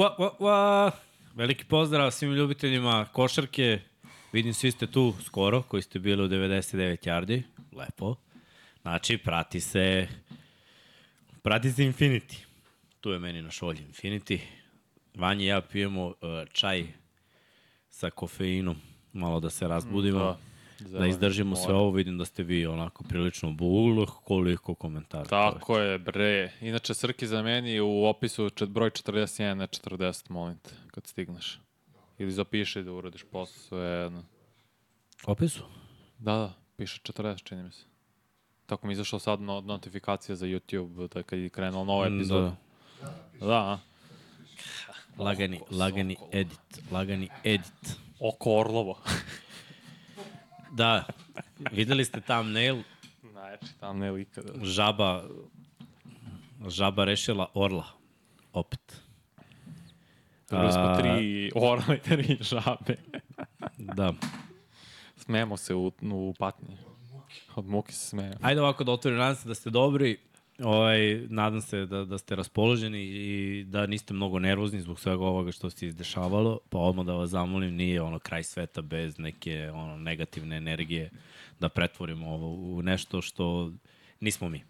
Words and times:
wa, 0.00 0.16
wa, 0.18 0.30
wa. 0.38 0.90
Veliki 1.34 1.64
pozdrav 1.64 2.10
svim 2.10 2.32
ljubiteljima 2.32 3.06
košarke. 3.12 3.80
Vidim 4.32 4.54
svi 4.54 4.70
ste 4.70 4.86
tu 4.86 5.14
skoro, 5.24 5.62
koji 5.62 5.82
ste 5.82 5.98
bili 5.98 6.24
u 6.24 6.28
99 6.28 7.08
yardi. 7.08 7.42
Lepo. 7.72 8.14
Znači, 8.82 9.18
prati 9.18 9.60
se 9.60 10.08
prati 11.42 11.70
se 11.70 11.82
Infinity. 11.82 12.36
Tu 13.00 13.10
je 13.10 13.18
meni 13.18 13.42
na 13.42 13.50
šolji 13.50 13.80
Infinity. 13.92 14.38
Vanja 15.14 15.44
i 15.44 15.46
ja 15.46 15.60
pijemo 15.60 16.06
uh, 16.06 16.14
čaj 16.52 16.86
sa 17.90 18.10
kofeinom, 18.10 18.76
malo 19.12 19.40
da 19.40 19.50
se 19.50 19.68
razbudimo. 19.68 20.18
Da. 20.18 20.38
Da 20.80 21.06
izdržimo 21.06 21.56
sve 21.56 21.74
ovo, 21.74 21.90
vidim 21.90 22.18
da 22.18 22.24
ste 22.24 22.42
vi 22.42 22.66
onako 22.66 23.04
prilično 23.04 23.50
buluh, 23.50 24.08
koliko 24.24 24.74
komentara. 24.74 25.24
Tako 25.24 25.78
je, 25.78 25.98
bre. 25.98 26.52
Inače, 26.60 26.94
Srki 26.94 27.26
za 27.26 27.42
meni 27.42 27.80
u 27.80 28.04
opisu 28.04 28.50
čet, 28.50 28.68
broj 28.68 28.90
41, 28.90 29.54
ne 29.54 29.66
40, 29.66 30.30
molim 30.30 30.58
te, 30.58 30.70
kad 30.90 31.06
stigneš. 31.06 31.60
Ili 32.18 32.30
zapiši 32.30 32.82
da 32.82 32.92
uradiš 32.92 33.24
posao, 33.32 33.62
sve 33.68 33.86
jedno. 33.86 34.24
Opisu? 35.26 35.62
Da, 36.18 36.32
da, 36.32 36.52
piše 36.76 37.00
40, 37.02 37.44
čini 37.44 37.62
mi 37.62 37.70
se. 37.72 37.84
Tako 38.66 38.86
mi 38.86 38.92
je 38.92 38.94
izašao 38.94 39.18
sad 39.18 39.40
no, 39.40 39.60
notifikacija 39.60 40.36
za 40.36 40.46
YouTube, 40.46 41.08
da 41.08 41.22
kad 41.22 41.38
je 41.38 41.48
krenula 41.48 41.84
nova 41.84 42.06
epizoda. 42.06 42.56
Da. 43.40 43.46
da? 43.46 43.80
Lagani, 45.18 45.60
lagani 45.70 46.16
edit, 46.32 46.82
lagani 46.90 47.28
edit. 47.44 47.96
Oko 48.20 48.52
Orlovo. 48.52 48.98
Da, 50.70 51.04
videli 51.72 52.04
ste 52.04 52.20
thumbnail, 52.20 52.82
Najjači 53.34 53.66
ne 53.94 54.20
ikada. 54.22 54.64
žaba, 54.64 55.24
žaba 56.68 57.04
rešila 57.04 57.46
orla, 57.54 57.86
opet. 58.52 59.00
Dobili 60.50 60.72
smo 60.72 60.96
tri 60.98 61.50
orla 61.54 61.94
i 61.94 61.98
tri 61.98 62.38
žabe. 62.40 62.96
Da. 63.78 64.12
Smemo 65.16 65.56
se 65.56 65.74
u, 65.74 65.92
u 66.02 66.34
patnji. 66.38 66.76
Od 67.54 67.66
muke 67.66 67.92
se 67.92 68.08
smemo. 68.08 68.34
Ajde 68.40 68.60
ovako 68.60 68.84
da 68.84 68.92
otvorim, 68.92 69.18
nadam 69.18 69.36
se 69.36 69.48
da 69.48 69.54
ste 69.54 69.70
dobri, 69.70 70.18
ovaj, 70.64 71.26
nadam 71.28 71.60
se 71.60 71.86
da, 71.86 72.04
da 72.04 72.18
ste 72.18 72.36
raspoloženi 72.36 73.02
i 73.02 73.64
da 73.64 73.86
niste 73.86 74.14
mnogo 74.14 74.38
nervozni 74.38 74.80
zbog 74.80 75.00
svega 75.00 75.24
ovoga 75.24 75.52
što 75.52 75.70
se 75.70 75.86
izdešavalo, 75.86 76.58
pa 76.68 76.78
odmah 76.78 77.06
da 77.06 77.12
vas 77.12 77.30
zamolim, 77.30 77.74
nije 77.74 78.02
ono 78.02 78.18
kraj 78.18 78.42
sveta 78.42 78.82
bez 78.82 79.18
neke 79.18 79.70
ono 79.74 79.96
negativne 79.96 80.56
energije 80.56 81.10
da 81.60 81.68
pretvorimo 81.68 82.30
ovo 82.30 82.76
u 82.76 82.82
nešto 82.82 83.22
što 83.22 83.72
nismo 84.20 84.48
mi. 84.48 84.64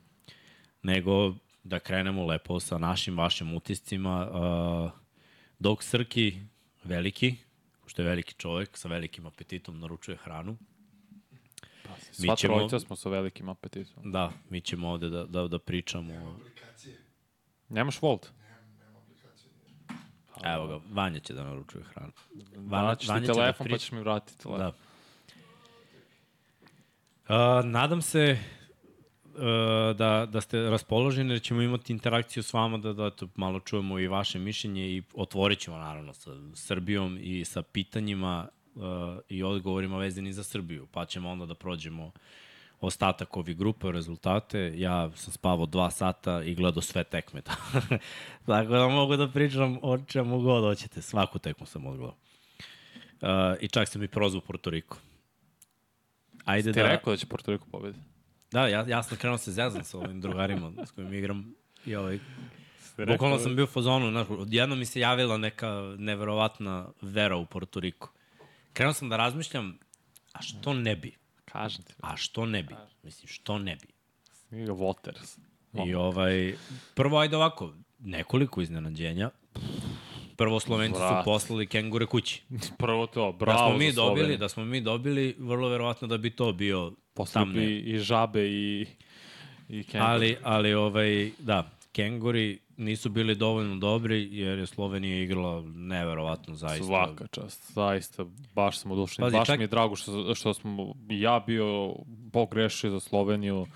Nego 0.83 1.35
da 1.65 1.79
krenemo 1.79 2.27
lepo 2.27 2.61
sa 2.61 2.79
našim 2.79 3.19
vašim 3.19 3.55
utiscima. 3.55 4.29
Dok 5.59 5.83
Srki, 5.83 6.41
veliki, 6.85 7.35
što 7.87 8.03
je 8.03 8.09
veliki 8.09 8.35
čovek, 8.35 8.77
sa 8.77 8.89
velikim 8.89 9.27
apetitom 9.27 9.81
naručuje 9.81 10.17
hranu, 10.17 10.57
Sva 12.13 12.37
ćemo- 12.37 12.55
trojica 12.55 12.79
smo 12.79 12.97
sa 12.97 13.09
velikim 13.09 13.49
apetitom. 13.49 14.13
Da, 14.13 14.33
mi 14.49 14.61
ćemo 14.61 14.89
ovde 14.89 15.09
da, 15.09 15.25
da, 15.25 15.49
da 15.49 15.59
pričamo. 15.59 16.15
o- 16.17 16.37
Nemaš 17.69 18.03
Volt? 18.03 18.31
Evo 20.45 20.67
ga, 20.69 20.81
Vanja 20.91 21.21
će 21.21 21.35
da 21.35 21.45
naručuje 21.45 21.85
hranu. 21.85 22.13
Vanja, 22.57 22.95
ti 22.95 23.07
Vanja 23.07 23.21
će 23.21 23.27
da 23.27 23.33
telefon 23.35 23.65
pri- 23.65 23.71
pa 23.71 23.79
ćeš 23.79 23.93
mi 23.93 24.01
vratiti 24.01 24.39
telefon. 24.39 24.59
Da. 24.61 24.73
Uh, 27.29 27.65
nadam 27.65 28.03
se 28.03 28.39
uh, 29.27 29.41
da, 29.97 30.27
da 30.27 30.41
ste 30.41 30.61
raspoloženi 30.61 31.31
jer 31.31 31.43
ćemo 31.43 31.63
imati 31.63 31.93
interakciju 31.93 32.43
s 32.43 32.53
vama 32.53 32.79
da, 32.79 32.93
da 32.93 33.07
eto, 33.07 33.29
malo 33.37 33.61
čujemo 33.61 33.99
i 33.99 34.09
vaše 34.09 34.39
mišljenje 34.39 34.87
i 34.87 35.03
otvorit 35.15 35.59
ćemo 35.59 35.77
naravno 35.77 36.15
sa 36.15 36.31
Srbijom 36.55 37.19
i 37.21 37.45
sa 37.45 37.63
pitanjima 37.63 38.49
uh, 38.75 38.83
i 39.29 39.43
odgovorima 39.43 39.99
vezani 39.99 40.33
za 40.33 40.43
Srbiju, 40.43 40.87
pa 40.93 41.05
ćemo 41.05 41.31
onda 41.31 41.47
da 41.47 41.55
prođemo 41.55 42.13
ostatak 42.81 43.37
ovih 43.37 43.57
grupe, 43.57 43.93
rezultate. 43.93 44.73
Ja 44.77 45.11
sam 45.17 45.33
spavao 45.33 45.67
dva 45.67 45.91
sata 45.91 46.43
i 46.43 46.55
gledao 46.55 46.83
sve 46.83 47.05
tekme. 47.05 47.43
Tako 48.47 48.73
da 48.73 48.89
mogu 48.89 49.17
da 49.17 49.29
pričam 49.29 49.79
o 49.83 49.99
čemu 49.99 50.41
god 50.41 50.65
hoćete. 50.65 51.03
Svaku 51.03 51.39
tekmu 51.39 51.67
sam 51.67 51.87
odgledao. 51.87 52.17
Uh, 53.21 53.29
I 53.61 53.69
čak 53.69 53.89
sam 53.89 54.03
i 54.03 54.09
prozvao 54.09 54.41
Porto 54.41 54.71
Riko. 54.71 54.97
Ajde 56.45 56.73
Ti 56.73 56.81
da... 56.81 56.89
rekao 56.89 57.13
da 57.13 57.17
će 57.17 57.27
Porto 57.27 57.53
Riko 57.53 57.67
pobedi? 57.71 57.99
Da, 58.53 58.69
ja, 58.69 58.85
ja 58.89 59.03
sam 59.03 59.19
krenuo 59.19 59.39
se 59.39 59.53
zezam 59.53 59.85
sa 59.85 59.99
ovim 59.99 60.21
drugarima 60.21 60.73
s 60.87 60.91
kojim 60.91 61.15
igram. 61.15 61.55
I 61.87 61.95
ovaj, 61.97 62.19
bukvalno 63.07 63.37
da- 63.37 63.43
sam 63.43 63.57
bio 63.57 63.65
u 63.65 63.69
fazonu, 63.69 64.11
znaš, 64.11 64.27
odjedno 64.31 64.77
mi 64.77 64.85
se 64.85 65.01
javila 65.01 65.37
neka 65.37 65.95
neverovatna 65.99 66.89
vera 67.03 67.37
u 67.37 67.47
Porto 67.47 67.81
Riko. 67.81 68.13
Krenuo 68.73 68.93
sam 68.93 69.09
da 69.09 69.17
razmišljam, 69.17 69.79
a 70.33 70.43
što 70.43 70.75
ne 70.75 70.97
bi? 70.97 71.13
Kažem 71.45 71.83
ti. 71.83 71.95
A 72.01 72.17
što 72.17 72.47
ne 72.47 72.63
bi? 72.63 72.75
Mislim, 73.03 73.29
što 73.29 73.59
ne 73.59 73.77
bi? 73.77 73.87
Nije 74.51 74.67
ga 74.67 74.73
Waters. 74.73 75.39
I 75.87 75.95
ovaj, 75.95 76.55
prvo 76.95 77.19
ajde 77.19 77.37
ovako, 77.37 77.75
nekoliko 77.99 78.61
iznenađenja. 78.61 79.31
Prvo 80.37 80.61
Slovenci 80.61 80.95
su 80.99 81.01
Brat. 81.01 81.25
poslali 81.25 81.67
kengure 81.67 82.07
kući. 82.07 82.43
Prvo 82.79 83.07
to, 83.07 83.33
Da 83.33 83.39
bravo 83.39 83.69
smo 83.71 83.79
mi 83.79 83.93
dobili, 83.93 84.37
da 84.37 84.49
smo 84.49 84.65
mi 84.65 84.81
dobili, 84.81 85.37
vrlo 85.39 85.69
verovatno 85.69 86.09
da 86.09 86.19
bi 86.19 86.31
to 86.31 86.53
bio 86.53 86.93
Poslali 87.15 87.45
thumbnail. 87.47 87.69
bi 87.69 87.91
i 87.91 87.99
žabe 87.99 88.49
i, 88.49 88.87
i 89.69 89.85
kengur. 89.85 90.09
Ali, 90.11 90.37
ali 90.43 90.75
ovaj, 90.75 91.31
da, 91.39 91.71
Kenguri 91.93 92.59
nisu 92.81 93.09
bili 93.09 93.35
dovoljno 93.35 93.77
dobri 93.77 94.29
jer 94.33 94.59
je 94.59 94.67
Slovenija 94.67 95.23
igrala 95.23 95.63
neverovatno 95.65 96.55
zaista. 96.55 96.85
Svaka 96.85 97.27
čast, 97.27 97.73
zaista, 97.73 98.25
baš 98.55 98.79
sam 98.79 98.91
odušen. 98.91 99.23
Pazi, 99.23 99.37
Baš 99.37 99.47
čak- 99.47 99.59
mi 99.59 99.65
je 99.65 99.69
drago 99.69 99.97
što, 99.97 100.35
što 100.35 100.55
smo 100.55 100.95
ja 101.09 101.45
bio 101.47 101.95
pogrešio 102.33 102.91
za 102.91 103.01
Sloveniju 103.01 103.67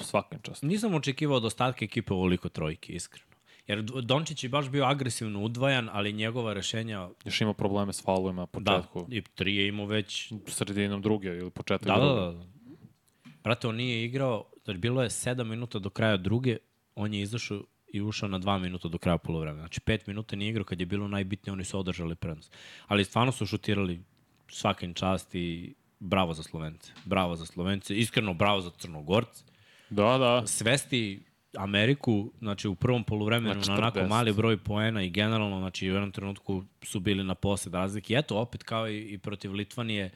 svakim 0.00 0.38
čast. 0.42 0.62
Nisam 0.62 0.94
očekivao 0.94 1.36
od 1.36 1.44
ostatka 1.44 1.84
ekipe 1.84 2.12
ovoliko 2.12 2.48
trojke, 2.48 2.92
iskreno. 2.92 3.26
Jer 3.66 3.82
Dončić 3.82 4.44
je 4.44 4.50
baš 4.50 4.68
bio 4.68 4.84
agresivno 4.84 5.42
udvajan, 5.42 5.88
ali 5.92 6.12
njegova 6.12 6.52
rešenja, 6.52 7.08
Još 7.24 7.40
ima 7.40 7.54
probleme 7.54 7.92
s 7.92 8.02
faulovima 8.02 8.46
na 8.52 8.60
da, 8.60 8.72
početku. 8.72 9.06
i 9.10 9.22
tri 9.22 9.56
je 9.56 9.68
imao 9.68 9.86
već... 9.86 10.32
Sredinom 10.46 11.02
druge 11.02 11.28
ili 11.28 11.50
početak 11.50 11.86
Da, 11.86 11.94
da, 11.94 12.00
druge. 12.00 12.20
da. 12.20 12.32
da. 12.32 12.46
Brate, 13.44 13.68
on 13.68 13.76
nije 13.76 14.04
igrao, 14.04 14.44
znači 14.64 14.78
bilo 14.78 15.02
je 15.02 15.08
7 15.08 15.44
minuta 15.44 15.78
do 15.78 15.90
kraja 15.90 16.16
druge, 16.16 16.56
on 16.94 17.14
je 17.14 17.20
izašao 17.20 17.62
i 17.92 18.02
ušao 18.02 18.28
na 18.28 18.38
2 18.38 18.58
minuta 18.58 18.88
do 18.88 18.98
kraja 18.98 19.18
polovremena. 19.18 19.62
Znači 19.62 19.80
5 19.80 20.00
minuta 20.06 20.36
nije 20.36 20.50
igrao 20.50 20.64
kad 20.64 20.80
je 20.80 20.86
bilo 20.86 21.08
najbitnije, 21.08 21.52
oni 21.52 21.64
su 21.64 21.78
održali 21.78 22.14
prednost. 22.14 22.56
Ali 22.86 23.04
stvarno 23.04 23.32
su 23.32 23.46
šutirali 23.46 24.00
svakim 24.48 24.94
čast 24.94 25.34
i 25.34 25.74
bravo 26.00 26.34
za 26.34 26.42
Slovence. 26.42 26.92
Bravo 27.04 27.36
za 27.36 27.46
Slovence, 27.46 27.96
iskreno 27.96 28.34
bravo 28.34 28.60
za 28.60 28.70
Crnogorce. 28.70 29.44
Da, 29.90 30.18
da. 30.18 30.46
Svesti 30.46 31.22
Ameriku, 31.56 32.32
znači 32.38 32.68
u 32.68 32.74
prvom 32.74 33.04
poluvremenu 33.04 33.54
Na 33.54 33.60
na 33.66 33.74
onako 33.74 33.98
40. 33.98 34.08
mali 34.08 34.32
broj 34.32 34.56
poena 34.56 35.02
i 35.02 35.10
generalno, 35.10 35.58
znači 35.58 35.90
u 35.90 35.94
jednom 35.94 36.12
trenutku 36.12 36.64
su 36.82 37.00
bili 37.00 37.24
na 37.24 37.34
posled 37.34 37.74
razlike. 37.74 38.14
I 38.14 38.16
eto, 38.16 38.38
opet 38.38 38.62
kao 38.62 38.88
i, 38.88 39.00
i 39.00 39.18
protiv 39.18 39.52
Litvanije, 39.52 40.10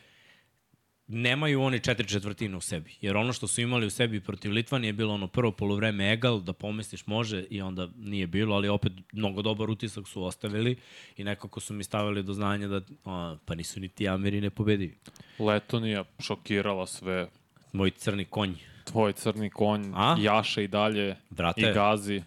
nemaju 1.10 1.62
oni 1.62 1.80
četiri 1.80 2.08
četvrtine 2.08 2.56
u 2.56 2.60
sebi. 2.60 2.94
Jer 3.00 3.16
ono 3.16 3.32
što 3.32 3.46
su 3.46 3.60
imali 3.60 3.86
u 3.86 3.90
sebi 3.90 4.20
protiv 4.20 4.52
Litvanije 4.52 4.88
je 4.88 4.92
bilo 4.92 5.14
ono 5.14 5.26
prvo 5.26 5.52
polovreme 5.52 6.12
egal, 6.12 6.40
da 6.40 6.52
pomisliš 6.52 7.06
može 7.06 7.44
i 7.50 7.62
onda 7.62 7.88
nije 7.96 8.26
bilo, 8.26 8.56
ali 8.56 8.68
opet 8.68 8.92
mnogo 9.12 9.42
dobar 9.42 9.70
utisak 9.70 10.08
su 10.08 10.24
ostavili 10.24 10.76
i 11.16 11.24
nekako 11.24 11.60
su 11.60 11.74
mi 11.74 11.84
stavili 11.84 12.22
do 12.22 12.32
znanja 12.32 12.68
da 12.68 12.80
a, 13.04 13.36
pa 13.44 13.54
nisu 13.54 13.80
ni 13.80 13.88
ti 13.88 14.08
Ameri 14.08 14.40
nepobedivi. 14.40 14.96
Letonija 15.38 16.04
šokirala 16.18 16.86
sve. 16.86 17.28
Moj 17.72 17.90
crni 17.90 18.24
konj. 18.24 18.54
Tvoj 18.84 19.12
crni 19.12 19.50
konj, 19.50 19.92
A? 19.94 20.16
jaše 20.20 20.64
i 20.64 20.68
dalje, 20.68 21.16
Brate. 21.30 21.60
i 21.60 21.74
gazi. 21.74 22.22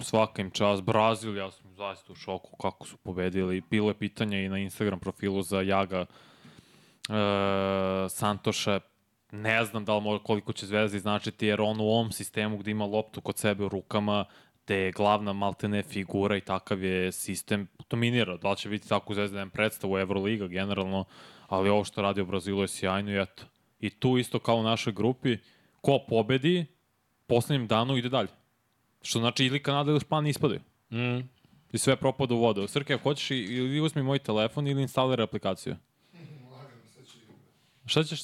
Svaka 0.00 0.42
im 0.42 0.50
čast. 0.50 0.82
Brazil, 0.82 1.36
ja 1.36 1.50
sam 1.50 1.74
zaista 1.76 2.12
u 2.12 2.16
šoku 2.16 2.56
kako 2.56 2.86
su 2.86 2.96
pobedili. 2.96 3.62
Bilo 3.70 3.90
je 3.90 3.94
pitanje 3.94 4.44
i 4.44 4.48
na 4.48 4.58
Instagram 4.58 5.00
profilu 5.00 5.42
za 5.42 5.60
Jaga 5.60 6.06
e, 7.08 8.08
Santoša. 8.08 8.80
Ne 9.32 9.64
znam 9.64 9.84
da 9.84 9.94
li 9.94 10.00
može, 10.00 10.22
koliko 10.22 10.52
će 10.52 10.66
zvezdi 10.66 10.98
značiti, 10.98 11.46
jer 11.46 11.60
on 11.60 11.80
u 11.80 11.84
ovom 11.84 12.12
sistemu 12.12 12.58
gde 12.58 12.70
ima 12.70 12.84
loptu 12.84 13.20
kod 13.20 13.38
sebe 13.38 13.64
u 13.64 13.68
rukama, 13.68 14.24
te 14.64 14.76
je 14.76 14.92
glavna 14.92 15.32
maltene 15.32 15.82
figura 15.82 16.36
i 16.36 16.40
takav 16.40 16.82
je 16.82 17.12
sistem, 17.12 17.68
dominira. 17.90 18.36
Da 18.36 18.50
li 18.50 18.56
će 18.56 18.68
biti 18.68 18.88
tako 18.88 19.14
zvezda 19.14 19.38
nema 19.38 19.50
predstavu 19.50 19.98
Euroliga 19.98 20.46
generalno, 20.46 21.04
ali 21.46 21.68
ovo 21.68 21.84
što 21.84 22.02
radi 22.02 22.20
u 22.20 22.26
Brazilu 22.26 22.62
je 22.62 22.68
sjajno 22.68 23.10
i 23.10 23.22
eto. 23.22 23.44
I 23.80 23.90
tu 23.90 24.18
isto 24.18 24.38
kao 24.38 24.56
u 24.56 24.62
našoj 24.62 24.92
grupi, 24.92 25.38
ko 25.80 25.98
pobedi, 26.08 26.66
poslednjem 27.26 27.66
danu 27.66 27.96
ide 27.96 28.08
dalje. 28.08 28.28
Što 29.02 29.18
znači 29.18 29.46
ili 29.46 29.62
Kanada 29.62 29.90
ili 29.90 30.00
Španija 30.00 30.30
ispadaju. 30.30 30.60
Mm. 30.90 31.18
I 31.72 31.78
sve 31.78 31.96
propada 31.96 32.34
u 32.34 32.38
vodu. 32.38 32.68
Srke, 32.68 32.94
ako 32.94 33.02
hoćeš 33.02 33.30
ili 33.30 33.80
uzmi 33.80 34.02
moj 34.02 34.18
telefon 34.18 34.66
ili 34.66 34.82
instaliraj 34.82 35.24
aplikaciju. 35.24 35.76
Šta 37.86 38.04
ćeš? 38.04 38.22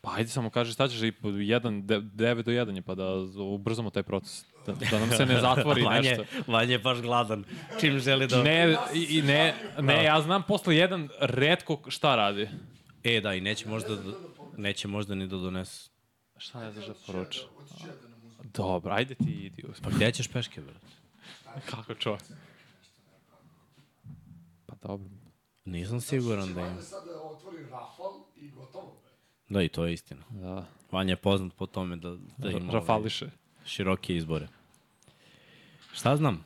Pa 0.00 0.14
ajde 0.14 0.30
samo 0.30 0.50
kaži 0.50 0.72
šta 0.72 0.88
ćeš 0.88 1.02
i 1.02 1.12
po 1.12 1.28
1, 1.28 1.82
9 1.82 2.42
do 2.42 2.52
1 2.52 2.74
je 2.74 2.82
pa 2.82 2.94
da 2.94 3.06
ubrzamo 3.42 3.90
taj 3.90 4.02
proces. 4.02 4.44
Da, 4.66 4.72
da 4.90 4.98
nam 4.98 5.10
se 5.10 5.26
ne 5.26 5.40
zatvori 5.40 5.82
Vanje, 5.90 6.10
nešto. 6.10 6.24
Vanje 6.46 6.72
je 6.72 6.78
baš 6.78 7.00
gladan. 7.00 7.44
Čim 7.80 7.98
želi 7.98 8.26
da... 8.26 8.42
Ne, 8.42 8.76
i, 8.94 9.22
ne, 9.22 9.54
ne, 9.78 10.04
ja 10.04 10.20
znam 10.20 10.42
posle 10.42 10.76
jedan 10.76 11.08
redko 11.20 11.82
šta 11.88 12.16
radi. 12.16 12.48
E, 13.04 13.20
da, 13.20 13.34
i 13.34 13.40
neće 13.40 13.68
možda, 13.68 13.96
neće 14.56 14.88
možda 14.88 15.14
ni 15.14 15.26
da 15.26 15.36
donesu. 15.36 15.90
Šta 16.36 16.60
ne 16.60 16.72
znaš 16.72 16.86
da 16.86 16.94
poruči? 17.06 17.40
Dobro, 18.42 18.92
ajde 18.94 19.14
ti 19.14 19.30
idi. 19.30 19.64
Pa 19.82 19.90
gde 19.90 20.12
ćeš 20.12 20.28
peške, 20.28 20.60
brate? 20.60 20.86
Kako 21.70 21.94
čovjek? 21.94 22.22
Pa 24.66 24.74
dobro. 24.82 25.21
Nisam 25.64 26.00
siguran 26.00 26.54
da 26.54 26.60
ima. 26.60 26.82
Sada 26.82 27.22
otvori 27.22 27.62
rafal 27.70 28.12
i 28.36 28.50
gotovo. 28.50 28.96
Da, 29.48 29.62
i 29.62 29.68
to 29.68 29.84
je 29.84 29.92
istina. 29.92 30.22
Da. 30.30 30.64
Vanja 30.90 31.12
je 31.12 31.16
poznat 31.16 31.52
po 31.54 31.66
tome 31.66 31.96
da, 31.96 32.16
da 32.38 32.50
ima 32.50 32.58
ovaj, 32.58 32.74
Rafališe. 32.80 33.30
široke 33.64 34.16
izbore. 34.16 34.48
Šta 35.92 36.16
znam? 36.16 36.44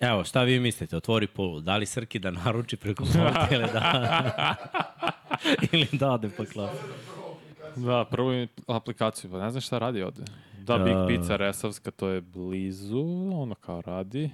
Evo, 0.00 0.24
šta 0.24 0.42
vi 0.42 0.60
mislite? 0.60 0.96
Otvori 0.96 1.26
polu. 1.26 1.60
Da 1.60 1.76
li 1.76 1.86
Srki 1.86 2.18
da 2.18 2.30
naruči 2.30 2.76
preko 2.76 3.04
ili 3.54 3.66
da... 3.72 4.54
ili 5.72 5.88
da 5.92 6.10
ode 6.10 6.30
pa 6.36 6.44
klasu? 6.44 6.82
Da, 7.76 8.04
prvo 8.10 8.32
im 8.32 8.48
aplikaciju, 8.66 9.30
pa 9.30 9.38
ne 9.38 9.50
znam 9.50 9.60
šta 9.60 9.78
radi 9.78 10.02
ovde. 10.02 10.22
Da, 10.58 10.78
Big 10.78 10.94
Pizza 11.08 11.36
Resavska, 11.36 11.90
to 11.90 12.08
je 12.08 12.20
blizu, 12.20 13.04
ono 13.34 13.54
kao 13.54 13.80
radi. 13.80 14.30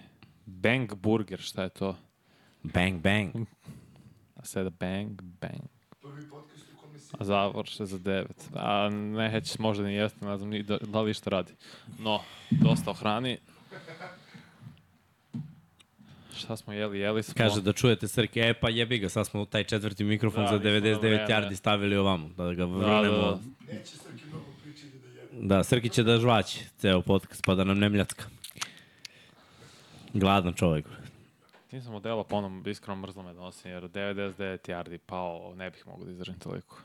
Bang 0.47 0.95
Burger, 0.95 1.41
šta 1.41 1.63
je 1.63 1.69
to? 1.69 1.97
Bang, 2.75 3.01
bang. 3.01 3.47
A 4.37 4.45
sada 4.45 4.71
Bang, 4.71 5.11
Bang. 5.41 5.63
Prvi 6.03 6.29
podcast 6.31 6.65
u 6.75 6.81
kome 6.81 6.99
A 7.19 7.25
završe 7.25 7.87
za 7.87 7.99
9. 7.99 8.25
A 8.55 8.89
ne, 8.91 9.31
heć 9.31 9.59
možda 9.59 9.85
ni 9.85 9.95
jeste, 9.95 10.27
ne 10.27 10.37
znam 10.37 10.51
ni 10.51 10.63
da, 10.63 10.79
da 10.79 11.01
li 11.01 11.15
šta 11.15 11.31
radi. 11.31 11.53
No, 11.99 12.21
dosta 12.51 12.91
o 12.91 12.95
hrani. 12.95 13.39
Šta 16.37 16.57
smo 16.57 16.73
jeli? 16.73 16.99
Jeli 16.99 17.23
smo... 17.23 17.35
Kaže 17.37 17.63
da 17.63 17.73
čujete 17.73 18.09
Srke, 18.09 18.41
e 18.41 18.55
pa 18.55 18.69
jebi 18.69 18.99
ga, 18.99 19.09
sad 19.09 19.27
smo 19.27 19.45
taj 19.45 19.65
četvrti 19.65 20.05
mikrofon 20.05 20.45
Da, 20.45 20.49
za 20.49 20.55
nismo 20.55 20.71
na 20.71 20.81
99 20.81 21.01
vreme. 21.01 21.27
yardi 21.29 21.55
stavili 21.57 21.97
ovamo, 21.97 22.29
da 22.29 22.45
ga 22.45 22.55
da, 22.57 22.65
vrnemo. 22.65 23.17
da. 23.19 23.39
neće 23.73 23.97
Srki 23.97 24.25
mnogo 24.29 24.45
pričati 24.63 24.89
da 24.99 25.37
jede. 25.37 25.47
Da, 25.47 25.65
Srki 25.65 25.89
će 25.89 26.03
da 26.03 26.19
žvaći 26.19 26.65
ceo 26.79 27.03
podcast, 27.03 27.43
pa 27.47 27.55
da 27.55 27.65
nam 27.65 27.79
ne 27.79 27.89
mljacka. 27.89 28.25
Gladan 30.13 30.53
čovjek. 30.55 30.87
Ti 31.77 31.83
sam 31.83 31.93
modela 31.93 32.25
po 32.25 32.37
onom 32.37 32.63
iskreno 32.67 32.97
mrzlo 32.97 33.23
me 33.23 33.33
donosim, 33.33 33.71
jer 33.71 33.83
99 33.83 34.71
yardi 34.71 34.99
pao, 34.99 35.55
ne 35.55 35.71
bih 35.71 35.87
mogu 35.87 36.05
da 36.05 36.11
izdržim 36.11 36.39
toliko. 36.39 36.77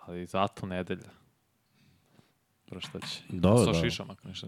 Ali 0.00 0.26
zato 0.26 0.66
nedelja. 0.66 1.08
Prvo 2.66 2.80
šta 2.80 3.00
će. 3.00 3.22
Dobro, 3.28 3.64
Sa 3.64 3.72
da. 3.72 3.80
šišom, 3.80 4.10
ako 4.10 4.28
ništa. 4.28 4.46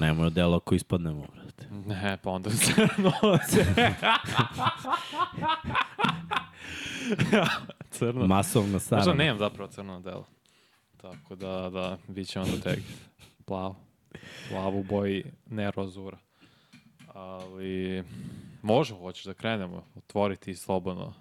Nemoj 0.00 0.26
odelo 0.26 0.56
ako 0.56 0.74
ispadnemo, 0.74 1.26
brate. 1.34 1.66
Ne, 1.86 2.18
pa 2.22 2.30
onda 2.30 2.50
se 2.60 2.72
noce. 2.98 3.64
Crno. 7.90 8.26
Masovna 8.26 8.72
Možda 8.72 8.80
sarana. 8.80 9.14
nemam 9.14 9.38
zapravo 9.38 9.70
crno 9.70 10.00
delo. 10.00 10.26
Tako 10.96 11.34
da, 11.36 11.70
da, 11.70 11.98
bit 12.08 12.28
će 12.28 12.40
onda 12.40 12.60
tek 12.60 12.78
plavo. 13.44 13.76
Plavo 14.50 14.78
u 14.78 14.82
boji, 14.82 15.24
ne 15.46 15.70
rozura. 15.70 16.18
Ali, 17.14 18.04
može, 18.62 18.94
hoćeš 18.94 19.24
da 19.24 19.34
krenemo. 19.34 19.84
Otvoriti 19.96 20.54
slobodno. 20.54 21.14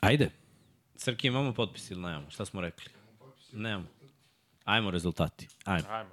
Ajde. 0.00 0.30
Srki, 0.96 1.26
imamo 1.26 1.52
potpis 1.52 1.90
ili 1.90 2.00
nemamo? 2.00 2.30
Šta 2.30 2.44
smo 2.44 2.60
rekli? 2.60 2.84
Nemamo. 3.52 3.86
Ajmo 4.64 4.90
rezultati. 4.90 5.48
Ajmo. 5.64 5.88
Ajmo. 5.88 6.10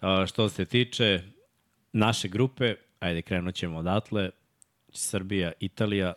A, 0.00 0.26
što 0.26 0.48
se 0.48 0.64
tiče 0.64 1.22
naše 1.92 2.28
grupe, 2.28 2.74
ajde 3.00 3.22
krenut 3.22 3.54
ćemo 3.54 3.78
odatle. 3.78 4.30
Srbija, 4.92 5.52
Italija 5.60 6.14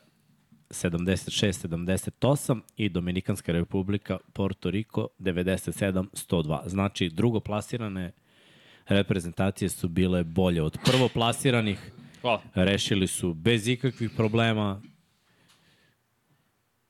76-78 0.70 2.62
i 2.78 2.90
Dominikanska 2.90 3.52
republika 3.52 4.18
Porto 4.34 4.72
Riko 4.72 5.08
97-102. 5.20 6.70
Znači, 6.70 7.10
drugoplasirane 7.10 8.12
reprezentacije 8.88 9.70
su 9.70 9.88
bile 9.88 10.24
bolje 10.24 10.62
od 10.62 10.78
prvoplasiranih. 10.86 11.92
Hvala. 12.25 12.42
Rešili 12.56 13.07
su 13.07 13.33
bez 13.33 13.68
ikakvih 13.68 14.12
problema. 14.18 14.81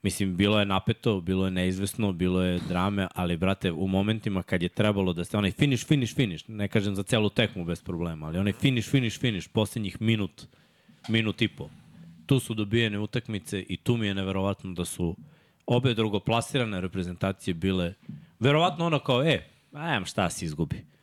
Mislim, 0.02 0.36
bilo 0.36 0.60
je 0.60 0.66
napeto, 0.66 1.22
bilo 1.22 1.46
je 1.46 1.52
neizvesno, 1.52 2.14
bilo 2.14 2.42
je 2.42 2.60
drame, 2.68 3.08
ali, 3.16 3.38
brate, 3.38 3.72
u 3.72 3.88
momentima 3.88 4.44
kad 4.44 4.64
je 4.64 4.70
trebalo 4.70 5.14
da 5.14 5.26
se 5.26 5.38
onaj 5.38 5.52
finish, 5.52 5.88
finish, 5.88 6.16
finish, 6.16 6.46
ne 6.48 6.68
kažem 6.68 6.96
za 6.96 7.04
celu 7.04 7.30
tekmu 7.30 7.66
bez 7.66 7.84
problema, 7.84 8.28
ali 8.28 8.38
onaj 8.38 8.54
finish, 8.54 8.90
finish, 8.90 9.20
finish, 9.20 9.50
poslednjih 9.50 10.02
minut, 10.02 10.48
minut 11.10 11.42
i 11.42 11.48
po. 11.48 11.70
Tu 12.26 12.40
su 12.40 12.54
dobijene 12.54 13.00
utakmice 13.00 13.66
i 13.70 13.78
tu 13.78 13.98
mi 13.98 14.08
je 14.08 14.16
neverovatno 14.16 14.74
da 14.74 14.86
su 14.86 15.16
obe 15.66 15.94
drugoplasirane 15.94 16.82
reprezentacije 16.82 17.54
bile 17.54 17.94
verovatno 18.40 18.86
ono 18.86 19.00
kao, 19.00 19.24
e, 19.24 19.50
ajem 19.74 20.06
šta 20.06 20.30
si 20.30 20.46
izgubi. 20.46 20.95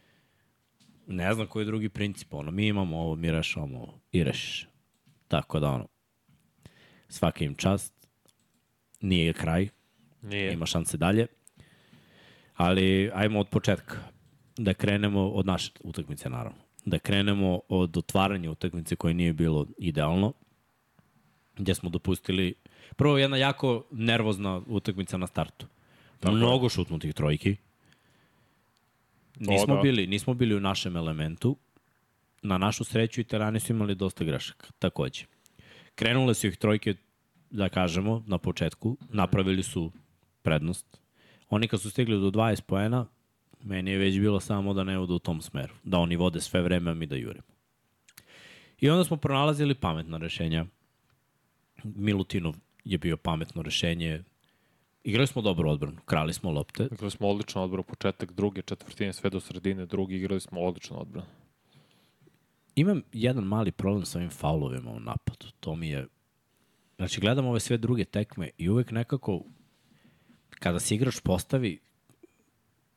Ne 1.07 1.35
znam 1.35 1.47
koji 1.47 1.63
je 1.63 1.67
drugi 1.67 1.89
princip, 1.89 2.35
ono, 2.35 2.51
mi 2.51 2.67
imamo 2.67 2.99
ovo, 2.99 3.17
mi 3.17 3.31
rešavamo 3.31 3.79
ovo 3.79 4.01
i 4.13 4.25
rešiš. 4.25 4.69
Tako 5.29 5.61
da, 5.61 5.71
ono, 5.71 5.89
svaka 7.09 7.45
im 7.45 7.55
čast, 7.55 8.09
nije 9.01 9.33
kraj, 9.33 9.69
Nije. 10.23 10.53
ima 10.53 10.67
šanse 10.67 10.97
dalje. 10.97 11.27
Ali 12.55 13.11
ajmo 13.15 13.41
od 13.41 13.49
početka. 13.49 13.97
Da 14.57 14.75
krenemo 14.75 15.29
od 15.29 15.47
naše 15.47 15.71
utakmice, 15.81 16.31
naravno. 16.31 16.59
Da 16.85 16.99
krenemo 16.99 17.61
od 17.69 17.97
otvaranja 17.97 18.51
utakmice 18.51 18.97
koje 18.97 19.15
nije 19.15 19.33
bilo 19.33 19.67
idealno. 19.79 20.33
Gde 21.57 21.75
smo 21.75 21.91
dopustili... 21.91 22.55
Prvo, 22.97 23.19
jedna 23.19 23.37
jako 23.37 23.85
nervozna 23.91 24.63
utakmica 24.67 25.17
na 25.17 25.27
startu. 25.27 25.67
Tako 26.21 26.35
Mnogo 26.35 26.69
šutnutih 26.69 27.15
trojki. 27.15 27.57
Nismo, 29.51 29.75
da. 29.75 29.81
bili, 29.81 30.07
nismo 30.07 30.35
bili 30.35 30.55
u 30.55 30.61
našem 30.61 30.97
elementu. 30.97 31.57
Na 32.43 32.59
našu 32.59 32.85
sreću 32.85 33.21
italijani 33.21 33.61
su 33.61 33.73
imali 33.73 33.95
dosta 33.95 34.25
grešaka, 34.25 34.67
takođe. 34.79 35.25
Krenule 35.95 36.35
su 36.35 36.47
ih 36.47 36.57
trojke, 36.57 36.95
da 37.51 37.69
kažemo, 37.69 38.23
na 38.27 38.39
početku. 38.39 38.97
Napravili 39.09 39.63
su 39.63 39.93
prednost. 40.43 41.01
Oni 41.49 41.69
kad 41.69 41.81
su 41.81 41.91
stigli 41.91 42.21
do 42.21 42.31
20 42.31 42.63
poena, 42.63 43.07
meni 43.63 43.91
je 43.91 43.99
već 43.99 44.19
bilo 44.19 44.41
samo 44.41 44.75
da 44.75 44.85
ne 44.85 44.99
odu 44.99 45.15
u 45.15 45.19
tom 45.19 45.41
smeru. 45.41 45.75
Da 45.85 45.99
oni 45.99 46.17
vode 46.17 46.41
sve 46.41 46.63
vreme, 46.63 46.91
a 46.91 46.95
mi 46.95 47.07
da 47.07 47.17
jurimo. 47.17 47.47
I 48.81 48.91
onda 48.91 49.05
smo 49.05 49.17
pronalazili 49.17 49.75
pametna 49.75 50.19
rešenja. 50.19 50.67
Milutinov 51.85 52.55
je 52.85 52.99
bio 52.99 53.17
pametno 53.17 53.63
rešenje. 53.63 54.23
Igrali 55.05 55.27
smo 55.27 55.43
dobro 55.43 55.71
odbranu, 55.71 55.97
krali 56.05 56.33
smo 56.33 56.51
lopte. 56.51 56.89
Igrali 56.93 57.11
smo 57.11 57.29
odlično 57.29 57.63
odbranu, 57.63 57.83
početak 57.83 58.33
druge 58.33 58.63
četvrtine, 58.63 59.13
sve 59.13 59.31
do 59.31 59.41
sredine 59.41 59.87
drugi, 59.87 60.17
igrali 60.17 60.41
smo 60.41 60.61
odlično 60.61 60.97
odbranu. 60.97 61.29
Imam 62.75 63.03
jedan 63.13 63.45
mali 63.45 63.73
problem 63.73 64.05
sa 64.05 64.19
ovim 64.19 64.31
faulovima 64.31 64.91
u 64.91 65.01
napadu. 65.01 65.47
To 65.61 65.77
mi 65.77 65.89
je... 65.89 66.07
Znači, 66.97 67.21
gledam 67.21 67.47
ove 67.47 67.61
sve 67.61 67.79
druge 67.79 68.05
tekme 68.05 68.51
i 68.59 68.69
uvek 68.69 68.91
nekako 68.91 69.43
kada 70.51 70.81
se 70.81 70.95
igrač 70.95 71.21
postavi 71.21 71.79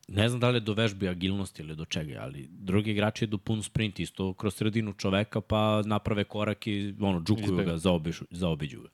ne 0.08 0.30
znam 0.30 0.40
da 0.40 0.50
li 0.50 0.56
je 0.56 0.62
do 0.62 0.74
vežbe 0.74 1.10
agilnosti 1.10 1.62
ili 1.62 1.76
do 1.76 1.86
čega, 1.86 2.20
ali 2.22 2.48
drugi 2.52 2.92
igrači 2.92 3.26
idu 3.26 3.38
pun 3.38 3.64
sprint 3.64 4.00
isto 4.00 4.34
kroz 4.34 4.56
sredinu 4.56 4.94
čoveka 4.94 5.42
pa 5.42 5.82
naprave 5.86 6.24
korak 6.24 6.68
i 6.68 6.96
ono, 7.00 7.22
džukuju 7.22 7.66
ga, 7.66 7.78
zaobišu, 7.78 8.26
zaobiđu 8.32 8.82
ga. 8.82 8.90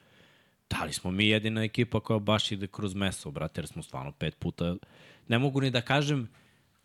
Da 0.72 0.86
li 0.86 0.94
smo 0.94 1.12
mi 1.12 1.28
jedina 1.28 1.64
ekipa 1.64 2.00
koja 2.00 2.20
baš 2.20 2.52
ide 2.52 2.68
kroz 2.68 2.94
meso, 2.94 3.32
brate, 3.32 3.62
jer 3.62 3.68
smo 3.68 3.84
stvarno 3.84 4.12
pet 4.12 4.40
puta... 4.40 4.76
Ne 5.28 5.40
mogu 5.40 5.62
ni 5.62 5.72
da 5.72 5.82
kažem, 5.82 6.30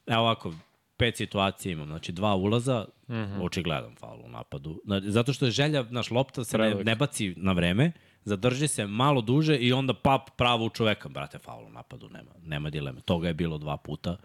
evo 0.07 0.21
ovako, 0.21 0.55
pet 0.97 1.17
situacija 1.17 1.73
imam, 1.73 1.87
znači 1.87 2.13
dva 2.13 2.35
ulaza, 2.35 2.87
mm 3.09 3.15
-hmm. 3.15 3.43
očigledan 3.43 3.95
faul 3.97 4.21
u 4.25 4.29
napadu. 4.29 4.81
Na- 4.85 5.01
Zato 5.01 5.33
što 5.33 5.45
je 5.45 5.51
želja, 5.51 5.83
naš 5.91 6.11
lopta 6.11 6.45
se 6.45 6.59
ne, 6.59 6.85
ne 6.85 6.97
baci 6.97 7.35
na 7.37 7.53
vreme, 7.53 7.93
zadrži 8.25 8.69
se 8.69 8.87
malo 8.87 9.21
duže 9.21 9.57
i 9.57 9.73
onda 9.73 9.95
pap 9.95 10.31
pravo 10.37 10.65
u 10.65 10.71
čoveka, 10.71 11.09
brate, 11.09 11.39
faul 11.39 11.67
u 11.67 11.71
napadu, 11.71 12.09
nema, 12.09 12.31
nema 12.45 12.71
dileme. 12.71 13.01
Toga 13.01 13.29
je 13.29 13.35
bilo 13.35 13.59
dva 13.59 13.77
puta. 13.77 14.17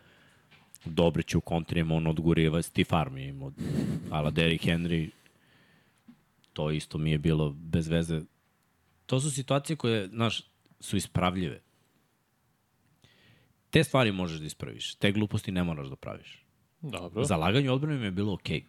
Dobrić 0.86 1.36
u 1.36 1.42
kontrima, 1.42 1.96
on 1.96 2.08
odguriva 2.08 2.62
Steve 2.62 2.90
Army, 2.90 3.30
imao, 3.30 3.52
ala 4.12 4.30
Derrick 4.30 4.66
Henry, 4.66 5.10
to 6.54 6.72
isto 6.72 6.98
mi 6.98 7.12
je 7.12 7.18
bilo 7.18 7.50
bez 7.50 7.88
veze. 7.88 8.22
To 9.06 9.20
su 9.20 9.32
situacije 9.32 9.76
koje, 9.76 10.08
znaš, 10.08 10.44
su 10.80 10.98
ispravljive. 10.98 11.62
Te 13.70 13.84
stvari 13.84 14.12
možeš 14.12 14.40
da 14.40 14.46
ispraviš, 14.46 14.96
te 14.96 15.12
gluposti 15.12 15.52
ne 15.52 15.64
moraš 15.64 15.88
da 15.88 15.96
praviš. 15.96 16.46
Dobro. 16.82 17.24
Zalaganje 17.24 17.72
odbrane 17.72 17.98
mi 17.98 18.06
je 18.06 18.12
bilo 18.12 18.34
okej. 18.34 18.60
Okay. 18.60 18.64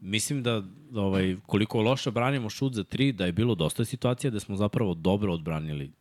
Mislim 0.00 0.42
da 0.42 0.62
ovaj, 0.94 1.36
koliko 1.46 1.82
loše 1.82 2.10
branimo 2.10 2.50
šut 2.50 2.72
za 2.72 2.84
tri, 2.84 3.12
da 3.12 3.26
je 3.26 3.32
bilo 3.32 3.54
dosta 3.54 3.84
situacija 3.84 4.30
da 4.30 4.40
smo 4.40 4.56
zapravo 4.56 4.94
dobro 4.94 5.32
odbranili 5.32 5.92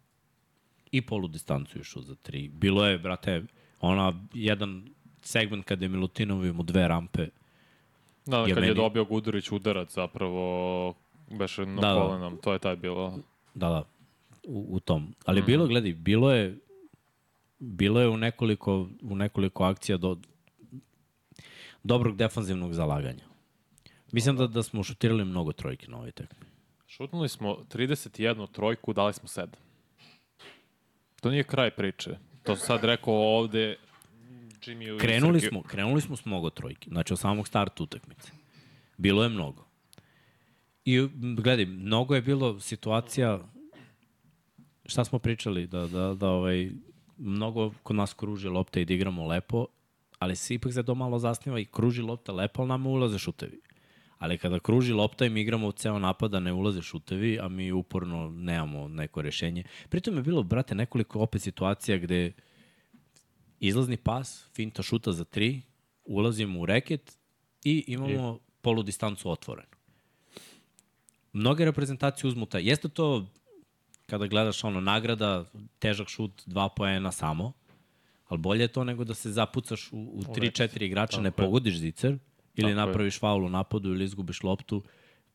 i 0.92 1.02
polu 1.02 1.28
distancu 1.28 1.80
i 1.80 1.84
šut 1.84 2.06
za 2.06 2.16
tri. 2.16 2.50
Bilo 2.50 2.86
je, 2.86 2.98
brate, 2.98 3.44
ona 3.80 4.14
jedan 4.34 4.90
segment 5.22 5.66
kada 5.66 5.86
je 5.86 5.90
Milutinov 5.90 6.46
imao 6.46 6.64
dve 6.64 6.88
rampe, 6.88 7.28
Da, 8.26 8.38
je 8.38 8.54
kad 8.54 8.64
je 8.64 8.70
meni- 8.70 8.76
dobio 8.76 9.06
Gudurić 9.06 9.52
udarac 9.52 9.94
zapravo 9.94 10.94
beše 11.32 11.66
na 11.66 11.82
Da, 11.82 11.94
da. 11.94 12.02
kolenom, 12.02 12.38
to 12.38 12.54
je 12.54 12.60
taj 12.60 12.76
bilo. 12.76 13.20
Da, 13.54 13.70
da, 13.70 13.84
u, 14.48 14.68
u 14.70 14.80
tom. 14.80 15.16
Ali 15.26 15.42
mm. 15.42 15.46
bilo, 15.46 15.68
gledaj, 15.68 15.94
bilo 15.94 16.32
je 16.32 16.58
bilo 17.64 18.02
je 18.02 18.10
u 18.10 18.18
nekoliko, 18.18 18.88
u 19.02 19.16
nekoliko 19.16 19.64
akcija 19.64 19.98
do 19.98 20.18
dobrog 21.84 22.18
defanzivnog 22.18 22.74
zalaganja. 22.74 23.24
Mislim 24.12 24.38
da, 24.38 24.48
da 24.48 24.64
smo 24.64 24.84
šutirali 24.84 25.26
mnogo 25.26 25.52
trojke 25.52 25.88
na 25.88 25.98
ovoj 25.98 26.12
tekmi. 26.12 26.48
Šutnuli 26.88 27.30
smo 27.30 27.58
31 27.74 28.52
trojku, 28.52 28.94
dali 28.94 29.14
smo 29.14 29.28
7. 29.28 29.48
To 31.22 31.30
nije 31.30 31.44
kraj 31.44 31.72
priče. 31.72 32.18
To 32.44 32.56
sam 32.56 32.68
sad 32.68 32.84
rekao 32.84 33.14
ovde 33.14 33.76
Jimmy 34.62 35.00
Krenuli 35.00 35.40
smo, 35.40 35.62
krenuli 35.62 36.02
smo 36.02 36.16
s 36.16 36.26
mnogo 36.26 36.50
trojki, 36.50 36.90
znači 36.90 37.14
od 37.14 37.20
samog 37.20 37.48
starta 37.48 37.84
utakmice. 37.84 38.32
Bilo 38.98 39.24
je 39.24 39.30
mnogo. 39.30 39.66
I 40.86 41.08
gledaj, 41.38 41.66
mnogo 41.66 42.16
je 42.16 42.22
bilo 42.22 42.60
situacija 42.60 43.40
šta 44.86 45.06
smo 45.06 45.20
pričali 45.20 45.68
da 45.68 45.88
da 45.88 46.14
da 46.14 46.30
ovaj 46.30 46.72
mnogo 47.18 47.72
kod 47.84 47.96
nas 47.96 48.14
kruži 48.14 48.50
lopta 48.50 48.80
i 48.80 48.86
da 48.86 48.94
igramo 48.94 49.28
lepo, 49.28 49.66
ali 50.20 50.36
se 50.36 50.54
ipak 50.54 50.72
za 50.72 50.84
to 50.84 50.96
malo 50.96 51.20
zasniva 51.20 51.60
i 51.60 51.66
kruži 51.66 52.02
lopta 52.02 52.32
lepo, 52.32 52.62
ali 52.62 52.70
nama 52.70 52.90
ulaze 52.90 53.18
šutevi. 53.18 53.62
Ali 54.18 54.38
kada 54.38 54.60
kruži 54.60 54.94
lopta 54.94 55.26
i 55.26 55.30
mi 55.30 55.42
igramo 55.42 55.68
u 55.68 55.72
ceo 55.72 56.00
napad, 56.00 56.36
a 56.36 56.40
ne 56.40 56.54
ulaze 56.54 56.82
šutevi, 56.82 57.40
a 57.40 57.48
mi 57.48 57.72
uporno 57.72 58.30
nemamo 58.30 58.88
neko 58.88 59.22
rešenje. 59.22 59.64
Pritom 59.90 60.16
je 60.16 60.22
bilo, 60.22 60.44
brate, 60.44 60.76
nekoliko 60.76 61.20
opet 61.20 61.42
situacija 61.42 61.98
gde 61.98 62.32
izlazni 63.60 63.98
pas, 63.98 64.50
finta 64.56 64.84
šuta 64.84 65.12
za 65.12 65.24
tri, 65.24 65.62
ulazimo 66.06 66.60
u 66.60 66.66
reket 66.66 67.18
i 67.64 67.84
imamo 67.88 68.40
I... 68.40 68.62
polu 68.62 68.84
distancu 68.84 69.30
otvorenu. 69.30 69.68
Mnoge 71.34 71.66
reprezentacije 71.66 72.28
uzmu 72.28 72.46
taj. 72.46 72.64
Jeste 72.64 72.90
to 72.90 73.26
kada 74.06 74.28
gledaš 74.28 74.64
ono 74.64 74.82
nagrada, 74.82 75.46
težak 75.80 76.08
šut, 76.08 76.44
dva 76.46 76.70
poena 76.70 77.12
samo, 77.12 77.52
ali 78.28 78.38
bolje 78.40 78.62
je 78.62 78.68
to 78.68 78.84
nego 78.84 79.04
da 79.04 79.14
se 79.14 79.32
zapucaš 79.32 79.92
u, 79.92 79.98
u 79.98 80.22
3-4 80.24 80.84
igrača, 80.84 81.22
ne 81.22 81.32
pogodiš 81.32 81.78
zicer, 81.78 82.12
ili 82.12 82.20
Tako 82.56 82.68
je. 82.70 82.76
napraviš 82.78 83.20
faul 83.20 83.46
u 83.46 83.50
napadu 83.50 83.90
ili 83.90 84.04
izgubiš 84.06 84.44
loptu. 84.44 84.84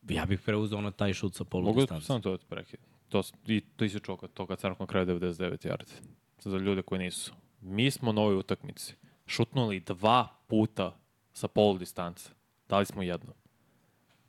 Ja 0.09 0.25
bih 0.25 0.39
preuzeo 0.39 0.81
na 0.81 0.91
taj 0.91 1.13
šut 1.13 1.35
sa 1.35 1.43
polu 1.43 1.63
Mogu 1.63 1.75
da 1.75 1.81
distancu. 1.81 2.05
samo 2.05 2.19
to 2.19 2.31
da 2.31 2.43
prekidam. 2.45 2.85
To, 3.09 3.23
s- 3.23 3.33
I 3.47 3.61
to 3.61 3.89
si 3.89 3.99
čoka, 3.99 4.27
toga 4.27 4.55
crkva 4.55 4.75
na 4.79 4.87
kraju 4.87 5.05
99 5.07 5.67
yardi. 5.67 5.91
Za 6.39 6.57
ljude 6.57 6.81
koji 6.81 6.99
nisu. 6.99 7.33
Mi 7.61 7.91
smo 7.91 8.11
na 8.11 8.21
ovoj 8.21 8.35
utakmici 8.35 8.93
šutnuli 9.25 9.79
dva 9.79 10.27
puta 10.47 10.95
sa 11.33 11.47
polu 11.47 11.77
distance. 11.77 12.29
Dali 12.69 12.85
smo 12.85 13.03
jedno. 13.03 13.33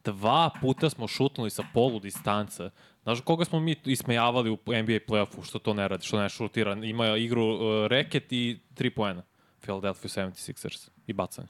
Dva 0.05 0.51
puta 0.61 0.91
smo 0.91 1.09
šutnuli 1.09 1.51
sa 1.51 1.63
polu 1.75 2.01
distance. 2.01 2.71
Znaš 3.03 3.21
koga 3.21 3.45
smo 3.45 3.61
mi 3.61 3.77
ismejavali 3.85 4.51
u 4.51 4.59
NBA 4.67 4.99
playoffu 5.09 5.45
što 5.45 5.59
to 5.59 5.75
ne 5.75 5.89
radi, 5.89 6.05
što 6.05 6.21
ne 6.21 6.29
šutira? 6.29 6.73
Ima 6.85 7.17
igru 7.17 7.45
uh, 7.45 7.87
reket 7.87 8.33
i 8.33 8.59
tri 8.75 8.91
poena. 8.91 9.23
Philadelphia 9.61 10.09
76ers 10.09 10.89
i 11.07 11.13
bacanje. 11.13 11.49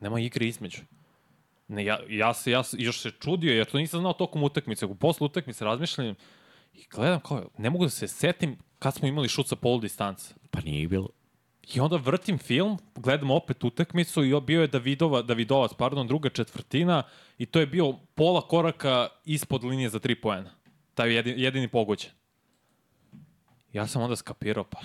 Nema 0.00 0.20
igre 0.20 0.46
između. 0.46 0.80
Ne, 1.68 1.84
ja, 1.84 1.98
ja, 2.08 2.34
se, 2.34 2.50
ja 2.50 2.62
se, 2.62 2.76
još 2.80 3.00
se 3.00 3.10
čudio, 3.10 3.54
jer 3.54 3.66
to 3.66 3.78
nisam 3.78 4.00
znao 4.00 4.12
tokom 4.12 4.42
utakmice. 4.42 4.86
U 4.86 4.94
posle 4.94 5.24
utakmice 5.24 5.64
razmišljam 5.64 6.14
i 6.74 6.84
gledam 6.90 7.20
kao, 7.20 7.48
ne 7.58 7.70
mogu 7.70 7.84
da 7.84 7.90
se 7.90 8.08
setim 8.08 8.58
kad 8.78 8.94
smo 8.94 9.08
imali 9.08 9.28
šut 9.28 9.48
sa 9.48 9.56
polu 9.56 9.80
distance. 9.80 10.34
Pa 10.50 10.60
nije 10.60 10.88
bilo. 10.88 11.08
I 11.74 11.80
onda 11.80 11.96
vrtim 11.96 12.38
film, 12.38 12.78
gledam 12.94 13.30
opet 13.30 13.64
utakmicu 13.64 14.24
i 14.24 14.40
bio 14.40 14.60
je 14.60 14.66
Davidova, 14.66 15.22
Davidovac, 15.22 15.70
pardon, 15.78 16.06
druga 16.06 16.28
četvrtina 16.28 17.02
i 17.38 17.46
to 17.46 17.60
je 17.60 17.66
bio 17.66 17.92
pola 18.14 18.40
koraka 18.40 19.08
ispod 19.24 19.64
linije 19.64 19.88
za 19.88 19.98
tri 19.98 20.14
poena. 20.14 20.50
Taj 20.94 21.08
je 21.08 21.14
jedini, 21.14 21.42
jedini 21.42 21.68
pogođen. 21.68 22.10
Ja 23.72 23.86
sam 23.86 24.02
onda 24.02 24.16
skapirao, 24.16 24.64
pa 24.64 24.78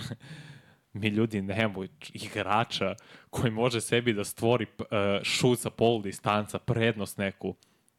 mi 0.92 1.08
ljudi 1.08 1.42
nemamo 1.42 1.84
igrača 2.12 2.94
koji 3.30 3.50
može 3.50 3.80
sebi 3.80 4.12
da 4.12 4.24
stvori 4.24 4.66
uh, 4.78 4.86
šut 5.22 5.58
sa 5.58 5.70
polu 5.70 6.02
distanca, 6.02 6.58
prednost 6.58 7.18
neku. 7.18 7.54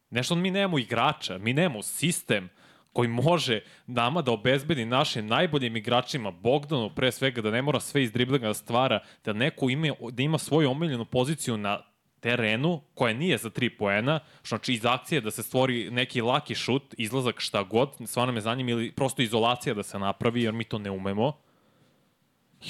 Nešto 0.09 0.35
mi 0.35 0.51
nemamo 0.51 0.79
igrača, 0.79 1.37
mi 1.37 1.53
nemamo 1.53 1.83
sistem 1.83 2.49
koji 2.93 3.07
može 3.07 3.61
nama 3.87 4.21
da 4.21 4.31
obezbedi 4.31 4.85
našim 4.85 5.27
najboljim 5.27 5.75
igračima, 5.75 6.31
Bogdanu 6.31 6.89
pre 6.95 7.11
svega, 7.11 7.41
da 7.41 7.51
ne 7.51 7.61
mora 7.61 7.79
sve 7.79 8.03
iz 8.03 8.11
driblinga 8.11 8.47
da 8.47 8.53
stvara, 8.53 8.99
da 9.25 9.33
neko 9.33 9.69
ima, 9.69 9.93
da 10.11 10.23
ima 10.23 10.37
svoju 10.37 10.71
omiljenu 10.71 11.05
poziciju 11.05 11.57
na 11.57 11.81
terenu, 12.19 12.81
koja 12.93 13.13
nije 13.13 13.37
za 13.37 13.49
tri 13.49 13.69
poena, 13.69 14.19
što 14.43 14.55
znači 14.55 14.73
iz 14.73 14.85
akcije 14.85 15.21
da 15.21 15.31
se 15.31 15.43
stvori 15.43 15.91
neki 15.91 16.21
laki 16.21 16.55
šut, 16.55 16.95
izlazak 16.97 17.39
šta 17.39 17.63
god, 17.63 17.89
stvarno 18.05 18.33
me 18.33 18.41
zanima, 18.41 18.71
ili 18.71 18.91
prosto 18.91 19.21
izolacija 19.21 19.73
da 19.73 19.83
se 19.83 19.99
napravi, 19.99 20.43
jer 20.43 20.53
mi 20.53 20.63
to 20.63 20.79
ne 20.79 20.91
umemo. 20.91 21.37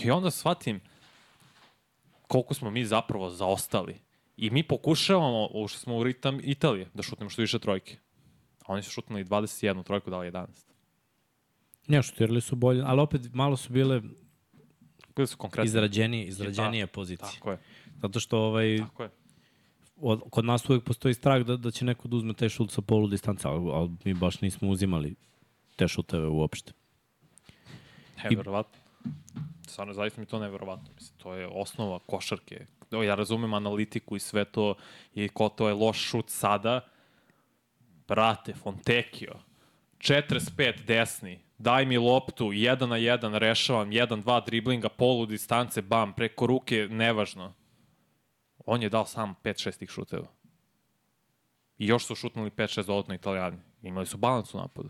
I 0.04 0.12
onda 0.12 0.32
shvatim 0.32 0.82
koliko 2.28 2.54
smo 2.54 2.72
mi 2.72 2.86
zapravo 2.86 3.30
zaostali. 3.30 3.96
I 4.38 4.50
mi 4.50 4.64
pokušavamo, 4.64 5.48
ušli 5.54 5.80
smo 5.80 5.98
u 5.98 6.04
ritam 6.04 6.40
Italije, 6.44 6.90
da 6.94 7.04
šutnemo 7.04 7.30
što 7.30 7.42
više 7.42 7.60
trojke. 7.60 7.98
Oni 8.68 8.84
su 8.84 8.92
šutnuli 8.92 9.26
21 9.26 9.84
trojku, 9.84 10.10
dali 10.10 10.32
11. 10.32 10.48
Ne, 11.88 12.02
šutirali 12.04 12.42
su 12.42 12.56
bolje, 12.56 12.84
ali 12.86 13.02
opet 13.02 13.34
malo 13.34 13.58
su 13.58 13.74
bile 13.74 14.02
Koje 15.14 15.28
su 15.28 15.38
konkretne? 15.38 15.66
izrađenije, 15.66 16.26
izrađenije 16.26 16.86
Da, 16.86 16.92
pozicije. 16.92 17.30
Tako 17.34 17.52
je, 17.52 17.58
Zato 18.02 18.20
što 18.20 18.40
ovaj, 18.40 18.78
tako 18.80 19.04
je. 19.04 19.10
od, 19.98 20.22
kod 20.30 20.46
nas 20.46 20.70
uvek 20.70 20.84
postoji 20.84 21.14
strah 21.14 21.42
da, 21.42 21.58
da 21.58 21.72
će 21.72 21.86
neko 21.86 22.08
da 22.08 22.16
uzme 22.16 22.34
taj 22.34 22.50
šut 22.50 22.72
sa 22.72 22.82
polu 22.82 23.08
distance, 23.08 23.48
ali, 23.48 23.72
ali 23.72 23.90
mi 24.04 24.14
baš 24.14 24.42
nismo 24.42 24.70
uzimali 24.70 25.16
te 25.76 25.88
šuteve 25.88 26.28
uopšte. 26.28 26.72
Neverovatno. 28.24 28.80
Stvarno, 29.68 29.94
zaista 29.94 30.22
mi 30.22 30.28
to 30.28 30.40
neverovatno. 30.40 30.90
Mislim, 30.96 31.18
to 31.18 31.34
je 31.34 31.48
osnova 31.48 32.00
košarke. 32.00 32.66
Ja 33.06 33.16
razumem 33.16 33.54
analitiku 33.54 34.16
i 34.16 34.20
sve 34.20 34.46
to 34.46 34.76
i 35.16 35.30
ko 35.30 35.50
to 35.50 35.68
je 35.68 35.74
loš 35.74 35.98
šut 36.00 36.30
sada. 36.30 36.82
Brate, 38.08 38.54
Fontekio, 38.54 39.34
45 40.00 40.86
desni, 40.86 41.40
daj 41.58 41.86
mi 41.86 41.98
loptu, 41.98 42.52
1 42.54 42.86
na 42.86 42.96
1 42.96 43.38
rešavam, 43.38 43.90
1-2 43.90 44.46
driblinga, 44.46 44.90
polu 44.90 45.26
distance, 45.26 45.82
bam, 45.82 46.14
preko 46.14 46.48
ruke, 46.48 46.88
nevažno. 46.92 47.54
On 48.66 48.82
je 48.82 48.90
dao 48.90 49.06
sam 49.06 49.36
5-6 49.44 49.80
tih 49.80 49.90
šuteva. 49.90 50.28
I 51.78 51.88
još 51.88 52.06
su 52.06 52.16
šutnuli 52.16 52.50
5-6 52.50 52.86
dodatno 52.86 53.16
italijani. 53.16 53.58
Imali 53.82 54.06
su 54.06 54.18
balans 54.18 54.54
u 54.54 54.58
napadu. 54.58 54.90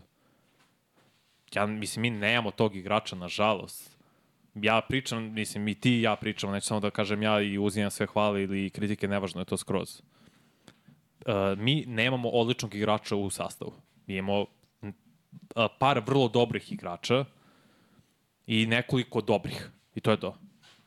Ja, 1.54 1.66
mislim, 1.66 2.02
mi 2.02 2.10
nemamo 2.10 2.50
tog 2.50 2.76
igrača, 2.76 3.16
nažalost. 3.16 3.98
Ja 4.54 4.80
pričam, 4.88 5.32
mislim, 5.32 5.68
i 5.68 5.74
ti 5.74 6.00
ja 6.00 6.16
pričamo, 6.16 6.52
neću 6.52 6.66
samo 6.66 6.80
da 6.80 6.90
kažem 6.90 7.22
ja 7.22 7.40
i 7.40 7.58
uzimam 7.58 7.90
sve 7.90 8.06
hvale 8.06 8.42
ili 8.42 8.70
kritike, 8.70 9.08
nevažno 9.08 9.40
je 9.40 9.44
to 9.44 9.56
skroz. 9.56 10.00
Uh, 10.00 10.17
mi 11.56 11.84
nemamo 11.86 12.28
odličnog 12.28 12.74
igrača 12.74 13.16
u 13.16 13.30
sastavu. 13.30 13.72
Mi 14.06 14.16
imamo 14.16 14.46
par 15.78 16.02
vrlo 16.06 16.28
dobrih 16.28 16.72
igrača 16.72 17.24
i 18.46 18.66
nekoliko 18.66 19.20
dobrih. 19.20 19.70
I 19.94 20.00
to 20.00 20.10
je 20.10 20.20
to. 20.20 20.38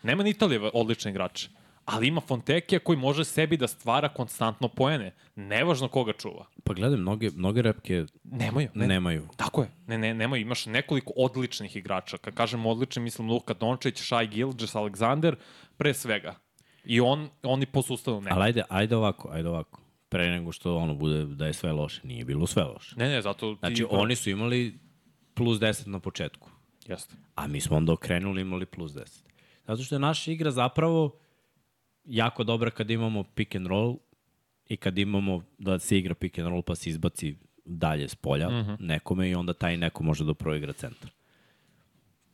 Nema 0.04 0.24
ni 0.24 0.30
Italije 0.30 0.72
odlične 0.74 1.12
igrače. 1.12 1.50
Ali 1.86 2.08
ima 2.08 2.22
Fontekija 2.22 2.80
koji 2.80 2.98
može 2.98 3.26
sebi 3.26 3.58
da 3.58 3.68
stvara 3.68 4.10
konstantno 4.10 4.68
poene. 4.68 5.14
Nevažno 5.36 5.88
koga 5.88 6.14
čuva. 6.14 6.46
Pa 6.64 6.74
gledaj, 6.74 6.98
mnoge, 6.98 7.30
mnoge 7.36 7.62
repke 7.62 8.06
Nemaju. 8.24 8.70
ne. 8.74 8.88
nemaju. 8.88 9.28
Tako 9.36 9.62
je. 9.62 9.70
Ne, 9.88 9.98
ne, 9.98 10.14
nemoj, 10.14 10.42
imaš 10.42 10.66
nekoliko 10.66 11.14
odličnih 11.16 11.76
igrača. 11.76 12.18
Kad 12.18 12.34
kažem 12.34 12.66
odlični, 12.66 13.02
mislim 13.02 13.30
Luka 13.30 13.54
Dončić, 13.54 14.02
Shai 14.02 14.28
Gilgis, 14.28 14.76
Alexander, 14.76 15.36
pre 15.78 15.94
svega. 15.94 16.36
I 16.86 17.02
on, 17.02 17.30
oni 17.44 17.66
po 17.66 17.82
sustavu 17.82 18.22
ne. 18.22 18.32
Ali 18.32 18.44
ajde, 18.44 18.64
ajde 18.70 18.96
ovako, 18.96 19.30
ajde 19.32 19.50
ovako. 19.50 19.81
Pre 20.12 20.30
nego 20.30 20.52
što 20.52 20.76
ono 20.76 20.96
bude 20.96 21.26
da 21.26 21.48
je 21.48 21.54
sve 21.54 21.72
loše. 21.72 22.02
Nije 22.04 22.26
bilo 22.26 22.48
sve 22.48 22.64
loše. 22.64 22.96
Ne, 22.96 23.10
ne, 23.10 23.22
zato 23.22 23.54
ti... 23.54 23.60
Znači, 23.60 23.86
oni 23.90 24.16
su 24.16 24.30
imali 24.30 24.80
plus 25.34 25.60
10 25.60 25.88
na 25.88 26.00
početku. 26.00 26.50
Jeste. 26.88 27.16
A 27.36 27.48
mi 27.48 27.62
smo 27.62 27.78
onda 27.78 27.94
okrenuli 27.94 28.42
imali 28.42 28.66
plus 28.66 28.92
10. 28.92 29.24
Zato 29.68 29.84
što 29.84 29.96
je 29.96 30.00
naša 30.00 30.32
igra 30.32 30.52
zapravo 30.52 31.18
jako 32.06 32.44
dobra 32.44 32.72
kad 32.72 32.90
imamo 32.90 33.24
pick 33.24 33.56
and 33.56 33.68
roll 33.68 33.98
i 34.68 34.78
kad 34.78 34.98
imamo 34.98 35.44
da 35.58 35.80
se 35.80 35.98
igra 35.98 36.16
pick 36.16 36.40
and 36.40 36.48
roll 36.48 36.62
pa 36.62 36.76
se 36.76 36.90
izbaci 36.90 37.36
dalje 37.66 38.08
s 38.08 38.16
polja 38.16 38.50
mm 38.50 38.54
-hmm. 38.54 38.78
nekome 38.80 39.30
i 39.30 39.36
onda 39.36 39.54
taj 39.54 39.78
neko 39.78 40.04
može 40.04 40.26
da 40.26 40.34
proigra 40.34 40.74
centar. 40.74 41.12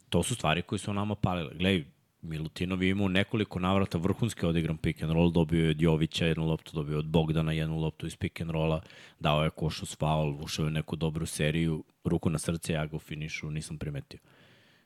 To 0.09 0.23
su 0.23 0.35
stvari 0.35 0.61
koje 0.61 0.79
su 0.79 0.93
nama 0.93 1.15
palile. 1.15 1.53
Gledaj, 1.53 1.85
Milutinov 2.21 2.83
je 2.83 2.89
imao 2.89 3.07
nekoliko 3.07 3.59
navrata 3.59 3.97
vrhunski 3.97 4.45
odigran 4.45 4.77
pick 4.77 5.03
and 5.03 5.11
roll, 5.11 5.31
dobio 5.31 5.63
je 5.63 5.69
od 5.69 5.81
Jovića 5.81 6.25
jednu 6.25 6.45
loptu, 6.45 6.71
dobio 6.73 6.93
je 6.93 6.99
od 6.99 7.05
Bogdana 7.05 7.51
jednu 7.51 7.77
loptu 7.77 8.07
iz 8.07 8.15
pick 8.15 8.41
and 8.41 8.51
rolla, 8.51 8.81
dao 9.19 9.43
je 9.43 9.49
košu 9.49 9.85
s 9.85 9.97
faul, 9.97 10.43
ušao 10.43 10.63
je 10.63 10.67
u 10.67 10.71
neku 10.71 10.95
dobru 10.95 11.25
seriju, 11.25 11.83
ruku 12.03 12.29
na 12.29 12.37
srce, 12.37 12.73
ja 12.73 12.85
ga 12.85 12.95
u 12.95 12.99
finišu 12.99 13.51
nisam 13.51 13.77
primetio. 13.77 14.19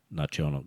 Znači, 0.10 0.42
ono, 0.42 0.64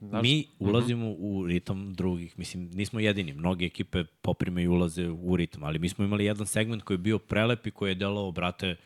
znaš, 0.00 0.22
Mi 0.22 0.46
ulazimo 0.58 1.10
u 1.10 1.46
ritam 1.46 1.94
drugih. 1.94 2.38
Mislim, 2.38 2.70
nismo 2.70 3.00
jedini. 3.00 3.32
Mnoge 3.32 3.64
ekipe 3.64 4.04
poprime 4.04 4.62
i 4.62 4.68
ulaze 4.68 5.08
u 5.08 5.36
ritam, 5.36 5.64
ali 5.64 5.78
mi 5.78 5.88
smo 5.88 6.04
imali 6.04 6.24
jedan 6.24 6.46
segment 6.46 6.82
koji 6.82 6.94
je 6.94 6.98
bio 6.98 7.18
prelep 7.18 7.66
i 7.66 7.70
koji 7.70 7.90
je 7.90 7.94
delao, 7.94 8.32
brate, 8.32 8.76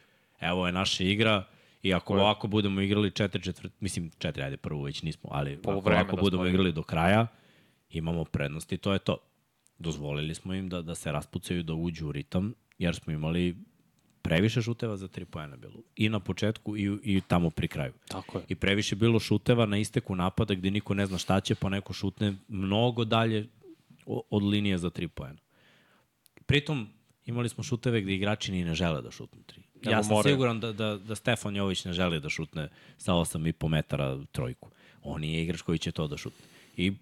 evo 0.41 0.67
je 0.67 0.73
naša 0.73 1.05
igra 1.05 1.45
i 1.83 1.95
ako 1.95 2.15
ovako 2.15 2.49
budemo 2.49 2.81
igrali 2.81 3.11
četiri 3.11 3.43
četvrt, 3.43 3.73
mislim 3.81 4.11
četiri, 4.19 4.43
ajde 4.43 4.57
prvo 4.57 4.83
već 4.83 5.03
nismo, 5.03 5.31
ali 5.33 5.53
ako 5.53 5.63
Poluvreme 5.63 6.01
ovako 6.01 6.17
da 6.17 6.23
budemo 6.23 6.47
igrali 6.47 6.73
do 6.73 6.83
kraja, 6.83 7.27
imamo 7.91 8.25
prednost 8.25 8.73
i 8.73 8.79
to 8.79 8.93
je 8.93 8.99
to. 8.99 9.17
Dozvolili 9.79 10.35
smo 10.35 10.55
im 10.55 10.69
da, 10.69 10.83
da 10.83 10.95
se 10.95 11.13
raspucaju, 11.13 11.63
da 11.63 11.75
uđu 11.75 12.09
u 12.09 12.13
ritam, 12.13 12.55
jer 12.79 12.95
smo 12.95 13.13
imali 13.13 13.57
previše 14.23 14.63
šuteva 14.63 14.97
za 14.97 15.09
tri 15.09 15.25
pojena 15.25 15.57
bilo. 15.57 15.83
I 15.97 16.09
na 16.09 16.21
početku 16.21 16.77
i, 16.77 16.99
i 17.03 17.21
tamo 17.29 17.51
pri 17.51 17.69
kraju. 17.69 17.93
Tako 18.09 18.39
je. 18.39 18.45
I 18.49 18.55
previše 18.55 18.97
bilo 18.97 19.21
šuteva 19.21 19.67
na 19.67 19.79
isteku 19.79 20.15
napada 20.15 20.55
gde 20.55 20.71
niko 20.71 20.95
ne 20.95 21.07
zna 21.07 21.19
šta 21.19 21.41
će, 21.41 21.55
pa 21.55 21.69
neko 21.69 21.93
šutne 21.93 22.35
mnogo 22.49 23.05
dalje 23.05 23.49
od 24.07 24.43
linije 24.43 24.79
za 24.79 24.91
tri 24.91 25.09
pojena. 25.09 25.39
Pritom, 26.47 26.89
imali 27.27 27.49
smo 27.49 27.65
šuteve 27.65 28.01
gde 28.01 28.15
igrači 28.15 28.53
ni 28.53 28.65
ne 28.65 28.75
žele 28.75 29.03
da 29.03 29.11
šutnu 29.11 29.43
tri. 29.43 29.63
Nego 29.85 29.97
Ja 29.97 30.03
sam 30.03 30.17
moraju. 30.17 30.35
siguran 30.35 30.61
da, 30.61 30.73
da, 30.73 30.97
da 30.97 31.15
Stefan 31.15 31.57
Jović 31.57 31.85
ne 31.85 31.93
želi 31.93 32.21
da 32.21 32.29
šutne 32.29 32.69
sa 32.99 33.13
8,5 33.13 33.69
metara 33.69 34.19
trojku. 34.33 34.69
On 35.03 35.25
je 35.25 35.43
igrač 35.43 35.63
koji 35.63 35.79
će 35.79 35.93
to 35.93 36.07
da 36.09 36.17
šutne. 36.17 36.47
I, 36.77 36.93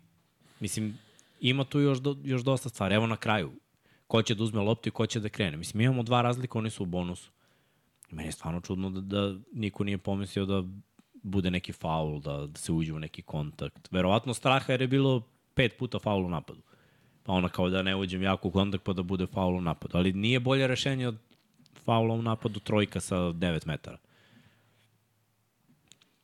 mislim, 0.60 0.98
ima 1.40 1.64
tu 1.64 1.80
još, 1.80 1.98
do, 1.98 2.16
još 2.24 2.42
dosta 2.42 2.68
stvari. 2.68 2.94
Evo 2.94 3.06
na 3.06 3.16
kraju, 3.16 3.52
ko 4.06 4.22
će 4.22 4.34
da 4.34 4.44
uzme 4.44 4.60
loptu 4.60 4.88
i 4.88 4.92
ko 4.92 5.06
će 5.06 5.20
da 5.20 5.28
krene. 5.28 5.56
Mislim, 5.56 5.78
mi 5.78 5.84
imamo 5.84 6.02
dva 6.02 6.22
razlika, 6.22 6.58
oni 6.58 6.70
su 6.70 6.82
u 6.82 6.86
bonusu. 6.86 7.30
Meni 8.10 8.28
je 8.28 8.32
stvarno 8.32 8.60
čudno 8.60 8.90
da, 8.90 9.00
da 9.00 9.34
niko 9.52 9.84
nije 9.84 9.98
pomislio 9.98 10.46
da 10.46 10.64
bude 11.22 11.50
neki 11.50 11.72
faul, 11.72 12.20
da, 12.20 12.46
da 12.46 12.58
se 12.58 12.72
uđe 12.72 12.92
u 12.92 12.98
neki 12.98 13.22
kontakt. 13.22 13.88
Verovatno 13.92 14.34
straha 14.34 14.72
jer 14.72 14.80
je 14.80 14.88
bilo 14.88 15.22
pet 15.54 15.78
puta 15.78 15.98
faul 15.98 16.24
u 16.24 16.28
napadu. 16.28 16.60
Pa 17.22 17.32
ona 17.32 17.48
kao 17.48 17.70
da 17.70 17.82
ne 17.82 17.96
uđem 17.96 18.22
jako 18.22 18.48
u 18.48 18.50
kontakt 18.50 18.84
pa 18.84 18.92
da 18.92 19.02
bude 19.02 19.26
faul 19.26 19.56
u 19.56 19.60
napadu. 19.60 19.98
Ali 19.98 20.12
nije 20.12 20.40
bolje 20.40 20.66
rešenje 20.66 21.08
od 21.08 21.16
faula 21.80 22.14
u 22.14 22.22
napadu 22.22 22.60
trojka 22.60 23.00
sa 23.00 23.16
9 23.16 23.66
metara. 23.66 23.98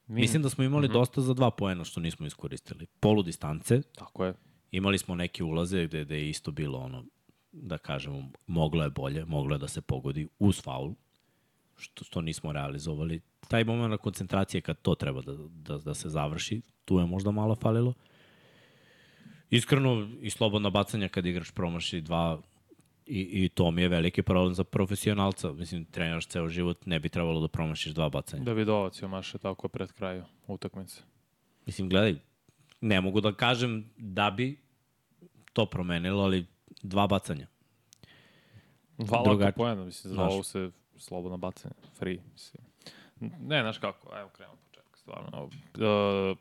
Mi, 0.07 0.21
Mislim 0.21 0.43
da 0.43 0.51
smo 0.51 0.65
imali 0.65 0.89
mm 0.89 0.91
-hmm. 0.91 0.95
dosta 0.95 1.21
za 1.21 1.35
dva 1.35 1.51
poena 1.51 1.85
što 1.85 2.01
nismo 2.01 2.27
iskoristili. 2.27 2.87
Polu 3.01 3.23
distance, 3.23 3.83
Tako 3.83 4.25
je. 4.25 4.35
imali 4.71 4.99
smo 4.99 5.15
neke 5.15 5.45
ulaze 5.45 5.87
gde, 5.87 6.05
gde 6.05 6.17
je 6.17 6.31
isto 6.31 6.51
bilo 6.51 6.79
ono, 6.79 7.05
da 7.53 7.79
kažemo, 7.79 8.31
moglo 8.47 8.85
je 8.85 8.91
bolje, 8.91 9.25
moglo 9.25 9.55
je 9.55 9.59
da 9.59 9.69
se 9.69 9.81
pogodi 9.81 10.29
uz 10.39 10.63
faul, 10.63 10.95
što, 11.77 12.05
što 12.05 12.21
nismo 12.21 12.53
realizovali. 12.53 13.21
Taj 13.49 13.65
moment 13.65 14.01
koncentracije 14.01 14.61
kad 14.61 14.83
to 14.83 14.95
treba 14.95 15.23
da, 15.23 15.33
da, 15.49 15.79
da 15.79 15.95
se 15.95 16.09
završi, 16.09 16.63
tu 16.85 16.99
je 16.99 17.07
možda 17.07 17.31
malo 17.31 17.55
falilo. 17.55 17.95
Iskreno, 19.51 20.09
i 20.21 20.31
slobodna 20.31 20.71
bacanja 20.71 21.09
kad 21.09 21.27
igrač 21.27 21.51
promaši 21.51 22.01
dva 22.01 22.41
i, 23.07 23.45
i 23.45 23.49
to 23.49 23.71
mi 23.71 23.83
je 23.83 23.89
veliki 23.89 24.23
problem 24.23 24.55
za 24.55 24.65
profesionalca. 24.65 25.53
Mislim, 25.53 25.85
treniraš 25.85 26.27
ceo 26.27 26.49
život, 26.49 26.87
ne 26.87 27.01
bi 27.01 27.09
trebalo 27.09 27.41
da 27.41 27.49
promašiš 27.49 27.93
dva 27.93 28.09
bacanja. 28.09 28.45
Davidovac 28.45 29.03
je 29.03 29.09
maše 29.09 29.39
tako 29.39 29.69
pred 29.69 29.93
kraju 29.93 30.25
utakmice. 30.47 31.03
Mislim, 31.67 31.89
gledaj, 31.89 32.15
ne 32.81 33.01
mogu 33.01 33.21
da 33.21 33.33
kažem 33.33 33.91
da 33.97 34.31
bi 34.31 34.59
to 35.53 35.67
promenilo, 35.67 36.23
ali 36.23 36.47
dva 36.83 37.07
bacanja. 37.07 37.47
Dva 38.99 39.23
Drugačije. 39.25 39.53
pojena, 39.53 39.85
mislim, 39.85 40.15
za 40.15 40.23
ovo 40.23 40.43
se 40.43 40.71
slobodno 40.97 41.37
bacanje, 41.37 41.75
free, 41.99 42.19
mislim. 42.33 42.65
Ne, 43.21 43.63
znaš 43.63 43.79
kako, 43.79 44.17
evo 44.19 44.29
krenemo 44.29 44.57
početka, 44.57 44.99
stvarno. 44.99 45.45
Uh, 45.45 46.39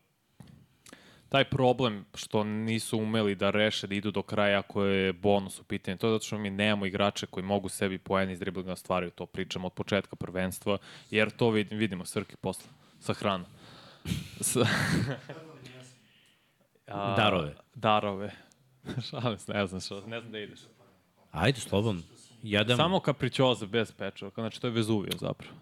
taj 1.30 1.44
problem 1.44 2.06
što 2.14 2.44
nisu 2.44 2.98
umeli 2.98 3.36
da 3.36 3.50
reše 3.50 3.88
da 3.88 3.96
idu 3.96 4.12
do 4.12 4.22
kraja 4.22 4.60
ako 4.60 4.84
je 4.84 5.14
bonus 5.14 5.60
u 5.60 5.64
pitanju, 5.64 5.98
to 5.98 6.08
je 6.08 6.14
zato 6.14 6.26
što 6.26 6.38
mi 6.38 6.50
nemamo 6.50 6.86
igrače 6.86 7.26
koji 7.26 7.44
mogu 7.44 7.70
sebi 7.70 7.98
poeni 7.98 8.34
iz 8.34 8.40
driblinga 8.40 8.70
da 8.70 8.76
stvaraju, 8.76 9.12
to 9.12 9.26
pričamo 9.26 9.68
od 9.68 9.74
početka 9.74 10.16
prvenstva, 10.16 10.78
jer 11.12 11.30
to 11.30 11.50
vidim, 11.50 11.78
vidimo 11.78 12.06
Srki 12.06 12.36
posle 12.36 12.70
sa 13.00 13.14
hranom. 13.14 13.48
S... 14.40 14.58
A, 16.88 17.16
Darove. 17.16 17.56
Darove. 17.76 18.32
Šalim 19.10 19.40
se, 19.40 19.54
ne 19.54 19.68
znam 19.68 19.82
što, 19.82 20.02
ne 20.02 20.20
znam 20.20 20.32
da 20.32 20.40
ideš. 20.40 20.60
Ajde, 21.32 21.60
slobodno. 21.60 22.02
Jedemo, 22.44 22.78
Samo 22.78 23.00
kapričoza 23.00 23.66
bez 23.66 23.92
pečurka, 23.92 24.42
znači 24.42 24.62
to 24.62 24.68
je 24.68 24.72
Vezuvio 24.74 25.12
zapravo. 25.20 25.54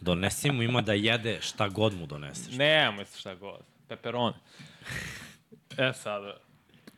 donesi 0.00 0.50
mu 0.50 0.62
ima 0.62 0.80
da 0.80 0.92
jede 0.92 1.38
šta 1.40 1.68
god 1.68 1.94
mu 1.94 2.06
doneseš. 2.06 2.56
Nemoj 2.56 3.04
se 3.04 3.18
šta 3.18 3.34
god. 3.34 3.60
Peperone. 3.88 4.34
E 5.78 5.92
sada, 5.92 6.36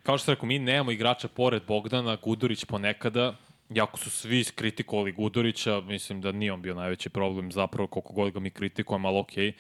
kao 0.03 0.19
što 0.19 0.25
sam 0.25 0.35
rekao, 0.35 0.47
mi 0.47 0.59
nemamo 0.59 0.91
igrača 0.91 1.29
pored 1.29 1.63
Bogdana, 1.67 2.17
Gudurić 2.17 2.65
ponekada, 2.65 3.35
jako 3.69 3.99
su 3.99 4.11
svi 4.11 4.45
kritikovali 4.45 5.13
Gudurića, 5.13 5.81
mislim 5.81 6.21
da 6.21 6.33
nije 6.33 6.53
on 6.53 6.63
bio 6.63 6.75
najveći 6.75 7.09
problem, 7.11 7.53
zapravo 7.53 7.87
koliko 7.87 8.13
god 8.13 8.33
ga 8.33 8.41
mi 8.41 8.51
kritikujemo, 8.51 9.09
ali 9.09 9.19
okej. 9.19 9.53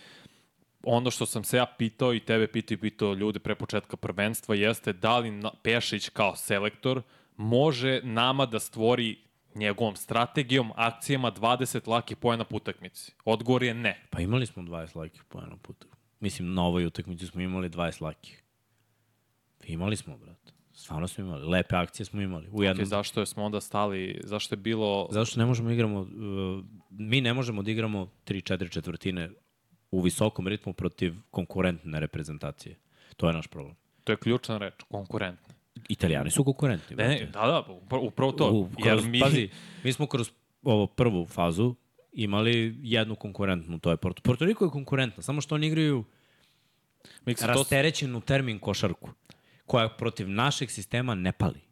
Ono 0.82 1.10
što 1.10 1.26
sam 1.26 1.44
se 1.44 1.56
ja 1.56 1.66
pitao 1.78 2.14
i 2.14 2.20
tebe 2.20 2.46
pitao 2.46 2.74
i 2.74 2.78
pitao 2.78 3.14
ljude 3.14 3.38
pre 3.38 3.54
početka 3.54 3.96
prvenstva 3.96 4.54
jeste 4.54 4.92
da 4.92 5.18
li 5.18 5.42
Pešić 5.62 6.08
kao 6.08 6.36
selektor 6.36 7.02
može 7.36 8.00
nama 8.02 8.46
da 8.46 8.58
stvori 8.58 9.18
njegovom 9.54 9.96
strategijom, 9.96 10.72
akcijama 10.76 11.32
20 11.32 11.88
laki 11.88 12.14
pojena 12.14 12.44
po 12.44 12.56
utakmici. 12.56 13.12
Odgovor 13.24 13.62
je 13.62 13.74
ne. 13.74 14.06
Pa 14.10 14.20
imali 14.20 14.46
smo 14.46 14.62
20 14.62 14.96
lakih 14.96 15.24
po 15.24 15.38
jednom 15.38 15.58
putu. 15.58 15.86
Mislim, 16.20 16.54
na 16.54 16.64
ovoj 16.64 16.86
utakmici 16.86 17.26
smo 17.26 17.40
imali 17.40 17.70
20 17.70 18.02
lakih. 18.02 18.42
Imali 19.66 19.96
smo, 19.96 20.18
brate. 20.18 20.52
Stvarno 20.72 21.08
smo 21.08 21.24
imali. 21.24 21.46
Lepe 21.46 21.76
akcije 21.76 22.06
smo 22.06 22.20
imali. 22.20 22.48
U 22.52 22.62
jednom... 22.62 22.86
Okay, 22.86 22.88
zašto 22.88 23.20
je 23.20 23.26
smo 23.26 23.44
onda 23.44 23.60
stali, 23.60 24.20
zašto 24.24 24.54
je 24.54 24.56
bilo... 24.56 25.08
Zato 25.10 25.24
što 25.24 25.40
ne 25.40 25.46
možemo 25.46 25.68
da 25.68 25.74
igramo, 25.74 26.00
uh, 26.00 26.08
mi 26.90 27.20
ne 27.20 27.34
možemo 27.34 27.62
da 27.62 27.70
igramo 27.70 28.10
3-4 28.26 28.70
četvrtine 28.70 29.30
u 29.90 30.00
visokom 30.00 30.48
ritmu 30.48 30.72
protiv 30.72 31.14
konkurentne 31.30 32.00
reprezentacije. 32.00 32.76
To 33.16 33.26
je 33.26 33.32
naš 33.32 33.46
problem. 33.46 33.74
To 34.04 34.12
je 34.12 34.16
ključna 34.16 34.58
reč, 34.58 34.74
konkurentne. 34.90 35.54
Italijani 35.88 36.30
su 36.30 36.44
konkurentni. 36.44 36.96
Ne, 36.96 37.08
ne, 37.08 37.30
da, 37.32 37.46
da, 37.46 37.64
upravo, 37.98 38.32
to. 38.32 38.50
U, 38.52 38.68
jer 38.78 38.92
kroz, 38.92 39.06
mi, 39.06 39.20
Pazi, 39.20 39.48
mi 39.84 39.92
smo 39.92 40.06
kroz 40.06 40.30
ovo 40.62 40.86
prvu 40.86 41.26
fazu 41.26 41.74
imali 42.16 42.76
jednu 42.82 43.14
konkurentnu, 43.14 43.78
to 43.78 43.90
je 43.90 43.96
Porto. 43.96 44.22
Porto 44.22 44.44
Riko 44.44 44.64
je 44.64 44.70
konkurentna, 44.70 45.22
samo 45.22 45.40
što 45.40 45.54
oni 45.54 45.66
igraju 45.66 46.04
mi 47.26 47.34
se 47.34 47.46
to, 47.46 47.52
rasterećenu 47.52 48.20
termin 48.20 48.58
košarku, 48.58 49.10
koja 49.66 49.88
protiv 49.88 50.28
našeg 50.28 50.70
sistema 50.70 51.14
ne 51.14 51.32
pali. 51.32 51.66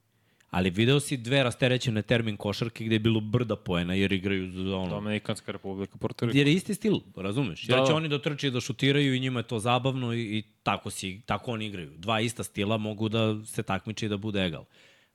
Ali 0.51 0.71
video 0.71 1.01
si 1.01 1.17
dve 1.17 1.43
rasterećene 1.43 2.03
termin 2.03 2.37
košarke 2.37 2.85
gde 2.85 2.95
je 2.95 2.99
bilo 2.99 3.21
brda 3.21 3.57
poena 3.57 3.95
jer 3.95 4.13
igraju 4.13 4.51
za 4.51 4.77
ono. 4.77 4.91
Dominikanska 4.91 5.53
republika, 5.53 5.99
Porto 5.99 6.27
Riko. 6.27 6.39
Jer 6.39 6.47
je 6.47 6.55
isti 6.55 6.75
stil, 6.75 7.01
razumeš? 7.17 7.69
Jer 7.69 7.79
Da, 7.79 7.87
će 7.87 7.93
da. 7.93 7.97
oni 7.97 8.09
da 8.09 8.19
trče 8.23 8.49
i 8.49 8.51
da 8.51 8.61
šutiraju 8.61 9.15
i 9.15 9.21
njima 9.21 9.41
je 9.41 9.43
to 9.43 9.59
zabavno 9.59 10.15
i, 10.15 10.21
i 10.21 10.43
tako, 10.63 10.91
si, 10.91 11.21
tako 11.27 11.53
oni 11.53 11.67
igraju. 11.67 11.93
Dva 11.97 12.21
ista 12.21 12.45
stila 12.45 12.77
mogu 12.77 13.09
da 13.09 13.45
se 13.45 13.63
takmiče 13.63 14.07
i 14.07 14.09
da 14.09 14.17
bude 14.17 14.45
egal. 14.47 14.65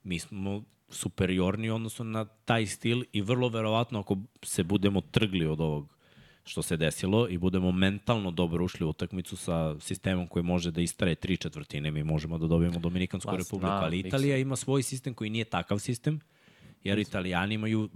Mi 0.04 0.20
smo 0.20 0.64
superiorni 0.90 1.70
u 1.70 1.76
odnosu 1.76 2.04
na 2.04 2.26
taj 2.26 2.66
stil 2.66 3.04
i 3.12 3.22
vrlo 3.22 3.50
verovatno 3.50 4.00
ako 4.00 4.18
se 4.44 4.64
budemo 4.64 5.02
trgli 5.02 5.46
od 5.46 5.62
ovog 5.62 6.00
što 6.44 6.62
se 6.62 6.78
desilo 6.78 7.28
i 7.30 7.38
budemo 7.38 7.72
mentalno 7.72 8.32
dobro 8.32 8.66
ušli 8.66 8.86
u 8.86 8.90
utakmicu 8.90 9.38
sa 9.38 9.80
sistemom 9.80 10.28
koji 10.28 10.44
može 10.44 10.72
da 10.72 10.82
istraje 10.82 11.16
tri 11.16 11.38
četvrtine, 11.38 11.92
mi 11.92 12.04
možemo 12.04 12.38
da 12.38 12.48
dobijemo 12.48 12.80
Dominikansku 12.80 13.32
Pa, 13.32 13.38
republiku, 13.38 13.72
ali. 13.72 14.00
Italija 14.00 14.38
ima 14.38 14.56
svoj 14.56 14.84
sistem 14.84 15.14
koji 15.14 15.30
nije 15.30 15.46
takav 15.46 15.80
sistem, 15.80 16.20
jer 16.84 17.00
Italijani 17.00 17.56
imaju 17.56 17.82
uh, 17.82 17.90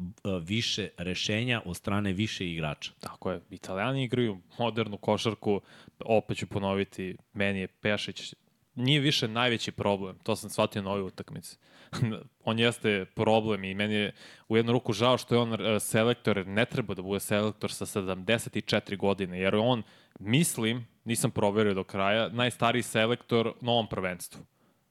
više 0.44 0.90
rešenja 0.98 1.62
od 1.66 1.78
strane 1.78 2.14
više 2.14 2.50
igrača. 2.52 2.92
Tako 3.00 3.32
je, 3.32 3.42
italijani 3.50 4.04
igraju 4.04 4.38
modernu 4.60 4.98
košarku, 4.98 5.62
opet 6.06 6.38
ću 6.38 6.48
ponoviti, 6.48 7.16
meni 7.34 7.60
je 7.60 7.68
Pešić 7.68 8.34
nije 8.76 9.00
više 9.00 9.28
najveći 9.28 9.72
problem, 9.72 10.18
to 10.24 10.36
sam 10.36 10.50
shvatio 10.50 10.82
na 10.82 10.90
ovoj 10.90 11.02
utakmici. 11.02 11.58
on 12.46 12.60
jeste 12.60 13.06
problem 13.16 13.64
i 13.64 13.74
meni 13.74 13.94
je 13.94 14.14
u 14.48 14.58
jednu 14.58 14.72
ruku 14.72 14.94
žao 14.94 15.18
što 15.18 15.36
je 15.36 15.42
on 15.42 15.54
e, 15.54 15.80
selektor, 15.80 16.48
ne 16.48 16.66
treba 16.66 16.94
da 16.94 17.02
bude 17.02 17.20
selektor 17.20 17.72
sa 17.72 17.86
74 17.86 18.98
godine, 18.98 19.40
jer 19.40 19.56
on, 19.56 19.84
mislim, 20.20 20.88
nisam 21.06 21.32
proverio 21.32 21.74
do 21.74 21.84
kraja, 21.84 22.30
najstariji 22.30 22.84
selektor 22.84 23.54
na 23.62 23.72
ovom 23.72 23.88
prvenstvu. 23.88 24.42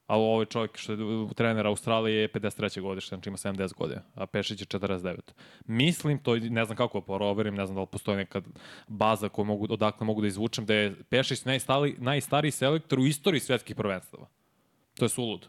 A 0.07 0.19
ovaj 0.19 0.47
čovjek 0.47 0.77
što 0.77 0.93
je 0.93 0.99
trener 1.37 1.67
Australije 1.67 2.21
je 2.21 2.29
53. 2.29 2.81
godište, 2.81 3.09
znači 3.09 3.29
ima 3.29 3.37
70 3.37 3.75
godina, 3.75 4.03
a 4.15 4.27
Pešić 4.27 4.61
je 4.61 4.67
49. 4.67 5.19
Mislim, 5.67 6.19
to 6.19 6.37
ne 6.37 6.65
znam 6.65 6.77
kako 6.77 7.01
da 7.01 7.07
proverim, 7.07 7.55
ne 7.55 7.67
znam 7.67 7.75
da 7.75 7.81
li 7.81 7.87
postoji 7.87 8.17
neka 8.17 8.43
baza 8.89 9.29
koju 9.29 9.45
mogu, 9.45 9.67
odakle 9.71 10.07
mogu 10.07 10.21
da 10.21 10.27
izvučem, 10.27 10.67
da 10.67 10.75
je 10.75 10.95
Pešić 11.11 11.45
najstali, 11.45 11.97
najstariji 11.99 12.51
selektor 12.51 12.99
u 12.99 13.07
istoriji 13.07 13.41
svetskih 13.41 13.77
prvenstava. 13.77 14.27
To 14.95 15.05
je 15.05 15.09
sulud. 15.09 15.49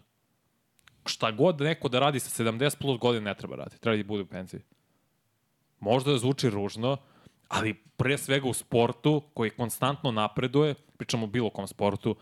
Šta 1.06 1.32
god 1.32 1.62
neko 1.62 1.89
da 1.89 2.00
radi 2.00 2.20
sa 2.20 2.44
70 2.44 2.78
plus 2.80 3.00
godina 3.00 3.30
ne 3.30 3.36
treba 3.36 3.56
raditi, 3.56 3.82
treba 3.82 3.98
da 3.98 4.04
bude 4.04 4.24
u 4.24 4.28
penziji. 4.28 4.62
Možda 5.80 6.12
da 6.12 6.18
zvuči 6.18 6.50
ružno, 6.50 6.98
ali 7.48 7.74
pre 7.74 8.18
svega 8.18 8.48
u 8.48 8.54
sportu 8.54 9.22
koji 9.34 9.50
konstantno 9.50 10.12
napreduje, 10.12 10.76
pričamo 10.98 11.24
o 11.24 11.28
bilo 11.28 11.50
kom 11.50 11.68
sportu, 11.68 12.16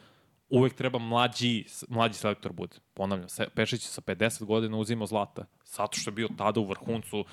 uvek 0.52 0.74
treba 0.74 1.00
mlađi, 1.00 1.66
mlađi 1.90 2.14
selektor 2.14 2.54
bude. 2.54 2.76
Ponavljam, 2.94 3.30
se, 3.30 3.48
Pešić 3.56 3.84
je 3.84 3.88
sa 3.88 4.02
50 4.02 4.44
godina 4.46 4.78
uzimao 4.78 5.08
zlata, 5.08 5.46
zato 5.66 5.98
što 6.00 6.10
je 6.10 6.14
bio 6.14 6.30
tada 6.38 6.60
u 6.60 6.66
vrhuncu 6.66 7.20
uh, 7.20 7.26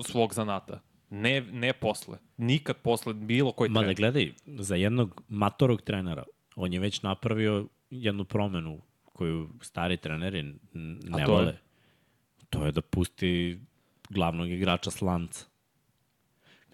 svog 0.00 0.34
zanata. 0.34 0.80
Ne, 1.10 1.40
ne 1.40 1.72
posle. 1.72 2.18
Nikad 2.36 2.76
posle 2.76 3.14
bilo 3.14 3.52
koji 3.52 3.70
Ma 3.70 3.80
da 3.80 3.80
trener. 3.80 3.96
gledaj, 3.96 4.32
za 4.46 4.74
jednog 4.74 5.22
matorog 5.28 5.82
trenera, 5.82 6.24
on 6.56 6.72
je 6.72 6.80
već 6.80 7.02
napravio 7.02 7.66
jednu 7.90 8.24
promenu 8.24 8.80
koju 9.04 9.48
stari 9.60 9.96
treneri 9.96 10.42
ne 10.72 11.10
to 11.10 11.18
je? 11.18 11.26
vole. 11.26 11.58
To 12.50 12.66
je 12.66 12.72
da 12.72 12.80
pusti 12.80 13.60
glavnog 14.10 14.50
igrača 14.50 14.90
slanca. 14.90 15.46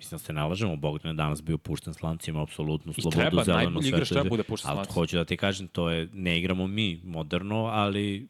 Mislim 0.00 0.10
da 0.10 0.18
se 0.18 0.32
ne 0.32 0.42
lažemo, 0.42 0.76
Bogdan 0.76 1.10
je 1.10 1.16
danas 1.16 1.42
bio 1.42 1.58
pušten 1.58 1.94
slancima, 1.94 2.42
apsolutnu 2.42 2.92
I 2.92 3.00
slobodu, 3.02 3.16
treba, 3.18 3.44
zeleno, 3.44 3.80
sve 3.80 3.88
igrač 3.88 4.08
to 4.08 4.14
treba 4.14 4.26
je- 4.26 4.30
bude 4.30 4.42
pušten 4.42 4.70
Ali 4.70 4.76
slancima. 4.76 4.94
hoću 4.94 5.16
da 5.16 5.24
ti 5.24 5.36
kažem, 5.36 5.68
to 5.68 5.90
je, 5.90 6.08
ne 6.12 6.38
igramo 6.38 6.66
mi 6.66 7.00
moderno, 7.04 7.64
ali 7.64 8.28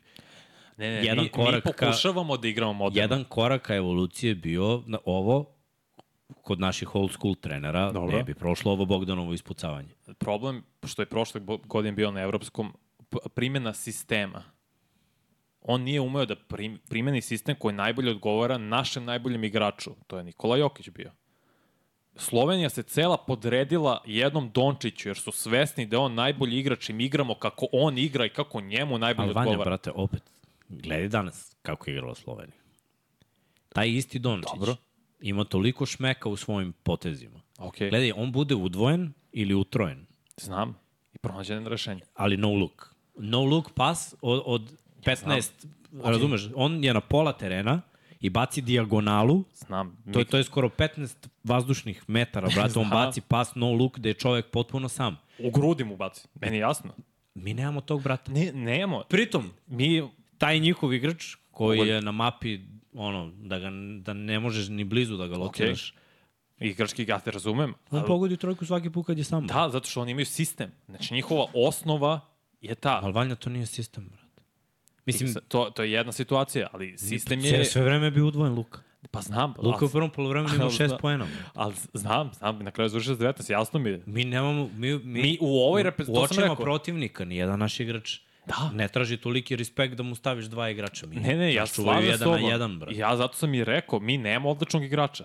Ne, 0.76 0.90
ne, 0.90 1.04
jedan 1.04 1.24
mi, 1.24 1.28
korak 1.30 1.64
mi 1.64 1.70
ka- 1.72 1.78
pokušavamo 1.80 2.36
da 2.36 2.48
igramo 2.48 2.72
moderno. 2.74 3.00
jedan 3.02 3.24
korak 3.24 3.62
ka 3.62 3.74
evolucije 3.74 4.34
bio 4.34 4.82
na 4.86 4.98
ovo 5.04 5.46
kod 6.36 6.60
naših 6.60 6.94
old 6.94 7.12
school 7.12 7.34
trenera 7.36 7.92
Dobro. 7.92 8.16
ne 8.16 8.24
bi 8.24 8.34
prošlo 8.34 8.72
ovo 8.72 8.84
Bogdanovo 8.86 9.32
ispucavanje. 9.32 9.88
problem 10.18 10.62
što 10.84 11.02
je 11.02 11.06
prošle 11.06 11.40
godine 11.64 11.92
bio 11.92 12.10
na 12.10 12.20
evropskom 12.20 12.72
primjena 13.30 13.74
sistema. 13.74 14.42
On 15.62 15.82
nije 15.82 16.00
umeo 16.00 16.26
da 16.26 16.36
prim, 16.38 16.78
primeni 16.88 17.22
sistem 17.22 17.56
koji 17.56 17.74
najbolje 17.74 18.10
odgovara 18.10 18.58
našem 18.58 19.04
najboljem 19.04 19.44
igraču. 19.44 19.90
To 20.06 20.18
je 20.18 20.24
Nikola 20.24 20.56
Jokić 20.56 20.88
bio. 20.90 21.10
Slovenija 22.16 22.70
se 22.70 22.82
cela 22.82 23.16
podredila 23.16 24.02
jednom 24.06 24.50
Dončiću, 24.54 25.08
jer 25.08 25.18
su 25.18 25.32
svesni 25.32 25.86
da 25.86 25.96
je 25.96 26.00
on 26.00 26.14
najbolji 26.14 26.58
igrač 26.58 26.88
i 26.88 26.92
mi 26.92 27.04
igramo 27.04 27.34
kako 27.34 27.66
on 27.72 27.98
igra 27.98 28.26
i 28.26 28.28
kako 28.28 28.60
njemu 28.60 28.98
najbolje 28.98 29.26
Ali 29.26 29.34
Vanja, 29.34 29.50
odgovara. 29.50 29.70
brate, 29.70 29.90
opet, 29.94 30.22
gledaj 30.68 31.08
danas 31.08 31.56
kako 31.62 31.90
je 31.90 31.94
igrala 31.94 32.14
Slovenija. 32.14 32.56
Taj 33.68 33.88
isti 33.88 34.18
Dončić 34.18 34.50
Dobro. 34.58 34.76
ima 35.20 35.44
toliko 35.44 35.86
šmeka 35.86 36.28
u 36.28 36.36
svojim 36.36 36.72
potezima. 36.72 37.40
Okay. 37.58 37.90
Gledaj, 37.90 38.12
on 38.16 38.32
bude 38.32 38.54
udvojen 38.54 39.12
ili 39.32 39.54
utrojen, 39.54 40.06
Znam. 40.36 40.78
I 41.14 41.18
pronađen 41.18 41.66
rešenje. 41.66 42.00
ali 42.14 42.36
no 42.36 42.52
look. 42.52 42.94
No 43.18 43.44
look 43.44 43.70
pas 43.74 44.14
od, 44.20 44.42
od 44.46 44.72
15, 45.04 45.50
razumeš, 46.02 46.48
on 46.54 46.84
je 46.84 46.94
na 46.94 47.00
pola 47.00 47.32
terena 47.32 47.80
i 48.20 48.30
baci 48.30 48.62
dijagonalu, 48.62 49.44
Znam. 49.54 49.96
to, 50.12 50.18
je, 50.18 50.24
to 50.24 50.36
je 50.36 50.44
skoro 50.44 50.68
15 50.68 51.28
vazdušnih 51.44 52.04
metara, 52.06 52.48
brate, 52.54 52.78
on 52.78 52.88
baci 52.88 53.20
pas 53.20 53.54
no 53.54 53.72
look 53.72 53.98
gde 53.98 54.08
je 54.08 54.14
čovek 54.14 54.46
potpuno 54.46 54.88
sam. 54.88 55.16
U 55.38 55.50
grudi 55.50 55.84
mu 55.84 55.96
baci. 55.96 56.28
Meni 56.34 56.56
je 56.56 56.60
jasno. 56.60 56.90
Mi 57.34 57.54
nemamo 57.54 57.80
tog 57.80 58.02
brata. 58.02 58.32
Ne, 58.32 58.52
nemamo. 58.52 59.04
Pritom, 59.08 59.50
Mi 59.66 60.08
taj 60.38 60.58
njihov 60.58 60.94
igrač 60.94 61.34
koji 61.50 61.78
je 61.78 62.02
na 62.02 62.12
mapi 62.12 62.60
ono 62.94 63.32
da 63.36 63.58
ga 63.58 63.70
da 64.00 64.12
ne 64.12 64.40
možeš 64.40 64.68
ni 64.68 64.84
blizu 64.84 65.16
da 65.16 65.26
ga 65.26 65.36
lociraš. 65.36 65.94
igrački, 66.58 67.04
ja 67.08 67.18
te 67.18 67.30
razumem. 67.30 67.74
On 67.90 67.98
ali- 67.98 68.06
pogodi 68.06 68.36
trojku 68.36 68.66
svaki 68.66 68.90
put 68.90 69.06
kad 69.06 69.18
je 69.18 69.24
sam. 69.24 69.46
Da, 69.46 69.68
zato 69.72 69.88
što 69.88 70.00
oni 70.00 70.10
imaju 70.10 70.26
sistem. 70.26 70.72
Znači, 70.86 71.14
njihova 71.14 71.46
osnova 71.54 72.20
je 72.60 72.74
ta. 72.74 73.00
Ali 73.02 73.12
Vanja 73.12 73.34
to 73.34 73.50
nije 73.50 73.66
sistem. 73.66 74.10
Mislim, 75.06 75.34
to, 75.48 75.64
to 75.64 75.82
je 75.82 75.92
jedna 75.92 76.12
situacija, 76.12 76.68
ali 76.72 76.98
sistem 76.98 77.40
je... 77.40 77.64
sve 77.64 77.82
vreme 77.82 78.10
bio 78.10 78.26
udvojen 78.26 78.54
Luka. 78.54 78.80
Pa 79.10 79.20
znam. 79.20 79.54
Luka 79.58 79.84
u 79.84 79.88
prvom 79.88 80.10
polovremenu 80.10 80.54
ali 80.62 80.72
šest 80.72 80.94
poena. 81.00 81.26
ali 81.54 81.74
znam, 81.94 82.30
znam, 82.34 82.58
na 82.58 82.70
kraju 82.70 82.88
završio 82.88 83.14
s 83.14 83.18
19, 83.18 83.52
jasno 83.52 83.80
mi 83.80 83.90
je. 83.90 84.02
Mi 84.06 84.24
nemamo, 84.24 84.68
mi, 84.76 84.98
mi, 84.98 85.22
Mi 85.22 85.38
u 85.40 85.58
ovoj 85.58 85.82
repre- 85.82 86.04
u 86.08 86.18
očima 86.18 86.56
protivnika, 86.56 87.24
nijedan 87.24 87.58
naš 87.58 87.80
igrač 87.80 88.18
Da. 88.46 88.70
ne 88.74 88.88
traži 88.88 89.16
toliki 89.16 89.56
respekt 89.56 89.94
da 89.94 90.02
mu 90.02 90.14
staviš 90.14 90.44
dva 90.44 90.70
igrača. 90.70 91.06
Mi 91.06 91.16
Ne, 91.16 91.34
ne, 91.36 91.54
ja 91.54 91.60
nas 91.60 91.74
čuvaju 91.74 91.92
slažem 91.94 92.08
s 92.08 92.12
jedan 92.12 92.28
na 92.28 92.36
tobom. 92.36 92.50
jedan, 92.50 92.78
brate. 92.78 92.96
Ja 92.98 93.16
zato 93.16 93.34
sam 93.34 93.54
i 93.54 93.64
rekao, 93.64 94.00
mi 94.00 94.18
nemamo 94.18 94.50
odličnog 94.50 94.84
igrača. 94.84 95.24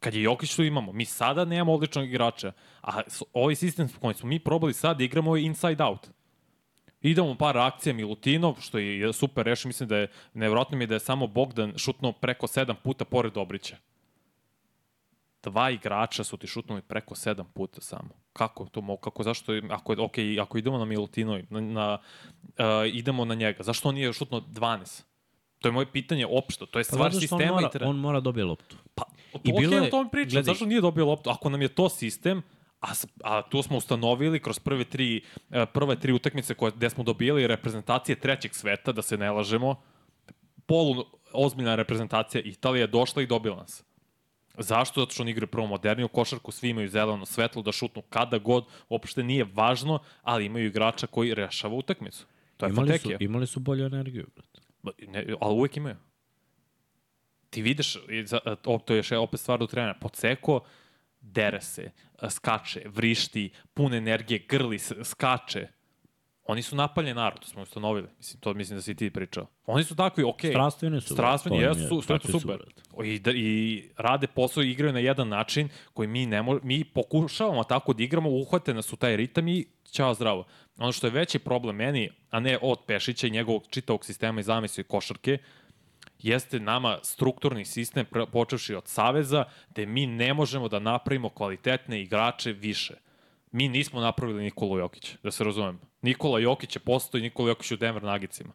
Kad 0.00 0.14
je 0.14 0.22
Jokić 0.22 0.56
tu 0.56 0.62
imamo, 0.62 0.92
mi 0.92 1.04
sada 1.04 1.44
nemamo 1.44 1.74
odličnog 1.74 2.08
igrača. 2.08 2.52
A 2.82 3.00
ovaj 3.32 3.54
sistem 3.54 3.88
koji 4.00 4.14
smo 4.14 4.28
mi 4.28 4.38
probali 4.38 4.72
sad, 4.72 5.00
igramo 5.00 5.36
je 5.36 5.44
inside 5.44 5.84
out. 5.84 6.08
Idemo 7.06 7.34
par 7.34 7.58
akcija 7.58 7.94
Milutinov, 7.94 8.54
što 8.60 8.78
je 8.78 9.12
super 9.12 9.46
rešio, 9.46 9.68
mislim 9.68 9.88
da 9.88 9.96
je, 9.96 10.08
nevjerojatno 10.34 10.78
mi 10.78 10.84
je 10.84 10.86
da 10.86 10.94
je 10.94 11.00
samo 11.00 11.26
Bogdan 11.26 11.72
šutnuo 11.76 12.12
preko 12.12 12.46
sedam 12.46 12.76
puta 12.82 13.04
pored 13.04 13.32
Dobrića. 13.32 13.76
Dva 15.42 15.70
igrača 15.70 16.24
su 16.24 16.36
ti 16.36 16.46
šutnuli 16.46 16.82
preko 16.82 17.14
sedam 17.14 17.46
puta 17.54 17.80
samo. 17.80 18.08
Kako 18.32 18.66
to 18.66 18.80
mogu, 18.80 19.00
kako, 19.00 19.22
zašto, 19.22 19.52
ako, 19.70 19.92
je, 19.92 19.98
okay, 19.98 20.42
ako 20.42 20.58
idemo 20.58 20.78
na 20.78 20.84
Milutinov, 20.84 21.40
na, 21.50 21.60
na, 21.60 21.98
uh, 22.42 22.94
idemo 22.94 23.24
na 23.24 23.34
njega, 23.34 23.62
zašto 23.62 23.88
on 23.88 23.94
nije 23.94 24.12
šutnuo 24.12 24.40
12? 24.40 25.02
To 25.58 25.68
je 25.68 25.72
moje 25.72 25.92
pitanje 25.92 26.26
opšto, 26.26 26.66
to 26.66 26.78
je 26.78 26.84
Pa 26.84 26.86
stvar 26.86 27.12
zato 27.12 27.26
što 27.26 27.34
on 27.34 27.38
sistema 27.40 27.54
mora, 27.54 27.68
i 27.68 27.70
tre... 27.70 27.86
on 27.86 27.96
mora 27.96 28.20
dobije 28.20 28.44
loptu. 28.44 28.76
Pa, 28.94 29.04
I 29.44 29.48
I 29.48 29.52
bilo 29.52 29.76
je- 29.76 29.82
o 29.82 29.90
tome 29.90 30.10
pričam, 30.10 30.30
gledaj- 30.30 30.44
zašto 30.44 30.66
nije 30.66 30.80
dobio 30.80 31.06
loptu? 31.06 31.30
Ako 31.30 31.48
nam 31.48 31.62
je 31.62 31.68
to 31.68 31.88
sistem, 31.88 32.42
a, 32.80 32.92
a 33.24 33.42
tu 33.42 33.62
smo 33.62 33.76
ustanovili 33.76 34.40
kroz 34.40 34.58
prve 34.58 34.84
tri, 34.84 35.24
e, 35.50 35.66
prve 35.66 35.96
tri 36.00 36.12
utakmice 36.12 36.54
koje, 36.54 36.72
gde 36.72 36.90
smo 36.90 37.04
dobijali 37.04 37.46
reprezentacije 37.46 38.16
trećeg 38.20 38.54
sveta, 38.54 38.92
da 38.92 39.02
se 39.02 39.16
ne 39.16 39.30
lažemo, 39.30 39.82
polu 40.66 41.04
ozbiljna 41.32 41.74
reprezentacija 41.74 42.42
Italije 42.44 42.82
je 42.82 42.86
došla 42.86 43.22
i 43.22 43.26
dobila 43.26 43.56
nas. 43.56 43.84
Zašto? 44.58 45.00
Zato 45.00 45.12
što 45.12 45.22
oni 45.22 45.30
igraju 45.30 45.46
prvo 45.46 45.66
moderniju 45.66 46.08
košarku, 46.08 46.52
svi 46.52 46.68
imaju 46.68 46.88
zeleno 46.88 47.26
svetlo 47.26 47.62
da 47.62 47.72
šutnu 47.72 48.02
kada 48.02 48.38
god, 48.38 48.64
uopšte 48.88 49.22
nije 49.22 49.46
važno, 49.54 49.98
ali 50.22 50.46
imaju 50.46 50.66
igrača 50.66 51.06
koji 51.06 51.34
rešava 51.34 51.74
utakmicu. 51.74 52.26
To 52.56 52.66
je 52.66 52.70
Imali 52.70 52.88
su, 52.88 52.92
Fatekija. 52.92 53.18
imali 53.20 53.46
su 53.46 53.60
bolju 53.60 53.84
energiju, 53.86 54.26
brate. 54.34 54.60
Ne, 55.06 55.26
ali 55.40 55.54
uvek 55.54 55.76
imaju. 55.76 55.96
Ti 57.50 57.62
vidiš, 57.62 57.96
o, 58.64 58.78
to 58.78 58.94
je 58.94 58.96
još 58.96 59.12
opet 59.12 59.40
stvar 59.40 59.58
do 59.58 59.66
trenera, 59.66 59.94
podseko, 60.00 60.60
dere 61.26 61.60
se, 61.60 61.90
skače, 62.30 62.82
vrišti, 62.86 63.50
pun 63.74 63.94
energije, 63.94 64.38
grli, 64.48 64.78
skače. 65.04 65.68
Oni 66.44 66.62
su 66.62 66.76
napaljen 66.76 67.16
narod, 67.16 67.44
smo 67.44 67.62
ustanovili. 67.62 68.08
Mislim, 68.18 68.40
to 68.40 68.54
mislim 68.54 68.78
da 68.78 68.82
si 68.82 68.94
ti 68.94 69.10
pričao. 69.10 69.46
Oni 69.66 69.84
su 69.84 69.96
takvi, 69.96 70.24
okej. 70.24 70.50
Strastveni 70.50 71.00
su, 71.00 71.14
Strastveni, 71.14 71.58
jesu, 71.58 71.80
je- 71.80 71.88
su, 71.88 72.02
su, 72.02 72.18
super. 72.32 72.58
I, 73.04 73.18
da, 73.18 73.30
I 73.30 73.48
rade 73.96 74.26
posao 74.26 74.62
i 74.62 74.70
igraju 74.70 74.92
na 74.92 74.98
jedan 74.98 75.28
način 75.28 75.68
koji 75.94 76.08
mi 76.08 76.26
ne 76.26 76.42
mo, 76.42 76.60
mi 76.62 76.84
pokušavamo 76.84 77.64
tako 77.64 77.92
da 77.92 78.02
igramo, 78.02 78.30
uhvate 78.30 78.74
nas 78.74 78.92
u 78.92 78.96
taj 78.96 79.16
ritam 79.16 79.48
i 79.48 79.64
ćao 79.90 80.14
zdravo. 80.14 80.44
Ono 80.78 80.92
što 80.92 81.06
je 81.06 81.10
veći 81.10 81.38
problem 81.38 81.76
meni, 81.76 82.10
a 82.30 82.40
ne 82.40 82.58
od 82.62 82.78
Pešića 82.86 83.26
i 83.26 83.30
njegovog 83.30 83.66
čitavog 83.70 84.04
sistema 84.04 84.40
i 84.40 84.44
zamisli 84.44 84.84
košarke, 84.84 85.38
jeste 86.28 86.60
nama 86.60 86.98
strukturni 87.02 87.64
sistem 87.64 88.06
počevši 88.32 88.74
od 88.74 88.88
Saveza, 88.88 89.44
gde 89.70 89.86
mi 89.86 90.06
ne 90.06 90.34
možemo 90.34 90.68
da 90.68 90.78
napravimo 90.78 91.28
kvalitetne 91.28 92.02
igrače 92.02 92.52
više. 92.52 92.94
Mi 93.52 93.68
nismo 93.68 94.00
napravili 94.00 94.42
Nikolu 94.42 94.78
Jokić, 94.78 95.16
da 95.22 95.30
se 95.30 95.44
razumemo. 95.44 95.78
Nikola 96.02 96.38
Jokić 96.38 96.76
je 96.76 96.80
postoji 96.80 97.22
Nikola 97.22 97.48
Jokić 97.48 97.70
u 97.72 97.76
Denver 97.76 98.02
Nuggetsima. 98.02 98.52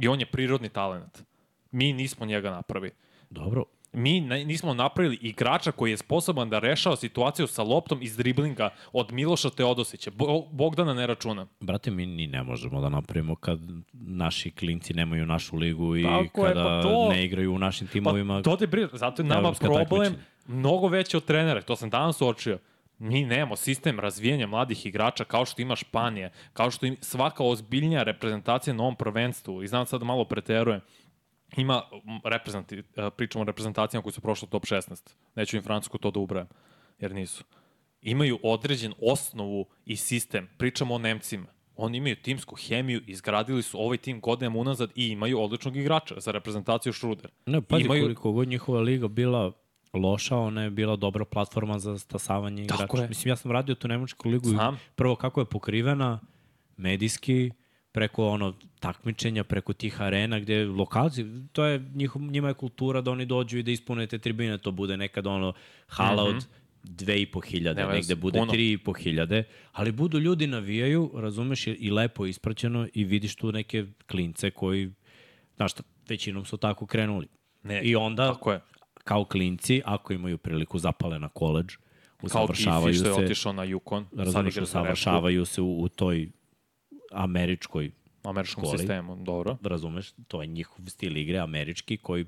I 0.00 0.08
on 0.08 0.20
je 0.20 0.26
prirodni 0.26 0.68
talent. 0.68 1.22
Mi 1.70 1.92
nismo 1.92 2.26
njega 2.26 2.50
napravili. 2.50 2.92
Dobro, 3.30 3.64
Mi 3.92 4.20
nismo 4.20 4.74
napravili 4.74 5.18
igrača 5.22 5.72
koji 5.72 5.90
je 5.90 5.96
sposoban 5.96 6.50
da 6.50 6.58
rešava 6.58 6.96
situaciju 6.96 7.46
sa 7.46 7.62
loptom 7.62 8.02
iz 8.02 8.16
driblinga 8.16 8.70
od 8.92 9.12
Miloša 9.12 9.50
Teodosića. 9.50 10.10
Bo, 10.10 10.42
Bogdana 10.50 10.94
ne 10.94 11.06
računa. 11.06 11.46
Brate, 11.60 11.90
mi 11.90 12.06
ni 12.06 12.26
ne 12.26 12.42
možemo 12.42 12.80
da 12.80 12.88
napravimo 12.88 13.34
kad 13.34 13.58
naši 13.92 14.50
klinci 14.50 14.94
nemaju 14.94 15.26
našu 15.26 15.56
ligu 15.56 15.96
i 15.96 16.02
Tako 16.02 16.46
je, 16.46 16.48
kada 16.48 16.64
pa 16.64 16.82
to- 16.82 17.08
ne 17.12 17.24
igraju 17.24 17.54
u 17.54 17.58
našim 17.58 17.86
timovima. 17.86 18.36
Pa, 18.36 18.42
to 18.42 18.56
te 18.56 18.66
brije, 18.66 18.88
zato 18.92 19.22
je 19.22 19.26
nama 19.26 19.52
problem 19.52 19.86
takmičenja. 19.86 20.24
mnogo 20.46 20.88
veći 20.88 21.16
od 21.16 21.24
trenera. 21.24 21.62
To 21.62 21.76
sam 21.76 21.90
danas 21.90 22.20
uočio. 22.20 22.58
Mi 22.98 23.24
nemamo 23.24 23.56
sistem 23.56 24.00
razvijanja 24.00 24.46
mladih 24.46 24.86
igrača 24.86 25.24
kao 25.24 25.44
što 25.44 25.62
ima 25.62 25.76
Španija, 25.76 26.30
kao 26.52 26.70
što 26.70 26.86
im 26.86 26.96
svaka 27.00 27.44
ozbiljnija 27.44 28.02
reprezentacija 28.02 28.74
na 28.74 28.82
ovom 28.82 28.96
prvenstvu, 28.96 29.62
i 29.62 29.68
znam 29.68 29.86
sad 29.86 30.02
malo 30.02 30.24
preterujem, 30.24 30.80
ima 31.56 31.82
m, 32.04 32.20
reprezenti, 32.24 32.82
e, 32.96 33.10
pričamo 33.10 33.42
o 33.42 33.46
reprezentacijama 33.46 34.02
koji 34.02 34.12
su 34.12 34.20
prošli 34.20 34.48
top 34.48 34.64
16. 34.64 35.14
Neću 35.34 35.56
im 35.56 35.62
Francusku 35.62 35.98
to 35.98 36.10
da 36.10 36.20
ubrajem, 36.20 36.46
jer 36.98 37.14
nisu. 37.14 37.44
Imaju 38.02 38.38
određen 38.42 38.92
osnovu 39.02 39.66
i 39.84 39.96
sistem. 39.96 40.48
Pričamo 40.58 40.94
o 40.94 40.98
Nemcima. 40.98 41.46
Oni 41.76 41.98
imaju 41.98 42.16
timsku 42.16 42.56
hemiju, 42.56 43.00
izgradili 43.06 43.62
su 43.62 43.80
ovaj 43.80 43.98
tim 43.98 44.20
godinama 44.20 44.58
unazad 44.58 44.90
i 44.94 45.08
imaju 45.08 45.40
odličnog 45.40 45.76
igrača 45.76 46.20
za 46.20 46.30
reprezentaciju 46.30 46.92
Šruder. 46.92 47.30
Ne, 47.46 47.62
pazi, 47.62 47.84
Imaju- 47.84 48.02
koliko 48.02 48.32
god 48.32 48.48
njihova 48.48 48.80
liga 48.80 49.08
bila 49.08 49.52
loša, 49.92 50.36
ona 50.36 50.62
je 50.62 50.70
bila 50.70 50.96
dobra 50.96 51.24
platforma 51.24 51.78
za 51.78 51.98
stasavanje 51.98 52.62
igrača. 52.62 53.06
Mislim, 53.08 53.28
ja 53.28 53.36
sam 53.36 53.50
radio 53.50 53.74
tu 53.74 53.88
nemačku 53.88 54.28
ligu 54.28 54.46
i 54.46 54.50
Znam. 54.50 54.80
prvo 54.94 55.16
kako 55.16 55.40
je 55.40 55.44
pokrivena 55.44 56.20
medijski, 56.76 57.50
preko 57.92 58.26
ono 58.26 58.54
takmičenja, 58.80 59.44
preko 59.44 59.72
tih 59.72 60.00
arena 60.00 60.40
gde 60.40 60.64
lokalci, 60.66 61.24
to 61.52 61.64
je 61.64 61.90
njihov, 61.94 62.22
njima 62.22 62.48
je 62.48 62.54
kultura 62.54 63.00
da 63.00 63.10
oni 63.10 63.26
dođu 63.26 63.58
i 63.58 63.62
da 63.62 63.70
ispune 63.70 64.06
te 64.06 64.18
tribine, 64.18 64.58
to 64.58 64.70
bude 64.72 64.96
nekad 64.96 65.26
ono 65.26 65.52
hala 65.88 66.24
Mhm. 66.24 66.36
od 66.36 66.46
dve 66.84 67.22
i 67.22 67.26
po 67.26 67.40
hiljade, 67.40 67.80
Nema 67.80 67.92
negde 67.92 68.14
bude 68.14 68.38
puno. 68.38 68.52
tri 68.52 68.72
i 68.72 68.78
po 68.78 68.92
hiljade, 68.92 69.44
ali 69.72 69.92
budu 69.92 70.18
ljudi 70.18 70.46
navijaju, 70.46 71.10
razumeš, 71.14 71.66
i, 71.66 71.90
lepo 71.90 72.26
ispraćeno 72.26 72.88
i 72.94 73.04
vidiš 73.04 73.34
tu 73.34 73.52
neke 73.52 73.86
klince 74.06 74.50
koji, 74.50 74.90
znaš 75.56 75.72
šta, 75.72 75.82
većinom 76.08 76.44
su 76.44 76.56
tako 76.56 76.86
krenuli. 76.86 77.26
Ne, 77.62 77.82
I 77.82 77.96
onda, 77.96 78.26
Tako 78.26 78.52
je. 78.52 78.60
kao 79.04 79.24
klinci, 79.24 79.82
ako 79.84 80.12
imaju 80.12 80.38
priliku, 80.38 80.78
zapale 80.78 81.18
na 81.18 81.28
koleđ, 81.28 81.66
Kao 81.76 81.84
usavršavaju 82.22 82.86
Gifi 82.86 82.98
što 82.98 83.08
je 83.08 83.14
se, 83.14 83.24
otišao 83.24 83.52
na 83.52 83.62
Yukon, 83.64 84.04
sad 84.06 84.18
razumeš, 84.18 84.54
igra 84.54 84.64
za 84.64 84.78
Repku, 84.78 84.82
usavršavaju 84.82 85.44
se 85.44 85.60
u, 85.62 85.80
u 85.80 85.88
toj 85.88 86.28
američkoj 87.10 87.90
američkom 88.22 88.64
školi. 88.64 88.78
sistemu, 88.78 89.16
dobro. 89.16 89.56
razumeš, 89.62 90.12
to 90.28 90.42
je 90.42 90.46
njihov 90.46 90.86
stil 90.86 91.16
igre, 91.16 91.38
američki, 91.38 91.96
koji 91.96 92.26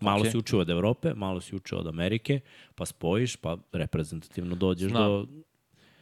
malo 0.00 0.20
Okej. 0.20 0.30
si 0.30 0.38
učio 0.38 0.60
od 0.60 0.70
Evrope, 0.70 1.14
malo 1.14 1.40
si 1.40 1.56
učio 1.56 1.78
od 1.78 1.86
Amerike, 1.86 2.40
pa 2.74 2.86
spojiš, 2.86 3.36
pa 3.36 3.56
reprezentativno 3.72 4.54
dođeš 4.54 4.90
Znam. 4.90 5.02
do... 5.02 5.26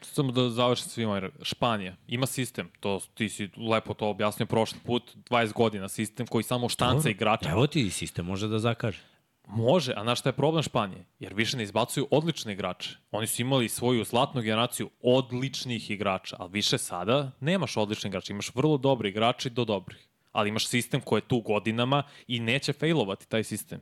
Samo 0.01 0.33
da 0.33 0.51
završim 0.51 0.89
svima, 0.89 1.15
jer 1.15 1.31
Španija 1.43 1.97
ima 2.09 2.27
sistem, 2.27 2.71
to 2.81 3.01
ti 3.15 3.29
si 3.29 3.49
lepo 3.57 3.95
to 3.95 4.09
objasnio 4.09 4.47
prošli 4.47 4.79
put, 4.85 5.17
20 5.31 5.53
godina 5.53 5.89
sistem 5.89 6.27
koji 6.27 6.45
samo 6.45 6.69
štanca 6.69 7.11
igrača. 7.11 7.51
Evo 7.51 7.67
ti 7.67 7.91
sistem 7.91 8.27
može 8.27 8.49
da 8.49 8.59
zakaže. 8.59 9.12
Može, 9.47 9.93
a 9.97 10.03
znaš 10.03 10.21
šta 10.21 10.29
je 10.29 10.33
problem 10.33 10.63
Španije? 10.63 11.05
Jer 11.19 11.35
više 11.35 11.57
ne 11.57 11.63
izbacuju 11.63 12.09
odlične 12.11 12.53
igrače. 12.53 12.97
Oni 13.11 13.27
su 13.27 13.43
imali 13.43 13.69
svoju 13.69 14.05
zlatnu 14.05 14.43
generaciju 14.43 14.91
odličnih 15.01 15.91
igrača, 15.91 16.37
ali 16.39 16.51
više 16.53 16.79
sada 16.79 17.31
nemaš 17.41 17.77
odlične 17.77 18.09
igrače. 18.09 18.33
Imaš 18.33 18.55
vrlo 18.55 18.79
dobri 18.79 19.09
igrači 19.09 19.51
do 19.51 19.65
dobrih. 19.65 20.09
Ali 20.33 20.49
imaš 20.49 20.67
sistem 20.67 21.01
koji 21.01 21.19
je 21.19 21.29
tu 21.29 21.41
godinama 21.41 22.03
i 22.27 22.41
neće 22.41 22.73
failovati 22.73 23.29
taj 23.29 23.45
sistem. 23.45 23.81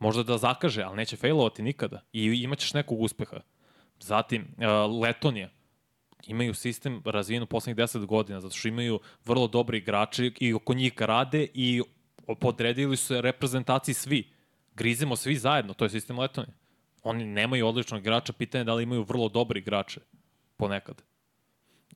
Možda 0.00 0.22
da 0.22 0.38
zakaže, 0.38 0.82
ali 0.82 0.96
neće 0.96 1.16
failovati 1.16 1.62
nikada. 1.62 2.02
I 2.12 2.24
imaćeš 2.24 2.74
nekog 2.74 3.00
uspeha. 3.00 3.40
Zatim, 4.00 4.42
uh, 4.56 5.00
Letonija. 5.02 5.48
Imaju 6.26 6.54
sistem 6.54 7.02
razvijen 7.04 7.42
u 7.42 7.46
poslednjih 7.46 7.76
10 7.76 8.06
godina, 8.06 8.40
zato 8.40 8.54
što 8.54 8.68
imaju 8.68 9.00
vrlo 9.24 9.48
dobri 9.48 9.78
igrači 9.78 10.32
i 10.40 10.54
oko 10.54 10.74
njih 10.74 10.92
rade 10.98 11.46
i 11.54 11.82
podredili 12.40 12.96
su 12.96 13.20
reprezentaciji 13.20 13.94
svi. 13.94 14.35
Grizemo 14.76 15.16
svi 15.16 15.36
zajedno, 15.36 15.74
to 15.74 15.84
je 15.84 15.90
sistem 15.90 16.18
Letonije. 16.18 16.54
Oni 17.02 17.24
nemaju 17.24 17.66
odličnog 17.66 18.00
igrača, 18.00 18.32
pitanje 18.32 18.60
je 18.60 18.64
da 18.64 18.74
li 18.74 18.82
imaju 18.82 19.02
vrlo 19.02 19.28
dobri 19.28 19.60
igrače 19.60 20.00
ponekad. 20.56 21.02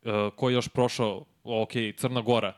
E, 0.04 0.30
ko 0.36 0.48
je 0.48 0.54
još 0.54 0.68
prošao, 0.68 1.24
ok, 1.44 1.72
Crna 1.96 2.20
Gora, 2.20 2.56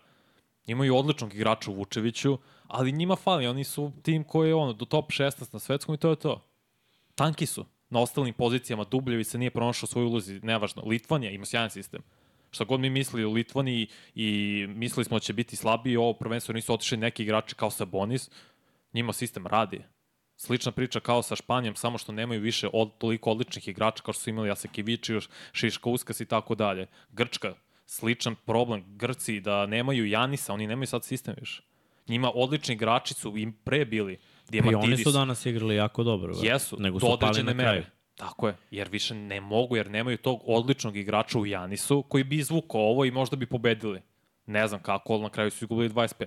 imaju 0.66 0.96
odličnog 0.96 1.34
igrača 1.34 1.70
u 1.70 1.74
Vučeviću, 1.74 2.38
ali 2.66 2.92
njima 2.92 3.16
fali, 3.16 3.46
oni 3.46 3.64
su 3.64 3.92
tim 4.02 4.24
koji 4.24 4.48
je 4.48 4.54
ono, 4.54 4.72
do 4.72 4.84
top 4.84 5.10
16 5.10 5.52
na 5.52 5.58
svetskom 5.58 5.94
i 5.94 5.98
to 5.98 6.10
je 6.10 6.16
to. 6.16 6.44
Tanki 7.14 7.46
su. 7.46 7.66
Na 7.90 8.00
ostalim 8.00 8.34
pozicijama 8.34 8.84
Dubljevi 8.84 9.24
se 9.24 9.38
nije 9.38 9.50
pronašao 9.50 9.86
svoj 9.86 10.04
ulozi, 10.04 10.40
nevažno. 10.42 10.82
Litvanija 10.86 11.30
ima 11.30 11.44
sjajan 11.44 11.70
sistem. 11.70 12.02
Šta 12.50 12.64
god 12.64 12.80
mi 12.80 12.90
mislili 12.90 13.24
o 13.24 13.30
Litvaniji 13.30 13.86
i 14.14 14.66
mislili 14.68 15.04
smo 15.04 15.16
da 15.16 15.20
će 15.20 15.32
biti 15.32 15.56
slabiji, 15.56 15.96
ovo 15.96 16.12
prvenstvo 16.12 16.54
nisu 16.54 16.74
otišli 16.74 16.96
neki 16.96 17.22
igrači 17.22 17.54
kao 17.54 17.70
Sabonis, 17.70 18.30
njima 18.92 19.12
sistem 19.12 19.46
radi. 19.46 19.82
Slična 20.44 20.72
priča 20.72 21.00
kao 21.00 21.22
sa 21.22 21.36
Španijom, 21.36 21.74
samo 21.74 21.98
što 21.98 22.12
nemaju 22.12 22.40
više 22.40 22.68
od, 22.72 22.90
toliko 22.98 23.30
odličnih 23.30 23.68
igrača 23.68 24.02
kao 24.02 24.14
što 24.14 24.22
su 24.22 24.30
imali 24.30 24.48
Jasekivičius, 24.48 25.28
Šiška 25.52 25.90
Uskas 25.90 26.20
i 26.20 26.26
tako 26.26 26.54
dalje. 26.54 26.86
Grčka, 27.12 27.54
sličan 27.86 28.34
problem. 28.34 28.84
Grci 28.96 29.40
da 29.40 29.66
nemaju 29.66 30.06
Janisa, 30.06 30.52
oni 30.52 30.66
nemaju 30.66 30.86
sad 30.86 31.04
sistem 31.04 31.34
više. 31.40 31.62
Njima 32.08 32.30
odlični 32.34 32.74
igrači 32.74 33.14
su 33.14 33.36
im 33.36 33.52
pre 33.64 33.84
bili. 33.84 34.16
Pa 34.16 34.56
i 34.56 34.58
oni 34.58 34.68
Diamantidis. 34.68 35.04
su 35.04 35.12
danas 35.12 35.46
igrali 35.46 35.74
jako 35.74 36.04
dobro. 36.04 36.32
brate. 36.32 36.46
Jesu, 36.46 36.76
nego 36.80 37.00
su 37.00 37.16
pali 37.20 37.42
na 37.42 37.54
kraju. 37.54 37.84
Tako 38.16 38.48
je, 38.48 38.56
jer 38.70 38.88
više 38.88 39.14
ne 39.14 39.40
mogu, 39.40 39.76
jer 39.76 39.90
nemaju 39.90 40.18
tog 40.18 40.40
odličnog 40.46 40.96
igrača 40.96 41.38
u 41.38 41.46
Janisu 41.46 42.02
koji 42.02 42.24
bi 42.24 42.36
izvukao 42.36 42.80
ovo 42.80 43.04
i 43.04 43.10
možda 43.10 43.36
bi 43.36 43.46
pobedili. 43.46 44.02
Ne 44.46 44.68
znam 44.68 44.82
kako, 44.82 45.12
ali 45.12 45.22
na 45.22 45.28
kraju 45.28 45.50
su 45.50 45.64
izgubili 45.64 45.88
25. 45.88 46.26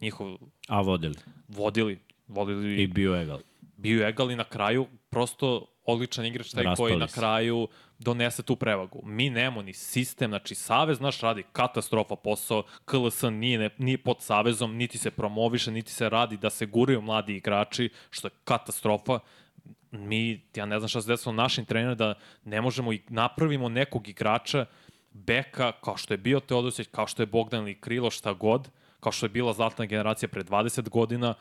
Njihov 0.00 0.36
A 0.68 0.80
vodili. 0.80 1.14
vodili, 1.48 1.98
vodili 2.28 2.82
I 2.82 2.86
bio 2.86 3.20
egal. 3.20 3.38
bio 3.76 4.08
egal 4.08 4.30
i 4.30 4.36
na 4.36 4.44
kraju 4.44 4.86
prosto 5.10 5.66
odličan 5.84 6.26
igrač 6.26 6.50
taj 6.50 6.64
Raspali 6.64 6.90
koji 6.90 7.00
na 7.00 7.06
kraju 7.06 7.68
donese 7.98 8.42
tu 8.42 8.56
prevagu. 8.56 9.00
Mi 9.04 9.30
nemamo 9.30 9.62
ni 9.62 9.72
sistem, 9.72 10.30
znači 10.30 10.54
Savez 10.54 11.00
naš 11.00 11.20
radi 11.20 11.44
katastrofa 11.52 12.16
posao, 12.16 12.62
KLS 12.84 13.22
nije, 13.22 13.58
ne, 13.58 13.70
nije 13.78 13.98
pod 13.98 14.16
Savezom, 14.20 14.76
niti 14.76 14.98
se 14.98 15.10
promoviše, 15.10 15.70
niti 15.70 15.92
se 15.92 16.08
radi 16.08 16.36
da 16.36 16.50
se 16.50 16.66
guraju 16.66 17.00
mladi 17.00 17.36
igrači, 17.36 17.90
što 18.10 18.28
je 18.28 18.32
katastrofa. 18.44 19.18
Mi, 19.90 20.42
ja 20.56 20.66
ne 20.66 20.78
znam 20.78 20.88
šta 20.88 21.00
se 21.00 21.08
desilo 21.08 21.32
našim 21.32 21.64
trenerima, 21.64 21.94
da 21.94 22.14
ne 22.44 22.60
možemo 22.60 22.92
i 22.92 23.00
napravimo 23.08 23.68
nekog 23.68 24.08
igrača 24.08 24.66
beka, 25.12 25.72
kao 25.72 25.96
što 25.96 26.14
je 26.14 26.18
bio 26.18 26.40
Teodosić, 26.40 26.88
kao 26.90 27.06
što 27.06 27.22
je 27.22 27.26
Bogdan 27.26 27.62
ili 27.62 27.80
Krilo, 27.80 28.10
šta 28.10 28.32
god, 28.32 28.68
kao 29.00 29.12
što 29.12 29.26
je 29.26 29.30
bila 29.30 29.52
zlatna 29.52 29.84
generacija 29.84 30.28
pre 30.28 30.42
20 30.44 30.88
godina, 30.88 31.34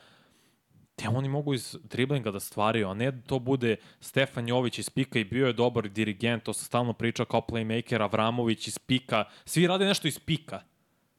te 0.96 1.10
oni 1.10 1.30
mogu 1.30 1.54
iz 1.54 1.78
driblinga 1.84 2.32
da 2.32 2.40
stvaraju, 2.40 2.88
a 2.88 2.94
ne 2.94 3.12
da 3.12 3.22
to 3.22 3.40
bude 3.40 3.76
Stefan 4.00 4.48
Jović 4.48 4.80
iz 4.80 4.90
pika 4.90 5.20
i 5.20 5.24
bio 5.24 5.48
je 5.48 5.54
dobar 5.54 5.90
dirigent, 5.90 6.44
to 6.44 6.54
se 6.54 6.66
stalno 6.66 6.94
priča 6.94 7.26
kao 7.26 7.42
playmaker, 7.42 8.02
Avramović 8.02 8.68
iz 8.68 8.80
pika, 8.80 9.26
svi 9.46 9.68
rade 9.68 9.86
nešto 9.86 10.08
iz 10.08 10.20
pika. 10.20 10.62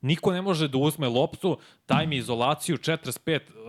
Niko 0.01 0.33
ne 0.33 0.43
može 0.43 0.69
da 0.69 0.79
uzme 0.79 1.09
loptu, 1.09 1.59
daj 1.89 2.07
mi 2.07 2.17
izolaciju, 2.17 2.77
45, 2.77 3.41
uh, 3.41 3.67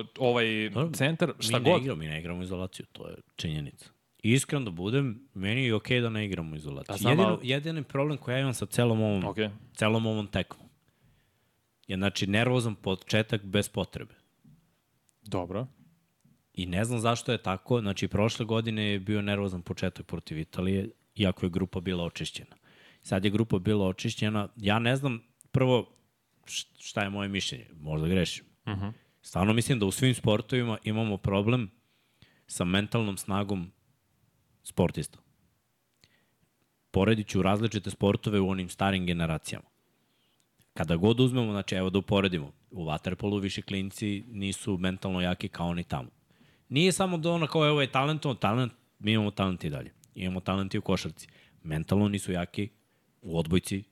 uh, 0.00 0.06
ovaj 0.18 0.70
Dobro, 0.70 0.90
centar, 0.92 1.32
šta 1.38 1.58
mi 1.58 1.64
ne 1.64 1.70
god. 1.70 1.82
igramo, 1.82 1.98
mi 1.98 2.06
ne 2.06 2.20
igramo 2.20 2.42
izolaciju, 2.42 2.86
to 2.92 3.08
je 3.08 3.14
činjenica. 3.36 3.90
I 4.22 4.32
iskreno 4.32 4.64
da 4.64 4.70
budem, 4.70 5.28
meni 5.34 5.64
je 5.64 5.74
okej 5.74 6.00
da 6.00 6.08
ne 6.08 6.24
igramo 6.24 6.56
izolaciju. 6.56 6.96
Znam, 6.96 7.12
Jedino, 7.12 7.28
ali- 7.30 7.48
jedini 7.48 7.82
problem 7.82 8.18
koji 8.18 8.34
ja 8.34 8.40
imam 8.40 8.54
sa 8.54 8.66
celom 8.66 9.00
ovom, 9.02 9.24
Ok. 9.24 9.36
celom 9.74 10.06
ovom 10.06 10.26
tekmom 10.26 10.68
je 11.86 11.96
znači 11.96 12.26
nervozan 12.26 12.74
početak 12.74 13.44
bez 13.44 13.68
potrebe. 13.68 14.14
Dobro. 15.24 15.66
I 16.54 16.66
ne 16.66 16.84
znam 16.84 17.00
zašto 17.00 17.32
je 17.32 17.42
tako. 17.42 17.80
Znači, 17.80 18.08
prošle 18.08 18.46
godine 18.46 18.82
je 18.82 19.00
bio 19.00 19.22
nervozan 19.22 19.62
početak 19.62 20.06
protiv 20.06 20.38
Italije, 20.38 20.90
iako 21.14 21.46
je 21.46 21.50
grupa 21.50 21.80
bila 21.80 22.04
očišćena. 22.04 22.56
Sad 23.02 23.24
je 23.24 23.30
grupa 23.30 23.58
bila 23.58 23.86
očišćena. 23.86 24.48
Ja 24.56 24.78
ne 24.78 24.96
znam, 24.96 25.22
prvo, 25.52 25.96
šta 26.78 27.02
je 27.02 27.10
moje 27.10 27.28
mišljenje. 27.28 27.66
Možda 27.80 28.08
grešim. 28.08 28.44
Uh 28.66 28.72
-huh. 28.72 28.92
Stvarno 29.22 29.52
mislim 29.52 29.78
da 29.78 29.86
u 29.86 29.90
svim 29.90 30.14
sportovima 30.14 30.78
imamo 30.84 31.16
problem 31.16 31.70
sa 32.46 32.64
mentalnom 32.64 33.16
snagom 33.16 33.72
sportista. 34.62 35.18
Poredit 36.90 37.28
ću 37.28 37.42
različite 37.42 37.90
sportove 37.90 38.40
u 38.40 38.48
onim 38.48 38.68
starim 38.68 39.06
generacijama. 39.06 39.73
Kada 40.74 40.96
god 40.96 41.20
uzmemo, 41.20 41.52
znači 41.52 41.74
evo 41.74 41.90
da 41.90 41.98
uporedimo, 41.98 42.52
u 42.70 42.84
Waterpolu 42.84 43.40
više 43.40 43.62
klinci 43.62 44.24
nisu 44.28 44.78
mentalno 44.78 45.20
jaki 45.20 45.48
kao 45.48 45.66
oni 45.66 45.84
tamo. 45.84 46.08
Nije 46.68 46.92
samo 46.92 47.18
da 47.18 47.30
ono 47.30 47.46
kao 47.46 47.66
evo 47.66 47.80
je 47.80 47.92
talentovan, 47.92 48.36
talent, 48.36 48.72
mi 48.98 49.12
imamo 49.12 49.30
talent 49.30 49.64
i 49.64 49.70
dalje. 49.70 49.92
Imamo 50.14 50.40
talent 50.40 50.74
i 50.74 50.78
u 50.78 50.82
košarci. 50.82 51.28
Mentalno 51.62 52.08
nisu 52.08 52.32
jaki 52.32 52.68
u 53.22 53.38
odbojci. 53.38 53.84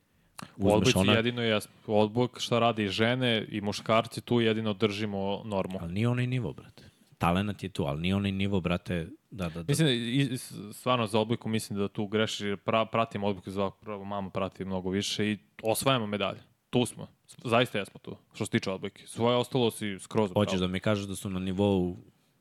U 0.56 0.72
odbojci 0.72 0.98
ona, 0.98 1.12
jedino 1.12 1.42
je 1.42 1.60
odbojk 1.86 2.38
šta 2.40 2.58
radi 2.58 2.88
žene 2.88 3.46
i 3.48 3.60
muškarci, 3.60 4.20
tu 4.20 4.40
jedino 4.40 4.72
držimo 4.72 5.42
normu. 5.44 5.78
ali 5.80 5.92
nije 5.92 6.08
onaj 6.08 6.26
nivo, 6.26 6.52
brate. 6.52 6.90
Talent 7.18 7.62
je 7.62 7.68
tu, 7.68 7.84
ali 7.84 8.00
nije 8.00 8.14
onaj 8.14 8.32
nivo, 8.32 8.60
brate, 8.60 9.08
da, 9.30 9.48
da, 9.48 9.62
da. 9.62 9.64
Mislim 9.68 9.88
i, 9.88 10.38
stvarno 10.72 11.06
za 11.06 11.20
odbojku 11.20 11.48
mislim 11.48 11.78
da 11.78 11.88
tu 11.88 12.06
grešiš, 12.06 12.40
jer 12.40 12.56
pra, 12.56 12.84
pratim 12.84 13.24
odbojku 13.24 13.50
za 13.50 13.70
pravo 13.70 14.04
mama 14.04 14.30
prati 14.30 14.64
mnogo 14.64 14.90
više 14.90 15.30
i 15.30 15.38
osvajamo 15.62 16.06
medalje. 16.06 16.51
Tu 16.72 16.86
smo. 16.86 17.06
Zaista 17.44 17.78
jesmo 17.78 18.00
tu, 18.00 18.16
što 18.32 18.44
se 18.46 18.50
tiče 18.50 18.70
odbojke. 18.70 19.06
Svoje 19.06 19.36
ostalo 19.36 19.70
si 19.70 19.98
skroz 19.98 20.30
u 20.30 20.34
Hoćeš 20.34 20.60
da 20.60 20.66
mi 20.66 20.80
kažeš 20.80 21.06
da 21.06 21.16
su 21.16 21.30
na 21.30 21.40
nivou 21.40 21.96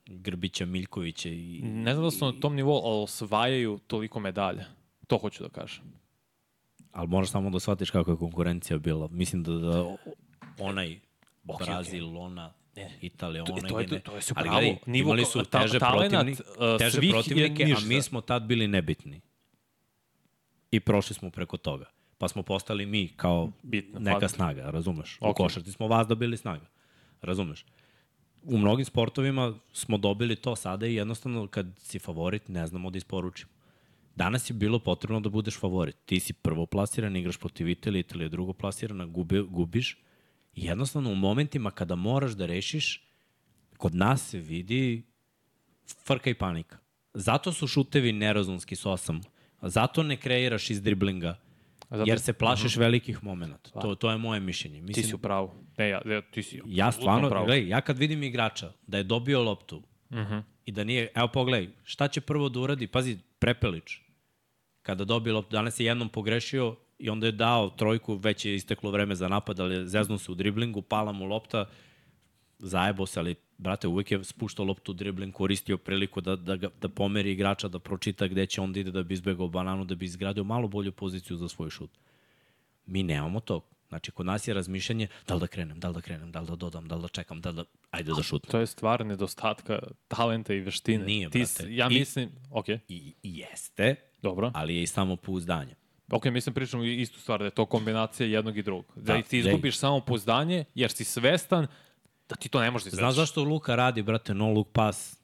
Grbića, 0.05 0.65
Miljkovića 0.65 1.29
i... 1.29 1.61
Ne 1.63 1.93
znam 1.93 2.05
da 2.05 2.11
su 2.11 2.25
na 2.25 2.33
tom 2.33 2.55
nivou, 2.55 2.81
ali 2.85 3.03
osvajaju 3.03 3.79
toliko 3.79 4.19
medalja. 4.19 4.65
To 5.07 5.17
hoću 5.17 5.43
da 5.43 5.49
kažem. 5.51 5.83
Ali 6.91 7.07
moraš 7.07 7.29
samo 7.29 7.49
da 7.49 7.59
shvatiš 7.59 7.89
kako 7.89 8.11
je 8.11 8.17
konkurencija 8.17 8.77
bila. 8.79 9.07
Mislim 9.07 9.43
da, 9.43 9.51
da 9.53 9.95
onaj 10.59 10.99
Ok, 11.47 11.59
Brazil, 11.59 12.17
ona, 12.17 12.53
Italija, 13.01 13.43
To- 13.43 13.53
ona... 13.53 13.67
to 13.69 13.79
je- 13.79 13.87
gene- 13.87 14.01
to 14.01 14.15
je 14.15 14.21
su 14.21 14.33
Ali 14.37 14.49
gledaj, 14.49 14.77
Nivo 14.85 15.07
imali 15.07 15.25
su 15.25 15.43
ta- 15.45 15.61
teže, 15.61 15.79
protivnik, 15.79 16.39
uh, 16.39 16.77
teže 16.79 17.01
protivnike, 17.11 17.63
a 17.65 17.79
mi 17.79 18.01
smo 18.01 18.21
tad 18.21 18.43
bili 18.43 18.67
nebitni. 18.67 19.21
I 20.71 20.79
prošli 20.79 21.13
smo 21.15 21.29
preko 21.29 21.57
toga. 21.57 21.85
Pa 22.21 22.27
smo 22.27 22.43
postali 22.43 22.85
mi 22.85 23.07
kao 23.07 23.51
Bitna, 23.63 23.99
neka 23.99 24.11
faktor. 24.11 24.29
snaga, 24.29 24.69
razumeš? 24.69 25.17
U 25.21 25.29
Ok. 25.29 25.37
košarci 25.37 25.71
smo 25.71 25.87
vas 25.87 26.07
dobili 26.07 26.37
snaga, 26.37 26.65
razumeš? 27.21 27.65
U 28.43 28.57
mnogim 28.57 28.85
sportovima 28.85 29.53
smo 29.73 29.97
dobili 29.97 30.35
to 30.35 30.55
sada 30.55 30.87
i 30.87 30.95
jednostavno 30.95 31.47
kad 31.47 31.65
si 31.79 31.99
favorit 31.99 32.47
ne 32.47 32.67
znamo 32.67 32.89
da 32.89 32.97
isporučimo. 32.97 33.51
Danas 34.15 34.49
je 34.49 34.53
bilo 34.53 34.79
potrebno 34.79 35.19
da 35.19 35.29
budeš 35.29 35.57
favorit. 35.59 35.95
Ti 36.05 36.19
si 36.19 36.33
prvo 36.33 36.65
plasiran, 36.65 37.15
igraš 37.15 37.37
protiv 37.37 37.69
Italije, 37.69 37.99
Italija 37.99 38.25
je 38.25 38.29
drugo 38.29 38.53
plasirana, 38.53 39.05
gubi, 39.05 39.41
gubiš. 39.41 39.97
I 40.55 40.65
jednostavno 40.65 41.11
u 41.11 41.15
momentima 41.15 41.71
kada 41.71 41.95
moraš 41.95 42.31
da 42.31 42.45
rešiš, 42.45 43.01
kod 43.77 43.95
nas 43.95 44.29
se 44.29 44.37
vidi 44.39 45.03
frka 46.05 46.29
i 46.29 46.33
panika. 46.33 46.77
Zato 47.13 47.53
su 47.53 47.67
šutevi 47.67 48.11
nerazumski 48.13 48.75
s 48.75 48.85
osam. 48.85 49.21
Zato 49.61 50.03
ne 50.03 50.17
kreiraš 50.17 50.69
iz 50.69 50.81
driblinga. 50.81 51.37
Zato- 51.91 52.03
Jer 52.07 52.19
se 52.19 52.33
plašiš 52.33 52.75
velikih 52.77 53.23
momenta. 53.23 53.69
To, 53.71 53.95
to 53.95 54.11
je 54.11 54.17
moje 54.17 54.39
mišljenje. 54.39 54.77
Ti 54.77 54.81
Mislim, 54.81 55.05
si 55.05 55.15
u 55.15 55.19
pravu. 55.19 55.51
Ne, 55.77 55.89
ja, 55.89 56.01
ja, 56.05 56.21
ti 56.23 56.43
si 56.43 56.61
Ja 56.65 56.91
stvarno, 56.91 57.27
u 57.27 57.31
pravu. 57.31 57.45
gledaj, 57.45 57.67
ja 57.67 57.81
kad 57.81 57.97
vidim 57.97 58.23
igrača 58.23 58.71
da 58.83 58.97
je 58.97 59.03
dobio 59.03 59.43
loptu 59.43 59.83
Mhm. 60.09 60.19
-huh. 60.21 60.43
i 60.65 60.71
da 60.71 60.83
nije, 60.83 61.09
evo 61.15 61.27
pogledaj, 61.27 61.69
šta 61.83 62.07
će 62.07 62.21
prvo 62.21 62.49
da 62.49 62.59
uradi? 62.59 62.87
Pazi, 62.87 63.17
Prepelić, 63.39 63.97
kada 64.81 65.05
dobije 65.05 65.33
loptu, 65.33 65.51
danas 65.51 65.79
je 65.79 65.85
jednom 65.85 66.09
pogrešio 66.09 66.75
i 66.99 67.09
onda 67.09 67.25
je 67.25 67.31
dao 67.31 67.69
trojku, 67.69 68.15
već 68.15 68.45
je 68.45 68.55
isteklo 68.55 68.91
vreme 68.91 69.15
za 69.15 69.27
napad, 69.27 69.59
ali 69.59 69.75
je 69.75 69.87
zeznuo 69.87 70.17
se 70.17 70.31
u 70.31 70.35
driblingu, 70.35 70.81
pala 70.81 71.11
mu 71.11 71.25
lopta, 71.25 71.65
zajebo 72.61 73.05
se, 73.05 73.19
ali 73.19 73.35
brate, 73.57 73.87
uvek 73.87 74.11
je 74.11 74.23
spuštao 74.23 74.65
loptu 74.65 74.93
dribling, 74.93 75.33
koristio 75.33 75.77
priliku 75.77 76.21
da, 76.21 76.35
da, 76.35 76.55
ga, 76.55 76.69
da 76.81 76.89
pomeri 76.89 77.31
igrača, 77.31 77.67
da 77.67 77.79
pročita 77.79 78.27
gde 78.27 78.45
će 78.45 78.61
onda 78.61 78.79
ide 78.79 78.91
da 78.91 79.03
bi 79.03 79.13
izbegao 79.13 79.47
bananu, 79.49 79.85
da 79.85 79.95
bi 79.95 80.05
izgradio 80.05 80.43
malo 80.43 80.67
bolju 80.67 80.91
poziciju 80.93 81.37
za 81.37 81.49
svoj 81.49 81.69
šut. 81.69 81.89
Mi 82.85 83.03
nemamo 83.03 83.39
to. 83.39 83.61
Znači, 83.89 84.11
kod 84.11 84.25
nas 84.25 84.47
je 84.47 84.53
razmišljanje 84.53 85.07
da 85.27 85.33
li 85.33 85.39
da 85.39 85.47
krenem, 85.47 85.79
da 85.79 85.87
li 85.87 85.93
da 85.93 86.01
krenem, 86.01 86.31
da 86.31 86.39
li 86.39 86.47
da 86.47 86.55
dodam, 86.55 86.87
da 86.87 86.95
li 86.95 87.01
da 87.01 87.07
čekam, 87.07 87.41
da 87.41 87.49
li 87.49 87.55
da... 87.55 87.63
Ajde 87.91 88.11
da 88.11 88.23
šutnem. 88.23 88.51
To 88.51 88.59
je 88.59 88.67
stvar 88.67 89.05
nedostatka 89.05 89.79
talenta 90.07 90.53
i 90.53 90.59
veštine. 90.59 91.05
Nije, 91.05 91.29
Ti, 91.29 91.39
brate. 91.39 91.45
s- 91.47 91.65
ja 91.67 91.87
I- 91.87 91.93
mislim, 91.93 92.29
ok, 92.51 92.69
I, 92.69 92.79
i 92.89 93.37
jeste, 93.37 93.95
dobro. 94.21 94.51
ali 94.53 94.75
je 94.75 94.83
i 94.83 94.87
samo 94.87 95.15
pouzdanje. 95.15 95.75
Ok, 96.09 96.25
mislim 96.25 96.55
pričamo 96.55 96.83
istu 96.83 97.19
stvar, 97.19 97.39
da 97.39 97.45
je 97.45 97.51
to 97.51 97.65
kombinacija 97.65 98.27
jednog 98.27 98.57
i 98.57 98.63
drugog. 98.63 98.85
Da, 98.95 99.01
Da, 99.03 99.17
i 99.17 99.23
ti 99.23 99.41
da. 99.41 99.49
izgubiš 99.49 99.77
samo 99.77 99.99
pouzdanje, 100.01 100.65
jer 100.75 100.91
si 100.91 101.03
svestan 101.03 101.67
da 102.31 102.35
ti 102.35 102.49
to 102.49 102.59
ne 102.61 102.71
možeš 102.71 102.85
da 102.85 102.89
Znaš 102.89 102.99
izvedeš. 103.03 103.15
zašto 103.17 103.43
Luka 103.43 103.75
radi, 103.75 104.01
brate, 104.01 104.33
no 104.33 104.49
look 104.49 104.67
pass 104.71 105.17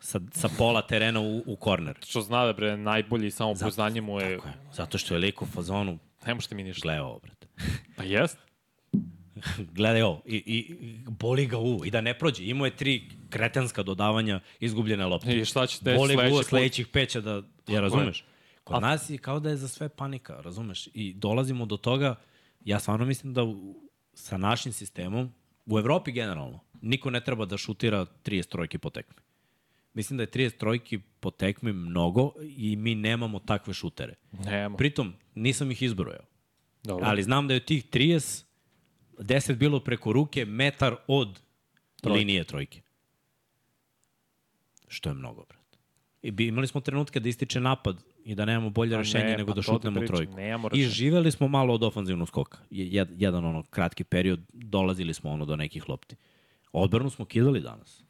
sa, 0.00 0.20
sa 0.32 0.48
pola 0.48 0.82
terena 0.82 1.20
u, 1.20 1.42
u 1.46 1.56
korner? 1.56 1.98
Što 2.04 2.20
zna 2.20 2.44
da 2.44 2.52
bre, 2.52 2.76
najbolji 2.76 3.30
samopouzdanje 3.30 4.00
mu 4.00 4.20
je... 4.20 4.36
Tako 4.36 4.48
je. 4.48 4.54
Zato 4.72 4.98
što 4.98 5.14
je 5.14 5.20
lik 5.20 5.42
u 5.42 5.46
fazonu, 5.46 5.98
Ne 6.26 6.34
možete 6.34 6.54
mi 6.54 6.62
ništa. 6.62 6.82
gledaj 6.82 7.00
ovo, 7.00 7.18
brate. 7.18 7.46
Pa 7.96 8.02
jest. 8.04 8.38
Gledaj 9.72 10.02
ovo. 10.02 10.22
I, 10.26 10.36
i, 10.36 10.76
boli 11.08 11.46
ga 11.46 11.58
u. 11.58 11.84
I 11.84 11.90
da 11.90 12.00
ne 12.00 12.18
prođe. 12.18 12.44
Imao 12.44 12.64
je 12.64 12.76
tri 12.76 12.94
kretenska 13.30 13.82
dodavanja 13.82 14.40
izgubljene 14.60 15.06
lopte. 15.06 15.36
I 15.36 15.44
šta 15.44 15.66
će 15.66 15.78
te 15.78 15.94
Boli 15.94 16.14
sledeći 16.14 16.34
put? 16.34 16.46
sledećih 16.46 16.86
peća 16.86 17.20
da... 17.20 17.42
Ja 17.68 17.80
razumeš? 17.80 18.24
Kod 18.64 18.76
A- 18.76 18.80
nas 18.80 19.10
je 19.10 19.18
kao 19.18 19.40
da 19.40 19.50
je 19.50 19.56
za 19.56 19.68
sve 19.68 19.88
panika, 19.88 20.34
razumeš? 20.34 20.88
I 20.94 21.14
dolazimo 21.14 21.66
do 21.66 21.76
toga, 21.76 22.14
ja 22.60 22.78
stvarno 22.78 23.06
mislim 23.06 23.34
da 23.34 23.42
u, 23.44 23.74
sa 24.14 24.36
našim 24.36 24.72
sistemom, 24.72 25.32
u 25.68 25.78
Evropi 25.78 26.12
generalno, 26.12 26.60
niko 26.82 27.10
ne 27.10 27.20
treba 27.24 27.44
da 27.44 27.56
šutira 27.56 28.06
30 28.24 28.48
trojki 28.48 28.78
po 28.78 28.90
tekmi. 28.90 29.16
Mislim 29.94 30.16
da 30.16 30.22
je 30.22 30.30
30 30.30 30.56
trojki 30.56 30.98
po 31.20 31.30
tekmi 31.30 31.72
mnogo 31.72 32.32
i 32.56 32.76
mi 32.76 32.94
nemamo 32.94 33.38
takve 33.38 33.74
šutere. 33.74 34.14
Nema. 34.44 34.76
Pritom, 34.76 35.14
nisam 35.34 35.70
ih 35.70 35.82
izbrojao. 35.82 36.24
Dobro. 36.82 37.06
Ali 37.06 37.22
znam 37.22 37.48
da 37.48 37.54
je 37.54 37.60
od 37.60 37.64
tih 37.64 37.84
30, 37.84 38.44
10 39.18 39.56
bilo 39.56 39.80
preko 39.80 40.12
ruke, 40.12 40.44
metar 40.44 40.96
od 41.06 41.40
Trojke. 42.00 42.18
linije 42.18 42.44
trojke. 42.44 42.80
Što 44.88 45.08
je 45.10 45.14
mnogo, 45.14 45.44
brate. 45.44 45.78
I 46.22 46.44
imali 46.44 46.66
smo 46.66 46.80
trenutke 46.80 47.20
da 47.20 47.28
ističe 47.28 47.60
napad 47.60 48.02
i 48.28 48.34
da 48.34 48.44
nemamo 48.44 48.70
bolje 48.70 48.90
Pa 48.90 48.98
rešenje 48.98 49.24
ne, 49.24 49.36
nego 49.36 49.50
pa 49.50 49.54
da 49.54 49.62
šutnemo 49.62 50.00
trojku. 50.02 50.32
I 50.74 50.82
živeli 50.84 51.30
smo 51.30 51.48
malo 51.48 51.74
od 51.74 51.82
ofanzivnog 51.82 52.28
skoka. 52.28 52.58
Je- 52.70 52.86
Jed, 52.88 53.08
jedan 53.12 53.44
ono 53.44 53.62
kratki 53.62 54.04
period, 54.04 54.40
dolazili 54.52 55.14
smo 55.14 55.30
ono 55.30 55.44
do 55.44 55.56
nekih 55.56 55.88
lopti. 55.88 56.16
Odbranu 56.72 57.10
smo 57.10 57.24
kidali 57.24 57.60
danas. 57.60 58.04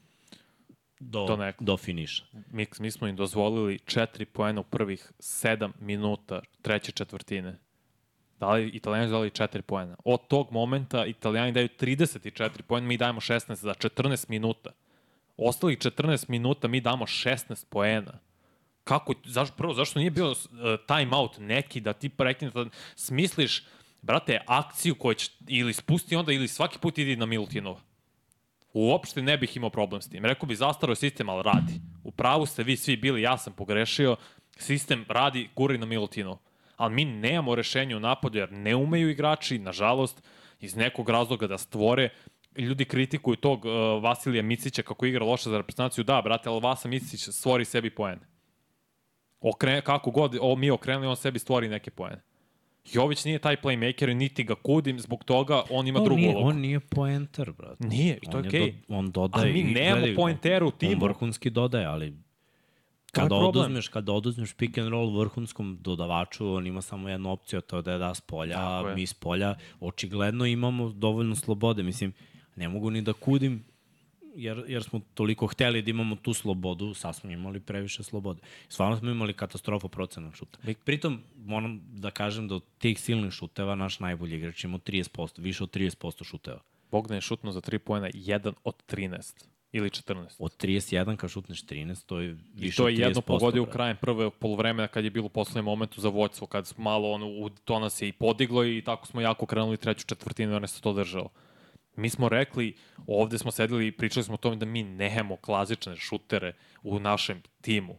Do, 1.01 1.27
Do 1.27 1.53
do 1.61 1.77
finiša. 1.77 2.25
Mi, 2.51 2.67
mi 2.81 2.91
smo 2.91 3.07
im 3.07 3.17
dozvolili 3.17 3.79
4 3.79 4.25
poena 4.25 4.61
u 4.61 4.65
prvih 4.65 5.13
7 5.19 5.71
minuta 5.81 6.41
treće 6.63 6.93
četvrtine. 6.93 7.59
Dali, 8.41 8.69
italijani 8.69 9.11
dali 9.11 9.31
4 9.31 9.61
poena. 9.63 9.97
Od 10.05 10.29
tog 10.29 10.53
momenta 10.53 11.07
italijani 11.07 11.53
daju 11.53 11.69
34 11.71 12.63
poena, 12.63 12.87
mi 12.87 12.97
dajemo 12.97 13.21
16 13.21 13.55
za 13.55 13.75
14 13.75 14.29
minuta. 14.29 14.71
Ostalih 15.37 15.79
14 15.79 16.29
minuta 16.29 16.69
mi 16.69 16.81
damo 16.81 17.07
16 17.07 17.67
poena. 17.67 18.19
Kako, 18.89 19.15
zašto, 19.25 19.57
prvo, 19.57 19.75
zašto 19.75 19.99
nije 19.99 20.11
bio 20.11 20.31
uh, 20.31 20.37
time 20.87 21.17
out 21.17 21.39
neki 21.39 21.81
da 21.81 21.93
ti 21.93 22.09
prekine, 22.09 22.51
da 22.51 22.65
smisliš, 22.95 23.63
brate, 24.03 24.41
akciju 24.47 24.95
koju 24.95 25.15
će 25.15 25.31
ili 25.47 25.73
spusti 25.73 26.17
onda 26.17 26.33
ili 26.33 26.49
svaki 26.49 26.79
put 26.79 26.99
idi 26.99 27.17
na 27.17 27.27
Milutinova. 27.27 27.81
Uopšte 28.73 29.23
ne 29.23 29.37
bih 29.37 29.57
imao 29.57 29.71
problem 29.71 30.03
s 30.03 30.09
tim. 30.09 30.25
Rekao 30.25 30.47
bi 30.47 30.57
zastaro 30.57 30.95
sistem, 30.95 31.29
ali 31.29 31.43
radi. 31.43 31.81
U 32.05 32.11
pravu 32.11 32.47
ste 32.47 32.63
vi 32.63 32.77
svi 32.77 32.97
bili, 32.97 33.23
ja 33.23 33.39
sam 33.39 33.53
pogrešio. 33.53 34.17
Sistem 34.57 35.05
radi, 35.09 35.49
guri 35.57 35.79
na 35.79 35.87
Milutinu. 35.87 36.39
Ali 36.77 36.95
mi 36.95 37.05
nemamo 37.05 37.55
rešenje 37.55 37.97
u 37.97 38.01
napadu, 38.01 38.39
jer 38.39 38.53
ne 38.53 38.75
umeju 38.77 39.11
igrači, 39.11 39.59
nažalost, 39.59 40.23
iz 40.61 40.77
nekog 40.77 41.09
razloga 41.09 41.47
da 41.47 41.59
stvore 41.59 42.09
ljudi 42.57 42.85
kritikuju 42.85 43.37
tog 43.37 43.65
uh, 43.65 44.03
Vasilija 44.03 44.43
Micića 44.43 44.83
kako 44.83 45.07
igra 45.07 45.25
loše 45.25 45.51
za 45.51 45.57
reprezentaciju. 45.57 46.05
Da, 46.05 46.23
brate, 46.23 46.49
ali 46.49 46.61
Vasa 46.61 46.89
Micić 46.89 47.29
stvori 47.29 47.65
sebi 47.65 47.91
poene. 47.91 48.38
Okre, 49.41 49.81
kako 49.81 50.11
god 50.11 50.39
o, 50.41 50.57
mi 50.57 50.71
okrenuli, 50.71 51.07
on 51.07 51.17
sebi 51.17 51.39
stvori 51.39 51.69
neke 51.69 51.91
poene. 51.91 52.21
Jović 52.93 53.25
nije 53.25 53.39
taj 53.39 53.57
playmaker, 53.57 54.15
niti 54.15 54.45
ga 54.45 54.55
kudim, 54.55 55.01
zbog 55.01 55.25
toga 55.25 55.63
on 55.71 55.87
ima 55.87 55.99
on 55.99 56.05
drugu 56.05 56.21
nije, 56.21 56.35
ulogu. 56.35 56.49
on 56.49 56.57
nije 56.57 56.81
poenter, 56.81 57.53
brate. 57.53 57.87
Nije, 57.87 58.19
i 58.23 58.31
to 58.31 58.39
je 58.39 58.43
on 58.43 58.47
okej. 58.47 58.73
do, 58.89 58.97
on 58.97 59.11
dodaje. 59.11 59.43
Ali 59.43 59.65
mi 59.65 59.71
nemamo 59.71 60.07
poentera 60.17 60.67
u 60.67 60.71
timu. 60.71 60.93
On 60.93 61.03
vrhunski 61.03 61.51
dodaje, 61.51 61.87
ali 61.87 62.07
je 62.07 62.13
kada 63.13 63.35
oduzmeš, 63.35 63.89
kada 63.89 64.13
oduzmeš 64.13 64.55
pick 64.55 64.79
and 64.79 64.89
roll 64.89 65.19
vrhunskom 65.19 65.79
dodavaču, 65.81 66.55
on 66.55 66.67
ima 66.67 66.83
samo 66.83 67.09
jednu 67.09 67.31
opciju, 67.31 67.59
a 67.59 67.61
to 67.61 67.77
je 67.77 67.83
da 67.83 67.93
je 67.93 67.99
da 67.99 68.15
s 68.15 68.21
polja, 68.21 68.57
a 68.59 68.89
je. 68.89 68.95
mi 68.95 69.07
s 69.07 69.15
polja 69.15 69.55
očigledno 69.81 70.47
imamo 70.47 70.89
dovoljno 70.89 71.35
slobode. 71.35 71.83
Mislim, 71.83 72.13
ne 72.57 72.69
mogu 72.69 72.91
ni 72.91 73.03
da 73.03 73.13
kudim 73.13 73.65
jer, 74.39 74.65
jer 74.69 74.83
smo 74.83 75.01
toliko 75.15 75.47
hteli 75.47 75.83
da 75.83 75.91
imamo 75.91 76.17
tu 76.17 76.35
slobodu, 76.35 76.95
sad 76.95 77.17
smo 77.17 77.31
imali 77.31 77.61
previše 77.61 78.03
slobode. 78.03 78.41
Stvarno 78.69 78.97
smo 78.97 79.11
imali 79.11 79.33
katastrofu 79.33 79.89
procena 79.89 80.33
šuta. 80.33 80.59
Pritom, 80.85 81.21
moram 81.37 81.81
da 81.93 82.11
kažem 82.11 82.49
da 82.49 82.55
od 82.55 82.65
tih 82.79 83.01
silnih 83.01 83.33
šuteva 83.33 83.75
naš 83.75 84.01
najbolji 84.01 84.37
igrač 84.37 84.65
ima 84.65 84.79
30%, 84.79 85.41
više 85.41 85.65
od 85.65 85.77
30% 85.77 86.25
šuteva. 86.25 86.61
Bogdan 86.91 87.17
je 87.17 87.21
šutno 87.21 87.53
za 87.53 87.61
3 87.61 87.79
poena 87.79 88.11
1 88.11 88.53
od 88.65 88.75
13 88.89 89.45
ili 89.73 89.91
14. 89.91 90.37
Od 90.39 90.57
31 90.57 91.17
kad 91.17 91.31
šutneš 91.31 91.65
13, 91.65 92.07
to 92.07 92.21
je 92.21 92.31
I 92.31 92.37
više 92.55 92.77
to 92.77 92.85
od 92.85 92.91
je 92.93 92.97
30%. 92.97 93.01
jedno 93.01 93.21
pogodio 93.21 93.63
u 93.63 93.67
krajem 93.67 93.97
prve 93.97 94.31
polovremena 94.31 94.89
kad 94.89 95.05
je 95.05 95.11
bilo 95.11 95.27
u 95.27 95.29
poslednjem 95.29 95.65
momentu 95.65 96.01
za 96.01 96.09
vođstvo, 96.09 96.47
kad 96.47 96.73
malo 96.77 97.11
ono, 97.11 97.51
to 97.65 97.79
nas 97.79 98.03
je 98.03 98.09
i 98.09 98.13
podiglo 98.13 98.65
i 98.65 98.83
tako 98.85 99.07
smo 99.07 99.21
jako 99.21 99.47
krenuli 99.47 99.77
treću 99.77 100.07
četvrtinu, 100.07 100.53
jer 100.53 100.69
se 100.69 100.81
to 100.81 100.93
držalo. 100.93 101.29
Mi 101.99 102.11
smo 102.11 102.29
rekli, 102.29 102.75
ovde 103.07 103.39
smo 103.39 103.51
sedeli 103.51 103.87
i 103.87 103.93
pričali 103.93 104.25
smo 104.25 104.35
o 104.35 104.37
tome 104.37 104.57
da 104.57 104.67
mi 104.67 104.83
nemamo 104.83 105.37
klasične 105.37 105.97
šutere 105.97 106.53
u 106.83 106.99
našem 106.99 107.43
timu. 107.61 107.99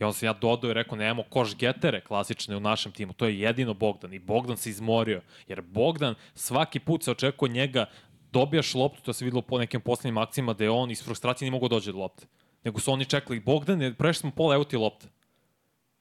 I 0.00 0.04
onda 0.04 0.12
sam 0.12 0.26
ja 0.26 0.32
dodao 0.32 0.70
i 0.70 0.74
rekao, 0.74 0.98
nemamo 0.98 1.22
koš 1.22 1.56
getere 1.56 2.00
klasične 2.00 2.56
u 2.56 2.60
našem 2.60 2.92
timu. 2.92 3.12
To 3.12 3.26
je 3.26 3.40
jedino 3.40 3.74
Bogdan. 3.74 4.12
I 4.12 4.18
Bogdan 4.18 4.56
se 4.56 4.70
izmorio. 4.70 5.22
Jer 5.48 5.60
Bogdan 5.60 6.14
svaki 6.34 6.80
put 6.80 7.04
se 7.04 7.10
očekuje 7.10 7.52
njega 7.52 7.86
dobijaš 8.32 8.74
loptu, 8.74 9.02
to 9.02 9.12
se 9.12 9.24
videlo 9.24 9.42
po 9.42 9.58
nekim 9.58 9.80
poslednjim 9.80 10.18
akcijama 10.18 10.52
da 10.52 10.64
je 10.64 10.70
on 10.70 10.90
iz 10.90 11.04
frustracije 11.04 11.46
nije 11.46 11.52
mogao 11.52 11.68
dođe 11.68 11.92
do 11.92 11.98
lopte. 11.98 12.26
Nego 12.64 12.80
su 12.80 12.92
oni 12.92 13.04
čekali, 13.04 13.40
Bogdan, 13.40 13.94
prešli 13.98 14.20
smo 14.20 14.30
pola, 14.30 14.54
evo 14.54 14.64
ti 14.64 14.76
lopta. 14.76 15.06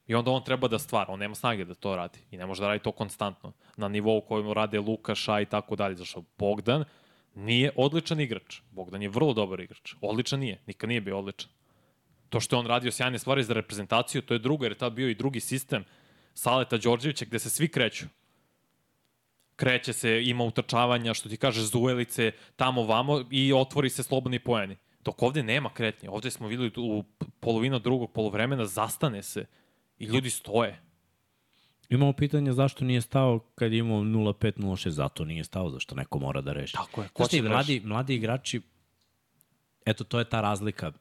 I 0.08 0.16
onda 0.16 0.32
on 0.32 0.44
treba 0.44 0.68
da 0.68 0.80
stvara, 0.80 1.14
on 1.14 1.20
nema 1.20 1.36
snage 1.36 1.66
da 1.66 1.74
to 1.74 1.96
radi. 1.96 2.20
I 2.32 2.38
ne 2.38 2.46
može 2.46 2.62
da 2.62 2.68
radi 2.68 2.84
to 2.84 2.92
konstantno. 2.92 3.54
Na 3.78 3.88
nivou 3.88 4.22
kojem 4.22 4.52
rade 4.52 4.80
Lukaša 4.80 5.42
i 5.42 5.46
tako 5.46 5.76
dalje. 5.76 5.96
Zašto 5.96 6.24
Bogdan 6.38 6.84
nije 7.36 7.72
odličan 7.76 8.20
igrač. 8.20 8.60
Bogdan 8.72 9.02
je 9.02 9.10
vrlo 9.10 9.34
dobar 9.34 9.60
igrač. 9.60 9.94
Odličan 10.02 10.40
nije. 10.40 10.62
Nikad 10.68 10.90
nije 10.90 11.02
bio 11.02 11.20
odličan. 11.20 11.50
To 12.30 12.40
što 12.40 12.56
je 12.56 12.60
on 12.60 12.68
radio 12.68 12.92
sjajne 12.92 13.20
stvari 13.20 13.44
za 13.44 13.54
reprezentaciju, 13.54 14.22
to 14.22 14.34
je 14.34 14.40
drugo, 14.40 14.66
jer 14.66 14.72
je 14.72 14.78
tad 14.78 14.94
bio 14.94 15.10
i 15.10 15.16
drugi 15.16 15.40
sistem 15.40 15.84
Saleta 16.34 16.78
Đorđevića 16.78 17.26
gde 17.26 17.40
se 17.40 17.50
svi 17.50 17.68
kreću. 17.68 18.06
Kreće 19.56 19.94
se, 19.94 20.24
ima 20.24 20.44
utrčavanja, 20.44 21.14
što 21.14 21.30
ti 21.30 21.38
kažeš, 21.38 21.64
zuelice, 21.64 22.32
tamo 22.56 22.84
vamo 22.84 23.26
i 23.32 23.54
otvori 23.54 23.90
se 23.90 24.04
slobodni 24.04 24.40
poeni. 24.40 24.78
Dok 25.04 25.24
ovde 25.24 25.44
nema 25.44 25.74
kretnje. 25.74 26.10
Ovde 26.10 26.32
smo 26.32 26.48
videli 26.48 26.72
u 26.78 27.04
polovina 27.40 27.80
drugog 27.80 28.12
polovremena, 28.12 28.66
zastane 28.66 29.24
se 29.24 29.46
i 29.98 30.06
ljudi 30.06 30.30
stoje. 30.30 30.91
Imamo 31.92 32.14
pitanje 32.14 32.54
zašto 32.54 32.86
nije 32.86 33.02
stao 33.02 33.40
kad 33.56 33.72
je 33.74 33.80
imao 33.80 34.02
0-5-0-6, 34.02 34.90
zato 34.90 35.26
nije 35.26 35.44
stao, 35.44 35.70
zašto 35.70 35.96
neko 35.96 36.20
mora 36.20 36.42
da 36.42 36.54
reši. 36.54 36.74
Tako 36.74 37.02
je, 37.02 37.08
ko 37.14 37.24
Znaš 37.24 37.32
će 37.32 37.42
da 37.42 37.50
mladi, 37.50 37.82
mladi 37.86 38.16
igrači, 38.16 38.62
eto, 39.86 40.04
to 40.04 40.20
je 40.20 40.26
ta 40.26 40.42
razlika. 40.42 40.92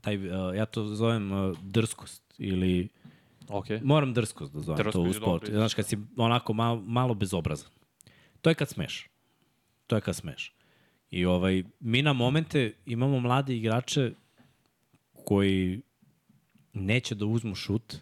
Taj, 0.00 0.16
uh, 0.16 0.56
ja 0.56 0.66
to 0.66 0.84
zovem 0.86 1.32
uh, 1.32 1.56
drskost 1.62 2.34
ili 2.38 2.88
Ok. 3.48 3.66
moram 3.82 4.14
drskost 4.14 4.52
da 4.52 4.60
zovem 4.60 4.76
Drskost 4.76 4.94
to 4.94 5.00
u 5.02 5.12
sportu. 5.12 5.46
dobro, 5.46 5.60
Znaš, 5.60 5.74
kad 5.74 5.86
si 5.86 5.98
onako 6.16 6.52
malo, 6.52 6.82
malo 6.86 7.14
bezobrazan. 7.14 7.70
To 8.40 8.50
je 8.50 8.54
kad 8.54 8.68
smeš. 8.68 9.08
To 9.86 9.96
je 9.96 10.00
kad 10.00 10.16
smeš. 10.16 10.54
I 11.10 11.24
ovaj, 11.24 11.64
mi 11.80 12.02
na 12.02 12.12
momente 12.12 12.74
imamo 12.86 13.20
mlade 13.20 13.56
igrače 13.56 14.12
koji 15.24 15.82
neće 16.72 17.14
da 17.14 17.26
uzmu 17.26 17.54
šut. 17.54 17.96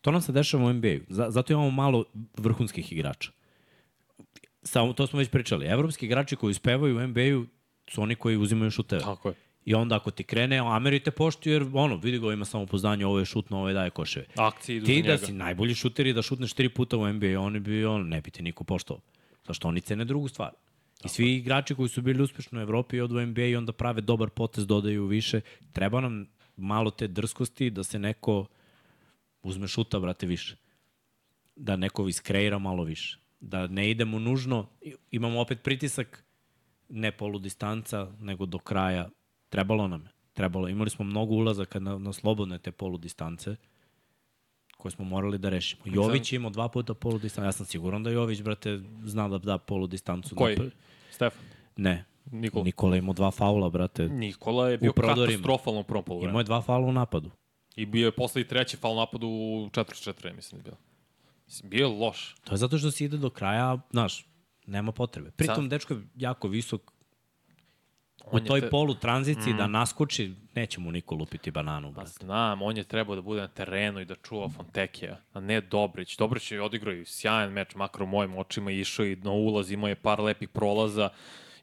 To 0.00 0.10
nam 0.10 0.20
se 0.20 0.32
dešava 0.32 0.64
u 0.64 0.72
NBA-u. 0.72 1.00
Zato 1.08 1.52
imamo 1.52 1.70
malo 1.70 2.04
vrhunskih 2.36 2.92
igrača. 2.92 3.30
Samo, 4.62 4.92
to 4.92 5.06
smo 5.06 5.18
već 5.18 5.30
pričali. 5.30 5.66
Evropski 5.66 6.06
igrači 6.06 6.36
koji 6.36 6.50
uspevaju 6.50 6.96
u 6.96 7.06
NBA-u 7.06 7.46
su 7.90 8.02
oni 8.02 8.14
koji 8.14 8.36
uzimaju 8.36 8.70
šuteve. 8.70 9.02
Tako 9.02 9.28
je. 9.28 9.34
I 9.64 9.74
onda 9.74 9.96
ako 9.96 10.10
ti 10.10 10.24
krene, 10.24 10.58
Ameri 10.58 11.00
te 11.00 11.10
poštuju 11.10 11.52
jer 11.52 11.66
ono, 11.72 11.96
vidi 11.96 12.18
ga, 12.18 12.32
ima 12.32 12.44
samopoznanje, 12.44 13.06
ovo 13.06 13.18
je 13.18 13.24
šutno, 13.24 13.56
ovo 13.58 13.68
je 13.68 13.74
daje 13.74 13.90
koševe. 13.90 14.26
Akcije 14.36 14.76
idu 14.76 14.86
Ti 14.86 15.02
da 15.02 15.12
njega. 15.12 15.26
si 15.26 15.32
najbolji 15.32 15.74
šuter 15.74 16.06
i 16.06 16.12
da 16.12 16.22
šutneš 16.22 16.52
tri 16.52 16.68
puta 16.68 16.96
u 16.96 17.12
NBA, 17.12 17.40
oni 17.40 17.60
bi, 17.60 17.84
on, 17.84 18.08
ne 18.08 18.20
bi 18.20 18.30
te 18.30 18.42
niko 18.42 18.64
poštovao. 18.64 19.02
Zašto 19.46 19.68
oni 19.68 19.80
cene 19.80 20.04
drugu 20.04 20.28
stvar. 20.28 20.50
I 21.04 21.08
svi 21.08 21.34
igrači 21.34 21.74
koji 21.74 21.88
su 21.88 22.02
bili 22.02 22.22
uspešni 22.22 22.58
u 22.58 22.62
Evropi 22.62 22.96
i 22.96 23.00
odu 23.00 23.16
u 23.18 23.26
NBA 23.26 23.42
i 23.42 23.56
onda 23.56 23.72
prave 23.72 24.00
dobar 24.00 24.30
potez, 24.30 24.66
dodaju 24.66 25.06
više. 25.06 25.40
Treba 25.72 26.00
nam 26.00 26.26
malo 26.56 26.90
te 26.90 27.06
drskosti 27.06 27.70
da 27.70 27.84
se 27.84 27.98
neko 27.98 28.46
uzme 29.42 29.68
šuta, 29.68 29.98
brate, 30.00 30.26
više. 30.26 30.56
Da 31.56 31.76
neko 31.76 32.08
iskreira 32.08 32.58
malo 32.58 32.84
više. 32.84 33.18
Da 33.40 33.66
ne 33.66 33.90
idemo 33.90 34.18
nužno, 34.18 34.66
imamo 35.10 35.40
opet 35.40 35.62
pritisak, 35.62 36.24
ne 36.88 37.12
polu 37.12 37.38
distanca, 37.38 38.12
nego 38.20 38.46
do 38.46 38.58
kraja. 38.58 39.08
Trebalo 39.48 39.88
nam 39.88 40.02
je. 40.02 40.08
Trebalo. 40.32 40.68
Imali 40.68 40.90
smo 40.90 41.04
mnogo 41.04 41.34
ulazaka 41.34 41.80
na, 41.80 41.98
na 41.98 42.12
slobodne 42.12 42.58
te 42.58 42.72
polu 42.72 42.98
distance 42.98 43.56
koje 44.76 44.92
smo 44.92 45.04
morali 45.04 45.38
da 45.38 45.48
rešimo. 45.48 45.82
Jović 45.84 46.32
je 46.32 46.36
imao 46.36 46.50
dva 46.50 46.68
puta 46.68 46.94
polu 46.94 47.18
distancu. 47.18 47.46
Ja 47.46 47.52
sam 47.52 47.66
siguran 47.66 48.02
da 48.02 48.10
Jović, 48.10 48.42
brate, 48.42 48.80
zna 49.04 49.28
da 49.28 49.38
da 49.38 49.58
polu 49.58 49.86
distancu. 49.86 50.34
Koji? 50.34 50.56
Na 50.56 50.62
pr- 50.64 50.70
Stefan. 51.10 51.42
Ne. 51.76 52.04
Nikola. 52.32 52.64
Nikola 52.64 52.94
je 52.94 52.98
imao 52.98 53.14
dva 53.14 53.30
faula, 53.30 53.70
brate. 53.70 54.08
Nikola 54.08 54.68
je 54.68 54.78
bio 54.78 54.92
katastrofalno 54.92 55.80
u 55.80 55.84
prvom 55.84 56.04
polovremenu. 56.04 56.30
Imao 56.30 56.40
je 56.40 56.44
dva 56.44 56.62
faula 56.62 56.86
u 56.86 56.92
napadu. 56.92 57.30
I 57.78 57.86
bio 57.86 58.06
je 58.06 58.12
posle 58.12 58.40
i 58.40 58.48
treći 58.48 58.76
fal 58.76 58.96
napad 58.96 59.24
u 59.24 59.28
4-4, 59.72 60.34
mislim 60.36 60.62
da 60.62 60.70
je 60.70 60.72
bio. 60.72 60.76
Mislim, 61.46 61.70
Bio 61.70 61.86
je 61.86 61.86
loš. 61.86 62.34
To 62.44 62.52
je 62.52 62.56
zato 62.56 62.78
što 62.78 62.90
se 62.90 63.04
ide 63.04 63.16
do 63.16 63.30
kraja, 63.30 63.78
znaš, 63.90 64.26
nema 64.66 64.92
potrebe. 64.92 65.30
Pritom, 65.30 65.54
Sad- 65.54 65.70
dečko 65.70 65.94
je 65.94 66.00
jako 66.16 66.48
visok. 66.48 66.90
U 68.24 68.36
On 68.36 68.42
je 68.42 68.46
toj 68.46 68.60
te- 68.60 68.70
polu 68.70 68.94
tranziciji 68.94 69.54
mm. 69.54 69.56
da 69.56 69.66
naskoči, 69.66 70.34
neće 70.54 70.80
mu 70.80 70.92
niko 70.92 71.14
lupiti 71.14 71.50
bananu, 71.50 71.94
Pa 71.94 72.04
znam, 72.04 72.62
on 72.62 72.76
je 72.76 72.84
trebao 72.84 73.16
da 73.16 73.22
bude 73.22 73.40
na 73.40 73.48
terenu 73.48 74.00
i 74.00 74.04
da 74.04 74.14
čuva 74.14 74.48
Fontekija, 74.48 75.20
a 75.32 75.40
ne 75.40 75.60
Dobrić. 75.60 76.16
Dobrić 76.16 76.52
je 76.52 76.62
odigrao 76.62 76.94
i 76.94 77.04
sjajan 77.04 77.52
meč, 77.52 77.74
makro 77.74 78.04
u 78.04 78.08
mojim 78.08 78.36
očima, 78.36 78.70
išao 78.70 79.06
i 79.06 79.16
na 79.16 79.30
ulaz, 79.30 79.70
imao 79.70 79.88
je 79.88 79.94
par 79.94 80.20
lepih 80.20 80.48
prolaza. 80.48 81.08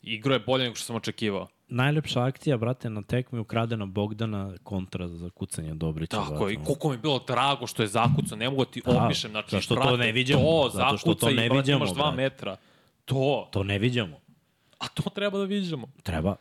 Igrao 0.02 0.34
je 0.34 0.40
bolje 0.40 0.64
nego 0.64 0.76
što 0.76 0.86
sam 0.86 0.96
očekivao. 0.96 1.48
Najlepša 1.68 2.24
akcija, 2.24 2.58
brate, 2.58 2.90
na 2.90 3.02
tekmi 3.02 3.40
ukradena 3.40 3.86
Bogdana 3.86 4.54
kontra 4.64 5.08
za 5.08 5.30
kucanje 5.30 5.74
Dobrića. 5.74 6.18
Tako 6.18 6.30
brate. 6.36 6.54
i 6.54 6.58
koliko 6.58 6.90
mi 6.90 6.94
je 6.94 7.00
bilo 7.00 7.20
drago 7.20 7.68
što 7.68 7.82
je 7.84 7.88
zakucao, 7.88 8.38
ne 8.38 8.50
mogu 8.50 8.66
da 8.66 8.72
ti 8.72 8.82
Da, 8.86 9.04
opišem. 9.06 9.32
Znači, 9.32 9.50
zašto 9.52 9.76
to 9.76 9.82
brate, 9.82 9.98
ne 9.98 10.12
viđamo? 10.12 10.42
To, 10.44 10.70
Zato 10.74 10.98
što 10.98 11.14
to 11.14 11.30
ne 11.30 11.50
brate, 11.50 11.56
viđamo, 11.56 11.78
imaš 11.78 11.94
dva 11.94 12.04
brate. 12.04 12.18
metra. 12.18 12.58
To, 13.06 13.50
To 13.52 13.64
ne 13.64 13.80
viđamo. 13.80 14.20
a 14.80 14.88
to 14.88 15.10
treba 15.10 15.38
da 15.38 15.44
viđamo. 15.46 15.88
Treba. 16.04 16.36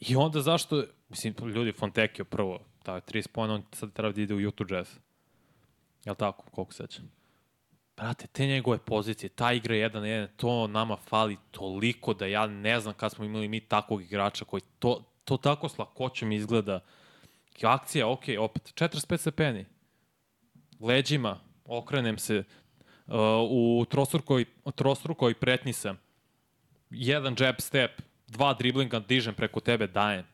I 0.00 0.16
onda 0.16 0.40
zašto, 0.40 0.82
mislim, 1.08 1.34
ljudi, 1.48 1.72
Fontekio 1.72 2.24
prvo, 2.24 2.58
je 2.86 2.92
30 2.92 3.28
pojena, 3.28 3.54
on 3.54 3.62
sad 3.72 3.92
treba 3.92 4.12
da 4.12 4.20
ide 4.20 4.34
u 4.34 4.48
Utah 4.48 4.66
Jazz. 4.70 4.88
Jel 6.04 6.14
tako, 6.14 6.50
koliko 6.50 6.72
sećam? 6.72 7.10
Brate, 7.98 8.26
te 8.26 8.46
njegove 8.46 8.78
pozicije, 8.78 9.30
ta 9.30 9.52
igra 9.52 9.74
1 9.74 9.94
na 9.94 10.00
1, 10.00 10.28
to 10.36 10.66
nama 10.66 10.96
fali 10.96 11.36
toliko 11.50 12.14
da 12.14 12.26
ja 12.26 12.46
ne 12.46 12.80
znam 12.80 12.94
kad 12.94 13.12
smo 13.12 13.24
imali 13.24 13.48
mi 13.48 13.60
takvog 13.60 14.02
igrača 14.02 14.44
koji 14.44 14.60
to, 14.78 15.04
to 15.24 15.36
tako 15.36 15.68
s 15.68 15.78
lakoćem 15.78 16.32
izgleda. 16.32 16.80
Akcija, 17.62 18.08
ok, 18.08 18.22
opet, 18.38 18.62
45 18.74 19.16
stepeni. 19.16 19.66
Leđima, 20.80 21.40
okrenem 21.64 22.18
se, 22.18 22.44
uh, 23.06 23.14
u 23.50 23.84
trostrukoj, 23.90 24.44
trostrukoj 24.74 25.34
pretnji 25.34 25.72
sam. 25.72 25.98
Jedan 26.90 27.36
jab 27.38 27.54
step, 27.58 28.02
dva 28.26 28.54
driblinga 28.54 28.98
dižem 28.98 29.34
preko 29.34 29.60
tebe, 29.60 29.86
dajem. 29.86 30.24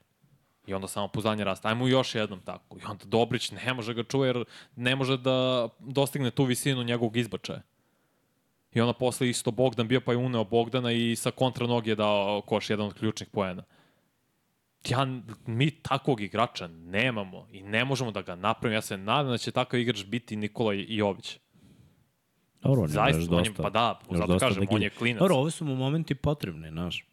I 0.66 0.74
onda 0.74 0.88
samo 0.88 1.08
poznanje 1.08 1.44
rasta. 1.44 1.68
Ajmo 1.68 1.88
još 1.88 2.14
jednom 2.14 2.40
tako. 2.40 2.78
I 2.78 2.80
onda 2.90 3.04
Dobrić 3.04 3.50
ne 3.50 3.74
može 3.74 3.94
ga 3.94 4.02
čuva 4.02 4.26
jer 4.26 4.44
ne 4.76 4.96
može 4.96 5.16
da 5.16 5.68
dostigne 5.78 6.30
tu 6.30 6.44
visinu 6.44 6.82
njegovog 6.82 7.16
izbačaja. 7.16 7.62
I 8.72 8.80
onda 8.80 8.92
posle 8.92 9.28
isto 9.28 9.50
Bogdan 9.50 9.88
bio 9.88 10.00
pa 10.00 10.12
je 10.12 10.18
uneo 10.18 10.44
Bogdana 10.44 10.92
i 10.92 11.16
sa 11.16 11.30
kontra 11.30 11.66
noge 11.66 11.90
je 11.90 11.94
dao 11.94 12.42
koš 12.46 12.70
jedan 12.70 12.86
od 12.86 12.94
ključnih 12.94 13.28
poena. 13.32 13.62
Ja, 14.88 15.06
mi 15.46 15.70
takvog 15.70 16.20
igrača 16.20 16.66
nemamo 16.66 17.46
i 17.52 17.62
ne 17.62 17.84
možemo 17.84 18.10
da 18.10 18.22
ga 18.22 18.34
napravimo. 18.34 18.74
Ja 18.74 18.82
se 18.82 18.96
nadam 18.96 19.32
da 19.32 19.38
će 19.38 19.50
takav 19.50 19.80
igrač 19.80 20.04
biti 20.04 20.36
Nikola 20.36 20.72
Jović. 20.74 21.38
Dobro, 22.62 22.82
on 22.82 22.88
je 22.88 22.92
Zaista, 22.92 23.36
on 23.36 23.44
je, 23.44 23.54
pa 23.54 23.70
da, 23.70 24.00
zato 24.10 24.38
kažem, 24.38 24.64
da 24.64 24.74
on 24.74 24.82
je 24.82 24.90
klinac. 24.90 25.18
Dobro, 25.18 25.36
ovo 25.36 25.50
su 25.50 25.64
mu 25.64 25.76
momenti 25.76 26.14
potrebni, 26.14 26.68
znaš. 26.68 27.04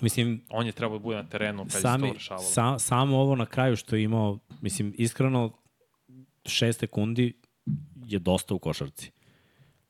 Mislim, 0.00 0.40
On 0.48 0.66
je 0.66 0.72
trebao 0.72 0.98
da 0.98 1.02
bude 1.02 1.16
na 1.16 1.24
terenu 1.28 1.64
kad 1.64 1.74
je 1.74 1.80
sami, 1.80 2.08
to 2.08 2.12
rešavalo. 2.12 2.46
sa, 2.46 2.78
samo 2.78 3.18
ovo 3.18 3.36
na 3.36 3.46
kraju 3.46 3.76
što 3.76 3.96
je 3.96 4.02
imao, 4.02 4.38
mislim, 4.60 4.94
iskreno, 4.98 5.52
šest 6.46 6.80
sekundi 6.80 7.32
je 8.06 8.18
dosta 8.18 8.54
u 8.54 8.58
košarci. 8.58 9.10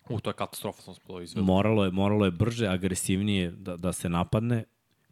U, 0.09 0.20
to 0.20 0.31
je 0.31 0.35
katastrofa, 0.35 0.83
sam 0.83 0.95
spolo 0.95 1.20
izvedu. 1.20 1.45
Moralo 1.45 1.85
je, 1.85 1.91
moralo 1.91 2.24
je 2.24 2.31
brže, 2.31 2.66
agresivnije 2.66 3.51
da, 3.51 3.76
da 3.76 3.93
se 3.93 4.09
napadne, 4.09 4.64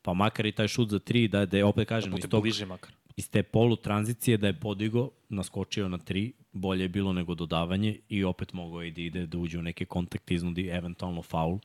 pa 0.03 0.14
makar 0.14 0.47
i 0.47 0.53
taj 0.53 0.69
šut 0.69 0.91
za 0.91 0.99
tri, 0.99 1.29
da, 1.29 1.47
da 1.47 1.57
je, 1.57 1.64
opet 1.64 1.89
kažem, 1.89 2.11
Bude 2.11 2.25
iz, 2.25 2.31
tog, 2.31 2.43
bliže 2.43 2.66
makar. 2.66 2.93
iz 3.16 3.31
te 3.31 3.43
polu 3.43 3.77
tranzicije 3.77 4.37
da 4.37 4.47
je 4.47 4.61
podigo, 4.61 5.11
naskočio 5.29 5.89
na 5.89 5.99
tri, 5.99 6.33
bolje 6.53 6.83
je 6.85 6.89
bilo 6.89 7.12
nego 7.12 7.35
dodavanje 7.35 7.99
i 8.09 8.25
opet 8.25 8.53
mogao 8.53 8.83
je 8.83 8.91
da 8.91 9.01
ide 9.01 9.27
da 9.27 9.39
uđe 9.39 9.59
u 9.59 9.62
neke 9.62 9.85
kontakte, 9.85 10.35
iznudi 10.35 10.66
eventualno 10.69 11.23
faul, 11.23 11.59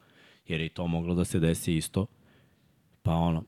jer 0.47 0.59
je 0.59 0.65
i 0.65 0.69
to 0.69 0.87
moglo 0.87 1.15
da 1.15 1.25
se 1.25 1.39
desi 1.39 1.75
isto. 1.75 2.05
Pa 3.03 3.11
ono, 3.11 3.43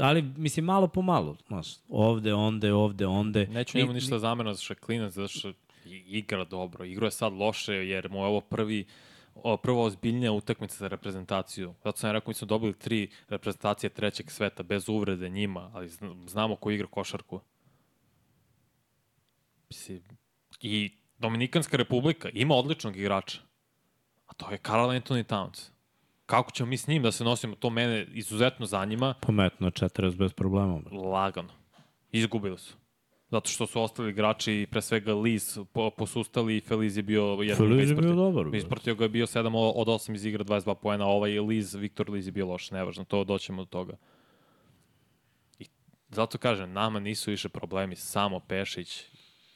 ali 0.00 0.22
mislim 0.22 0.64
malo 0.64 0.88
po 0.88 1.02
malo, 1.02 1.36
znaš, 1.46 1.68
ovde, 1.88 2.34
onde, 2.34 2.72
ovde, 2.72 3.06
onde. 3.06 3.46
Neću 3.46 3.78
njemu 3.78 3.92
ništa 3.92 4.18
zamena 4.18 4.54
za 4.54 4.60
što 4.60 4.72
je 4.72 4.76
klinac, 4.76 5.12
zato 5.12 5.28
što 5.28 5.52
igra 6.06 6.44
dobro. 6.44 6.84
Igra 6.84 7.06
je 7.06 7.10
sad 7.10 7.32
loše 7.32 7.74
jer 7.74 8.10
mu 8.10 8.18
je 8.18 8.24
ovo 8.24 8.40
prvi 8.40 8.86
o, 9.34 9.56
prva 9.56 9.82
ozbiljnija 9.82 10.32
utakmica 10.32 10.76
za 10.76 10.88
reprezentaciju. 10.88 11.74
Zato 11.84 11.98
sam 11.98 12.08
ja 12.08 12.12
rekao, 12.12 12.30
mi 12.30 12.34
smo 12.34 12.46
dobili 12.46 12.78
tri 12.78 13.10
reprezentacije 13.28 13.90
trećeg 13.90 14.30
sveta, 14.30 14.62
bez 14.62 14.88
uvrede 14.88 15.28
njima, 15.28 15.70
ali 15.74 15.88
zna- 15.88 16.28
znamo 16.28 16.56
ko 16.56 16.70
igra 16.70 16.86
košarku. 16.86 17.40
Mislim, 19.68 20.02
I 20.60 20.90
Dominikanska 21.18 21.76
republika 21.76 22.28
ima 22.28 22.54
odličnog 22.54 22.96
igrača, 22.96 23.38
a 24.26 24.34
to 24.34 24.50
je 24.50 24.58
Karl 24.58 24.88
Anthony 24.88 25.24
Towns. 25.24 25.70
Kako 26.28 26.50
ćemo 26.50 26.68
mi 26.70 26.76
s 26.76 26.86
njim 26.86 27.02
da 27.02 27.12
se 27.12 27.24
nosimo, 27.24 27.54
to 27.54 27.70
mene 27.70 28.06
izuzetno 28.12 28.66
zanima. 28.66 29.14
Pometno 29.20 29.66
je 29.66 29.70
40 29.70 30.16
bez 30.16 30.32
problema. 30.32 30.80
Lagano. 30.92 31.48
Izgubili 32.12 32.58
su. 32.58 32.76
Zato 33.30 33.50
što 33.50 33.66
su 33.66 33.82
ostali 33.82 34.10
igrači, 34.10 34.66
pre 34.70 34.82
svega 34.82 35.14
Liz, 35.14 35.58
po, 35.72 35.90
posustali 35.90 36.56
i 36.56 36.60
Feliz 36.60 36.96
je 36.96 37.02
bio 37.02 37.22
jedan 37.22 37.56
Feliz 37.56 37.90
je 37.90 37.96
bio 37.96 38.14
dobar, 38.14 38.44
bre. 38.44 38.58
Isprotio 38.58 38.94
ga 38.94 39.04
je 39.04 39.08
bio 39.08 39.26
7 39.26 39.72
od 39.76 39.86
8 39.86 40.14
iz 40.14 40.24
igra, 40.24 40.44
22 40.44 40.74
poena, 40.74 41.06
ovaj 41.06 41.40
Liz, 41.40 41.74
Viktor 41.74 42.10
Liz 42.10 42.26
je 42.26 42.32
bio 42.32 42.46
loš, 42.46 42.70
nevažno, 42.70 43.04
to 43.04 43.24
doćemo 43.24 43.62
do 43.62 43.66
toga. 43.66 43.96
I 45.58 45.66
zato 46.08 46.38
kažem, 46.38 46.72
nama 46.72 47.00
nisu 47.00 47.30
više 47.30 47.48
problemi, 47.48 47.96
samo 47.96 48.40
Pešić 48.40 49.04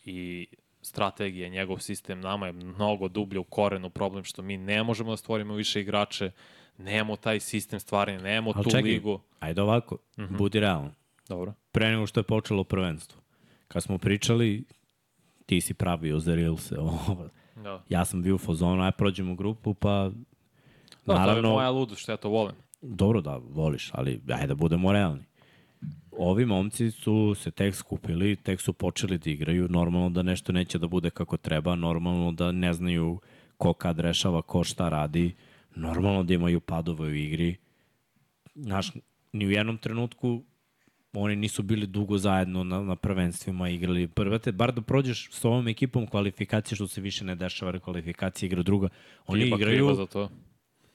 i 0.04 0.46
strategija, 0.82 1.48
njegov 1.48 1.78
sistem, 1.78 2.20
nama 2.20 2.46
je 2.46 2.52
mnogo 2.52 3.08
dublje 3.08 3.38
u 3.38 3.44
korenu 3.44 3.90
problem 3.90 4.24
što 4.24 4.42
mi 4.42 4.56
ne 4.56 4.82
možemo 4.82 5.10
da 5.10 5.16
stvorimo 5.16 5.54
više 5.54 5.80
igrače, 5.80 6.30
nemamo 6.78 7.16
taj 7.16 7.40
sistem 7.40 7.80
stvaranja, 7.80 8.20
nemamo 8.20 8.52
Ali 8.54 8.64
tu 8.64 8.70
čekaj, 8.70 8.90
ligu. 8.90 9.20
ajde 9.40 9.62
ovako, 9.62 9.94
uh 9.94 10.24
-huh. 10.24 10.36
budi 10.38 10.60
realan. 10.60 10.90
Dobro. 11.28 11.54
Pre 11.72 11.90
nego 11.90 12.06
što 12.06 12.20
je 12.20 12.24
počelo 12.24 12.64
prvenstvo. 12.64 13.20
Kad 13.68 13.82
smo 13.82 13.98
pričali, 13.98 14.64
ti 15.46 15.60
si 15.60 15.74
pravio 15.74 16.18
za 16.18 16.34
Reelse. 16.34 16.78
Ovo. 16.78 17.28
Da. 17.56 17.82
ja 17.88 18.04
sam 18.04 18.22
bio 18.22 18.34
u 18.34 18.38
fazonu, 18.38 18.82
aj 18.82 18.92
prođemo 18.92 19.34
grupu, 19.34 19.74
pa 19.74 20.10
Da, 21.06 21.14
naravno, 21.14 21.42
to 21.42 21.48
je 21.48 21.52
moja 21.52 21.70
ludost, 21.70 22.00
što 22.02 22.12
ja 22.12 22.16
to 22.16 22.28
volim. 22.28 22.54
dobro 22.82 23.20
da 23.20 23.36
voliš, 23.36 23.90
ali 23.94 24.20
ajde 24.28 24.46
da 24.46 24.54
budemo 24.54 24.92
realni. 24.92 25.24
Ovi 26.18 26.46
momci 26.46 26.90
su 26.90 27.34
se 27.34 27.50
tek 27.50 27.74
skupili, 27.74 28.36
tek 28.36 28.60
su 28.60 28.72
počeli 28.72 29.18
da 29.18 29.30
igraju, 29.30 29.68
normalno 29.68 30.10
da 30.10 30.22
nešto 30.22 30.52
neće 30.52 30.78
da 30.78 30.86
bude 30.86 31.10
kako 31.10 31.36
treba, 31.36 31.74
normalno 31.74 32.32
da 32.32 32.52
ne 32.52 32.72
znaju 32.72 33.20
ko 33.56 33.72
kad 33.72 33.98
rešava, 33.98 34.42
ko 34.42 34.64
šta 34.64 34.88
radi, 34.88 35.34
normalno 35.74 36.22
da 36.22 36.34
imaju 36.34 36.60
padove 36.60 37.08
u 37.08 37.14
igri. 37.14 37.56
Znaš, 38.54 38.92
ni 39.32 39.46
u 39.46 39.50
jednom 39.50 39.78
trenutku 39.78 40.42
oni 41.14 41.36
nisu 41.36 41.62
bili 41.62 41.86
dugo 41.86 42.18
zajedno 42.18 42.64
na, 42.64 42.80
na 42.82 42.96
prvenstvima 42.96 43.68
igrali. 43.68 44.08
Prvate, 44.08 44.52
bar 44.52 44.72
da 44.72 44.82
prođeš 44.82 45.30
s 45.30 45.44
ovom 45.44 45.68
ekipom 45.68 46.06
kvalifikacije, 46.06 46.76
što 46.76 46.88
se 46.88 47.00
više 47.00 47.24
ne 47.24 47.34
dešava, 47.34 47.78
kvalifikacije 47.78 48.46
igra 48.46 48.62
druga. 48.62 48.88
Oni 49.26 49.46
Ipak 49.46 49.58
igraju, 49.60 49.76
kriva 49.76 49.94
za 49.94 50.06
to. 50.06 50.30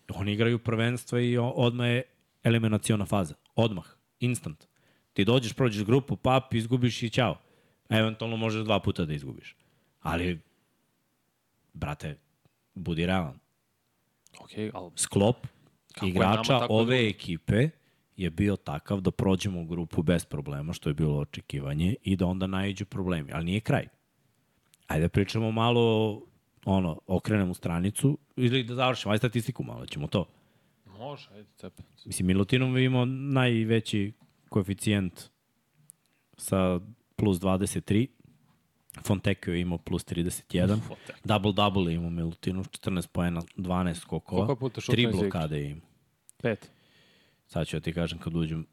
oni 0.10 0.34
igraju 0.34 0.60
prvenstva 0.60 1.20
i 1.20 1.38
odmah 1.38 1.88
je 1.88 2.04
eliminaciona 2.44 3.06
faza. 3.06 3.36
Odmah. 3.56 3.86
Instant. 4.20 4.68
Ti 5.14 5.26
dođeš, 5.26 5.54
prođeš 5.54 5.86
grupu, 5.86 6.16
pap, 6.16 6.54
izgubiš 6.54 7.04
i 7.04 7.10
ćao. 7.10 7.40
Eventualno 7.90 8.38
možeš 8.38 8.64
dva 8.64 8.80
puta 8.80 9.06
da 9.06 9.14
izgubiš. 9.14 9.56
Ali, 10.02 10.40
brate, 11.74 12.18
budi 12.76 13.06
realan. 13.06 13.40
Ok, 14.40 14.52
ali 14.74 14.92
Sklop 14.96 15.48
je 16.02 16.10
igrača 16.10 16.58
ove 16.70 16.86
drugo. 16.86 17.10
ekipe 17.10 17.70
je 18.18 18.30
bio 18.30 18.56
takav 18.56 19.02
da 19.02 19.12
prođemo 19.12 19.62
u 19.62 19.66
grupu 19.66 20.04
bez 20.04 20.26
problema, 20.26 20.74
što 20.74 20.90
je 20.90 20.94
bilo 20.94 21.18
očekivanje, 21.18 21.96
i 22.04 22.16
da 22.16 22.26
onda 22.26 22.48
najđu 22.48 22.86
problemi. 22.86 23.32
Ali 23.34 23.46
nije 23.46 23.60
kraj. 23.60 23.88
Ajde 24.88 25.02
da 25.02 25.10
pričamo 25.10 25.52
malo, 25.52 26.22
ono, 26.66 27.00
okrenemo 27.08 27.54
stranicu 27.54 28.18
ili 28.36 28.64
da 28.64 28.76
završimo, 28.76 29.12
ajde 29.12 29.18
statistiku 29.18 29.64
malo, 29.64 29.86
ćemo 29.86 30.08
to. 30.08 30.26
može, 30.86 31.30
ajde, 31.34 31.50
cepe. 31.56 31.84
Mislim, 32.06 32.28
Milutinov 32.28 32.78
je 32.78 32.86
imao 32.86 33.06
najveći 33.06 34.14
koeficijent 34.50 35.24
sa 36.38 36.80
plus 37.16 37.40
23, 37.40 38.08
Fontecchio 39.04 39.54
je 39.54 39.62
imao 39.62 39.78
plus 39.78 40.06
31, 40.06 40.68
Fontecchio. 40.82 41.16
double-double 41.24 41.88
je 41.90 41.96
imao 41.96 42.10
Milutinov, 42.10 42.66
14 42.66 43.08
poena, 43.08 43.42
12 43.58 43.94
skokova, 43.96 44.46
Koliko 44.46 44.52
je 44.52 44.70
puta 44.70 44.82
šutnuo 44.82 44.96
3 44.96 45.00
iz 45.00 45.16
igre? 45.16 45.22
blokade 45.22 45.58
je 45.58 45.70
imao. 45.70 45.88
Pet. 46.42 46.72
Sad 47.48 47.68
ću 47.68 47.76
ja 47.76 47.82
ti 47.82 47.94
kažem 47.94 48.20
kad 48.20 48.36
uđem. 48.36 48.66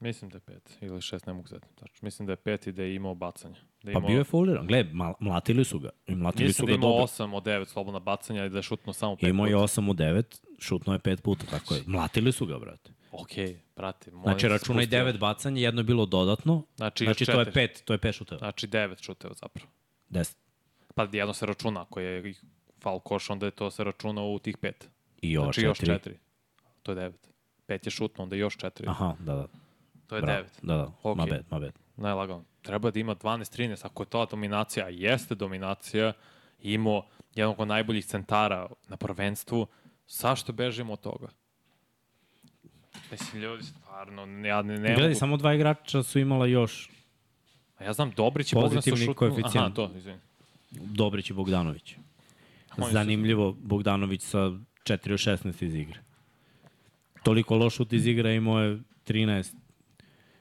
Mislim 0.00 0.30
da 0.30 0.36
je 0.36 0.40
pet 0.40 0.78
ili 0.80 1.00
šest, 1.00 1.26
ne 1.26 1.32
mogu 1.32 1.48
zeti. 1.48 1.66
Tačno. 1.74 1.98
Mislim 2.02 2.26
da 2.26 2.32
je 2.32 2.36
pet 2.36 2.66
i 2.66 2.72
da 2.72 2.82
je 2.82 2.94
imao 2.94 3.14
bacanje. 3.14 3.54
Da 3.82 3.90
je 3.90 3.94
Pa 3.94 3.98
imao, 3.98 4.08
bio 4.08 4.18
je 4.18 4.24
fauliran. 4.24 4.66
Gle, 4.66 4.84
mlatili 5.20 5.64
su 5.64 5.78
ga. 5.78 5.90
I 6.06 6.14
mlatili 6.14 6.52
su 6.52 6.62
Mislim 6.62 6.66
da 6.66 6.70
ga 6.70 6.72
je 6.72 6.76
imao 6.76 6.90
dobro. 6.90 7.04
8 7.26 7.34
od 7.34 7.44
9 7.44 7.64
slobodna 7.66 7.98
bacanja 8.00 8.44
i 8.44 8.50
da 8.50 8.56
je 8.56 8.62
šutnuo 8.62 8.92
samo 8.92 9.14
5 9.14 9.28
Imao 9.28 9.46
je 9.46 9.52
puta. 9.52 9.62
8 9.64 9.90
u 9.90 9.94
9, 9.94 10.40
šutno 10.58 10.92
je 10.92 10.98
5 10.98 11.20
puta, 11.20 11.46
tako 11.46 11.74
je. 11.74 11.82
Mlatili 11.86 12.32
su 12.32 12.46
ga, 12.46 12.58
brate. 12.58 12.92
Ok, 13.12 13.30
brate. 13.78 14.10
molim 14.10 14.24
Znači, 14.24 14.48
računaj 14.48 14.84
spustio. 14.84 15.04
9 15.04 15.18
bacanja, 15.18 15.60
jedno 15.60 15.80
je 15.80 15.84
bilo 15.84 16.06
dodatno. 16.06 16.62
Znači, 16.76 17.04
Znači, 17.04 17.26
to 17.26 17.40
je. 17.40 17.46
5, 17.46 17.84
to 17.84 17.92
je 17.92 17.98
5 17.98 18.12
šuteva. 18.12 18.38
Znači 18.38 18.66
9 18.66 19.02
šuteva 19.02 19.34
zapravo. 19.34 19.70
10. 20.10 20.36
Pa 20.94 21.08
jedno 21.12 21.34
se 21.34 21.46
računa, 21.46 21.82
ako 21.82 22.00
je 22.00 22.34
fal 22.80 23.00
koš, 23.00 23.30
onda 23.30 23.46
je 23.46 23.50
to 23.50 23.70
se 23.70 23.84
računa 23.84 24.22
u 24.22 24.38
tih 24.38 24.56
5. 24.58 24.72
I 25.22 25.32
još 25.32 25.44
Znači 25.44 25.60
još 25.62 25.78
4. 25.80 25.98
4. 25.98 26.14
To 26.82 26.92
je 26.92 26.96
9. 26.96 27.12
5 27.68 27.86
je 27.86 27.90
šutno, 27.90 28.24
onda 28.24 28.36
još 28.36 28.56
4. 28.56 28.84
Aha, 28.86 29.14
da, 29.18 29.34
da. 29.34 29.46
To 30.06 30.16
je 30.16 30.22
Bravo. 30.22 30.38
9. 30.38 30.44
Da, 30.62 30.76
da. 30.76 30.92
Ok. 31.02 31.16
Ma 31.16 31.26
bad, 31.26 31.44
ma 31.50 31.58
bad. 31.58 31.72
Najlagano. 31.96 32.44
Treba 32.62 32.90
da 32.90 33.00
ima 33.00 33.14
12-13, 33.14 33.86
ako 33.86 34.02
je 34.02 34.06
to 34.06 34.26
dominacija, 34.26 34.86
a 34.86 34.88
jeste 34.88 35.34
dominacija, 35.34 36.12
imao 36.60 37.06
jednog 37.34 37.60
od 37.60 37.68
najboljih 37.68 38.06
centara 38.06 38.68
na 38.88 38.96
prvenstvu, 38.96 39.66
zašto 40.08 40.52
bežimo 40.52 40.92
od 40.92 41.00
toga? 41.00 41.28
Mislim, 43.10 43.42
ljudi, 43.42 43.62
stvarno, 43.62 44.22
ja 44.46 44.62
ne, 44.62 44.74
ne 44.74 44.94
Gledaj, 44.94 45.08
mogu... 45.08 45.18
samo 45.18 45.36
dva 45.36 45.54
igrača 45.54 46.02
su 46.02 46.18
imala 46.18 46.46
još 46.46 46.90
A 47.78 47.84
ja 47.84 47.92
znam, 47.92 48.10
Dobrić 48.10 48.52
i 48.52 48.54
Bogdan 48.54 48.82
su 48.82 48.96
šutnu... 48.96 49.14
koeficijent. 49.14 49.56
Aha, 49.56 49.74
to, 49.74 49.90
izvini. 49.96 50.18
Dobrić 50.70 51.30
i 51.30 51.32
Bogdanović. 51.32 51.96
Zanimljivo, 52.90 53.56
Bogdanović 53.62 54.22
sa 54.22 54.38
4 54.38 54.58
od 54.88 55.44
16 55.44 55.64
iz 55.64 55.74
igre. 55.74 56.00
Toliko 57.22 57.56
loš 57.56 57.74
šut 57.74 57.92
iz 57.92 58.06
igre 58.06 58.34
imao 58.34 58.60
je 58.60 58.78
13 59.06 59.54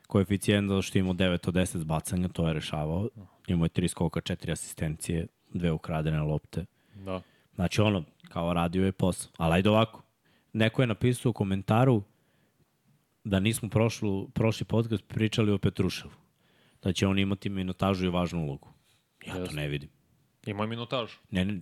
koeficijent 0.07 0.69
zato 0.69 0.81
što 0.81 0.97
je 0.97 0.99
imao 0.99 1.13
9 1.13 1.47
od 1.47 1.53
10 1.53 1.77
zbacanja, 1.77 2.27
to 2.27 2.47
je 2.47 2.53
rešavao. 2.53 3.09
Imao 3.47 3.65
je 3.65 3.69
3 3.69 3.87
skoka, 3.87 4.21
4 4.21 4.51
asistencije, 4.51 5.27
dve 5.53 5.71
ukradene 5.71 6.21
lopte. 6.21 6.65
Da. 6.95 7.21
Znači 7.55 7.81
ono, 7.81 8.03
kao 8.29 8.53
radio 8.53 8.85
je 8.85 8.91
posao. 8.91 9.31
Ali 9.37 9.53
ajde 9.53 9.69
ovako. 9.69 10.01
Neko 10.53 10.81
je 10.81 10.87
napisao 10.87 11.29
u 11.29 11.33
komentaru 11.33 12.03
da 13.29 13.39
nismo 13.39 13.69
prošlu, 13.69 14.29
prošli 14.29 14.65
podcast 14.65 15.07
pričali 15.07 15.51
o 15.51 15.57
Petruševu. 15.57 16.11
Da 16.83 16.93
će 16.93 17.07
on 17.07 17.19
imati 17.19 17.49
minutažu 17.49 18.05
i 18.05 18.09
važnu 18.09 18.43
ulogu. 18.43 18.73
Ja 19.25 19.33
to 19.33 19.39
Jeste. 19.39 19.55
ne 19.55 19.67
vidim. 19.67 19.89
Imao 20.45 20.63
je 20.63 20.67
minutaž. 20.67 21.11
Ne, 21.31 21.45
ne, 21.45 21.61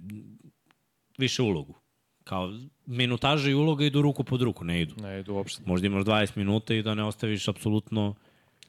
više 1.18 1.41
ulogu. 1.41 1.76
Kao 2.24 2.59
minutaža 2.86 3.49
i 3.49 3.53
uloga 3.53 3.86
idu 3.86 4.01
ruku 4.01 4.24
pod 4.24 4.41
ruku, 4.41 4.63
ne 4.63 4.82
idu. 4.82 4.95
Ne 5.01 5.20
idu 5.20 5.34
uopšte. 5.34 5.63
Možda 5.66 5.88
imaš 5.88 6.03
20 6.03 6.38
minuta 6.38 6.74
i 6.74 6.84
da 6.84 6.95
ne 6.95 7.03
ostaviš 7.03 7.47
apsolutno 7.47 8.16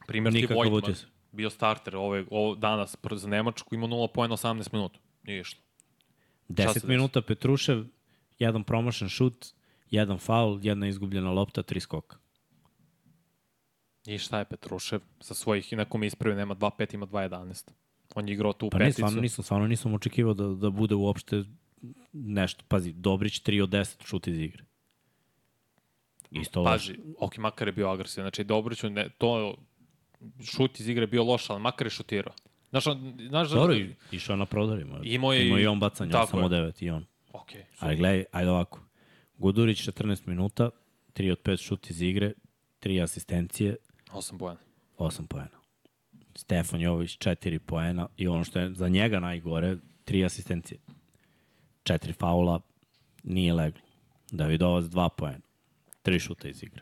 Primjer 0.07 0.33
ti 0.33 0.53
Vojtman, 0.53 0.95
bio 1.31 1.49
starter 1.49 1.95
ove, 1.95 2.25
ovo 2.29 2.55
danas 2.55 2.95
za 3.11 3.27
Nemačku, 3.27 3.75
ima 3.75 3.87
0 3.87 4.07
pojena 4.13 4.35
18 4.35 4.73
minuta. 4.73 4.99
Nije 5.23 5.39
išlo. 5.39 5.59
se 6.47 6.53
10 6.53 6.73
desi? 6.73 6.87
minuta 6.87 7.21
Petrušev, 7.21 7.85
jedan 8.39 8.63
promašen 8.63 9.09
šut, 9.09 9.45
jedan 9.89 10.17
faul, 10.17 10.59
jedna 10.61 10.87
izgubljena 10.87 11.31
lopta, 11.31 11.63
tri 11.63 11.79
skoka. 11.79 12.17
I 14.07 14.17
šta 14.17 14.39
je 14.39 14.45
Petrušev 14.45 14.99
sa 15.19 15.33
svojih, 15.33 15.73
i 15.73 15.75
neko 15.75 15.97
mi 15.97 16.05
ispravio, 16.05 16.37
nema 16.37 16.55
2-5, 16.55 16.93
ima 16.93 17.05
2-11. 17.07 17.69
On 18.15 18.27
je 18.27 18.33
igrao 18.33 18.53
tu 18.53 18.69
Pa 18.69 18.77
ne, 18.77 18.85
peticu. 18.85 18.95
stvarno 18.97 19.21
nisam, 19.21 19.43
stvarno 19.43 19.67
nisam 19.67 19.93
očekivao 19.93 20.33
da, 20.33 20.47
da 20.47 20.69
bude 20.69 20.95
uopšte 20.95 21.43
nešto. 22.13 22.63
Pazi, 22.67 22.93
Dobrić 22.93 23.41
3 23.41 23.61
od 23.61 23.69
10 23.69 24.05
šut 24.05 24.27
iz 24.27 24.37
igre. 24.39 24.63
Isto. 26.31 26.63
Paži, 26.63 26.95
ok, 27.19 27.37
makar 27.37 27.67
je 27.67 27.71
bio 27.71 27.89
agresivan. 27.89 28.23
Znači, 28.23 28.43
Dobriću, 28.43 28.89
ne, 28.89 29.09
to 29.09 29.55
šut 30.43 30.79
iz 30.79 30.87
igre 30.87 31.03
je 31.03 31.07
bio 31.07 31.23
loš, 31.23 31.49
ali 31.49 31.59
makar 31.61 31.87
je 31.87 31.91
šutirao. 31.91 32.33
Znaš, 32.69 32.87
on- 32.87 33.17
znaš, 33.21 33.49
Dobro, 33.49 33.75
i- 33.75 33.95
išao 34.11 34.35
na 34.35 34.45
prodarima. 34.45 34.99
Imao 35.03 35.33
je 35.33 35.43
i- 35.43 35.47
Imao 35.47 35.59
i 35.59 35.67
on 35.67 35.79
bacanje, 35.79 36.11
samo 36.11 36.43
je. 36.43 36.49
9 36.51 36.81
i 36.81 36.89
on. 36.89 37.05
ok, 37.33 37.49
Ali 37.79 37.95
gledaj, 37.95 38.25
ajde 38.31 38.51
ovako. 38.51 38.79
Gudurić 39.37 39.81
14 39.81 40.27
minuta, 40.27 40.69
3 41.13 41.31
od 41.31 41.39
5 41.39 41.57
šut 41.57 41.89
iz 41.89 42.01
igre, 42.01 42.33
3 42.79 43.01
asistencije, 43.01 43.75
8 44.13 44.37
pojena. 44.37 44.59
8 44.97 45.27
poena. 45.27 45.57
Stefan 46.35 46.81
Jović 46.81 47.17
4 47.17 47.59
poena 47.59 48.07
i 48.17 48.27
ono 48.27 48.43
što 48.43 48.59
je 48.59 48.73
za 48.73 48.87
njega 48.87 49.19
najgore, 49.19 49.77
3 50.05 50.25
asistencije. 50.25 50.79
4 51.83 52.13
faula, 52.13 52.59
nije 53.23 53.53
leglo. 53.53 53.81
Davidovac 54.31 54.85
2 54.85 55.09
poena, 55.17 55.39
3 56.03 56.19
šuta 56.19 56.47
iz 56.47 56.63
igre. 56.63 56.81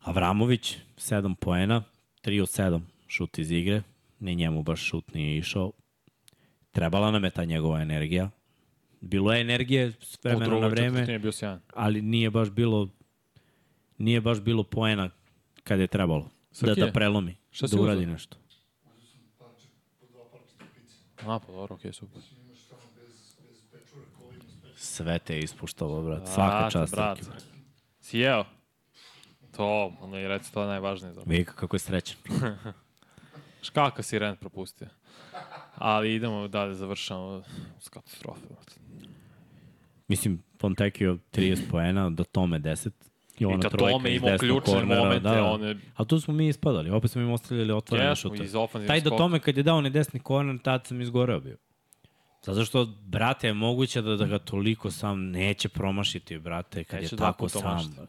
Avramović 0.00 0.76
7 0.96 1.34
poena, 1.34 1.84
3 2.24 2.42
od 2.42 2.48
7 2.48 2.80
šut 3.06 3.38
iz 3.38 3.50
igre, 3.50 3.82
ni 4.20 4.34
njemu 4.34 4.62
baš 4.62 4.80
šut 4.80 5.14
nije 5.14 5.38
išao. 5.38 5.72
Trebala 6.72 7.10
nam 7.10 7.24
je 7.24 7.30
ta 7.30 7.44
njegova 7.44 7.80
energija. 7.80 8.30
Bilo 9.00 9.32
je 9.32 9.40
energije 9.40 9.92
s 10.00 10.24
vremena 10.24 10.58
na 10.58 10.66
vreme 10.66 11.18
bio 11.18 11.32
sjajan. 11.32 11.60
ali 11.74 12.02
nije 12.02 12.30
baš 12.30 12.50
bilo 12.50 12.88
nije 13.98 14.20
baš 14.20 14.40
bilo 14.40 14.62
poena 14.62 15.10
kad 15.68 15.80
je 15.80 15.86
trebalo 15.86 16.22
da, 16.22 16.28
Srki, 16.52 16.80
da 16.80 16.92
prelomi, 16.92 17.36
šta 17.50 17.66
da 17.66 17.80
uradi 17.80 17.98
uzeo? 17.98 18.12
nešto. 18.12 18.36
A, 21.26 21.38
pa 21.38 21.52
dobro, 21.52 21.74
okej, 21.74 21.92
super. 21.92 22.22
Imaš 22.44 22.58
tamo 22.68 22.80
bez, 22.96 23.36
bez 23.42 23.62
pečure, 23.70 24.04
kola 24.18 24.34
ima 24.34 24.42
s 24.42 24.54
pečure. 24.54 24.76
Sve 24.76 25.18
te 25.18 25.34
je 25.34 25.40
ispuštalo, 25.40 26.02
brat. 26.02 26.28
Svaka 26.28 26.70
čast. 26.70 26.94
Srki. 26.94 27.22
Si 28.00 28.18
jeo? 28.18 28.44
To, 29.56 29.92
ono 30.00 30.18
i 30.18 30.28
reci, 30.28 30.52
to 30.52 30.62
je 30.62 30.68
najvažnije. 30.68 31.12
Zapravo. 31.12 31.30
Vidi 31.30 31.44
kako 31.44 31.76
je 31.76 31.80
srećan. 31.80 32.16
Škaka 33.68 34.02
si 34.02 34.18
Rent 34.18 34.40
propustio. 34.40 34.88
Ali 35.74 36.14
idemo 36.14 36.48
dalje, 36.48 36.74
završamo 36.74 37.42
s 37.80 37.88
katastrofe. 37.88 38.40
Mislim, 40.08 40.42
Fontecchio 40.60 41.18
30 41.32 41.70
poena, 41.70 42.10
do 42.10 42.24
tome 42.24 42.58
10. 42.58 42.90
I 43.40 43.44
ona 43.44 43.56
da 43.56 43.68
trojka 43.68 43.92
Tome 43.92 44.14
imao 44.14 44.38
ključne 44.38 44.72
kornera, 44.72 45.00
momente, 45.00 45.20
Da, 45.20 45.30
da. 45.32 45.44
on 45.44 45.62
je- 45.62 45.76
A 45.96 46.04
tu 46.04 46.20
smo 46.20 46.34
mi 46.34 46.48
ispadali, 46.48 46.90
opet 46.90 47.10
smo 47.10 47.22
im 47.22 47.30
ostavljali 47.30 47.72
otvorene 47.72 48.08
Jesmo, 48.08 48.36
šute. 48.36 48.86
Taj 48.86 49.00
do 49.00 49.10
tome 49.10 49.40
kad 49.40 49.56
je 49.56 49.62
dao 49.62 49.76
onaj 49.76 49.90
desni 49.90 50.20
korner, 50.20 50.58
tad 50.58 50.86
sam 50.86 51.00
izgoreo 51.00 51.40
bio. 51.40 51.56
Zato 52.42 52.64
što, 52.64 52.84
brate, 53.02 53.46
je 53.46 53.54
moguće 53.54 54.02
da, 54.02 54.16
da 54.16 54.26
ga 54.26 54.38
toliko 54.38 54.90
sam 54.90 55.20
neće 55.22 55.68
promašiti, 55.68 56.38
brate, 56.38 56.84
kad 56.84 57.00
Neće 57.02 57.14
je 57.14 57.16
dva 57.16 57.26
tako 57.26 57.38
puta 57.38 57.58
sam. 57.78 58.06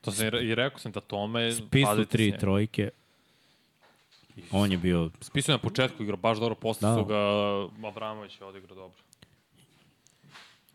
To 0.00 0.10
sam 0.10 0.26
i 0.26 0.30
re- 0.30 0.42
i 0.42 0.54
rekao 0.54 0.78
sam 0.78 0.92
da 0.92 1.00
Tome... 1.00 1.52
Spisu 1.52 2.04
tri 2.04 2.24
njim. 2.24 2.40
trojke. 2.40 2.90
On 4.50 4.72
je 4.72 4.78
bio 4.78 5.10
Spisao 5.20 5.52
je 5.52 5.54
na 5.54 5.60
početku 5.60 6.02
igrao 6.02 6.16
baš 6.16 6.38
dobro, 6.38 6.54
posle 6.54 6.88
Da. 6.88 6.94
su 6.94 7.04
ga 7.04 7.16
Avramović 7.84 8.40
je 8.40 8.46
odigrao 8.46 8.76
dobro. 8.76 8.98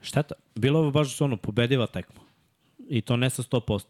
Šteta. 0.01 0.35
Bilo 0.55 0.85
je 0.85 0.91
baš 0.91 1.21
ono, 1.21 1.37
pobediva 1.37 1.87
tekma. 1.87 2.21
I 2.89 3.01
to 3.01 3.17
ne 3.17 3.29
sa 3.29 3.43
100%. 3.43 3.83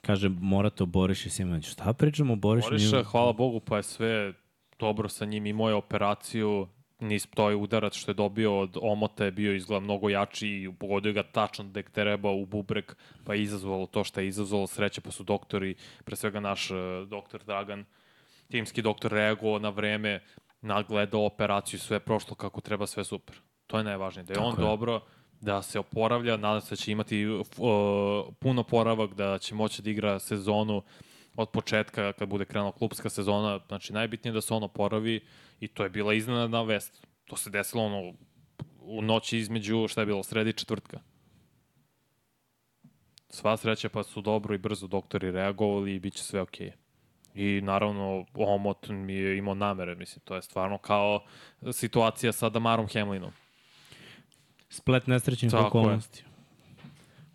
Kaže, 0.00 0.28
morate 0.28 0.82
o 0.82 0.86
Boriši 0.86 1.30
Simoniću. 1.30 1.70
Šta 1.70 1.92
pričamo 1.92 2.32
o 2.32 2.36
Boriši? 2.36 2.68
Boriša, 2.68 3.02
hvala 3.02 3.32
Bogu, 3.32 3.60
pa 3.60 3.76
je 3.76 3.82
sve 3.82 4.32
dobro 4.78 5.08
sa 5.08 5.24
njim. 5.24 5.46
Imao 5.46 5.68
je 5.68 5.74
operaciju, 5.74 6.68
nis 7.00 7.26
to 7.26 7.50
je 7.50 7.56
udarac 7.56 7.94
što 7.94 8.10
je 8.10 8.14
dobio 8.14 8.60
od 8.60 8.76
omota 8.82 9.24
je 9.24 9.30
bio 9.30 9.54
izgleda 9.54 9.80
mnogo 9.80 10.08
jači 10.08 10.48
i 10.48 10.72
pogodio 10.78 11.12
ga 11.12 11.22
tačno 11.22 11.64
gde 11.64 11.80
je 11.80 11.92
treba 11.92 12.30
u 12.30 12.46
bubrek, 12.46 12.96
pa 13.24 13.34
je 13.34 13.42
izazvalo 13.42 13.86
to 13.86 14.04
što 14.04 14.20
je 14.20 14.28
izazvalo. 14.28 14.66
Sreće 14.66 15.00
pa 15.00 15.10
su 15.10 15.24
doktori, 15.24 15.74
pre 16.04 16.16
svega 16.16 16.40
naš 16.40 16.70
uh, 16.70 16.78
doktor 17.08 17.44
Dragan, 17.44 17.84
timski 18.50 18.82
doktor 18.82 19.12
reagovao 19.12 19.58
na 19.58 19.68
vreme, 19.68 20.20
nagledao 20.60 21.26
operaciju, 21.26 21.80
sve 21.80 22.00
prošlo 22.00 22.34
kako 22.34 22.60
treba, 22.60 22.86
sve 22.86 23.04
super. 23.04 23.36
To 23.66 23.78
je 23.78 23.84
najvažnije, 23.84 24.24
da 24.24 24.34
je 24.34 24.40
on 24.40 24.50
Tako 24.50 24.62
je. 24.62 24.68
dobro, 24.68 25.00
da 25.40 25.62
se 25.62 25.78
oporavlja, 25.78 26.36
nadam 26.36 26.60
se 26.60 26.70
da 26.70 26.76
će 26.76 26.92
imati 26.92 27.26
uh, 27.26 27.46
puno 28.38 28.62
poravak, 28.62 29.14
da 29.14 29.38
će 29.38 29.54
moći 29.54 29.82
da 29.82 29.90
igra 29.90 30.18
sezonu 30.18 30.82
od 31.36 31.50
početka 31.50 32.12
kad 32.12 32.28
bude 32.28 32.44
krenula 32.44 32.72
klubska 32.72 33.10
sezona, 33.10 33.60
znači 33.68 33.92
najbitnije 33.92 34.30
je 34.30 34.34
da 34.34 34.40
se 34.40 34.54
on 34.54 34.62
oporavi 34.62 35.20
i 35.60 35.68
to 35.68 35.82
je 35.82 35.90
bila 35.90 36.14
iznenadna 36.14 36.62
vest. 36.62 37.06
To 37.24 37.36
se 37.36 37.50
desilo 37.50 37.84
ono 37.84 38.12
u 38.80 39.02
noći 39.02 39.38
između, 39.38 39.88
šta 39.88 40.00
je 40.00 40.06
bilo, 40.06 40.22
sredi 40.22 40.52
četvrtka. 40.52 41.00
Sva 43.28 43.56
sreća 43.56 43.88
pa 43.88 44.02
su 44.02 44.20
dobro 44.20 44.54
i 44.54 44.58
brzo 44.58 44.86
doktori 44.86 45.30
reagovali 45.30 45.94
i 45.94 46.00
bit 46.00 46.14
će 46.14 46.22
sve 46.22 46.40
okej. 46.40 46.66
Okay. 46.66 46.72
I 47.34 47.60
naravno, 47.60 48.24
Omot 48.34 48.88
mi 48.88 49.14
je 49.14 49.38
imao 49.38 49.54
namere, 49.54 49.94
mislim, 49.94 50.22
to 50.24 50.34
je 50.34 50.42
stvarno 50.42 50.78
kao 50.78 51.24
situacija 51.72 52.32
sa 52.32 52.48
Damarom 52.48 52.88
Hemlinom. 52.88 53.30
Splet 54.68 55.06
nesrećnih 55.06 55.52
je. 55.52 55.58
okolnosti. 55.58 56.24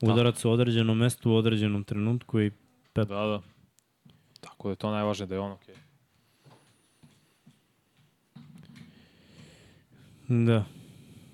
Udarac 0.01 0.45
u 0.45 0.51
određenom 0.51 0.97
mestu 0.97 1.31
u 1.31 1.35
određenom 1.35 1.83
trenutku 1.83 2.41
i 2.41 2.51
Da, 2.95 3.05
da. 3.05 3.41
Tako 4.41 4.67
da 4.67 4.71
je 4.71 4.75
to 4.75 4.91
najvažnije 4.91 5.27
da 5.27 5.35
je 5.35 5.39
on 5.39 5.51
okej. 5.51 5.75
da. 10.27 10.65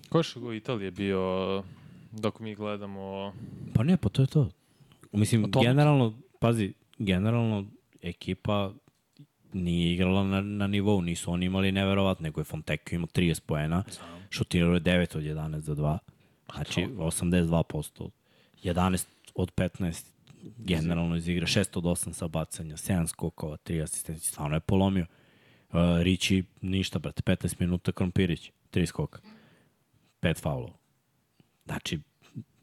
Ko 0.10 0.18
je 0.18 0.20
još 0.20 0.36
u 0.36 0.54
Italiji 0.54 0.92
bio 0.92 1.64
dok 2.12 2.40
mi 2.40 2.56
gledamo... 2.56 3.34
Pa 3.74 3.84
ne, 3.84 3.98
pa 3.98 4.10
to 4.10 4.22
je 4.22 4.28
to. 4.28 4.50
Mislim, 5.12 5.44
O 5.44 5.48
tome. 5.48 5.66
generalno, 5.66 6.14
pazi, 6.40 6.74
generalno 6.98 7.66
ekipa 8.02 8.72
nije 9.54 9.94
igrala 9.94 10.24
na, 10.24 10.42
na 10.42 10.68
nivou, 10.68 11.02
nisu 11.02 11.32
oni 11.32 11.46
imali 11.46 11.72
neverovatno, 11.72 12.24
nego 12.24 12.42
je 12.42 12.46
Fontecchio 12.46 12.96
imao 12.96 13.08
30 13.08 13.42
poena, 13.42 13.84
šutirao 14.30 14.74
je 14.74 14.82
9 14.82 15.18
od 15.18 15.24
11 15.24 15.60
za 15.60 15.76
2, 15.76 15.98
znači 16.54 16.82
82%, 16.98 18.10
11 18.64 19.06
od 19.36 19.52
15 19.56 20.06
generalno 20.58 21.16
iz 21.16 21.28
igre, 21.28 21.46
6 21.46 21.78
od 21.78 21.84
8 21.84 22.14
sa 22.14 22.28
bacanja, 22.28 22.76
7 22.78 23.08
skokova, 23.08 23.58
3 23.58 23.84
asistencije, 23.84 24.30
stvarno 24.32 24.56
je 24.56 24.60
polomio. 24.60 25.06
Uh, 25.70 25.76
Rići 26.02 26.44
ništa, 26.62 27.00
brate, 27.00 27.22
15 27.22 27.56
minuta 27.60 27.92
Krompirić, 27.92 28.52
3 28.72 28.86
skoka, 28.86 29.20
5 30.22 30.42
faulova. 30.42 30.74
Znači, 31.66 32.00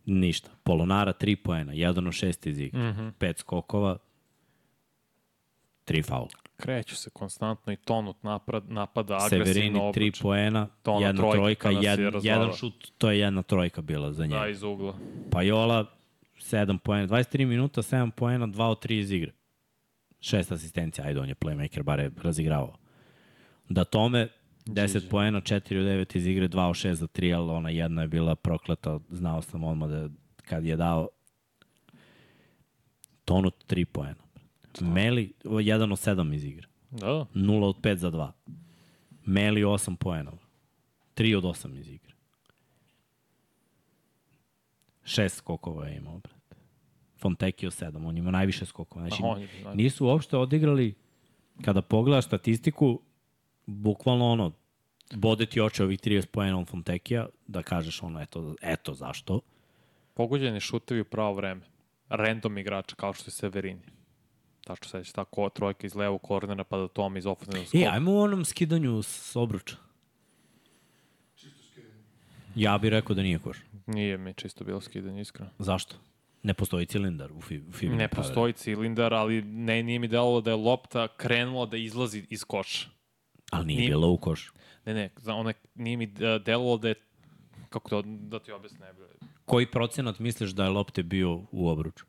ništa. 0.07 0.51
Polonara 0.62 1.12
3 1.12 1.37
poena, 1.37 1.73
1 1.73 1.89
od 2.09 2.15
6 2.15 2.49
iz 2.51 2.59
igre, 2.59 2.91
Mhm. 2.91 3.09
5 3.19 3.39
skokova, 3.39 3.99
3 5.87 6.03
faula. 6.07 6.29
Kreću 6.57 6.97
se 6.97 7.11
konstantno 7.11 7.73
i 7.73 7.77
tonut 7.77 8.23
napad, 8.23 8.71
napada, 8.71 9.15
agresivno 9.21 9.45
Severini 9.55 9.79
3 9.79 9.89
obruč. 9.89 10.23
poena, 10.23 10.69
To 10.83 10.93
ona 10.93 11.07
jedna 11.07 11.21
trojka 11.23 11.37
trojka, 11.37 11.71
jed, 11.71 12.01
jedan 12.23 12.53
šut, 12.53 12.93
to 12.99 13.11
je 13.11 13.19
jedna 13.19 13.43
trojka 13.43 13.83
bila 13.83 14.13
za 14.13 14.27
njega. 14.27 14.41
Da, 14.41 14.49
iz 14.49 14.63
ugla. 14.63 14.95
Pajola 15.31 15.87
7 16.39 16.79
poena, 16.79 17.07
23 17.07 17.47
minuta, 17.47 17.83
7 17.83 18.11
poena, 18.11 18.47
2 18.47 18.63
od 18.65 18.85
3 18.85 18.99
iz 18.99 19.13
igre. 19.13 19.33
Šest 20.21 20.53
asistencija, 20.53 21.07
ajde, 21.07 21.21
on 21.21 21.29
je 21.29 21.35
playmaker, 21.35 21.83
bare 21.83 22.03
je 22.03 22.11
razigravao. 22.23 22.77
Da 23.69 23.85
tome, 23.85 24.29
10 24.67 25.05
GG. 25.05 25.11
poena, 25.11 25.41
4 25.41 25.55
od 25.57 25.87
9 25.87 26.17
iz 26.17 26.27
igre, 26.27 26.49
2 26.49 26.69
od 26.69 26.75
6 26.77 26.93
za 26.93 27.07
3, 27.07 27.37
ali 27.37 27.51
ona 27.51 27.71
jedna 27.71 28.03
je 28.03 28.09
bila 28.09 28.35
prokleta, 28.35 28.99
znao 29.11 29.43
sam 29.43 29.65
odmah 29.65 29.91
da 29.91 30.09
kad 30.37 30.65
je 30.65 30.77
dao 30.77 31.09
tonut 33.25 33.65
3 33.69 33.85
poena. 33.85 34.24
Meli, 34.81 35.33
1 35.45 35.93
od 35.93 35.99
7 35.99 36.35
iz 36.35 36.45
igre. 36.45 36.68
Da, 36.91 37.07
da. 37.07 37.27
0 37.35 37.64
od 37.64 37.77
5 37.81 37.95
za 37.95 38.11
2. 38.11 38.31
Meli 39.27 39.62
8 39.62 39.97
poena. 39.97 40.33
3 41.16 41.37
od 41.37 41.45
8 41.45 41.79
iz 41.79 41.89
igre. 41.89 42.14
6 45.05 45.29
skokova 45.29 45.87
je 45.87 45.97
imao, 45.97 46.18
brate. 46.18 46.57
Fontecchio 47.18 47.70
7, 47.70 48.07
on 48.09 48.16
ima 48.18 48.31
najviše 48.31 48.66
skokova. 48.66 49.09
Znači, 49.09 49.22
A 49.22 49.27
on 49.27 49.41
je 49.41 49.49
najbolji. 49.55 49.77
nisu 49.77 50.07
uopšte 50.07 50.37
odigrali, 50.37 50.95
kada 51.64 51.83
pogledaš 51.83 52.25
statistiku, 52.27 53.01
bukvalno 53.66 54.31
ono, 54.31 54.53
bode 55.14 55.47
ti 55.47 55.61
oče 55.61 55.85
ovih 55.85 56.01
30 56.01 56.27
poena 56.27 56.59
od 56.59 56.68
Fontecchia, 56.68 57.27
da 57.47 57.62
kažeš 57.62 58.03
ono, 58.03 58.20
eto, 58.22 58.55
eto 58.62 58.95
zašto. 58.95 59.41
Pogođeni 60.14 60.61
šutevi 60.61 61.01
u 61.01 61.05
pravo 61.05 61.35
vreme. 61.35 61.61
Random 62.09 62.59
igrača 62.59 62.97
kao 62.97 63.12
što 63.12 63.29
je 63.29 63.33
Severini. 63.33 63.83
Tačno 64.65 64.89
seća 64.89 65.12
tako 65.12 65.49
trojka 65.49 65.87
iz 65.87 65.95
levog 65.95 66.23
kornera 66.23 66.65
pa 66.65 66.77
da 66.79 66.89
Tom 66.89 67.17
iz 67.17 67.27
ofenzivnog 67.27 67.67
skoka. 67.67 67.85
E, 67.85 67.89
ajmo 67.93 68.12
u 68.12 68.19
onom 68.21 68.45
skidanju 68.45 69.03
s 69.03 69.37
obruča. 69.37 69.77
Čisto 71.37 71.62
skidanje. 71.73 71.95
Ja 72.55 72.79
bih 72.79 72.91
rekao 72.91 73.15
da 73.17 73.23
nije 73.23 73.39
koš. 73.39 73.59
Nije 73.87 74.19
mi 74.19 74.35
čisto 74.35 74.65
bilo 74.65 74.81
skidanje, 74.81 75.21
iskreno. 75.21 75.51
Zašto? 75.59 75.97
Ne 76.43 76.55
postoji 76.55 76.87
cilindar 76.87 77.33
u, 77.33 77.41
fi, 77.41 77.59
u 77.69 77.73
FIBA. 77.73 77.95
Ne 77.95 78.09
postoji 78.09 78.53
cilindar, 78.53 79.15
ali 79.15 79.43
ne, 79.43 79.83
nije 79.83 79.99
mi 79.99 80.09
delovalo 80.09 80.41
da 80.41 80.51
je 80.51 80.57
lopta 80.57 81.09
krenula 81.17 81.67
da 81.67 81.77
izlazi 81.77 82.27
iz 82.31 82.45
koša. 82.45 82.89
Ali 83.51 83.67
nije 83.67 83.79
Nije- 83.79 83.89
bilo 83.89 84.09
u 84.11 84.17
koš. 84.19 84.53
Ne, 84.87 84.95
ne, 84.95 85.11
za 85.17 85.35
one, 85.35 85.55
nije 85.75 85.97
mi 85.97 86.05
e, 86.05 86.39
delovalo 86.39 86.79
da 86.79 86.89
je, 86.89 86.95
kako 87.71 87.89
to, 87.91 88.03
da 88.03 88.39
ti 88.39 88.53
objasne. 88.53 88.93
Koji 89.45 89.67
procenat 89.67 90.19
misliš 90.19 90.51
da 90.51 90.65
je 90.65 90.71
lopte 90.71 91.03
bio 91.03 91.43
u 91.53 91.69
obruču? 91.69 92.05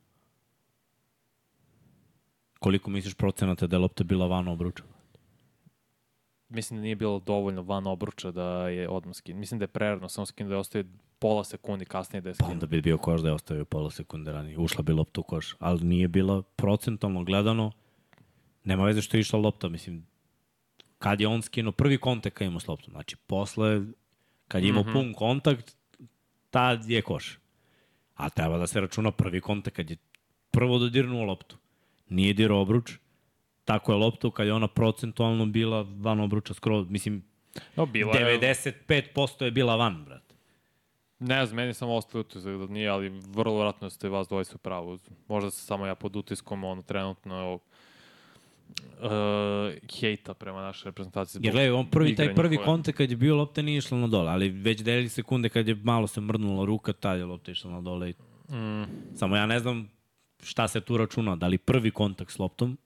Koliko 2.60 2.90
misliš 2.90 3.14
procenata 3.14 3.68
da 3.68 3.76
je 3.76 3.80
lopta 3.80 4.04
bila 4.04 4.28
van 4.28 4.48
obruča? 4.48 4.84
Mislim 6.50 6.80
da 6.80 6.84
nije 6.84 6.96
bilo 6.96 7.20
dovoljno 7.20 7.62
van 7.62 7.88
obruča 7.88 8.32
da 8.32 8.70
je 8.70 8.90
odmah 8.90 9.16
skin. 9.16 9.38
Mislim 9.38 9.60
da 9.60 9.64
je 9.64 9.68
prerano, 9.68 10.10
samo 10.10 10.26
skin 10.26 10.48
da 10.48 10.54
je 10.54 10.60
ostaje 10.60 10.86
pola 11.20 11.44
sekundi 11.44 11.86
kasnije 11.86 12.22
da 12.22 12.30
je 12.30 12.34
Pa 12.34 12.44
skin. 12.44 12.54
onda 12.54 12.66
bi 12.66 12.82
bio 12.82 12.98
koš 12.98 13.22
da 13.22 13.28
je 13.28 13.34
ostavio 13.34 13.66
pola 13.66 13.92
sekunde 13.92 14.32
ranije. 14.32 14.58
Ušla 14.58 14.84
bi 14.84 14.94
lopta 14.94 15.22
u 15.22 15.24
koš. 15.24 15.56
Ali 15.60 15.84
nije 15.84 16.08
bila 16.08 16.42
procentalno 16.42 17.24
gledano. 17.24 17.72
Nema 18.64 18.86
veze 18.86 19.02
što 19.02 19.18
je 19.18 19.22
išla 19.22 19.40
lopta. 19.40 19.70
Mislim, 19.70 20.08
kad 21.00 21.22
je 21.22 21.28
on 21.28 21.42
skinuo 21.42 21.72
prvi 21.72 21.98
kontakt 21.98 22.36
kad 22.38 22.46
je 22.46 22.48
imao 22.48 22.60
s 22.60 22.68
loptom. 22.68 22.92
Znači, 22.92 23.16
posle, 23.28 23.82
kad 24.48 24.64
je 24.64 24.70
imao 24.70 24.84
mm 24.84 24.88
-hmm. 24.88 24.94
pun 24.94 25.14
kontakt, 25.14 25.76
tad 26.50 26.90
je 26.90 27.02
koš. 27.02 27.40
A 28.16 28.30
treba 28.30 28.58
da 28.58 28.68
se 28.68 28.82
računa 28.82 29.12
prvi 29.12 29.42
kontakt 29.42 29.76
kad 29.76 29.90
je 29.90 29.98
prvo 30.52 30.78
dodirnuo 30.78 31.24
loptu. 31.24 31.58
Nije 32.10 32.34
dirao 32.34 32.62
obruč. 32.62 32.92
Tako 33.66 33.92
je 33.92 33.98
lopta 33.98 34.32
kad 34.32 34.48
je 34.48 34.54
ona 34.54 34.68
procentualno 34.68 35.46
bila 35.46 35.82
van 35.92 36.20
obruča 36.20 36.54
skroz. 36.54 36.86
Mislim, 36.90 37.24
No, 37.76 37.86
bila 37.86 38.18
je, 38.18 38.40
95% 38.40 39.42
je 39.42 39.52
bila 39.52 39.76
van, 39.76 40.04
brate. 40.06 40.36
ne 41.20 41.46
znam, 41.46 41.56
meni 41.56 41.74
samo 41.74 41.94
ostalo 41.94 42.22
utisak 42.22 42.58
da 42.58 42.66
nije, 42.66 42.90
ali 42.90 43.10
vrlo 43.10 43.58
vratno 43.58 43.90
ste 43.90 44.10
vas 44.10 44.28
dvojice 44.28 44.56
u 44.56 44.60
pravu. 44.60 44.98
Možda 45.28 45.52
se 45.52 45.62
samo 45.62 45.86
ja 45.86 45.96
pod 45.96 46.16
utiskom 46.16 46.64
ono, 46.64 46.82
trenutno 46.82 47.54
uh, 47.54 47.60
hejta 49.92 50.34
prema 50.34 50.62
našoj 50.62 50.90
reprezentaciji. 50.90 51.42
Jer 51.44 51.54
gledaj, 51.54 51.72
on 51.72 51.86
prvi, 51.88 52.16
taj 52.16 52.36
prvi 52.36 52.56
koje- 52.58 52.66
kontakt 52.66 52.98
kad 52.98 53.10
je 53.12 53.18
bio 53.18 53.36
lopta 53.36 53.62
nije 53.62 53.78
išla 53.78 53.98
na 53.98 54.08
dole, 54.08 54.32
ali 54.32 54.50
već 54.50 54.82
deli 54.82 55.10
sekunde 55.10 55.50
kad 55.50 55.68
je 55.68 55.76
malo 55.76 56.08
se 56.08 56.22
mrdnula 56.22 56.66
ruka, 56.66 56.94
tad 56.94 57.18
je 57.18 57.26
lopta 57.26 57.52
išla 57.52 57.72
na 57.72 57.82
dole. 57.82 58.10
i- 58.10 58.14
Mm, 58.50 58.84
Samo 59.16 59.36
ja 59.36 59.46
ne 59.46 59.60
znam 59.60 59.90
šta 60.46 60.68
se 60.68 60.82
tu 60.82 60.98
računa, 60.98 61.36
da 61.36 61.48
li 61.48 61.58
prvi 61.58 61.92
kontakt 61.92 62.32
s 62.32 62.40
loptom 62.40 62.78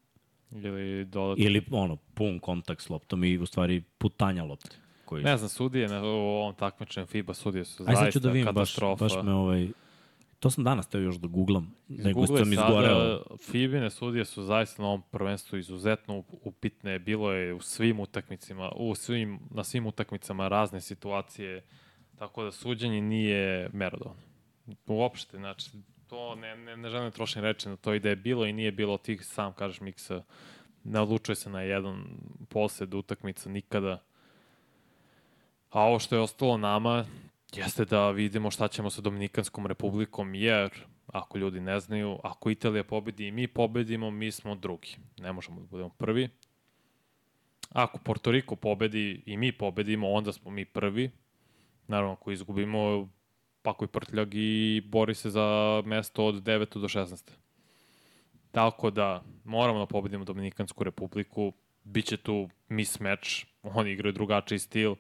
ili 0.52 1.06
dodat... 1.06 1.38
ili 1.40 1.66
ono, 1.72 1.96
pun 1.96 2.40
kontakt 2.40 2.82
s 2.82 2.90
loptom 2.90 3.24
i 3.24 3.38
u 3.38 3.46
stvari 3.46 3.84
putanja 3.98 4.44
lopte. 4.44 4.76
Koji... 5.06 5.24
Ne 5.24 5.38
znam, 5.38 5.50
sudije 5.50 5.88
na 5.88 6.04
ovom 6.04 6.56
takmičenju 6.56 7.06
FIBA 7.06 7.34
sudije 7.34 7.66
su 7.66 7.84
Aj 7.88 7.96
sad 7.96 7.96
ću 7.96 8.04
zaista 8.04 8.20
da 8.20 8.30
vidim, 8.30 8.46
baš, 8.46 8.54
katastrofa. 8.54 9.04
baš 9.04 9.24
me 9.24 9.34
ovaj... 9.34 9.68
To 10.40 10.50
sam 10.50 10.64
danas 10.64 10.88
teo 10.88 11.02
još 11.02 11.16
da 11.16 11.28
googlam, 11.28 11.76
nego 11.88 12.20
Google 12.20 12.38
sam 12.38 12.54
izgoreo. 12.54 13.22
FIBine 13.52 13.90
sudije 13.90 14.26
su 14.26 14.44
zaista 14.44 14.82
na 14.82 14.88
ovom 14.88 15.02
prvenstvu 15.12 15.58
izuzetno 15.58 16.14
up- 16.14 16.38
upitne. 16.44 17.00
Bilo 17.00 17.32
je 17.32 17.54
u 17.54 17.62
svim 17.62 18.00
utakmicama, 18.00 18.72
u 18.76 18.96
svim, 18.96 19.40
na 19.52 19.64
svim 19.64 19.86
utakmicama 19.86 20.48
razne 20.48 20.82
situacije, 20.82 21.64
tako 22.20 22.44
da 22.44 22.52
suđenje 22.52 23.02
nije 23.02 23.70
merodavno. 23.74 24.22
Uopšte, 24.88 25.38
znači, 25.38 25.70
to 26.10 26.36
ne, 26.36 26.56
ne, 26.56 26.78
ne 26.78 26.90
želim 26.90 27.08
da 27.08 27.12
trošim 27.12 27.42
reči 27.42 27.70
na 27.70 27.76
to 27.76 27.94
i 27.94 28.00
da 28.00 28.10
je 28.10 28.16
bilo 28.16 28.46
i 28.46 28.54
nije 28.54 28.72
bilo 28.72 28.98
tih, 28.98 29.26
sam 29.26 29.54
kažeš 29.54 29.82
miksa, 29.82 30.24
ne 30.84 31.00
odlučuje 31.00 31.36
se 31.36 31.50
na 31.50 31.62
jedan 31.62 32.06
posed 32.50 32.94
utakmica 32.94 33.50
nikada. 33.50 34.04
A 35.70 35.82
ovo 35.82 36.00
što 36.00 36.16
je 36.16 36.22
ostalo 36.22 36.58
nama 36.58 37.06
jeste 37.54 37.86
da 37.86 38.12
vidimo 38.12 38.52
šta 38.52 38.68
ćemo 38.68 38.90
sa 38.90 39.02
Dominikanskom 39.02 39.66
republikom, 39.66 40.36
jer 40.36 40.72
ako 41.08 41.38
ljudi 41.38 41.60
ne 41.60 41.80
znaju, 41.80 42.20
ako 42.24 42.50
Italija 42.50 42.84
pobedi 42.84 43.28
i 43.28 43.32
mi 43.32 43.48
pobedimo, 43.48 44.12
mi 44.12 44.32
smo 44.32 44.56
drugi. 44.56 44.96
Ne 45.18 45.34
možemo 45.34 45.60
da 45.62 45.68
budemo 45.68 45.90
prvi. 45.90 46.30
Ako 47.70 47.98
Porto 47.98 48.32
Riko 48.32 48.56
pobedi 48.56 49.24
i 49.26 49.38
mi 49.38 49.52
pobedimo, 49.52 50.12
onda 50.12 50.34
smo 50.34 50.52
mi 50.52 50.66
prvi. 50.66 51.12
Naravno, 51.88 52.14
ako 52.14 52.32
izgubimo, 52.32 53.10
pako 53.62 53.86
i 53.86 53.88
prtljag 53.88 54.30
i 54.34 54.82
bori 54.86 55.16
se 55.16 55.30
za 55.30 55.82
mesto 55.86 56.26
od 56.26 56.36
9. 56.36 56.80
do 56.80 56.88
16. 56.88 57.32
Tako 58.52 58.90
da, 58.90 59.24
moramo 59.44 59.80
da 59.80 59.86
pobedimo 59.86 60.26
Dominikansku 60.26 60.84
republiku. 60.84 61.54
Biće 61.84 62.18
tu 62.18 62.50
mismatch, 62.70 63.30
oni 63.64 63.92
igraju 63.92 64.14
drugačiji 64.14 64.60
stil. 64.60 64.96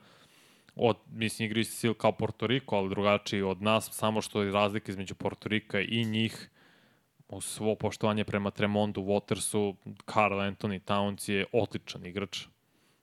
Od, 0.75 0.97
mislim, 1.11 1.45
igraju 1.45 1.65
stil 1.65 1.93
kao 1.93 2.11
Porto 2.11 2.47
Riko, 2.47 2.75
ali 2.75 2.89
drugačiji 2.89 3.41
od 3.41 3.61
nas, 3.61 3.89
samo 3.91 4.21
što 4.21 4.41
je 4.41 4.51
razlika 4.51 4.91
između 4.91 5.15
Porto 5.15 5.49
Rika 5.49 5.79
i 5.79 6.05
njih 6.05 6.49
uz 7.29 7.45
svo 7.45 7.75
poštovanje 7.75 8.23
prema 8.23 8.51
Tremondu, 8.51 9.01
Watersu, 9.01 9.75
Carl 10.13 10.39
Anthony 10.39 10.79
Towns 10.79 11.31
je 11.31 11.45
odličan 11.51 12.05
igrač. 12.05 12.45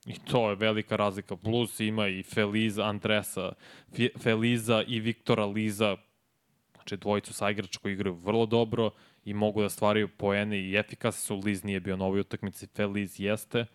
I 0.06 0.18
to 0.18 0.50
je 0.50 0.56
velika 0.56 0.96
razlika. 0.96 1.36
Plus 1.36 1.80
ima 1.80 2.08
i 2.08 2.22
Feliza, 2.22 2.84
Andresa, 2.84 3.52
Fe- 3.92 4.18
Feliza 4.18 4.82
i 4.86 5.00
Viktora 5.00 5.44
Liza, 5.44 5.96
znači 6.74 6.96
dvojicu 6.96 7.32
sa 7.34 7.50
igrača 7.50 7.78
koji 7.78 7.92
igraju 7.92 8.14
vrlo 8.14 8.46
dobro 8.46 8.90
i 9.24 9.34
mogu 9.34 9.62
da 9.62 9.68
stvaraju 9.68 10.08
poene 10.08 10.58
i 10.60 10.76
efikasni 10.76 11.20
su. 11.20 11.36
Liz 11.36 11.64
nije 11.64 11.80
bio 11.80 11.96
na 11.96 12.04
ovoj 12.04 12.20
utakmici, 12.20 12.66
Feliz 12.66 13.20
jeste. 13.20 13.66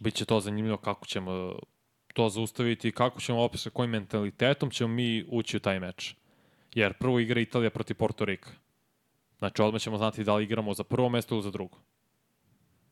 Biće 0.00 0.24
to 0.24 0.40
zanimljivo 0.40 0.76
kako 0.76 1.06
ćemo 1.06 1.58
to 2.14 2.28
zaustaviti 2.28 2.88
i 2.88 2.92
kako 2.92 3.20
ćemo 3.20 3.42
opet 3.42 3.60
sa 3.60 3.70
kojim 3.70 3.90
mentalitetom 3.90 4.70
ćemo 4.70 4.94
mi 4.94 5.24
ući 5.28 5.56
u 5.56 5.60
taj 5.60 5.80
meč. 5.80 6.14
Jer 6.74 6.92
prvo 6.92 7.20
igra 7.20 7.40
Italija 7.40 7.70
protiv 7.70 7.96
Porto 7.96 8.24
Rika. 8.24 8.50
Znači 9.38 9.62
odmah 9.62 9.80
ćemo 9.80 9.96
znati 9.96 10.24
da 10.24 10.34
li 10.34 10.44
igramo 10.44 10.74
za 10.74 10.84
prvo 10.84 11.08
mesto 11.08 11.34
ili 11.34 11.42
za 11.42 11.50
drugo. 11.50 11.78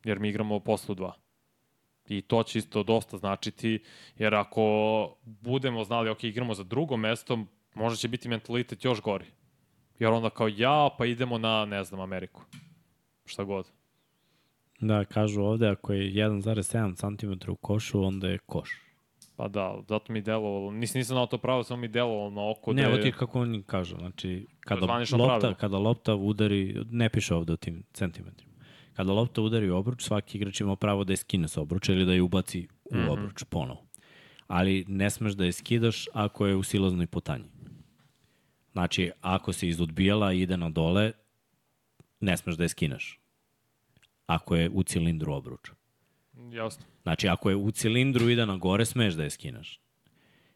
Jer 0.05 0.19
mi 0.19 0.29
igramo 0.29 0.61
poslu 0.61 0.95
dva. 0.95 1.28
I 2.09 2.23
to 2.23 2.43
će 2.43 2.59
isto 2.59 2.83
dosta 2.83 3.17
značiti, 3.17 3.83
jer 4.19 4.35
ako 4.35 4.63
budemo 5.25 5.85
znali, 5.85 6.11
ok, 6.11 6.25
igramo 6.25 6.55
za 6.55 6.65
drugo 6.65 6.97
mesto, 6.97 7.39
možda 7.75 7.97
će 7.97 8.09
biti 8.09 8.29
mentalitet 8.29 8.85
još 8.85 9.01
gori. 9.01 9.25
Jer 9.99 10.11
onda 10.11 10.31
kao 10.31 10.49
ja, 10.49 10.89
pa 10.99 11.07
idemo 11.07 11.39
na, 11.39 11.65
ne 11.65 11.85
znam, 11.85 12.01
Ameriku. 12.01 12.43
Šta 13.25 13.45
god. 13.45 13.67
Da, 14.81 15.05
kažu 15.05 15.43
ovde, 15.43 15.69
ako 15.69 15.93
je 15.93 16.11
1,7 16.13 16.97
cm 17.37 17.51
u 17.51 17.57
košu, 17.57 18.03
onda 18.03 18.29
je 18.29 18.39
koš. 18.39 18.71
Pa 19.37 19.49
da, 19.49 19.79
zato 19.89 20.13
mi 20.13 20.21
delovalo, 20.21 20.71
nisam, 20.71 20.99
nisam 20.99 21.15
znao 21.15 21.27
to 21.27 21.39
pravo, 21.39 21.65
samo 21.65 21.81
mi 21.81 21.89
delovalo 21.89 22.31
na 22.31 22.51
oko 22.51 22.73
Ne, 22.73 22.83
da 22.83 22.89
ovo 22.89 22.97
je- 22.97 23.03
ti 23.03 23.09
je 23.09 23.13
kako 23.13 23.41
oni 23.41 23.63
kažu, 23.63 23.97
znači, 23.97 24.47
kada 24.61 24.81
lopta, 24.87 25.17
pravilo. 25.17 25.55
kada 25.55 25.79
lopta 25.79 26.15
udari, 26.15 26.85
ne 26.91 27.09
piše 27.09 27.35
ovde 27.35 27.53
u 27.53 27.57
tim 27.57 27.83
centimetrima, 27.93 28.48
kada 28.99 29.13
lopta 29.13 29.43
udari 29.43 29.71
u 29.71 29.77
obruč, 29.77 30.03
svaki 30.03 30.39
igrač 30.39 30.61
ima 30.61 30.77
pravo 30.77 31.05
da 31.05 31.13
je 31.13 31.17
skine 31.17 31.49
sa 31.49 31.61
obruča 31.61 31.93
ili 31.93 32.05
da 32.05 32.13
je 32.13 32.23
ubaci 32.23 32.67
u 32.85 32.97
mm. 32.97 32.99
-hmm. 32.99 33.11
obruč 33.11 33.45
ponovo. 33.45 33.87
Ali 34.47 34.85
ne 34.89 35.11
smeš 35.11 35.33
da 35.33 35.45
je 35.45 35.53
skidaš 35.53 36.09
ako 36.13 36.47
je 36.47 36.57
u 36.57 36.63
silaznoj 36.63 37.07
putanji. 37.07 37.45
Znači, 38.73 39.11
ako 39.21 39.53
se 39.53 39.69
iz 39.69 39.81
odbijala 39.81 40.33
i 40.33 40.41
ide 40.41 40.57
na 40.57 40.71
dole, 40.71 41.13
ne 42.21 42.37
smeš 42.37 42.57
da 42.57 42.65
je 42.65 42.69
skineš. 42.69 43.21
Ako 44.27 44.57
je 44.57 44.71
u 44.71 44.83
cilindru 44.83 45.35
obruča. 45.35 45.73
Jasno. 46.53 46.85
Znači, 47.03 47.29
ako 47.29 47.51
je 47.51 47.57
u 47.57 47.71
cilindru 47.71 48.29
ide 48.31 48.47
na 48.47 48.57
gore, 48.57 48.85
smeš 48.85 49.15
da 49.15 49.23
je 49.23 49.31
skinaš. 49.31 49.81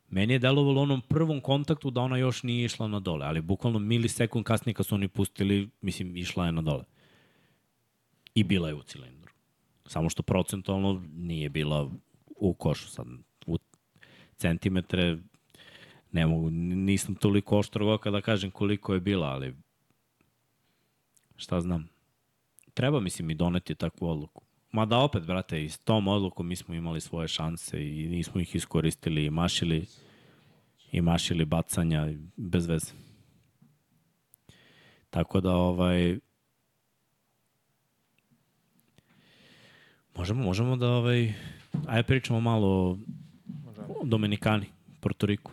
Meni 0.09 0.33
je 0.33 0.39
delovalo 0.39 0.83
onom 0.83 1.01
prvom 1.01 1.41
kontaktu 1.41 1.91
da 1.91 2.01
ona 2.01 2.17
još 2.17 2.43
nije 2.43 2.65
išla 2.65 2.89
na 2.89 3.01
dole, 3.01 3.27
ali 3.27 3.41
bukvalno 3.41 3.79
milisekund 3.79 4.45
kasnije 4.45 4.75
kad 4.75 4.87
su 4.87 4.95
oni 4.95 5.09
pustili, 5.09 5.69
mislim, 5.81 6.17
išla 6.17 6.47
je 6.47 6.53
na 6.53 6.63
dole. 6.63 6.85
I 8.35 8.45
bila 8.45 8.69
je 8.69 8.75
u 8.75 8.83
cilindru. 8.83 9.33
Samo 9.87 10.11
što 10.11 10.23
procentualno 10.23 11.03
nije 11.15 11.49
bila 11.49 11.91
u 12.37 12.55
košu. 12.55 12.89
Sad, 12.89 13.07
u 13.47 13.59
centimetre 14.37 15.19
ne 16.13 16.27
mogu, 16.27 16.51
nisam 16.51 17.15
toliko 17.15 17.59
oštrogo 17.59 17.99
kada 17.99 18.21
kažem 18.21 18.51
koliko 18.51 18.95
je 18.95 19.01
bila, 19.01 19.27
ali 19.27 19.55
šta 21.37 21.61
znam. 21.61 21.89
Treba, 22.75 23.01
mislim, 23.01 23.31
i 23.31 23.35
doneti 23.35 23.75
takvu 23.75 24.09
odluku. 24.09 24.43
Mada 24.73 24.99
opet, 24.99 25.27
brate, 25.27 25.65
i 25.65 25.69
s 25.69 25.79
tom 25.79 26.09
odlukom 26.09 26.47
mi 26.47 26.57
smo 26.57 26.75
imali 26.75 27.01
svoje 27.01 27.29
šanse 27.29 27.87
i 27.87 28.09
nismo 28.09 28.41
ih 28.41 28.55
iskoristili 28.55 29.25
i 29.25 29.31
mašili 29.31 29.87
i 30.93 31.01
mašili 31.01 31.45
bacanja 31.45 32.09
bez 32.37 32.67
veze. 32.67 32.93
Tako 35.11 35.41
da, 35.41 35.53
ovaj, 35.57 36.19
možemo, 40.17 40.43
možemo 40.43 40.77
da, 40.77 40.91
ovaj, 40.91 41.33
ajde 41.87 42.07
pričamo 42.07 42.41
malo 42.41 42.99
o 43.89 44.05
Dominikani, 44.05 44.67
Portoriku. 45.01 45.53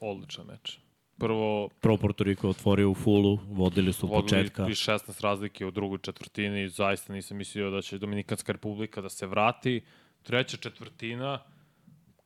Odličan 0.00 0.46
meč. 0.46 0.78
Prvo, 1.18 1.68
Prvo 1.80 1.96
Portoriku 1.96 2.46
je 2.46 2.50
otvorio 2.50 2.90
u 2.90 2.94
fulu, 2.94 3.38
vodili 3.48 3.92
su 3.92 4.06
od 4.06 4.10
vodili 4.10 4.44
početka. 4.44 4.62
i 4.62 4.70
16 4.70 5.22
razlike 5.22 5.66
u 5.66 5.70
drugoj 5.70 5.98
četvrtini 5.98 6.68
zaista 6.68 7.12
nisam 7.12 7.36
mislio 7.36 7.70
da 7.70 7.82
će 7.82 7.98
Dominikanska 7.98 8.52
republika 8.52 9.00
da 9.00 9.08
se 9.08 9.26
vrati. 9.26 9.80
Treća 10.22 10.56
četvrtina, 10.56 11.38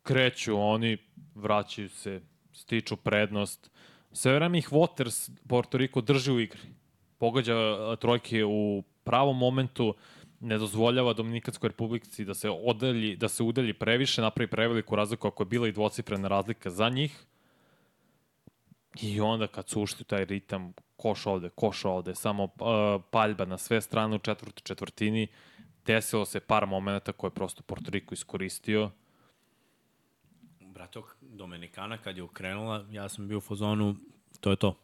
kreću 0.02 0.58
oni, 0.58 0.98
vraćaju 1.34 1.88
se, 1.88 2.20
stiču 2.52 2.96
prednost. 2.96 3.70
Sve 4.12 4.34
vreme 4.34 4.58
ih 4.58 4.72
Waters 4.72 5.30
Porto 5.48 5.78
Riko 5.78 6.00
drži 6.00 6.32
u 6.32 6.40
igri. 6.40 6.60
Pogađa 7.18 7.54
trojke 7.96 8.44
u 8.44 8.82
pravom 9.04 9.38
momentu, 9.38 9.94
ne 10.42 10.58
dozvoljava 10.58 11.12
Dominikanskoj 11.12 11.68
republici 11.68 12.24
da 12.24 12.34
se 12.34 12.50
odalji, 12.50 13.16
da 13.16 13.28
se 13.28 13.42
udalji 13.42 13.72
previše, 13.72 14.22
napravi 14.22 14.50
preveliku 14.50 14.96
razliku 14.96 15.28
ako 15.28 15.42
je 15.42 15.46
bila 15.46 15.68
i 15.68 15.72
dvocifrena 15.72 16.28
razlika 16.28 16.70
za 16.70 16.88
njih. 16.88 17.24
I 19.02 19.20
onda 19.20 19.46
kad 19.46 19.68
su 19.68 19.82
ušli 19.82 20.04
taj 20.04 20.24
ritam, 20.24 20.72
koš 20.96 21.26
ovde, 21.26 21.48
koš 21.48 21.84
ovde, 21.84 22.14
samo 22.14 22.44
uh, 22.44 22.50
paljba 23.10 23.44
na 23.44 23.58
sve 23.58 23.80
strane 23.80 24.16
u 24.16 24.18
četvrtoj 24.18 24.62
četvrtini, 24.62 25.28
desilo 25.86 26.24
se 26.24 26.40
par 26.40 26.66
momenta 26.66 27.12
koje 27.12 27.28
je 27.28 27.34
prosto 27.34 27.62
Porto 27.62 27.90
Riko 27.90 28.14
iskoristio. 28.14 28.90
Brate, 30.60 31.00
Dominikana 31.20 31.98
kad 31.98 32.16
je 32.16 32.22
ukrenula, 32.22 32.84
ja 32.90 33.08
sam 33.08 33.28
bio 33.28 33.38
u 33.38 33.40
fazonu, 33.40 33.96
to 34.40 34.50
je 34.50 34.56
to. 34.56 34.76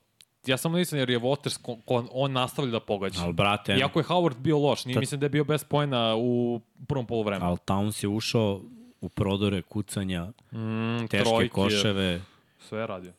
Ja 0.49 0.57
samo 0.57 0.79
nisam 0.79 0.99
jer 0.99 1.11
je 1.11 1.21
Waters, 1.21 1.63
ko, 1.63 1.77
ko, 1.77 2.09
on 2.13 2.33
nastavlja 2.33 2.71
da 2.71 2.81
pogađa. 2.81 3.23
Ali, 3.23 3.33
brate, 3.33 3.77
Iako 3.77 3.99
je 4.01 4.05
Howard 4.05 4.37
bio 4.39 4.59
loš, 4.59 4.85
nije, 4.85 4.99
mislim 4.99 5.21
da 5.21 5.27
je 5.27 5.31
bio 5.31 5.45
bez 5.45 5.65
pojena 5.65 6.15
u 6.17 6.61
prvom 6.89 7.07
polovremenu. 7.07 7.47
ali 7.47 7.57
Towns 7.59 8.05
je 8.05 8.09
ušao 8.09 8.61
u 9.01 9.09
prodore 9.09 9.63
kucanja, 9.63 10.33
Mm, 10.53 10.99
teške 11.01 11.25
trojke, 11.25 11.49
koševe, 11.49 12.23
Sve 12.59 12.81
je 12.81 12.87
radio. 12.87 13.13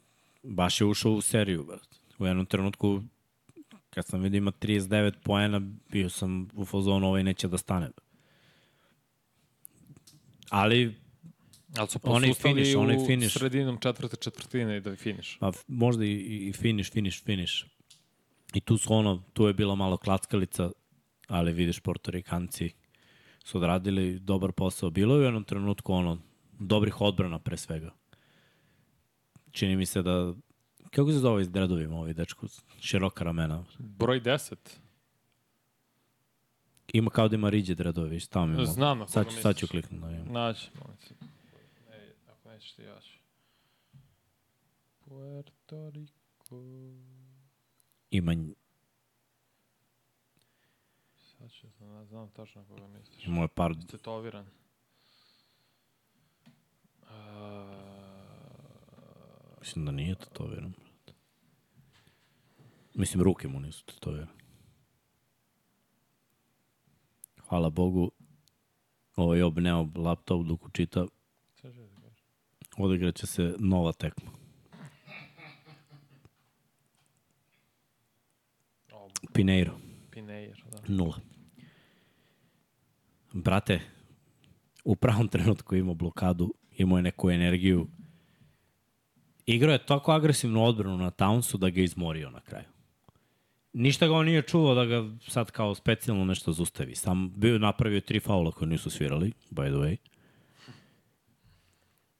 baš 0.43 0.81
je 0.81 0.87
ušao 0.87 1.11
u 1.11 1.21
seriju, 1.21 1.63
brate. 1.63 1.87
U 2.19 2.25
jednom 2.25 2.45
trenutku, 2.45 3.01
kad 3.89 4.05
sam 4.05 4.21
vidio 4.21 4.37
ima 4.37 4.51
39 4.51 5.13
poena, 5.23 5.61
bio 5.89 6.09
sam 6.09 6.47
u 6.53 6.65
fazonu, 6.65 7.07
ovaj 7.07 7.23
neće 7.23 7.47
da 7.47 7.57
stane. 7.57 7.89
Ali, 10.49 10.95
Ali 11.77 11.87
su 11.87 11.99
posustali 11.99 12.33
finish, 12.33 12.75
u 12.75 12.79
onaj 12.79 12.97
finish. 13.07 13.37
sredinom 13.37 13.77
četvrte 13.77 14.15
četvrtine 14.15 14.77
i 14.77 14.81
da 14.81 14.89
je 14.89 14.95
finish. 14.95 15.37
pa 15.39 15.51
možda 15.67 16.05
i, 16.05 16.47
i 16.47 16.53
finish, 16.53 16.91
finish, 16.91 17.23
finish. 17.23 17.53
I 18.53 18.61
tu 18.61 18.77
su 18.77 18.93
ono, 18.93 19.23
tu 19.33 19.47
je 19.47 19.53
bila 19.53 19.75
malo 19.75 19.97
klackalica, 19.97 20.71
ali 21.27 21.53
vidiš, 21.53 21.79
Portorikanci 21.79 22.71
su 23.43 23.57
odradili 23.57 24.19
dobar 24.19 24.51
posao. 24.51 24.89
Bilo 24.89 25.15
je 25.15 25.21
u 25.21 25.23
jednom 25.23 25.43
trenutku 25.43 25.93
ono, 25.93 26.17
dobrih 26.59 27.01
odbrana 27.01 27.39
pre 27.39 27.57
svega. 27.57 27.93
Čini 29.51 29.75
mi 29.75 29.85
se 29.85 30.01
da, 30.01 30.33
kako 30.91 31.11
se 31.11 31.17
zove 31.17 31.41
iz 31.41 31.49
dredovima 31.49 31.95
ovaj 31.95 32.13
dečko, 32.13 32.47
široka 32.79 33.23
ramena. 33.23 33.65
Broj 33.77 34.21
10. 34.21 34.55
Ima 36.93 37.09
kao 37.09 37.27
da 37.27 37.35
ima 37.35 37.49
riđe 37.49 37.75
dredove, 37.75 38.09
viš, 38.09 38.27
tamo 38.27 38.53
ima. 38.53 38.65
Znam 38.65 38.99
na 38.99 39.05
koga 39.05 39.11
sad, 39.11 39.29
ću, 39.29 39.41
sad 39.41 39.57
ću 39.57 39.65
misliš. 39.65 39.69
kliknuti 39.71 40.05
da 40.05 40.11
imam. 40.11 40.33
Naći, 40.33 40.69
molim 40.81 40.97
se. 40.97 41.13
Nećeš 42.69 42.75
ti 42.75 42.81
ja 42.83 43.01
ću. 43.01 43.17
Puerto 45.05 45.89
Rico. 45.89 46.63
Ima, 48.11 48.35
Sad 51.17 51.51
ću, 51.51 51.67
znam, 51.69 52.05
znam 52.05 52.29
tačno 52.29 52.65
koga 52.65 52.87
misliš. 52.87 53.25
ima 53.25 53.41
je 53.41 53.47
par, 53.47 53.75
Tetoviran. 53.91 54.45
Uh, 57.01 57.09
mislim 59.59 59.85
da 59.85 59.91
nije 59.91 60.15
tetoviran. 60.15 60.73
Mislim, 62.93 63.23
ruke 63.23 63.47
mu 63.47 63.59
nisu 63.59 63.85
tetovirane. 63.85 64.31
Hvala 67.47 67.69
Bogu, 67.69 68.11
ovaj 69.15 69.41
obneo 69.43 69.87
laptop 69.95 70.45
dok 70.47 70.59
čita, 70.73 71.05
šta 71.55 71.71
ću 71.71 71.81
da 71.81 71.95
kažem? 72.01 72.25
Odigraće 72.79 73.27
se 73.27 73.55
nova 73.59 73.91
tekma. 73.91 74.31
Pineiro, 79.33 79.77
Pineir, 80.11 80.63
da. 80.71 80.93
nula. 80.93 81.19
Brate, 83.33 83.79
u 84.83 84.95
pravom 84.95 85.27
trenutku 85.27 85.75
imao 85.75 85.93
blokadu, 85.93 86.53
imao 86.77 86.97
je 86.97 87.01
neku 87.01 87.29
energiju. 87.29 87.87
Igrao 89.45 89.71
je 89.71 89.85
tako 89.85 90.11
agresivnu 90.11 90.63
odbranu 90.63 90.97
na 90.97 91.11
Townsu 91.11 91.57
da 91.57 91.69
ga 91.69 91.81
izmorio 91.81 92.29
na 92.29 92.41
kraju. 92.41 92.65
Ništa 93.73 94.07
ga 94.07 94.13
on 94.13 94.25
nije 94.25 94.41
čuo 94.41 94.75
da 94.75 94.85
ga 94.85 95.09
sad 95.27 95.51
kao 95.51 95.75
specijalno 95.75 96.25
nešto 96.25 96.51
zustavi. 96.51 96.95
Sam 96.95 97.33
bio 97.35 97.59
napravio 97.59 98.01
tri 98.01 98.19
faula 98.19 98.51
koje 98.51 98.69
nisu 98.69 98.89
svirali, 98.89 99.33
by 99.51 99.69
the 99.69 99.77
way. 99.77 99.97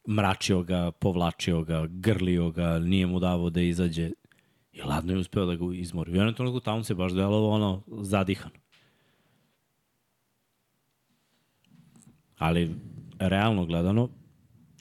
Mračio 0.10 0.64
ga, 0.64 0.91
povlačio 0.91 1.64
ga, 1.64 1.86
grlio 1.89 2.49
ga, 2.49 2.80
nije 2.80 3.07
mu 3.07 3.20
davao 3.20 3.49
da 3.49 3.62
izađe. 3.62 4.12
I 4.74 4.82
ladno 4.82 5.14
je 5.14 5.20
uspeo 5.20 5.45
da 5.45 5.55
ga 5.55 5.66
izmori. 5.74 6.12
U 6.12 6.16
jednom 6.16 6.34
trenutku 6.34 6.60
tamo 6.60 6.84
se 6.84 6.95
baš 6.95 7.14
delovo 7.14 7.49
ono 7.49 7.82
zadihan. 8.01 8.51
Ali, 12.38 12.76
realno 13.20 13.66
gledano, 13.66 14.10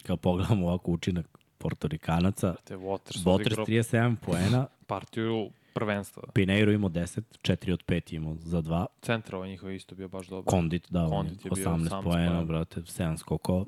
kao 0.02 0.16
pogledamo 0.16 0.66
ovako 0.66 0.90
učinak 0.90 1.38
Portorikanaca, 1.58 2.54
Te 2.64 2.76
Waters, 2.76 3.24
Waters 3.24 3.30
odigrao 3.30 3.66
37 3.66 4.16
poena, 4.16 4.66
partiju 4.86 5.50
prvenstva. 5.74 6.22
Pineiro 6.34 6.72
imao 6.72 6.90
10, 6.90 7.20
4 7.42 7.72
od 7.72 7.84
5 7.86 8.14
imao 8.14 8.36
za 8.40 8.62
2, 8.62 8.86
Centra 9.02 9.36
ovaj 9.36 9.50
njihov 9.50 9.72
isto 9.72 9.94
bio 9.94 10.08
baš 10.08 10.26
dobar. 10.26 10.50
Kondit 10.50 10.86
da, 10.90 11.08
Kondit 11.08 11.44
je 11.44 11.50
bio 11.54 11.64
18 11.64 11.78
18 11.78 11.88
poena, 11.88 12.02
poena. 12.02 12.44
brate, 12.44 12.80
7 12.80 13.16
skokova. 13.16 13.64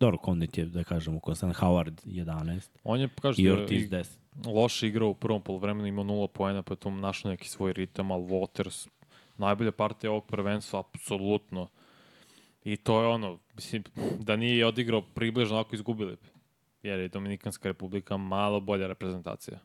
Dobro, 0.00 0.18
Kondit 0.18 0.58
je, 0.58 0.64
da 0.64 0.84
kažemo, 0.84 1.20
konstant, 1.20 1.56
Howard 1.56 2.06
11 2.06 2.68
On 2.84 3.00
je, 3.00 3.08
kažete, 3.20 3.42
i 3.42 3.50
Ortiz 3.50 3.90
10. 3.90 4.06
loše 4.46 4.88
igrao 4.88 5.08
u 5.08 5.14
prvom 5.14 5.42
polovremenu, 5.42 5.86
imao 5.86 6.04
nula 6.04 6.28
poena, 6.28 6.62
pa 6.62 6.72
je 6.72 6.76
tu 6.76 6.90
našao 6.90 7.30
neki 7.30 7.48
svoj 7.48 7.72
ritam, 7.72 8.10
ali 8.10 8.24
Waters, 8.24 8.88
najbolja 9.38 9.72
partija 9.72 10.10
ovog 10.10 10.26
prvenstva, 10.26 10.80
apsolutno. 10.80 11.68
I 12.64 12.76
to 12.76 13.00
je 13.02 13.06
ono, 13.06 13.38
mislim, 13.54 13.84
da 14.18 14.36
nije 14.36 14.66
odigrao 14.66 15.02
približno 15.02 15.54
ovako 15.54 15.74
izgubili 15.74 16.16
bi. 16.16 16.28
Jer 16.82 17.00
je 17.00 17.08
Dominikanska 17.08 17.68
republika 17.68 18.16
malo 18.16 18.60
bolja 18.60 18.86
reprezentacija. 18.86 19.58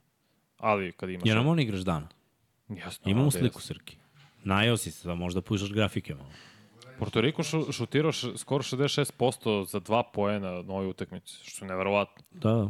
Ali 0.57 0.91
kad 0.91 1.09
imaš... 1.09 1.25
Jer 1.25 1.37
nam 1.37 1.47
on 1.47 1.59
igraš 1.59 1.79
dana. 1.79 2.07
Jasno, 2.69 3.11
Imamo 3.11 3.31
sliku, 3.31 3.61
Srki. 3.61 3.97
Najao 4.43 4.77
si 4.77 4.91
se, 4.91 5.07
da 5.07 5.15
možda 5.15 5.41
pušaš 5.41 5.71
grafike 5.71 6.15
malo. 6.15 6.29
Porto 6.99 7.21
Riko 7.21 7.43
šu, 7.43 7.71
šutirao 7.71 8.11
š, 8.11 8.27
skoro 8.35 8.63
66% 8.63 9.11
za 9.63 9.79
dva 9.79 10.03
poena 10.05 10.51
na 10.53 10.73
ovoj 10.73 10.87
utakmici, 10.87 11.37
što 11.43 11.65
je 11.65 11.69
neverovatno. 11.69 12.23
Da, 12.31 12.51
da. 12.51 12.69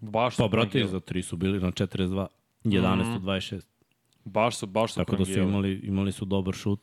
Baš 0.00 0.36
Pa, 0.36 0.48
brate, 0.48 0.86
za 0.86 1.00
3 1.00 1.22
su 1.22 1.36
bili 1.36 1.60
na 1.60 1.70
42, 1.70 2.26
11 2.64 2.96
Mhm. 2.98 3.14
od 3.14 3.22
26. 3.22 3.66
Baš 4.24 4.56
su, 4.56 4.66
baš 4.66 4.92
su 4.92 4.96
Tako 4.96 5.16
da 5.16 5.24
su 5.24 5.32
imali, 5.32 5.72
imali 5.74 6.12
su 6.12 6.24
dobar 6.24 6.54
šut. 6.54 6.80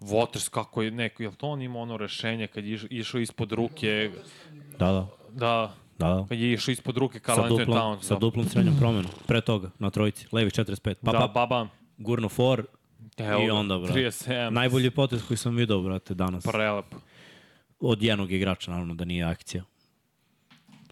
Waters 0.00 0.48
kako 0.50 0.82
je 0.82 0.90
neko, 0.90 1.22
jel 1.22 1.32
to 1.32 1.48
on 1.48 1.62
ima 1.62 1.78
ono 1.78 1.96
rešenje 1.96 2.46
kad 2.46 2.64
je 2.64 2.72
iš, 2.72 2.84
išao 2.90 3.20
ispod 3.20 3.52
ruke, 3.52 4.10
Da, 4.78 4.86
da, 4.86 5.06
da, 5.30 5.74
da, 5.98 6.06
da. 6.06 6.26
kad 6.28 6.38
je 6.38 6.52
išao 6.52 6.72
ispod 6.72 6.96
ruke 6.96 7.20
Carl 7.20 7.36
Sa 7.36 7.42
Anthony 7.44 7.66
Towns. 7.66 8.00
sa 8.00 8.14
da. 8.14 8.20
duplom 8.20 8.46
srednjom 8.46 8.76
promenom. 8.76 9.10
Pre 9.26 9.40
toga, 9.40 9.70
na 9.78 9.90
trojici. 9.90 10.26
Levi 10.32 10.50
45. 10.50 10.94
Pa, 10.96 11.12
da, 11.12 11.18
pa, 11.18 11.26
baba. 11.28 11.68
gurno 11.98 12.28
for. 12.28 12.64
Evo 13.20 13.42
I 13.42 13.50
onda, 13.50 13.78
brate. 13.78 14.00
37. 14.00 14.50
Najbolji 14.50 14.90
potez 14.90 15.22
koji 15.22 15.38
sam 15.38 15.56
video, 15.56 15.80
brate, 15.80 16.14
danas. 16.14 16.44
Prelepo. 16.44 16.96
Od 17.80 18.02
jednog 18.02 18.32
igrača, 18.32 18.70
naravno, 18.70 18.94
da 18.94 19.04
nije 19.04 19.24
akcija. 19.24 19.62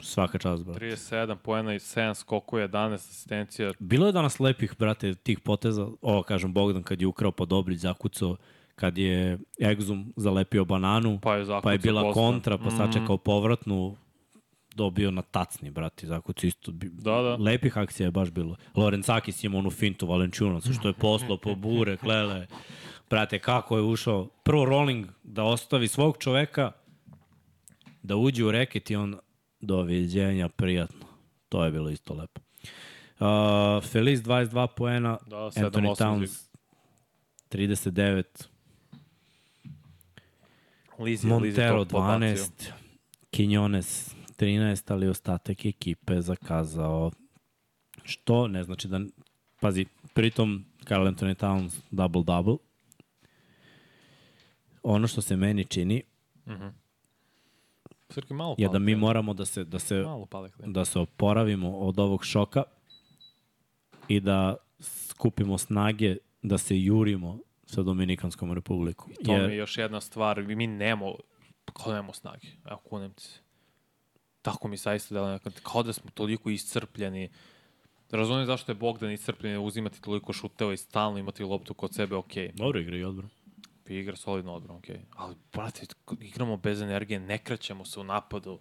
Svaka 0.00 0.38
čast, 0.38 0.64
brate. 0.64 0.80
37 0.80 1.36
poena 1.36 1.74
i 1.74 1.78
7 1.78 2.14
skokova, 2.14 2.62
11 2.62 2.94
asistencija. 2.94 3.72
Bilo 3.78 4.06
je 4.06 4.12
danas 4.12 4.40
lepih, 4.40 4.74
brate, 4.78 5.14
tih 5.14 5.40
poteza. 5.40 5.88
Ovo, 6.02 6.22
kažem, 6.22 6.52
Bogdan 6.52 6.82
kad 6.82 7.00
je 7.00 7.06
ukrao 7.06 7.30
pa 7.32 7.44
Dobrić 7.44 7.78
zakucao, 7.78 8.36
kad 8.74 8.98
je 8.98 9.38
Exum 9.60 10.12
zalepio 10.16 10.64
bananu, 10.64 11.18
Pa 11.22 11.34
je 11.34 11.44
zakucao 11.44 11.62
pa 11.62 11.72
je 11.72 11.78
bila 11.78 12.12
kontra, 12.12 12.58
pa 12.58 12.66
Mhm. 12.66 12.76
sačekao 12.76 13.16
povratnu, 13.16 13.96
dobio 14.76 15.10
na 15.10 15.22
tacni, 15.22 15.70
brate, 15.70 16.06
zakucao 16.06 16.48
isto. 16.48 16.72
Bi- 16.72 16.90
Da, 16.90 17.10
da. 17.12 17.36
Lepih 17.36 17.78
akcija 17.78 18.06
je 18.06 18.10
baš 18.10 18.30
bilo. 18.30 18.56
Lorencakis 18.74 19.44
ima 19.44 19.58
onu 19.58 19.70
fintu 19.70 20.06
Valenčunaca, 20.06 20.72
što 20.72 20.88
je 20.88 20.94
poslao 20.94 21.36
po 21.36 21.54
bure, 21.54 21.96
klele. 21.96 22.46
Brate, 23.10 23.38
kako 23.38 23.76
je 23.76 23.82
ušao. 23.84 24.28
Prvo 24.42 24.64
rolling 24.64 25.06
da 25.22 25.44
ostavi 25.44 25.88
svog 25.88 26.16
čoveka, 26.18 26.72
da 28.02 28.16
uđe 28.16 28.44
u 28.44 28.50
reket 28.50 28.90
i 28.90 28.96
on 28.96 29.16
doviđenja, 29.60 30.48
prijatno. 30.48 31.06
To 31.48 31.64
je 31.64 31.70
bilo 31.70 31.90
isto 31.90 32.14
lepo. 32.14 32.40
Uh, 33.18 33.26
Feliz 33.84 34.22
22 34.22 34.66
poena, 34.68 35.18
Da, 35.26 35.50
sedam, 35.50 35.70
Anthony 35.72 35.90
osam 35.90 36.20
Towns 36.20 36.46
39, 37.48 38.22
Lizi, 40.98 41.26
Montero 41.26 41.84
pobacio. 41.84 42.18
12, 42.18 42.72
Quinones 43.32 44.15
13, 44.38 44.92
ali 44.92 45.08
ostatak 45.08 45.64
ekipe 45.64 46.20
zakazao. 46.20 47.10
Što 48.04 48.48
ne 48.48 48.64
znači 48.64 48.88
da... 48.88 49.00
Pazi, 49.60 49.86
pritom 50.14 50.64
Carl 50.88 51.04
Anthony 51.04 51.34
Towns 51.36 51.80
double-double. 51.90 52.56
Ono 54.82 55.06
što 55.06 55.22
se 55.22 55.36
meni 55.36 55.64
čini 55.64 56.02
Srki, 58.10 58.34
malo 58.34 58.54
je 58.58 58.68
da 58.68 58.78
mi 58.78 58.84
klima. 58.86 59.00
moramo 59.00 59.34
da 59.34 59.44
se, 59.44 59.64
da 59.64 59.78
se, 59.78 59.94
Malo 59.94 60.26
klima. 60.26 60.50
da 60.72 60.84
se 60.84 60.98
oporavimo 60.98 61.78
od 61.78 61.98
ovog 61.98 62.24
šoka 62.24 62.62
i 64.08 64.20
da 64.20 64.56
skupimo 65.08 65.58
snage 65.58 66.16
da 66.42 66.58
se 66.58 66.80
jurimo 66.80 67.38
sa 67.64 67.82
Dominikanskom 67.82 68.52
republikom. 68.52 69.12
To 69.24 69.32
mi 69.32 69.38
je 69.38 69.56
još 69.56 69.78
jedna 69.78 70.00
stvar, 70.00 70.42
mi 70.42 70.66
nemo, 70.66 71.14
kao 71.72 71.92
nemamo 71.92 72.12
snage, 72.12 72.46
evo 72.64 72.78
kunem 72.78 73.12
ti 73.12 73.22
se. 73.22 73.45
Tako 74.46 74.68
mi 74.68 74.76
saista 74.76 75.14
delo 75.14 75.38
kao 75.62 75.82
da 75.82 75.92
smo 75.92 76.10
toliko 76.10 76.50
iscrpljeni. 76.50 77.30
Razumijem 78.10 78.46
zašto 78.46 78.72
je 78.72 78.76
Bogdan 78.76 79.12
iscrpljen, 79.12 79.64
uzimati 79.64 80.02
toliko 80.02 80.32
šuteva 80.32 80.72
i 80.72 80.76
stalno 80.76 81.18
imati 81.18 81.44
loptu 81.44 81.74
kod 81.74 81.94
sebe, 81.94 82.16
okej. 82.16 82.52
Dobro 82.54 82.80
igra 82.80 82.96
i 82.96 83.04
odbranu. 83.04 83.30
Okay. 83.84 83.92
Igra 84.00 84.16
solidno 84.16 84.54
odbranu, 84.54 84.78
okej. 84.78 85.00
Ali, 85.16 85.34
brate, 85.52 85.86
igramo 86.20 86.56
bez 86.56 86.80
energije, 86.80 87.20
ne 87.20 87.38
krećemo 87.38 87.84
se 87.84 88.00
u 88.00 88.04
napadu. 88.04 88.58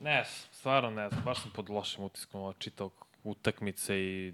Ne, 0.00 0.24
stvarno 0.52 0.90
ne 0.90 1.08
znam, 1.08 1.24
baš 1.24 1.42
sam 1.42 1.50
pod 1.54 1.70
lošim 1.70 2.04
utiskom 2.04 2.40
ovo 2.40 2.52
čitao 2.52 2.90
utakmice 3.24 3.98
i 3.98 4.32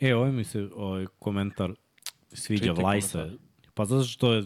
E, 0.00 0.14
ovaj 0.14 0.32
mi 0.32 0.44
se 0.44 0.68
ovaj 0.74 1.06
komentar 1.18 1.74
sviđa 2.32 2.64
Čitaj 2.64 2.82
Vlajsa. 2.82 3.18
komentar. 3.18 3.38
Pa 3.74 3.84
zato 3.84 4.04
što 4.04 4.32
je 4.32 4.44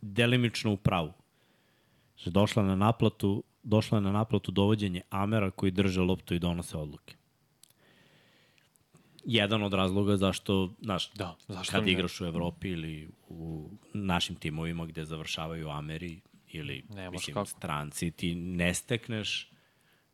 delimično 0.00 0.72
u 0.72 0.76
pravu. 0.76 1.12
Že 2.16 2.30
došla 2.30 2.62
na 2.62 2.76
naplatu, 2.76 3.44
došla 3.62 4.00
na 4.00 4.12
naplatu 4.12 4.52
dovođenje 4.52 5.02
Amera 5.10 5.50
koji 5.50 5.72
drže 5.72 6.00
loptu 6.00 6.34
i 6.34 6.38
donose 6.38 6.76
odluke. 6.76 7.16
Jedan 9.24 9.62
od 9.62 9.74
razloga 9.74 10.16
zašto, 10.16 10.74
znaš, 10.80 11.12
da, 11.12 11.36
zašto 11.48 11.72
kad 11.72 11.84
ne? 11.84 11.92
igraš 11.92 12.20
u 12.20 12.24
Evropi 12.24 12.68
ili 12.68 13.08
u 13.28 13.70
našim 13.94 14.36
timovima 14.36 14.86
gde 14.86 15.04
završavaju 15.04 15.68
Ameri 15.68 16.20
ili 16.52 16.84
Nemaš 16.88 17.12
mislim, 17.12 17.34
kako. 17.34 17.46
stranci, 17.46 18.10
ti 18.10 18.34
ne 18.34 18.74
stekneš 18.74 19.50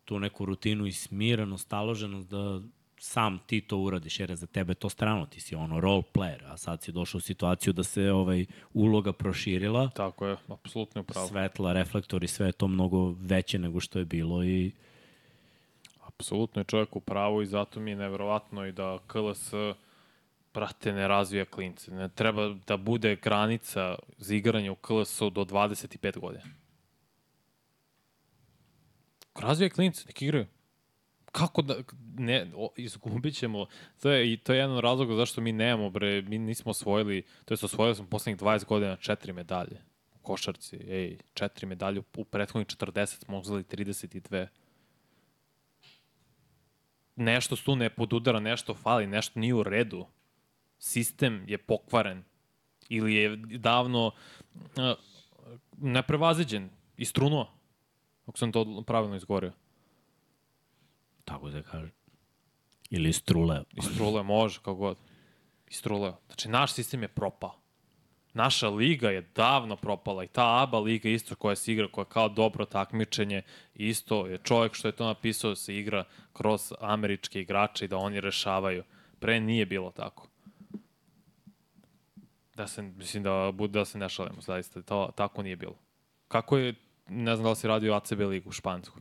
tu 0.04 0.18
neku 0.18 0.44
rutinu 0.44 0.86
i 0.86 0.92
smirenost, 0.92 1.68
taloženost 1.68 2.28
da 2.28 2.60
sam 3.02 3.38
ti 3.46 3.60
to 3.60 3.78
uradiš, 3.78 4.20
jer 4.20 4.30
je 4.30 4.36
za 4.36 4.46
tebe 4.46 4.74
to 4.74 4.88
strano, 4.88 5.26
ti 5.26 5.40
si 5.40 5.54
ono 5.54 5.80
role 5.80 6.02
player, 6.14 6.44
a 6.46 6.56
sad 6.56 6.82
si 6.82 6.92
došao 6.92 7.18
u 7.18 7.20
situaciju 7.20 7.72
da 7.72 7.82
se 7.82 8.10
ovaj 8.10 8.46
uloga 8.74 9.12
proširila, 9.12 9.90
Tako 9.90 10.26
je, 10.26 10.36
apsolutno 10.48 11.00
je 11.00 11.04
pravo. 11.04 11.28
svetla, 11.28 11.72
reflektori, 11.72 12.28
sve 12.28 12.46
je 12.46 12.52
to 12.52 12.68
mnogo 12.68 13.14
veće 13.20 13.58
nego 13.58 13.80
što 13.80 13.98
je 13.98 14.04
bilo 14.04 14.44
i 14.44 14.72
Apsolutno 16.02 16.60
je 16.60 16.64
čovjek 16.64 16.96
u 16.96 17.00
pravu 17.00 17.42
i 17.42 17.46
zato 17.46 17.80
mi 17.80 17.90
je 17.90 17.96
neverovatno 17.96 18.66
i 18.66 18.72
da 18.72 18.98
KLS 19.06 19.52
prate 20.52 20.92
ne 20.92 21.08
razvija 21.08 21.44
klince. 21.44 21.90
Ne 21.90 22.08
treba 22.08 22.54
da 22.66 22.76
bude 22.76 23.16
granica 23.16 23.94
za 24.18 24.34
igranje 24.34 24.70
u 24.70 24.74
KLS-u 24.74 25.30
do 25.30 25.44
25 25.44 26.18
godina. 26.18 26.44
Razvija 29.34 29.70
klince, 29.70 30.04
nek 30.06 30.22
igraju. 30.22 30.46
Kako 31.32 31.62
da, 31.62 31.74
ne, 32.18 32.50
izgubit 32.76 33.34
ćemo, 33.34 33.66
to 34.02 34.10
je, 34.10 34.32
i 34.32 34.36
to 34.36 34.52
je 34.52 34.58
jedan 34.58 34.76
od 34.76 34.84
razloga 34.84 35.14
zašto 35.14 35.40
mi 35.40 35.52
nemamo, 35.52 35.90
bre, 35.90 36.22
mi 36.22 36.38
nismo 36.38 36.70
osvojili, 36.70 37.22
to 37.44 37.54
je 37.54 37.58
osvojili 37.62 37.94
smo 37.94 38.06
poslednjih 38.06 38.40
20 38.40 38.64
godina 38.64 38.96
četiri 38.96 39.32
medalje 39.32 39.80
u 40.14 40.18
košarci, 40.18 40.76
ej, 40.76 41.18
četiri 41.34 41.66
medalje, 41.66 42.02
u 42.16 42.24
prethodnih 42.24 42.66
40 42.66 43.24
smo 43.24 43.38
uzeli 43.38 43.64
32 43.64 44.46
nešto 47.16 47.56
tu 47.56 47.76
ne 47.76 47.90
podudara, 47.90 48.40
nešto 48.40 48.74
fali, 48.74 49.06
nešto 49.06 49.40
nije 49.40 49.54
u 49.54 49.62
redu. 49.62 50.06
Sistem 50.78 51.44
je 51.48 51.58
pokvaren 51.58 52.24
ili 52.88 53.14
je 53.14 53.36
davno 53.36 54.06
uh, 54.06 54.12
neprevaziđen 55.78 56.70
i 56.96 57.04
strunuo. 57.04 57.52
Ako 58.26 58.38
sam 58.38 58.52
to 58.52 58.82
pravilno 58.86 59.16
izgovorio. 59.16 59.52
Tako 61.24 61.50
da 61.50 61.62
kaže. 61.62 61.90
Ili 62.90 63.12
struleo. 63.12 63.64
Istruleo 63.72 64.22
može, 64.22 64.58
kako 64.58 64.74
god. 64.74 64.96
Istruleo. 65.66 66.16
Znači, 66.26 66.48
naš 66.48 66.72
sistem 66.72 67.02
je 67.02 67.08
propao. 67.08 67.62
Naša 68.34 68.68
liga 68.68 69.10
je 69.10 69.30
davno 69.34 69.76
propala 69.76 70.24
i 70.24 70.28
ta 70.28 70.62
ABA 70.62 70.78
liga 70.78 71.08
isto 71.08 71.34
koja 71.34 71.56
se 71.56 71.72
igra, 71.72 71.88
koja 71.88 72.04
kao 72.04 72.28
dobro 72.28 72.64
takmičenje, 72.64 73.42
isto 73.74 74.26
je 74.26 74.38
čovjek 74.38 74.74
što 74.74 74.88
je 74.88 74.92
to 74.92 75.06
napisao 75.06 75.50
da 75.50 75.56
se 75.56 75.76
igra 75.76 76.04
kroz 76.32 76.72
američke 76.80 77.40
igrače 77.40 77.84
i 77.84 77.88
da 77.88 77.96
oni 77.96 78.20
rešavaju. 78.20 78.84
Pre 79.18 79.40
nije 79.40 79.66
bilo 79.66 79.90
tako. 79.90 80.28
Da 82.54 82.66
se, 82.66 82.82
mislim 82.82 83.22
da, 83.22 83.52
da 83.68 83.84
se 83.84 83.98
ne 83.98 84.08
šalimo, 84.08 84.40
zaista, 84.40 84.82
to 84.82 85.10
tako 85.16 85.42
nije 85.42 85.56
bilo. 85.56 85.78
Kako 86.28 86.56
je, 86.56 86.74
ne 87.08 87.36
znam 87.36 87.44
da 87.44 87.50
li 87.50 87.56
si 87.56 87.68
radio 87.68 87.94
ACB 87.94 88.20
ligu 88.20 88.48
u 88.48 88.52
Špansku. 88.52 89.00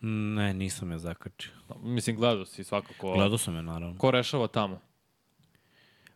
Ne, 0.00 0.54
nisam 0.54 0.90
je 0.90 0.98
zakačio. 0.98 1.52
Mislim, 1.82 2.16
gledao 2.16 2.44
si 2.44 2.64
svakako. 2.64 3.12
Gledao 3.12 3.38
sam 3.38 3.56
je, 3.56 3.62
naravno. 3.62 3.98
Ko 3.98 4.10
rešava 4.10 4.46
tamo? 4.46 4.80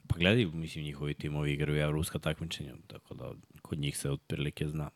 Pa 0.06 0.16
gledaj, 0.18 0.44
mislim, 0.44 0.84
njihovi 0.84 1.14
timovi 1.14 1.52
igraju 1.52 1.80
evropska 1.80 2.18
takmičenja, 2.18 2.74
tako 2.86 3.14
da 3.14 3.32
kod 3.62 3.78
njih 3.78 3.98
se 3.98 4.10
otprilike 4.10 4.68
zna. 4.68 4.90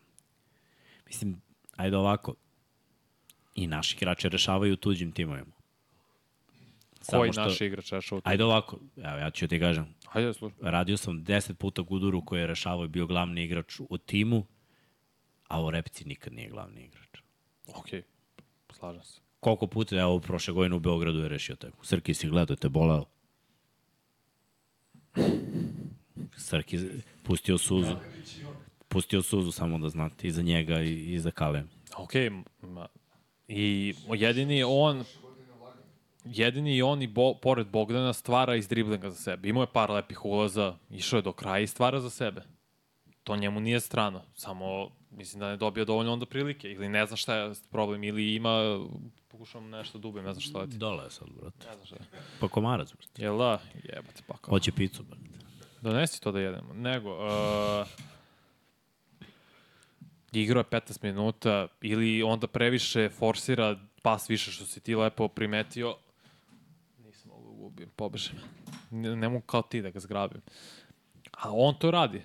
Mislim, 1.07 1.41
ajde 1.77 1.97
ovako, 1.97 2.35
i 3.55 3.67
naši 3.67 3.97
igrači 3.97 4.29
rešavaju 4.29 4.77
tuđim 4.77 5.13
timovima. 5.13 5.53
Koji 7.11 7.33
što... 7.33 7.41
naš 7.41 7.61
igrač 7.61 7.93
rešava? 7.93 8.21
Ajde 8.25 8.45
ovako, 8.45 8.79
evo 8.97 9.19
ja 9.19 9.31
ću 9.31 9.49
ti 9.49 9.61
kažem. 9.61 9.95
Ajde, 10.13 10.33
slušaj. 10.35 10.59
Radio 10.63 10.97
sam 10.97 11.25
10 11.25 11.55
puta 11.55 11.83
Guduru 11.83 12.25
koji 12.25 12.41
je 12.41 12.47
rešavao 12.47 12.85
i 12.85 12.89
bio 12.89 13.07
glavni 13.07 13.45
igrač 13.45 13.81
u 13.89 13.99
timu, 13.99 14.47
a 15.49 15.63
u 15.63 15.71
Repci 15.71 16.05
nikad 16.05 16.33
nije 16.33 16.49
glavni 16.49 16.85
igrač. 16.85 17.21
Okej, 17.67 18.01
okay. 18.01 18.14
Slažem 18.85 19.03
se. 19.03 19.21
Koliko 19.41 19.67
puta, 19.67 19.97
evo, 19.97 20.21
prošle 20.21 20.55
godine 20.55 20.77
u 20.77 20.81
Beogradu 20.81 21.19
je 21.19 21.29
rešio 21.29 21.57
tako. 21.57 21.87
Srki 21.87 22.15
si 22.15 22.29
gledao, 22.29 22.57
te 22.57 22.69
bolao. 22.69 23.05
Srki 26.37 26.79
pustio 27.23 27.59
suzu. 27.59 27.97
Pustio 28.89 29.23
suzu 29.23 29.53
samo 29.53 29.79
da 29.79 29.89
znate, 29.89 30.29
i 30.29 30.31
za 30.31 30.43
njega 30.43 30.81
i, 30.83 31.15
i 31.15 31.19
za 31.19 31.31
Kalem. 31.31 31.69
Okej, 31.97 32.31
okay. 32.31 32.87
i 33.49 33.95
jedini 34.13 34.63
on 34.63 35.05
jedini 36.25 36.77
i 36.77 36.83
on 36.83 37.03
i 37.03 37.07
bo, 37.07 37.35
pored 37.35 37.67
Bogdana 37.67 38.13
stvara 38.13 38.57
iz 38.57 38.69
driblinga 38.69 39.11
za 39.11 39.17
sebe. 39.17 39.49
Imao 39.49 39.63
je 39.63 39.73
par 39.73 39.91
lepih 39.91 40.25
ulaza, 40.25 40.77
išao 40.91 41.19
je 41.19 41.23
do 41.23 41.33
kraja 41.33 41.61
i 41.61 41.67
stvara 41.67 42.01
za 42.01 42.11
sebe. 42.11 42.43
To 43.25 43.37
njemu 43.37 43.61
nije 43.61 43.81
strano, 43.81 44.23
samo 44.35 44.91
mislim 45.17 45.41
da 45.41 45.49
ne 45.49 45.57
dobija 45.57 45.85
dovoljno 45.85 46.13
onda 46.13 46.27
prilike 46.27 46.73
ili 46.73 46.89
ne 46.89 47.07
zna 47.07 47.17
šta 47.17 47.37
je 47.37 47.53
problem 47.71 48.05
ili 48.05 48.35
ima 48.35 48.79
pokušavam 49.29 49.71
nešto 49.71 49.99
da 49.99 50.09
ubijem, 50.09 50.27
ne 50.27 50.33
znam 50.33 50.41
šta 50.41 50.59
leti. 50.59 50.77
Dole 50.77 51.05
je 51.05 51.11
sad, 51.11 51.29
brate. 51.41 51.67
Ne 51.69 51.75
znam 51.75 51.87
šta 51.87 51.97
je. 51.97 52.23
Pa 52.41 52.49
komarac, 52.49 52.93
brate. 52.93 53.23
Jel 53.23 53.39
da? 53.39 53.61
Jebate 53.75 54.23
pa 54.27 54.37
kao. 54.37 54.51
Hoće 54.51 54.73
picu, 54.73 55.03
brate. 55.03 55.23
Donesi 55.81 56.21
to 56.21 56.33
da 56.33 56.41
jedemo. 56.41 56.75
Nego, 56.75 57.11
uh, 57.11 57.87
igrao 60.33 60.61
je 60.61 60.65
15 60.65 60.99
minuta 61.03 61.69
ili 61.81 62.23
onda 62.23 62.47
previše 62.47 63.09
forsira 63.09 63.77
pas 64.03 64.31
više 64.31 64.51
što 64.51 64.67
si 64.67 64.81
ti 64.81 64.95
lepo 64.95 65.29
primetio. 65.29 65.97
Nisam 66.99 67.31
mogu 67.31 67.45
da 67.45 67.67
ubijem, 67.67 67.91
pobežem. 67.97 68.37
Ne, 68.91 69.17
ne 69.17 69.29
mogu 69.29 69.47
kao 69.47 69.63
ti 69.63 69.83
da 69.83 69.91
ga 69.91 70.01
zgrabim. 70.01 70.41
A 71.33 71.53
on 71.53 71.75
to 71.79 71.91
radi. 71.91 72.23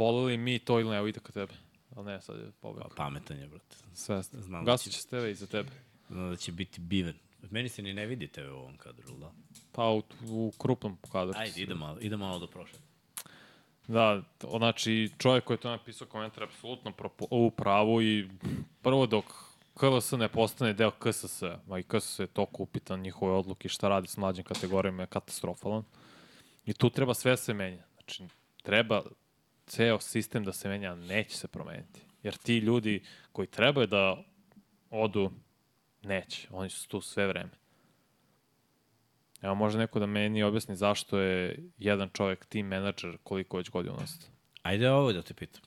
Volili 0.00 0.36
mi 0.36 0.58
to 0.58 0.80
ili 0.80 0.90
ne, 0.90 0.96
evo 0.96 1.06
ide 1.06 1.20
ka 1.20 1.32
tebe. 1.32 1.52
Ali 1.96 2.06
ne, 2.06 2.20
sad 2.20 2.36
je 2.36 2.50
pobegao. 2.60 2.88
Pa, 2.88 2.94
pametan 2.94 3.38
je, 3.38 3.46
brate. 3.46 3.76
Svesno. 3.94 4.40
Znam 4.40 4.64
da 4.64 4.72
Gasit 4.72 4.92
će 4.92 5.00
s 5.00 5.06
tebe 5.06 5.30
iza 5.30 5.46
tebe. 5.46 5.70
Znam 6.08 6.30
da 6.30 6.36
će 6.36 6.52
biti 6.52 6.80
biven. 6.80 7.14
Meni 7.50 7.68
se 7.68 7.82
ni 7.82 7.92
ne 7.92 8.06
vidi 8.06 8.28
tebe 8.28 8.50
u 8.50 8.56
ovom 8.56 8.76
kadru, 8.76 9.16
da? 9.16 9.32
Pa 9.72 9.84
u, 9.84 10.02
u 10.28 10.52
krupnom 10.58 10.98
kadru. 11.12 11.34
Ajde, 11.36 11.62
ide 11.62 11.74
malo, 11.74 11.98
ide 12.00 12.16
malo 12.16 12.38
do 12.38 12.46
prošle. 12.46 12.78
Da, 13.88 14.22
znači 14.58 15.10
čovjek 15.18 15.44
koji 15.44 15.54
je 15.54 15.60
to 15.60 15.70
napisao 15.70 16.06
komentar 16.06 16.44
apsolutno 16.44 16.92
u 17.30 17.50
pravu 17.50 18.02
i 18.02 18.28
prvo 18.82 19.06
dok 19.06 19.24
KLS 19.74 20.12
ne 20.12 20.28
postane 20.28 20.72
deo 20.72 20.90
KSS, 20.90 21.42
a 21.42 21.78
i 21.78 21.82
KSS 21.82 22.18
je 22.18 22.26
toliko 22.26 22.62
upitan 22.62 23.00
njihove 23.00 23.32
odluke 23.32 23.68
šta 23.68 23.88
radi 23.88 24.08
s 24.08 24.16
mlađim 24.16 24.44
kategorijama 24.44 25.02
je 25.02 25.06
katastrofalan. 25.06 25.84
I 26.66 26.72
tu 26.72 26.90
treba 26.90 27.14
sve 27.14 27.36
se 27.36 27.54
menja. 27.54 27.84
Znači, 27.94 28.24
treba 28.62 29.02
ceo 29.70 30.00
sistem 30.00 30.44
da 30.44 30.52
se 30.52 30.68
menja, 30.68 30.94
neće 30.94 31.36
se 31.36 31.48
promeniti. 31.48 32.00
Jer 32.22 32.36
ti 32.36 32.58
ljudi 32.58 33.02
koji 33.32 33.46
trebaju 33.46 33.86
da 33.86 34.24
odu, 34.90 35.30
neće. 36.02 36.48
Oni 36.50 36.70
su 36.70 36.88
tu 36.88 37.00
sve 37.00 37.26
vreme. 37.26 37.50
Evo, 39.42 39.54
može 39.54 39.78
neko 39.78 39.98
da 39.98 40.06
meni 40.06 40.42
objasni 40.42 40.76
zašto 40.76 41.18
je 41.18 41.58
jedan 41.78 42.10
čovjek 42.12 42.46
team 42.46 42.66
menadžer 42.66 43.18
koliko 43.22 43.56
već 43.56 43.70
godina 43.70 43.94
nas. 43.94 44.30
Ajde 44.62 44.90
ovo 44.90 45.12
da 45.12 45.22
te 45.22 45.34
pitam. 45.34 45.62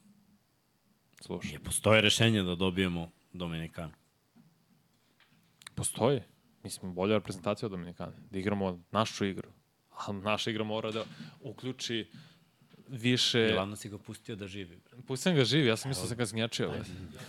Slušaj. 1.22 1.52
Je 1.52 1.60
postoje 1.60 2.02
rešenje 2.02 2.44
da 2.44 2.56
dobijemo 2.56 3.12
Dominikanu? 3.34 3.94
Postoji. 5.76 6.22
Mi 6.64 6.70
smo 6.70 6.92
bolja 6.92 7.16
reprezentacija 7.16 7.68
od 7.68 7.72
Dominikane. 7.72 8.14
Da 8.32 8.40
igramo 8.40 8.84
našu 8.92 9.26
igru. 9.26 9.50
A 9.90 10.12
naša 10.12 10.50
igra 10.50 10.64
mora 10.64 10.92
da 10.92 11.06
uključi 11.42 12.12
više... 12.88 13.52
Glavno 13.54 13.76
si 13.76 13.90
ga 13.90 13.98
pustio 13.98 14.36
da 14.36 14.48
živi. 14.48 14.80
Pustim 15.08 15.36
ga 15.36 15.44
živi, 15.44 15.68
ja 15.68 15.78
sam 15.78 15.90
mislio 15.90 16.04
da 16.04 16.08
sam 16.08 16.18
ga 16.18 16.26
zgnjačio. 16.26 16.74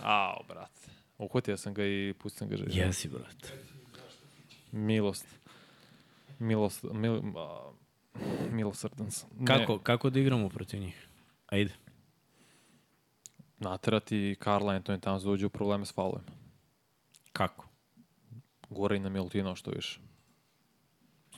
Ao, 0.03 0.43
brate. 0.47 0.79
Uhvatio 1.17 1.57
sam 1.57 1.73
ga 1.73 1.85
i 1.85 2.13
pustim 2.19 2.49
ga 2.49 2.57
živi. 2.57 2.71
Jesi, 2.77 3.07
brate. 3.07 3.53
Milost. 4.71 5.25
Milost, 6.39 6.83
mil, 6.83 7.21
a, 7.37 7.71
milosrdan 8.51 9.11
sam. 9.11 9.29
Kako, 9.45 9.79
kako 9.79 10.09
da 10.09 10.19
igramo 10.19 10.49
protiv 10.49 10.79
njih? 10.79 11.07
Ajde. 11.47 11.73
Naterati 13.59 14.35
Karla 14.39 14.73
Anthony 14.73 14.99
Towns 14.99 15.23
da 15.23 15.29
uđe 15.29 15.45
u 15.45 15.49
probleme 15.49 15.85
s 15.85 15.93
faulovima. 15.93 16.31
Kako? 17.31 17.69
Gore 18.69 18.97
i 18.97 18.99
na 18.99 19.09
Milutino 19.09 19.55
što 19.55 19.71
više. 19.71 19.99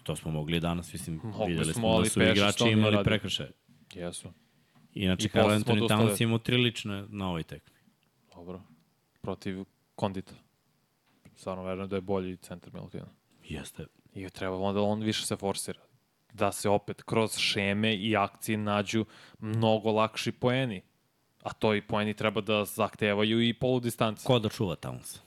To 0.03 0.15
smo 0.15 0.31
mogli 0.31 0.59
danas, 0.59 0.93
mislim, 0.93 1.19
Mogli 1.23 1.53
videli 1.53 1.73
smo, 1.73 1.81
smo 1.81 2.01
da 2.01 2.09
su 2.09 2.19
Pešić 2.19 2.37
igrači 2.37 2.69
imali 2.69 3.03
prekršaje. 3.03 3.51
Jesu. 3.93 4.29
Inače, 4.93 5.25
I 5.25 5.29
Karl 5.29 5.49
Anthony. 5.49 5.87
Towns 5.87 6.21
imao 6.21 6.37
tri 6.37 6.57
lične 6.57 7.05
na 7.09 7.29
ovoj 7.29 7.43
tekmi. 7.43 7.77
Dobro. 8.35 8.61
Protiv 9.21 9.65
Kondita. 9.95 10.33
Stvarno 11.35 11.63
verujem 11.63 11.89
da 11.89 11.95
je 11.95 12.01
bolji 12.01 12.37
centar 12.37 12.73
Milutina. 12.73 13.07
Jeste. 13.43 13.85
I 14.13 14.29
treba 14.29 14.57
onda 14.57 14.81
on 14.81 15.01
više 15.01 15.25
se 15.25 15.35
forsira. 15.35 15.79
Da 16.33 16.51
se 16.51 16.69
opet 16.69 17.03
kroz 17.03 17.37
šeme 17.37 17.95
i 17.95 18.15
akcije 18.15 18.57
nađu 18.57 19.05
mnogo 19.39 19.91
lakši 19.91 20.31
poeni. 20.31 20.81
A 21.43 21.53
to 21.53 21.75
i 21.75 21.81
poeni 21.81 22.13
treba 22.13 22.41
da 22.41 22.65
zahtevaju 22.65 23.41
i 23.41 23.53
polu 23.53 23.79
distanci. 23.79 24.25
Ko 24.25 24.39
da 24.39 24.49
čuva 24.49 24.75
Towns? 24.75 25.19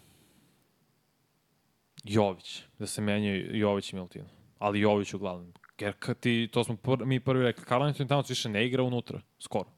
Jović. 2.05 2.63
Da 2.79 2.87
se 2.87 3.01
menjaju 3.03 3.57
Jović 3.57 3.93
i 3.93 3.97
Milutino. 3.97 4.29
Ali 4.59 4.81
Jović 4.81 5.15
uglavnom. 5.15 5.53
Jer 5.81 5.95
kad 5.99 6.21
ti, 6.21 6.49
to 6.53 6.65
smo 6.65 6.77
pr 6.77 7.05
mi 7.05 7.21
prvi 7.21 7.43
rekli, 7.43 7.65
Karl 7.65 7.83
Anthony 7.83 8.09
Towns 8.09 8.29
više 8.29 8.49
ne 8.49 8.67
igra 8.67 8.83
unutra. 8.83 9.21
Skoro. 9.39 9.71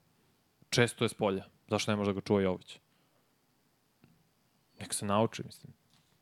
Često 0.71 1.05
je 1.05 1.09
s 1.09 1.15
polja. 1.15 1.45
Zašto 1.69 1.91
ne 1.93 1.97
može 1.97 2.11
da 2.11 2.15
ga 2.15 2.21
čuva 2.21 2.41
Jović? 2.43 2.79
Nek 4.81 4.95
se 4.95 5.07
nauči, 5.07 5.43
mislim. 5.47 5.73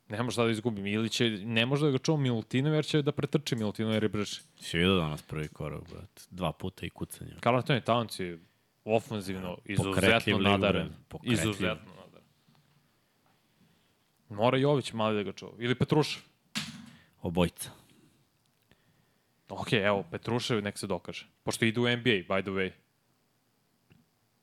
Ne 0.09 0.22
može 0.22 0.43
da 0.43 0.51
izgubim. 0.51 0.87
Ili 0.87 1.09
će, 1.09 1.31
ne 1.31 1.66
može 1.66 1.87
da 1.87 1.93
ga 1.93 1.99
čuva 1.99 2.18
Milutinov 2.18 2.74
jer 2.74 2.85
će 2.85 3.03
da 3.03 3.12
pretrči 3.12 3.57
Milutinov 3.57 3.93
jer 3.93 4.03
je 4.03 4.09
brži. 4.09 4.41
Si 4.61 4.78
vidio 4.78 4.97
danas 4.97 5.22
prvi 5.22 5.49
korak, 5.49 5.81
brate. 5.91 6.22
Dva 6.31 6.53
puta 6.53 6.87
i 6.87 6.91
kucanje. 6.91 7.35
Karl 7.41 7.57
Anthony 7.57 7.85
Towns 7.85 8.22
je 8.22 8.39
ofanzivno 8.85 9.59
izuzetno 9.64 10.39
nadaren. 10.39 10.93
Izuzetno 11.22 11.93
nadaren. 11.97 12.24
Mora 14.28 14.59
Jović 14.59 14.93
malo 14.93 15.12
da 15.12 15.22
ga 15.22 15.33
čuva. 15.33 15.53
Ili 15.59 15.74
Petrušev. 15.74 16.22
Obojca. 17.22 17.80
Ok, 19.51 19.73
evo, 19.73 20.05
Petrušev 20.11 20.63
nek 20.63 20.79
se 20.79 20.87
dokaže. 20.87 21.27
Pošto 21.43 21.65
ide 21.65 21.81
u 21.81 21.83
NBA, 21.83 22.23
by 22.29 22.43
the 22.43 22.51
way. 22.51 22.71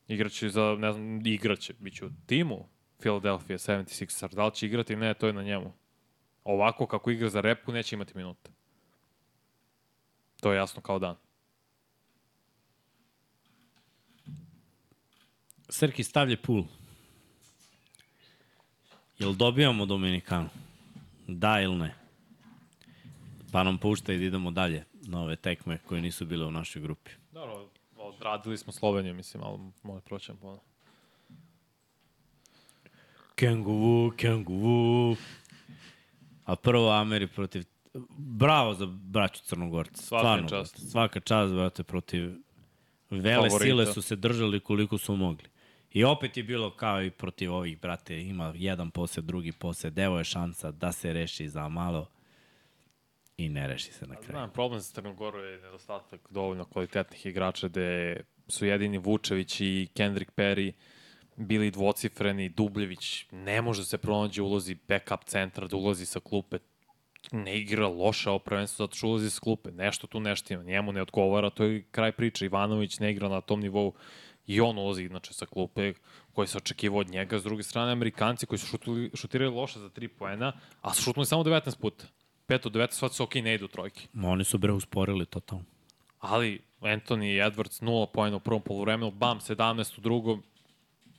Igraće 0.07 0.49
za, 0.49 0.75
ne 0.79 0.91
znam, 0.91 1.25
igraće. 1.25 1.73
Biće 1.79 2.05
u 2.05 2.09
timu 2.25 2.65
Philadelphia 2.99 3.57
76ers. 3.57 4.35
Da 4.35 4.45
li 4.45 4.55
će 4.55 4.65
igrati 4.65 4.95
ne, 4.95 5.13
to 5.13 5.27
je 5.27 5.33
na 5.33 5.43
njemu. 5.43 5.73
Ovako, 6.43 6.87
kako 6.87 7.11
igra 7.11 7.29
za 7.29 7.41
repku, 7.41 7.71
neće 7.71 7.95
imati 7.95 8.17
minute. 8.17 8.51
To 10.41 10.51
je 10.51 10.57
jasno 10.57 10.81
kao 10.81 10.99
dan. 10.99 11.15
Srki 15.69 16.03
stavlje 16.03 16.37
pul. 16.37 16.63
Jel 19.19 19.33
dobijamo 19.33 19.85
Dominikanu? 19.85 20.49
Da 21.27 21.61
ili 21.61 21.75
ne? 21.75 21.95
Pa 23.51 23.63
nam 23.63 23.77
pušta 23.77 24.13
i 24.13 24.17
da 24.17 24.23
idemo 24.23 24.51
dalje 24.51 24.85
na 25.07 25.21
ove 25.21 25.35
tekme 25.35 25.77
koje 25.87 26.01
nisu 26.01 26.25
bile 26.25 26.45
u 26.45 26.51
našoj 26.51 26.81
grupi. 26.81 27.11
Dobro, 27.31 27.69
odradili 27.97 28.57
smo 28.57 28.73
Sloveniju, 28.73 29.13
mislim, 29.13 29.43
ali 29.43 29.59
možda 29.83 30.01
proćem 30.01 30.37
ponovno. 30.37 30.61
Kengu, 33.35 34.11
Kengu. 34.17 35.15
A 36.45 36.55
prvo 36.55 36.91
Ameri 36.91 37.27
protiv... 37.27 37.63
Bravo 38.17 38.73
za 38.73 38.85
braću 38.85 39.43
Crnogorca. 39.43 40.01
Svaka 40.01 40.21
Stvarno, 40.21 40.49
čast. 40.49 40.75
brate. 40.75 40.91
Svaka 40.91 41.19
čast, 41.19 41.53
brate, 41.53 41.83
protiv... 41.83 42.33
Vele 43.09 43.49
Favorita. 43.49 43.65
sile 43.65 43.85
su 43.85 44.01
se 44.01 44.15
držali 44.15 44.59
koliko 44.59 44.97
su 44.97 45.15
mogli. 45.15 45.49
I 45.91 46.03
opet 46.03 46.37
je 46.37 46.43
bilo 46.43 46.71
kao 46.71 47.03
i 47.03 47.11
protiv 47.11 47.53
ovih, 47.53 47.81
brate, 47.81 48.21
ima 48.21 48.53
jedan 48.55 48.91
posed, 48.91 49.23
drugi 49.23 49.51
posed, 49.51 49.97
evo 49.99 50.17
je 50.17 50.23
šansa 50.23 50.71
da 50.71 50.91
se 50.91 51.13
reši 51.13 51.49
za 51.49 51.69
malo 51.69 52.07
i 53.37 53.49
ne 53.49 53.67
reši 53.67 53.91
se 53.91 54.07
na 54.07 54.15
kraju. 54.15 54.31
Znam, 54.31 54.51
problem 54.51 54.81
sa 54.81 54.93
Crnogoru 54.93 55.39
je 55.39 55.61
nedostatak 55.61 56.21
dovoljno 56.29 56.65
kvalitetnih 56.65 57.25
igrača 57.25 57.67
gde 57.67 58.17
su 58.47 58.65
jedini 58.65 58.97
Vučević 58.97 59.61
i 59.61 59.87
Kendrick 59.93 60.31
Perry 60.31 60.71
bili 61.35 61.71
dvocifreni, 61.71 62.49
Dubljević 62.49 63.25
ne 63.31 63.61
može 63.61 63.85
se 63.85 63.97
pronađe 63.97 64.41
ulozi 64.41 64.77
backup 64.87 65.23
centra, 65.25 65.67
da 65.67 65.77
ulazi 65.77 66.05
sa 66.05 66.19
klupe, 66.19 66.57
ne 67.31 67.57
igra 67.57 67.87
loše 67.87 68.29
ovo 68.29 68.39
prvenstvo 68.39 68.85
zato 68.85 68.95
što 68.95 69.07
ulazi 69.07 69.29
sa 69.29 69.39
klupe. 69.39 69.71
Nešto 69.71 70.07
tu 70.07 70.19
nešto 70.19 70.53
ima, 70.53 70.63
njemu 70.63 70.91
ne 70.91 71.01
odgovara, 71.01 71.49
to 71.49 71.63
je 71.63 71.83
kraj 71.91 72.11
priče. 72.11 72.45
Ivanović 72.45 72.99
ne 72.99 73.11
igra 73.11 73.29
na 73.29 73.41
tom 73.41 73.59
nivou 73.59 73.93
i 74.45 74.61
on 74.61 74.77
ulazi 74.77 75.03
inače 75.03 75.33
sa 75.33 75.45
klupe 75.45 75.93
koji 76.33 76.47
se 76.47 76.57
očekivao 76.57 76.99
od 76.99 77.09
njega. 77.09 77.39
S 77.39 77.43
druge 77.43 77.63
strane, 77.63 77.91
Amerikanci 77.91 78.45
koji 78.45 78.59
su 78.59 78.67
šutili, 78.67 79.11
šutirali 79.13 79.55
loše 79.55 79.79
za 79.79 79.89
3 79.89 80.07
poena, 80.07 80.53
a 80.81 80.93
su 80.93 81.01
šutnuli 81.01 81.25
samo 81.25 81.43
19 81.43 81.79
puta. 81.79 82.05
5 82.47 82.67
od 82.67 82.73
19, 82.73 82.91
sad 82.91 83.13
su 83.13 83.23
ok, 83.23 83.35
ne 83.35 83.55
idu 83.55 83.67
trojke. 83.67 84.07
Ma 84.13 84.29
oni 84.29 84.43
su 84.43 84.57
bre 84.57 84.71
usporili 84.71 85.25
totalno. 85.25 85.65
Ali 86.19 86.61
Anthony 86.81 87.51
Edwards 87.51 87.83
0 87.83 88.05
poena 88.13 88.37
u 88.37 88.39
prvom 88.39 88.61
polovremenu, 88.61 89.11
bam, 89.11 89.39
17 89.39 89.97
u 89.97 90.01
drugom, 90.01 90.43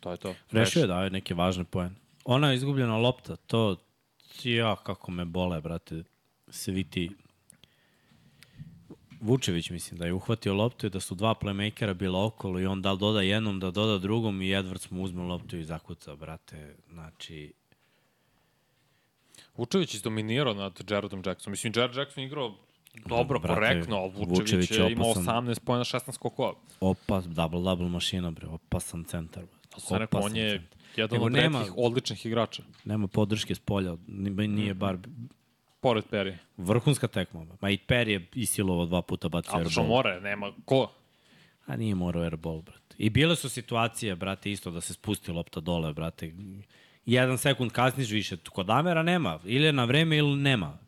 to 0.01 0.11
je 0.11 0.17
to. 0.17 0.35
Rešio 0.51 0.81
je 0.81 0.87
da 0.87 1.05
je 1.05 1.11
neke 1.11 1.35
važne 1.35 1.65
poene. 1.65 1.95
Ona 2.25 2.51
je 2.51 2.57
izgubljena 2.57 2.97
lopta, 2.97 3.37
to 3.37 3.77
ja 4.45 4.77
kako 4.77 5.11
me 5.11 5.25
bole, 5.25 5.61
brate, 5.61 6.03
svi 6.49 6.85
ti 6.85 7.11
Vučević 9.21 9.71
mislim 9.71 9.99
da 9.99 10.07
je 10.07 10.13
uhvatio 10.13 10.55
loptu 10.55 10.87
i 10.87 10.91
da 10.91 11.01
su 11.01 11.15
dva 11.15 11.35
playmakera 11.35 11.95
bila 11.95 12.25
okolo 12.25 12.61
i 12.61 12.67
on 12.67 12.83
da 12.83 12.95
doda 12.95 13.23
jednom, 13.23 13.61
da 13.61 13.71
doda 13.71 13.99
drugom 13.99 14.43
i 14.43 14.47
Edwards 14.47 14.91
mu 14.91 15.03
uzme 15.03 15.23
loptu 15.23 15.57
i 15.57 15.65
zakuca, 15.65 16.17
brate. 16.17 16.77
Znači, 16.93 17.53
Vučević 19.59 19.95
izdominirao 19.95 20.55
nad 20.55 20.81
Jaredom 20.91 21.23
Jacksonom. 21.27 21.53
Mislim, 21.53 21.73
Jared 21.77 21.97
Jackson 21.97 22.25
igrao 22.25 22.55
dobro, 23.07 23.39
Brate, 23.39 23.55
korektno, 23.55 23.97
ali 23.97 24.11
Vučević, 24.11 24.39
Vučević 24.41 24.71
je 24.71 24.93
imao 24.93 25.11
opasan. 25.11 25.45
18 25.45 25.61
pojena, 25.61 25.85
16 25.85 26.13
skokova. 26.13 26.55
opas, 26.81 27.25
double-double 27.27 27.89
mašina, 27.89 28.31
bre, 28.31 28.47
opasan 28.49 29.05
centar. 29.05 29.43
Bre. 29.43 29.81
Sam 29.81 29.99
rekao, 29.99 30.21
on 30.21 30.37
je 30.37 30.51
centar. 30.51 30.79
jedan 30.97 31.15
Nego 31.15 31.27
od 31.27 31.33
nema- 31.33 31.59
redkih 31.59 31.75
odličnih 31.79 32.27
igrača. 32.27 32.63
Nema 32.85 33.07
podrške 33.09 33.55
s 33.55 33.61
polja, 33.61 33.97
ni- 34.07 34.49
nije 34.49 34.75
bar 34.75 34.97
Pored 35.81 36.05
Peri. 36.05 36.37
vrhunska 36.57 37.09
tekma. 37.09 37.47
Ma 37.61 37.71
i 37.71 37.79
Per 37.79 38.09
je 38.09 38.27
isilovo 38.35 38.87
dva 38.87 39.03
puta 39.03 39.29
bacio 39.29 39.53
Ali 39.55 39.71
što 39.71 39.81
airball. 39.81 39.97
more, 39.97 40.21
nema 40.21 40.53
ko. 40.65 40.91
A 41.67 41.77
nije 41.77 41.95
morao 41.95 42.23
airball, 42.23 42.63
brate. 42.63 42.95
I 42.99 43.11
bile 43.11 43.37
su 43.37 43.49
situacije, 43.49 44.17
brate, 44.17 44.51
isto 44.51 44.71
da 44.71 44.81
se 44.81 44.95
spusti 44.95 45.33
lopta 45.33 45.61
dole, 45.61 45.93
brate. 45.93 46.33
Jedan 47.09 47.39
sekund 47.39 47.73
kasniš 47.73 48.11
više. 48.11 48.37
Kod 48.37 48.71
Amera 48.71 49.03
nema. 49.03 49.39
Ili 49.45 49.65
je 49.65 49.73
na 49.73 49.85
vreme 49.85 50.17
ili 50.17 50.37
nema. 50.37 50.79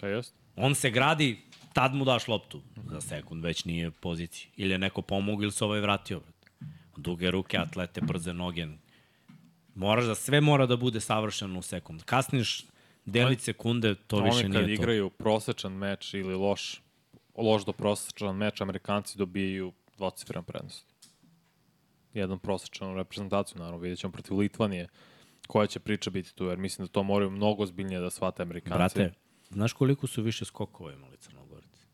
Pa 0.00 0.06
jest. 0.06 0.34
On 0.56 0.74
se 0.74 0.90
gradi, 0.90 1.40
tad 1.72 1.94
mu 1.94 2.04
daš 2.04 2.28
loptu. 2.28 2.60
Za 2.90 3.00
sekund 3.00 3.44
već 3.44 3.64
nije 3.64 3.90
poziciji. 3.90 4.48
Ili 4.56 4.70
je 4.70 4.78
neko 4.78 5.02
pomogao 5.02 5.42
ili 5.42 5.52
se 5.52 5.64
ovaj 5.64 5.80
vratio. 5.80 6.20
Duge 6.96 7.30
ruke, 7.30 7.58
atlete, 7.58 8.00
brze 8.00 8.32
noge. 8.32 8.66
Moraš 9.74 10.04
da 10.04 10.14
sve 10.14 10.40
mora 10.40 10.66
da 10.66 10.76
bude 10.76 11.00
savršeno 11.00 11.58
u 11.58 11.62
sekund. 11.62 12.02
Kasniš 12.02 12.64
delić 13.04 13.40
sekunde, 13.40 13.94
to 13.94 14.20
više 14.20 14.44
Oni 14.44 14.54
kad 14.54 14.64
nije 14.64 14.76
to. 14.76 14.82
igraju 14.82 15.10
prosečan 15.10 15.72
meč 15.72 16.14
ili 16.14 16.34
loš, 16.34 16.82
loš 17.36 17.64
do 17.64 17.72
prosečan 17.72 18.36
meč, 18.36 18.60
Amerikanci 18.60 19.18
dobijaju 19.18 19.72
dvocifren 19.96 20.44
prednost. 20.44 20.86
Jedan 22.14 22.38
prosečan 22.38 22.96
reprezentaciju, 22.96 23.58
naravno, 23.58 23.78
vidjet 23.78 23.98
ćemo 23.98 24.12
protiv 24.12 24.36
Litvanije 24.36 24.88
koja 25.48 25.66
će 25.66 25.80
priča 25.80 26.10
biti 26.10 26.34
tu, 26.34 26.44
jer 26.44 26.58
mislim 26.58 26.86
da 26.86 26.92
to 26.92 27.02
moraju 27.02 27.30
mnogo 27.30 27.66
zbiljnije 27.66 28.00
da 28.00 28.10
shvate 28.10 28.42
Amerikanci. 28.42 28.98
Brate, 28.98 29.12
znaš 29.50 29.72
koliko 29.72 30.06
su 30.06 30.22
više 30.22 30.44
skokova 30.44 30.92
imali 30.92 31.16
Crnogorci? 31.16 31.86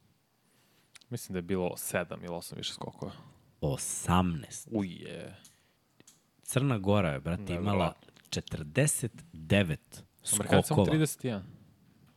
Mislim 1.10 1.32
da 1.32 1.38
je 1.38 1.42
bilo 1.42 1.68
7 1.70 2.18
ili 2.18 2.28
8 2.28 2.56
više 2.56 2.72
skokova. 2.72 3.12
18. 3.60 4.68
Uje. 4.70 5.36
Crna 6.42 6.78
Gora 6.78 7.10
je, 7.10 7.20
brate, 7.20 7.54
imala 7.54 7.62
Neverovatno. 7.72 8.12
49 8.30 9.76
Amerikanci 10.32 10.68
samo 10.68 10.84
skokova. 10.84 10.86
31. 10.96 11.40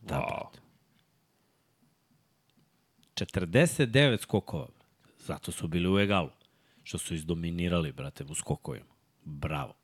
Da, 0.00 0.14
Wow. 0.16 0.28
brate. 0.28 0.60
49 3.14 4.22
skokova. 4.22 4.68
Zato 5.18 5.52
su 5.52 5.68
bili 5.68 5.94
u 5.94 5.98
egalu. 5.98 6.30
Što 6.82 6.98
su 6.98 7.14
izdominirali, 7.14 7.92
brate, 7.92 8.24
u 8.24 8.34
skokovima. 8.34 8.94
Bravo. 9.24 9.77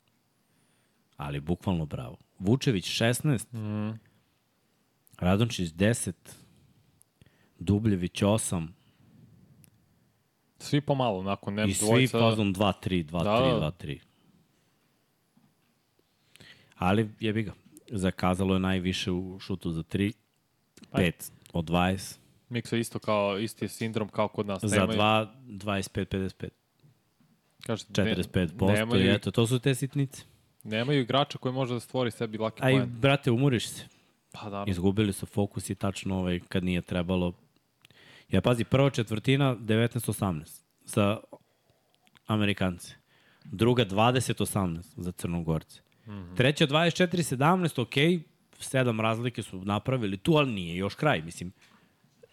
Ali 1.17 1.39
bukvalno 1.39 1.85
bravo. 1.85 2.17
Vučević 2.39 2.85
16, 2.91 3.53
Mm. 3.53 3.99
Radončić 5.19 5.69
10, 5.69 6.13
Dubljević 7.59 8.21
8 8.21 8.67
Svi 10.59 10.81
pomalo, 10.81 11.23
nakon 11.23 11.53
nem 11.53 11.69
i 11.69 11.73
svi 11.73 11.85
dvojica. 11.85 12.19
fazom 12.19 12.53
2-3, 12.53 13.03
2-3, 13.03 13.23
Da, 13.23 13.59
da. 13.59 13.71
2-3. 13.79 13.99
Ali 16.75 17.09
jebi 17.19 17.43
ga. 17.43 17.53
Zakazalo 17.89 18.53
je 18.53 18.59
najviše 18.59 19.11
u 19.11 19.39
šutu 19.39 19.71
za 19.71 19.83
3, 19.83 20.13
Pa- 20.91 20.97
5 20.97 21.11
od 21.53 21.65
20. 21.65 22.17
Miksa 22.49 22.77
isto 22.77 22.99
kao, 22.99 23.39
isti 23.39 23.65
je 23.65 23.69
sindrom 23.69 24.09
kao 24.09 24.27
kod 24.27 24.47
nas. 24.47 24.63
Za 24.63 24.87
2, 24.87 25.27
25, 25.47 26.05
55. 26.05 26.49
kaže, 27.61 27.85
45% 27.85 28.67
ne, 28.67 28.73
i 28.73 28.75
nemaju, 28.75 29.11
eto, 29.11 29.31
to 29.31 29.47
su 29.47 29.59
te 29.59 29.75
sitnice. 29.75 30.23
Nemaju 30.65 31.01
igrača 31.01 31.37
koji 31.37 31.53
može 31.53 31.73
da 31.73 31.79
stvori 31.79 32.11
sebi 32.11 32.37
laki 32.37 32.63
Aj, 32.63 32.73
poen. 32.73 32.89
brate, 32.99 33.31
umoriš 33.31 33.67
se. 33.69 33.83
Pa 34.31 34.43
naravno. 34.43 34.71
Izgubili 34.71 35.13
su 35.13 35.25
fokus 35.25 35.69
i 35.69 35.75
tačno 35.75 36.17
ovaj, 36.17 36.39
kad 36.47 36.63
nije 36.63 36.81
trebalo. 36.81 37.33
Ja 38.29 38.41
pazi, 38.41 38.63
prva 38.63 38.89
četvrtina 38.89 39.55
19-18 39.55 40.61
za 40.85 41.19
Amerikance. 42.27 42.95
Druga 43.43 43.85
20-18 43.85 44.81
za 44.97 45.11
Crnogorce. 45.11 45.81
Mm 46.05 46.11
-hmm. 46.11 46.37
Treća 46.37 46.67
24-17, 46.67 47.81
ok, 47.81 48.25
sedam 48.59 49.01
razlike 49.01 49.43
su 49.43 49.65
napravili 49.65 50.17
tu, 50.17 50.33
ali 50.33 50.51
nije 50.51 50.75
još 50.75 50.95
kraj, 50.95 51.21
mislim. 51.21 51.51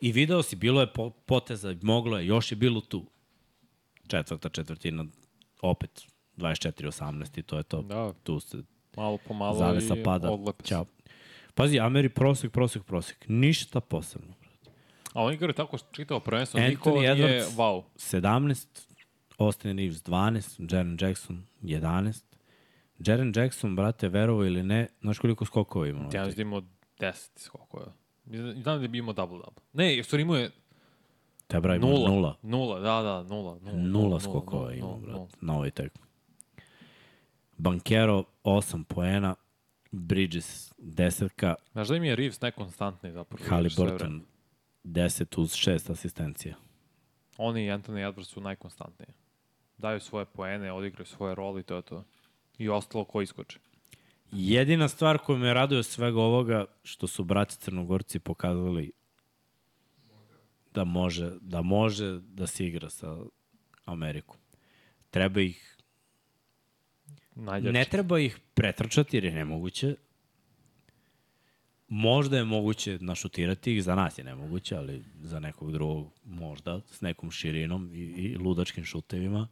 I 0.00 0.12
video 0.12 0.42
si, 0.42 0.56
bilo 0.56 0.80
je 0.80 0.92
po, 0.92 1.10
poteza, 1.10 1.76
moglo 1.82 2.18
je, 2.18 2.26
još 2.26 2.52
je 2.52 2.56
bilo 2.56 2.80
tu. 2.80 3.06
Četvrta 4.08 4.48
četvrtina, 4.48 5.04
opet 5.60 6.11
24-18 6.42 7.38
i 7.38 7.42
to 7.42 7.56
je 7.56 7.62
to. 7.62 7.82
Da, 7.82 8.12
Tu 8.14 8.40
se 8.40 8.56
malo 8.96 9.18
po 9.18 9.34
malo 9.34 9.54
zavesa 9.54 9.94
i 9.96 10.02
pada. 10.02 10.30
odlepe. 10.30 10.64
Ćao. 10.64 10.84
Pazi, 11.54 11.80
Ameri 11.80 12.08
prosek, 12.08 12.52
prosek, 12.52 12.82
prosek. 12.82 13.24
Ništa 13.28 13.80
posebno. 13.80 14.34
A 15.12 15.22
oni 15.22 15.34
igraju 15.34 15.52
tako 15.52 15.78
čitavo 15.92 16.20
prvenstvo, 16.20 16.60
Anthony 16.60 16.68
niko 16.68 16.90
nije 16.90 17.10
Edwards. 17.10 17.56
wow. 17.56 17.82
17, 17.96 18.66
Austin 19.38 19.78
Reeves 19.78 19.96
12, 19.98 20.72
Jaren 20.72 20.98
Jackson 21.00 21.42
11. 21.62 22.22
Jaren 22.98 23.32
Jackson, 23.36 23.76
brate, 23.76 24.08
verovo 24.08 24.44
ili 24.44 24.62
ne, 24.62 24.88
znaš 25.00 25.18
koliko 25.18 25.44
skokova 25.44 25.86
ima? 25.88 26.08
Ja 26.12 26.24
mislim 26.24 26.36
da 26.36 26.42
imao 26.42 26.62
10 27.00 27.28
skokova. 27.36 27.92
Znam 28.54 28.80
da 28.80 28.88
bi 28.88 28.98
imao 28.98 29.14
double-double. 29.14 29.60
Ne, 29.72 30.02
stvari 30.02 30.22
imao 30.22 30.36
je 30.36 30.50
Tebra 31.46 31.74
ima 31.76 31.86
nula. 31.86 32.10
nula. 32.10 32.36
Nula, 32.42 32.80
da, 32.80 33.02
da, 33.02 33.22
nula. 33.24 33.58
Nula, 33.62 33.76
Nula 33.78 34.20
skokova 34.20 34.72
ima, 34.72 34.86
nula, 34.86 34.98
nula. 34.98 35.18
brate, 35.18 35.36
na 35.40 35.54
ovoj 35.54 35.70
tekmi. 35.70 36.02
Bankero 37.62 38.24
8 38.44 38.84
poena, 38.84 39.34
Bridges 39.90 40.72
10, 40.78 41.54
Znaš 41.72 41.88
da 41.88 41.96
im 41.96 42.04
je 42.04 42.16
Reeves 42.16 42.40
najkonstantniji 42.40 43.12
zapravo. 43.12 43.44
Halliburton 43.48 44.22
10 44.84 45.40
uz 45.40 45.52
6 45.52 45.92
asistencija. 45.92 46.56
Oni 47.36 47.64
i 47.64 47.70
Anthony 47.70 48.12
Edwards 48.12 48.24
su 48.24 48.40
najkonstantniji. 48.40 49.08
Daju 49.78 50.00
svoje 50.00 50.26
poene, 50.26 50.72
odigraju 50.72 51.06
svoje 51.06 51.34
role 51.34 51.60
i 51.60 51.64
to 51.64 51.76
je 51.76 51.82
to. 51.82 52.04
I 52.58 52.68
ostalo 52.68 53.04
ko 53.04 53.22
iskoče. 53.22 53.58
Jedina 54.32 54.88
stvar 54.88 55.18
koja 55.18 55.38
me 55.38 55.54
raduje 55.54 55.82
svega 55.82 56.20
ovoga, 56.20 56.64
što 56.82 57.06
su 57.06 57.24
braći 57.24 57.56
Crnogorci 57.56 58.18
pokazali 58.18 58.92
da 60.74 60.84
može, 60.84 61.30
da 61.40 61.62
može 61.62 62.20
da 62.20 62.46
se 62.46 62.66
igra 62.66 62.90
sa 62.90 63.16
Amerikom. 63.84 64.36
Treba 65.10 65.40
ih, 65.40 65.71
Najjači. 67.34 67.72
ne 67.72 67.84
treba 67.84 68.18
ih 68.18 68.38
pretrčati 68.54 69.16
jer 69.16 69.24
je 69.24 69.32
nemoguće. 69.32 69.94
Možda 71.88 72.36
je 72.36 72.44
moguće 72.44 72.98
našutirati 73.00 73.76
ih, 73.76 73.84
za 73.84 73.94
nas 73.94 74.18
je 74.18 74.24
nemoguće, 74.24 74.76
ali 74.76 75.04
za 75.22 75.40
nekog 75.40 75.72
drugog 75.72 76.12
možda, 76.24 76.80
s 76.90 77.00
nekom 77.00 77.30
širinom 77.30 77.90
i, 77.94 77.98
i 77.98 78.36
ludačkim 78.36 78.84
šutevima, 78.84 79.48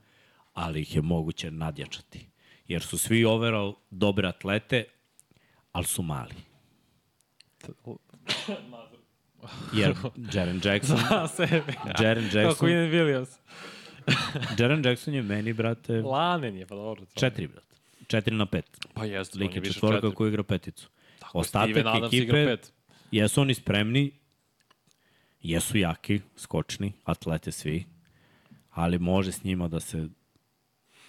ali 0.55 0.81
ih 0.81 0.97
je 0.97 1.03
moguće 1.03 1.51
nadjačati. 1.51 2.27
Jer 2.69 2.83
su 2.83 2.99
svi 2.99 3.25
overall 3.25 3.75
dobre 3.91 4.29
atlete, 4.29 4.85
ali 5.73 5.85
su 5.85 6.03
mali. 6.03 6.35
Jer 9.73 9.95
Jaren 10.33 10.61
Jackson, 10.65 10.99
A 11.11 11.29
sebe. 11.29 11.73
Jaren 12.01 12.25
Kako 12.25 12.39
Jackson, 12.39 12.69
Ian 12.69 12.91
Williams. 12.91 13.39
Jaren 14.59 14.85
Jackson 14.85 15.15
je 15.15 15.23
meni, 15.23 15.53
brate, 15.53 15.93
Lanen 15.93 16.57
je, 16.57 16.67
pa 16.67 16.75
dobro. 16.75 17.05
četiri, 17.15 17.47
brate. 17.47 17.70
Četiri 18.11 18.37
na 18.37 18.47
pet. 18.47 18.65
Pa 18.95 19.05
jeste, 19.05 19.39
on 19.39 19.43
Lik 19.43 19.51
je 19.51 19.57
je 19.57 19.61
više 19.61 19.73
četvorka 19.73 19.97
četiri. 19.97 20.15
koji 20.15 20.29
igra 20.29 20.43
peticu. 20.43 20.89
Tako, 21.19 21.39
Ostatak 21.39 21.71
Steven 21.71 21.87
Adams 21.89 22.13
igra 22.13 22.39
ekipe, 22.39 22.57
pet. 22.57 22.73
jesu 23.13 23.41
oni 23.41 23.55
spremni, 23.55 24.11
jesu 25.43 25.79
jaki, 25.79 26.21
skočni, 26.37 26.93
atlete 27.05 27.53
svi, 27.53 27.85
ali 28.71 28.99
može 28.99 29.33
s 29.33 29.45
njima 29.45 29.69
da 29.69 29.81
se 29.81 30.09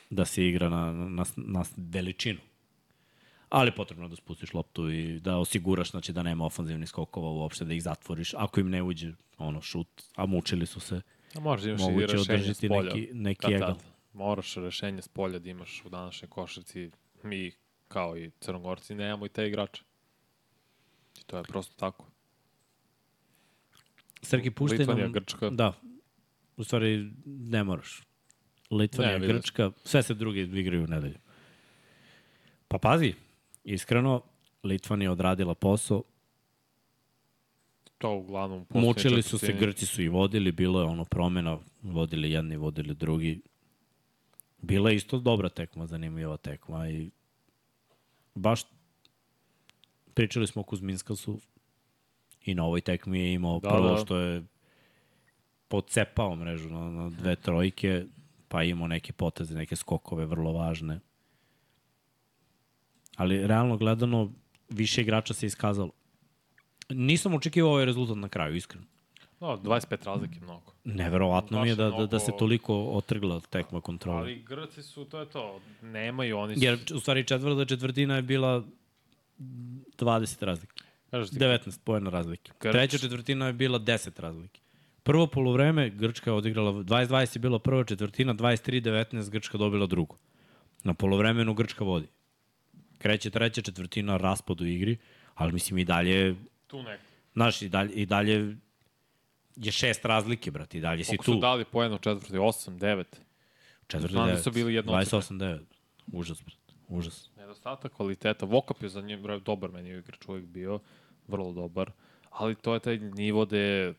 da 0.10 0.26
se 0.26 0.48
igra 0.48 0.70
na, 0.70 0.92
na, 0.92 1.26
na 1.36 1.64
veličinu. 1.78 2.40
Ali 3.50 3.72
potrebno 3.72 4.08
da 4.08 4.16
spustiš 4.16 4.54
loptu 4.54 4.90
i 4.90 5.20
da 5.20 5.38
osiguraš 5.38 5.92
znači, 5.92 6.14
da 6.14 6.24
nema 6.24 6.46
ofanzivnih 6.46 6.90
skokova 6.90 7.30
uopšte, 7.30 7.66
da 7.66 7.74
ih 7.74 7.84
zatvoriš. 7.84 8.34
Ako 8.34 8.60
im 8.60 8.70
ne 8.70 8.84
uđe 8.84 9.14
ono, 9.38 9.62
šut, 9.62 9.88
a 10.16 10.26
mučili 10.26 10.66
su 10.66 10.80
se, 10.80 11.02
A 11.36 11.40
možda 11.40 11.70
imaš 11.70 11.82
i 11.82 11.84
moguće 11.84 12.06
rešenje 12.08 12.24
s 12.24 12.30
održiti 12.30 12.68
polja. 12.68 12.94
neki, 12.94 13.10
neki 13.14 13.42
Kad 13.42 13.52
egal. 13.52 13.68
tad. 13.68 13.84
Moraš 14.14 14.56
rešenje 14.56 15.02
s 15.02 15.08
polja 15.08 15.40
da 15.40 15.50
imaš 15.50 15.82
u 15.86 15.90
današnjoj 15.90 16.30
košarci. 16.30 16.92
Mi, 17.24 17.52
kao 17.88 18.18
i 18.18 18.32
crnogorci, 18.40 18.96
nemamo 18.96 19.26
i 19.26 19.30
te 19.30 19.48
igrače. 19.48 19.84
I 21.20 21.24
to 21.24 21.38
je 21.38 21.44
prosto 21.44 21.76
tako. 21.76 22.06
Srki, 24.22 24.52
puštaj 24.52 24.78
Litvanija, 24.78 25.06
nam... 25.06 25.14
Grčka. 25.14 25.50
Da. 25.50 25.74
U 26.58 26.64
stvari, 26.64 27.12
ne 27.26 27.64
moraš. 27.64 28.02
Litvanija, 28.72 29.18
Ne, 29.18 29.28
Grčka, 29.28 29.72
sve 29.84 30.04
se 30.04 30.14
drugi 30.14 30.42
igraju 30.42 30.84
u 30.84 30.88
nedelju. 30.88 31.18
Pa 32.68 32.78
pazi, 32.78 33.14
iskreno, 33.64 34.22
Litvanija 34.64 35.06
je 35.06 35.12
odradila 35.12 35.56
posao, 35.56 36.04
To 38.02 38.16
uglavnom 38.16 38.66
mučili 38.70 39.22
su 39.22 39.38
se. 39.38 39.54
Grci 39.54 39.86
su 39.86 40.02
i 40.02 40.08
vodili, 40.08 40.52
bilo 40.52 40.80
je 40.80 40.86
ono 40.86 41.06
promena, 41.06 41.58
vodili 41.82 42.32
jedni, 42.32 42.58
vodili 42.58 42.96
drugi. 42.96 43.42
Bila 44.62 44.90
je 44.90 44.96
isto 44.96 45.20
dobra 45.20 45.50
tekma, 45.50 45.88
zanimljiva 45.88 46.38
tekma 46.38 46.90
i 46.90 47.12
baš 48.36 48.64
pričali 50.14 50.48
smo 50.48 50.62
o 50.62 50.66
Kuzminskasu 50.66 51.40
i 52.46 52.56
na 52.56 52.66
ovoj 52.66 52.82
tekmi 52.82 53.20
je 53.20 53.34
imao 53.34 53.60
Da, 53.60 53.70
prvo 53.70 53.90
da. 53.90 53.98
što 53.98 54.18
je 54.18 54.44
pocepao 55.68 56.36
mrežu 56.36 56.70
na, 56.70 56.90
na 56.90 57.10
dve 57.10 57.36
trojke, 57.36 58.06
pa 58.48 58.64
imao 58.64 58.88
neke 58.88 59.14
poteze, 59.14 59.56
neke 59.56 59.76
skokove 59.76 60.26
vrlo 60.26 60.54
važne. 60.54 61.00
Ali 63.16 63.48
realno 63.48 63.78
gledano, 63.78 64.32
više 64.70 65.02
igrača 65.02 65.34
se 65.34 65.46
iskazalo. 65.46 65.92
Nisam 66.90 67.34
očekivao 67.34 67.72
ovaj 67.72 67.86
rezultat 67.86 68.18
na 68.18 68.30
kraju, 68.30 68.56
iskreno. 68.56 68.86
No, 69.42 69.58
25 69.58 70.06
razlike 70.06 70.40
mnogo. 70.40 70.74
Neverovatno 70.86 71.62
mi 71.62 71.70
je 71.70 71.76
da, 71.76 71.90
da, 71.90 72.06
da 72.06 72.20
se 72.20 72.26
mnogo- 72.26 72.40
toliko 72.40 72.84
otrgla 72.84 73.40
tekma 73.42 73.82
kontrola. 73.82 74.18
Ali 74.20 74.44
Grci 74.44 74.84
su, 74.84 75.06
to 75.06 75.20
je 75.20 75.26
to, 75.28 75.60
nemaju 75.82 76.38
oni 76.38 76.56
su... 76.56 76.64
Jer 76.64 76.80
u 76.96 77.00
stvari 77.00 77.24
četvrta 77.24 77.66
četvrtina 77.66 78.16
je 78.16 78.22
bila 78.24 78.64
20 79.40 80.46
razlike. 80.46 80.74
Kažeš 81.12 81.30
ti, 81.30 81.36
19 81.36 81.80
pojena 81.80 82.10
razlike. 82.10 82.52
Grč- 82.54 82.72
Treća 82.72 82.98
četvrtina 82.98 83.48
je 83.48 83.54
bila 83.54 83.80
10 83.80 84.20
razlike. 84.20 84.62
Prvo 85.04 85.28
polovreme 85.28 85.90
Grčka 85.90 86.30
je 86.30 86.36
odigrala, 86.36 86.72
20-20 86.74 87.36
je 87.36 87.40
bila 87.40 87.60
prva 87.60 87.84
četvrtina, 87.84 88.34
23-19 88.34 89.30
Grčka 89.30 89.58
dobila 89.58 89.86
drugu. 89.86 90.18
Na 90.84 90.94
polovremenu 90.94 91.54
Grčka 91.54 91.84
vodi. 91.84 92.08
Kreće 92.98 93.30
treća 93.30 93.62
četvrtina, 93.62 94.18
raspad 94.18 94.62
u 94.62 94.66
igri, 94.66 94.98
ali 95.36 95.54
mislim 95.54 95.78
i 95.78 95.86
dalje, 95.86 96.36
tu 96.68 96.84
neko. 96.84 97.04
znaš, 97.34 97.62
i 97.62 97.70
dalje, 97.70 97.94
i 97.94 98.06
dalje 98.06 98.58
je 99.56 99.72
šest 99.72 100.06
razlike, 100.06 100.52
brate, 100.52 100.78
i 100.78 100.82
dalje 100.82 101.04
si 101.04 101.10
Koliko 101.10 101.24
tu. 101.24 101.34
su 101.34 101.40
dali 101.40 101.66
po 101.66 101.84
jedno 101.84 101.98
četvrti? 101.98 102.34
8, 102.34 102.80
9. 102.80 103.04
Četvrti 103.88 104.12
Znam 104.12 104.26
da 104.26 104.32
devet. 104.32 104.44
su 104.44 104.52
bili 104.52 104.74
jednocifreni. 104.74 105.24
28-9. 105.40 105.60
Užas, 106.12 106.44
brate. 106.44 106.74
Užas. 106.88 107.30
Nedostatak 107.38 107.94
kvaliteta. 107.94 108.46
Vokap 108.46 108.84
je 108.84 108.90
za 108.90 109.02
njim 109.02 109.24
dobar 109.46 109.72
meni 109.72 109.90
igrač 109.90 110.28
uvijek 110.28 110.46
bio. 110.46 110.80
Vrlo 111.28 111.54
dobar. 111.54 111.92
Ali 112.30 112.56
to 112.56 112.74
je 112.74 112.80
taj 112.80 112.98
nivo 112.98 113.46
gde 113.46 113.94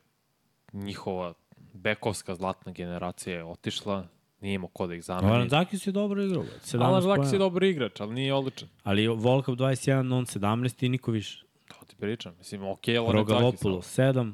njihova 0.72 1.34
bekovska 1.72 2.34
zlatna 2.34 2.72
generacija 2.72 3.36
je 3.36 3.44
otišla. 3.44 4.06
Nije 4.40 4.54
imao 4.54 4.68
ko 4.68 4.86
da 4.86 4.94
ih 4.94 5.04
zameni. 5.04 5.32
Alan 5.32 5.48
Zakis 5.48 5.86
je 5.86 5.92
dobro 5.92 6.22
igrao. 6.22 6.42
brate. 6.42 6.60
17 6.66 6.82
Alan 6.82 7.02
Zakis 7.02 7.32
je 7.32 7.38
dobar 7.38 7.62
igrač, 7.62 8.00
ali 8.00 8.14
nije 8.14 8.34
odličan. 8.34 8.68
Ali 8.82 9.08
Volkov 9.08 9.56
21, 9.56 10.14
on 10.14 10.26
17 10.26 10.86
i 10.86 10.88
niko 10.88 11.10
više. 11.10 11.44
To 11.68 11.86
ti 11.86 11.96
pričam. 11.96 12.34
Mislim, 12.38 12.62
okej, 12.64 12.94
okay, 12.94 12.98
Alan 12.98 13.16
Zakis. 13.16 13.32
Rogalopulo 13.32 13.78
7, 13.78 14.32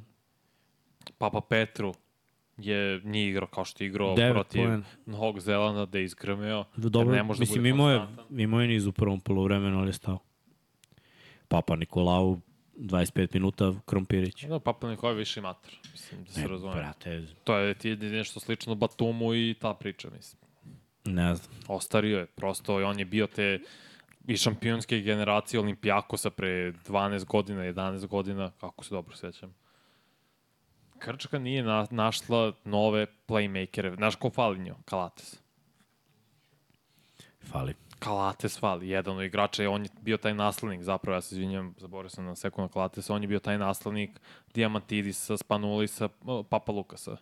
Papa 1.19 1.41
Petru 1.41 1.95
je 2.57 3.01
nije 3.05 3.29
igrao 3.31 3.47
kao 3.49 3.65
što 3.65 3.85
je 3.85 3.89
igrao 3.89 4.17
9 4.17 4.33
protiv. 4.33 4.69
Novog 5.07 5.41
Zelanda 5.41 5.87
da 5.87 5.99
je 5.99 6.05
izgrmeo. 6.05 6.65
Dobro, 6.77 7.15
ne 7.15 7.23
može 7.23 7.39
da 7.39 7.43
mislim, 7.43 7.59
bude 7.59 7.69
imao 7.69 7.91
je, 7.91 8.01
imao 8.31 8.61
je 8.61 8.69
niz 8.69 8.87
u 8.87 8.93
prvom 8.93 9.21
polovremenu, 9.21 9.79
ali 9.79 9.89
je 9.89 9.93
stao. 9.93 10.19
Papa 11.49 11.77
Nikolau, 11.77 12.41
25 12.77 13.29
minuta, 13.35 13.75
Krompirić. 13.87 14.45
Da, 14.45 14.59
Papa 14.61 14.91
Nikola 14.91 15.13
je 15.13 15.19
više 15.19 15.41
mater. 15.41 15.75
Mislim, 15.93 16.25
da 16.25 16.33
se 16.33 16.41
Ne, 16.41 16.47
razume. 16.49 16.75
brate, 16.75 17.27
To 17.45 17.57
je 17.57 17.75
ti 17.75 17.89
je 17.89 17.97
nešto 17.97 18.41
slično 18.41 18.75
Batumu 18.75 19.35
i 19.35 19.55
ta 19.61 19.75
priča, 19.75 20.09
mislim. 20.11 20.41
ne 21.05 21.35
znam. 21.35 21.51
Ostario 21.69 22.19
je, 22.19 22.27
prosto 22.27 22.77
on 22.77 22.99
je 22.99 23.05
bio 23.05 23.27
te 23.27 23.61
i 24.27 24.37
šampionske 24.37 25.01
generacije 25.01 25.61
Olimpijakosa 25.61 26.31
pre 26.31 26.73
12 26.73 27.25
godina, 27.25 27.63
11 27.63 28.07
godina, 28.07 28.51
kako 28.61 28.85
se 28.85 28.95
dobro 28.95 29.17
sećam. 29.17 29.55
Krčka 30.99 31.39
nije 31.39 31.63
na, 31.63 31.87
našla 31.91 32.53
nove 32.65 33.07
playmakere. 33.29 33.97
Znaš 33.97 34.17
ko 34.17 34.31
fali 34.31 34.59
njo? 34.59 34.77
Kalates. 34.85 35.41
Fali. 37.51 37.75
Kalates 37.99 38.59
fali, 38.61 38.89
jedan 38.89 39.17
od 39.17 39.25
igrača. 39.25 39.63
Je, 39.63 39.69
on 39.69 39.83
je 39.83 39.91
bio 40.01 40.17
taj 40.17 40.35
naslednik, 40.35 40.83
zapravo, 40.83 41.17
ja 41.17 41.21
se 41.21 41.35
izvinjam, 41.35 41.75
zaboravio 41.79 42.11
sam 42.11 42.25
na 42.25 42.35
sekund 42.37 42.71
Kalates, 42.71 43.11
on 43.11 43.23
je 43.23 43.29
bio 43.29 43.39
taj 43.39 43.59
naslednik 43.59 44.21
Diamantidisa, 44.55 45.37
Spanulisa, 45.37 46.09
Papa 46.49 46.73
Lukasa. 46.73 47.17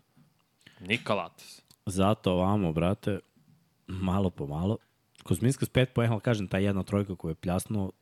Ni 0.81 0.99
Kalates. 0.99 1.63
Zato 1.87 2.33
ovamo, 2.33 2.73
brate, 2.73 3.19
malo 3.87 4.31
po 4.31 4.47
malo. 4.47 4.77
Kozminska 5.23 5.67
s 5.67 5.69
pet 5.69 5.95
pojehala, 5.95 6.21
kažem, 6.21 6.49
ta 6.49 6.59
jedna 6.59 6.83
trojka 6.83 7.17
koja 7.17 7.31
je 7.31 7.35
pljasnuo, 7.35 7.93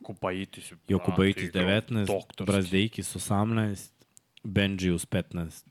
Jokubaitis. 0.00 0.72
Jokubaitis 0.88 1.50
19, 1.52 2.44
Brazdeikis 2.46 3.16
18, 3.16 3.97
Benji 4.44 4.90
uz 4.90 5.06
15. 5.06 5.64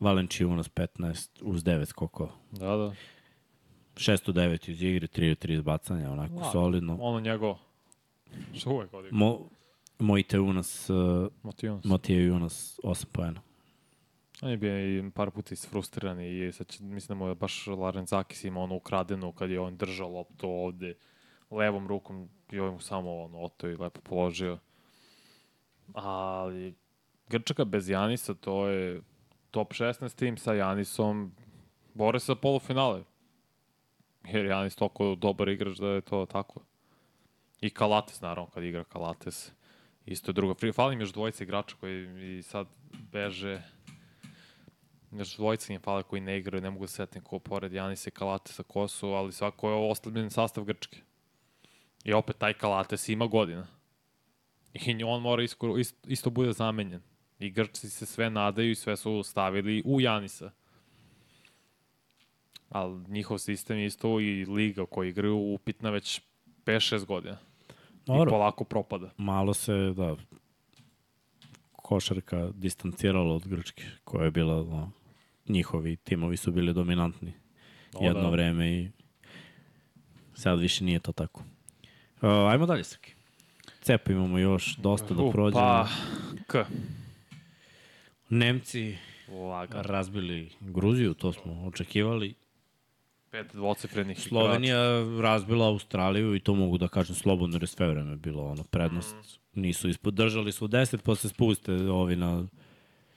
Valenčiunas 0.00 0.68
15 0.68 1.28
uz 1.42 1.64
9 1.64 1.92
koko. 1.92 2.32
Da, 2.50 2.76
da. 2.76 2.94
609 3.94 4.70
iz 4.70 4.82
igre, 4.82 5.06
3 5.06 5.30
od 5.30 5.38
3 5.38 5.52
iz 5.52 5.60
bacanja, 5.60 6.10
onako 6.10 6.34
da, 6.34 6.50
solidno. 6.52 6.98
Ono 7.00 7.20
njegovo. 7.20 7.58
Što 8.54 8.70
uvek 8.70 8.94
odigra. 8.94 9.16
Mo, 9.16 9.48
Mojte 9.98 10.40
Unas, 10.40 10.90
uh, 10.90 10.96
Matijunas. 11.42 11.84
Matija 11.84 12.34
Unas, 12.34 12.80
8 12.84 13.04
pojena. 13.12 13.40
On 14.42 14.50
je 14.50 14.56
bio 14.56 14.98
i 14.98 15.10
par 15.10 15.30
puta 15.30 15.54
isfrustriran 15.54 16.20
i 16.20 16.52
sad 16.52 16.66
će, 16.66 16.82
mislim 16.82 17.18
da 17.18 17.24
mu 17.24 17.28
je 17.28 17.34
baš 17.34 17.66
Larenzakis 17.66 18.44
ima 18.44 18.60
onu 18.60 18.76
ukradenu 18.76 19.32
kad 19.32 19.50
je 19.50 19.60
on 19.60 19.76
držao 19.76 20.08
loptu 20.08 20.48
ovde 20.48 20.94
levom 21.50 21.88
rukom 21.88 22.28
i 22.50 22.58
ovaj 22.58 22.72
mu 22.72 22.80
samo 22.80 23.22
ono 23.22 23.38
oto 23.38 23.68
i 23.68 23.76
lepo 23.76 24.00
položio. 24.00 24.58
Ali 25.94 26.74
Grčaka 27.30 27.64
bez 27.64 27.88
Janisa 27.88 28.34
to 28.34 28.66
je 28.68 29.02
top 29.50 29.72
16 29.72 30.14
tim 30.14 30.36
sa 30.36 30.52
Janisom 30.52 31.30
bore 31.94 32.20
se 32.20 32.26
za 32.26 32.34
polufinale. 32.34 33.04
Jer 34.24 34.46
Janis 34.46 34.76
toliko 34.76 35.14
dobar 35.14 35.48
igrač 35.48 35.78
da 35.78 35.88
je 35.88 36.00
to 36.00 36.26
tako. 36.26 36.60
I 37.60 37.70
Kalates, 37.70 38.20
naravno, 38.20 38.50
kad 38.50 38.64
igra 38.64 38.84
Kalates. 38.84 39.52
Isto 40.06 40.30
je 40.30 40.34
druga. 40.34 40.72
Fali 40.74 40.96
mi 40.96 41.02
još 41.02 41.12
dvojica 41.12 41.44
igrača 41.44 41.76
koji 41.80 42.38
i 42.38 42.42
sad 42.42 42.66
beže. 43.12 43.62
Još 45.12 45.36
dvojica 45.36 45.72
im 45.72 45.80
fale 45.80 46.02
koji 46.02 46.20
ne 46.20 46.38
igraju, 46.38 46.62
ne 46.62 46.70
mogu 46.70 46.84
da 46.84 46.88
se 46.88 46.94
setim 46.94 47.22
ko 47.22 47.38
pored 47.38 47.72
Janisa 47.72 48.08
i 48.08 48.12
Kalatesa 48.12 48.62
ko 48.62 48.88
su, 48.88 49.08
ali 49.08 49.32
svako 49.32 49.68
je 49.68 49.74
ovo 49.74 49.90
oslabljen 49.90 50.30
sastav 50.30 50.64
Grčke. 50.64 51.00
I 52.04 52.12
opet 52.12 52.38
taj 52.38 52.52
Kalates 52.52 53.08
ima 53.08 53.26
godina. 53.26 53.66
I 54.72 55.04
on 55.04 55.22
mora 55.22 55.42
isto, 55.42 55.76
isto 56.06 56.30
bude 56.30 56.52
zamenjen. 56.52 57.02
I 57.40 57.50
Grčci 57.50 57.90
se 57.90 58.06
sve 58.06 58.30
nadaju 58.30 58.70
i 58.70 58.74
sve 58.74 58.96
su 58.96 59.22
stavili 59.22 59.82
u 59.86 60.00
Janisa. 60.00 60.50
Ali 62.68 63.04
njihov 63.08 63.38
sistem 63.38 63.78
je 63.78 63.86
isto 63.86 64.20
i 64.20 64.44
liga 64.44 64.86
koji 64.86 65.08
igraju 65.08 65.36
upitna 65.36 65.90
već 65.90 66.20
5-6 66.64 67.04
godina. 67.06 67.36
I 67.70 67.72
Dobro, 68.06 68.30
polako 68.30 68.64
propada. 68.64 69.10
malo 69.16 69.54
se, 69.54 69.72
da, 69.96 70.16
košarka 71.72 72.50
distancirala 72.54 73.34
od 73.34 73.48
Grčke, 73.48 73.84
koja 74.04 74.24
je 74.24 74.30
bila, 74.30 74.54
no, 74.64 74.90
njihovi 75.48 75.96
timovi 75.96 76.36
su 76.36 76.52
bili 76.52 76.74
dominantni 76.74 77.32
O, 77.94 78.04
jedno 78.04 78.22
da. 78.22 78.28
vreme 78.30 78.72
i 78.72 78.90
sad 80.34 80.60
više 80.60 80.84
nije 80.84 80.98
to 81.00 81.12
tako. 81.12 81.42
Uh, 82.22 82.28
ajmo 82.50 82.66
dalje, 82.66 82.84
Srki. 82.84 83.12
Cepa 83.80 84.12
imamo 84.12 84.38
još 84.38 84.76
dosta 84.76 85.14
da 85.14 85.30
prođemo. 85.32 85.60
Pa, 85.60 85.88
K. 86.46 86.64
Nemci 88.30 88.96
Lagan. 89.28 89.84
razbili 89.84 90.50
Gruziju, 90.60 91.14
to 91.14 91.32
smo 91.32 91.66
očekivali. 91.66 92.34
Pet 93.30 93.46
dvocifrenih 93.52 94.18
igrača. 94.18 94.28
Slovenija 94.28 94.78
razbila 95.20 95.66
Australiju 95.66 96.34
i 96.34 96.40
to 96.40 96.54
mogu 96.54 96.78
da 96.78 96.88
kažem 96.88 97.14
slobodno 97.14 97.56
jer 97.56 97.62
je 97.62 97.66
sve 97.66 97.88
vreme 97.88 98.16
bilo 98.16 98.44
ono 98.46 98.64
prednost. 98.64 99.16
Nisu 99.54 99.88
ispod, 99.88 100.14
držali 100.14 100.52
su 100.52 100.68
10 100.68 100.98
pa 101.04 101.14
se 101.14 101.28
spuste 101.28 101.72
ovi 101.72 102.16
na 102.16 102.46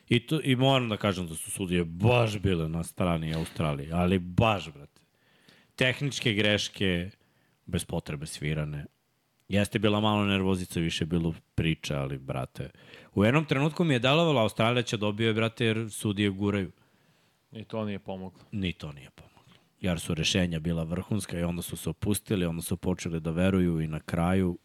I, 0.10 0.28
to, 0.28 0.40
I 0.44 0.56
moram 0.56 0.90
da 0.90 0.98
kažem 0.98 1.28
da 1.28 1.36
su 1.36 1.52
sudije 1.52 1.84
baš 1.84 2.40
bile 2.40 2.70
na 2.70 2.84
strani 2.84 3.34
Australije, 3.34 3.90
ali 3.94 4.20
baš, 4.20 4.74
brate. 4.74 5.02
tehničke 5.76 6.34
greške 6.34 7.10
bez 7.66 7.86
potrebe 7.86 8.26
svirane. 8.26 8.86
Jeste 9.50 9.80
bila 9.80 10.00
malo 10.00 10.26
nervozica, 10.26 10.80
više 10.80 11.06
bilo 11.06 11.34
priča, 11.56 12.02
ali, 12.02 12.18
brate, 12.18 12.70
u 13.16 13.26
jednom 13.26 13.46
trenutku 13.46 13.84
mi 13.84 13.94
je 13.94 14.00
delovalo, 14.00 14.42
Australija 14.42 14.84
će 14.84 14.98
dobio 14.98 15.28
je, 15.28 15.34
brate, 15.34 15.66
jer 15.66 15.92
sudije 15.92 16.30
guraju. 16.30 16.72
I 17.52 17.64
to 17.64 17.86
nije 17.86 18.00
pomoglo. 18.00 18.40
Ni 18.52 18.74
to 18.74 18.92
nije 18.92 19.10
pomoglo. 19.10 19.54
Jer 19.82 20.00
su 20.00 20.14
rešenja 20.14 20.60
bila 20.60 20.84
vrhunska 20.84 21.40
i 21.40 21.44
onda 21.44 21.62
su 21.62 21.78
se 21.78 21.90
opustili, 21.90 22.46
onda 22.46 22.62
su 22.62 22.78
počeli 22.78 23.20
da 23.20 23.32
veruju 23.32 23.82
i 23.82 23.88
na 23.88 24.00
kraju. 24.00 24.58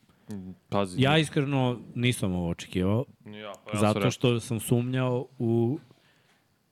Pazi. 0.68 1.02
Ja 1.02 1.18
iskreno 1.18 1.80
nisam 1.94 2.34
ovo 2.34 2.50
očekivao, 2.50 3.04
ja, 3.26 3.52
pa 3.64 3.70
ja 3.72 3.80
zato 3.80 4.10
što 4.10 4.40
sam 4.40 4.60
sumnjao 4.60 5.26
u 5.38 5.78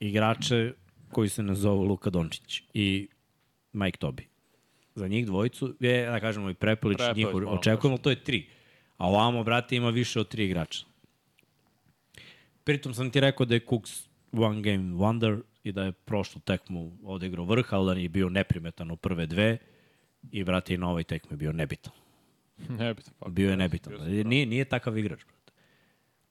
igrače 0.01 0.73
koji 1.13 1.29
se 1.29 1.43
nazovu 1.43 1.83
Luka 1.83 2.11
Dončić 2.11 2.63
i 2.75 3.09
Mike 3.73 3.99
Tobi. 3.99 4.29
Za 4.97 5.09
njih 5.09 5.27
dvojicu 5.27 5.75
je, 5.81 6.11
da 6.11 6.21
kažemo, 6.21 6.51
i 6.51 6.55
Prepelić, 6.55 6.97
Prepelić, 6.97 7.17
njihov, 7.17 7.33
moram 7.33 7.59
očekujemo, 7.59 7.99
to 7.99 8.11
je 8.11 8.25
tri. 8.25 8.47
A 8.97 9.09
ovamo, 9.09 9.45
brate, 9.45 9.77
ima 9.77 9.91
više 9.91 10.21
od 10.21 10.29
tri 10.29 10.45
igrača. 10.45 10.85
Pritom 12.65 12.95
sam 12.95 13.11
ti 13.11 13.21
rekao 13.21 13.47
da 13.47 13.55
je 13.55 13.61
Cooks 13.61 14.09
one 14.33 14.63
game 14.63 14.95
wonder 14.95 15.41
i 15.65 15.73
da 15.73 15.85
je 15.85 15.93
prošlu 15.93 16.41
tekmu 16.41 16.99
odigrao 17.05 17.45
vrh, 17.45 17.67
ali 17.71 17.87
da 17.87 17.95
nije 17.95 18.09
bio 18.09 18.29
neprimetan 18.29 18.91
u 18.91 18.97
prve 18.97 19.27
dve 19.27 19.59
i, 20.33 20.45
brate, 20.45 20.75
i 20.75 20.79
na 20.79 20.89
ovoj 20.89 21.05
tekmi 21.05 21.33
je 21.33 21.37
bio 21.37 21.53
nebitan. 21.53 21.93
Ne 22.79 22.95
bi 22.95 23.03
pa. 23.19 23.29
Bio 23.29 23.51
je 23.51 23.57
nebitan. 23.57 23.93
Nije, 24.25 24.47
nije 24.47 24.65
takav 24.65 24.99
igrač, 24.99 25.25
brate. 25.25 25.53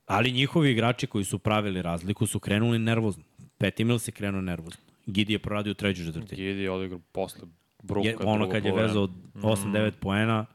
Ali 0.05 0.31
njihovi 0.31 0.71
igrači 0.71 1.07
koji 1.07 1.23
su 1.23 1.39
pravili 1.39 1.81
razliku 1.81 2.27
su 2.27 2.39
krenuli 2.39 2.79
nervozno. 2.79 3.23
Peti 3.57 3.83
Mil 3.83 3.99
se 3.99 4.11
krenuo 4.11 4.41
nervozno. 4.41 4.81
Gidi 5.05 5.33
je 5.33 5.39
proradio 5.39 5.73
treću 5.73 6.05
četvrtinu. 6.05 6.37
Gidi 6.37 6.61
je 6.61 6.71
odigrao 6.71 6.99
posle 7.11 7.47
Bruka. 7.83 8.07
Je, 8.07 8.17
ono 8.25 8.49
kad 8.49 8.65
je 8.65 8.71
vezao 8.71 9.07
8-9 9.33 9.91
mm. 9.91 9.99
poena, 9.99 10.45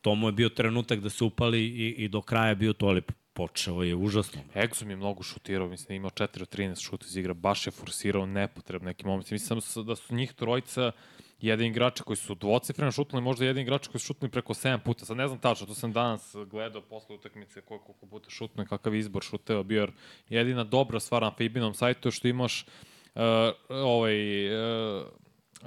to 0.00 0.14
mu 0.14 0.28
je 0.28 0.32
bio 0.32 0.48
trenutak 0.48 1.00
da 1.00 1.10
se 1.10 1.24
upali 1.24 1.60
i, 1.60 1.88
i 2.04 2.08
do 2.08 2.20
kraja 2.20 2.54
bio 2.54 2.72
to, 2.72 2.86
ali 2.86 3.02
počeo 3.32 3.82
je 3.82 3.94
užasno. 3.94 4.42
Exum 4.54 4.90
je 4.90 4.96
mnogo 4.96 5.22
šutirao, 5.22 5.68
mislim, 5.68 5.96
imao 5.96 6.10
4 6.10 6.42
od 6.42 6.56
13 6.56 6.84
šut 6.84 7.04
iz 7.04 7.16
igra, 7.16 7.34
baš 7.34 7.66
je 7.66 7.70
forsirao 7.70 8.26
nepotrebno 8.26 8.86
neki 8.86 9.06
moment. 9.06 9.30
Mislim 9.30 9.60
da 9.86 9.96
su 9.96 10.14
njih 10.14 10.32
trojica 10.32 10.92
jedan 11.40 11.66
igrača 11.66 12.04
koji 12.04 12.16
su 12.16 12.34
dvocifreno 12.34 12.92
šutnuli, 12.92 13.24
možda 13.24 13.44
jedan 13.44 13.62
igrač 13.62 13.86
koji 13.86 14.00
su 14.00 14.06
šutnuli 14.06 14.30
preko 14.30 14.54
7 14.54 14.78
puta. 14.78 15.04
Sad 15.04 15.16
ne 15.16 15.28
znam 15.28 15.38
tačno, 15.38 15.66
to 15.66 15.74
sam 15.74 15.92
danas 15.92 16.36
gledao 16.50 16.82
posle 16.82 17.14
utakmice 17.14 17.60
koliko, 17.60 17.84
koliko 17.84 18.06
puta 18.06 18.30
šutno 18.30 18.62
i 18.62 18.66
kakav 18.66 18.94
izbor 18.94 19.22
šuteo 19.22 19.62
bio. 19.62 19.80
Jer 19.80 19.92
jedina 20.28 20.64
dobra 20.64 21.00
stvar 21.00 21.22
na 21.22 21.32
Fibinom 21.36 21.74
sajtu 21.74 22.08
je 22.08 22.12
što 22.12 22.28
imaš 22.28 22.66
uh, 23.14 23.22
ovaj 23.68 24.46
uh, 24.46 25.06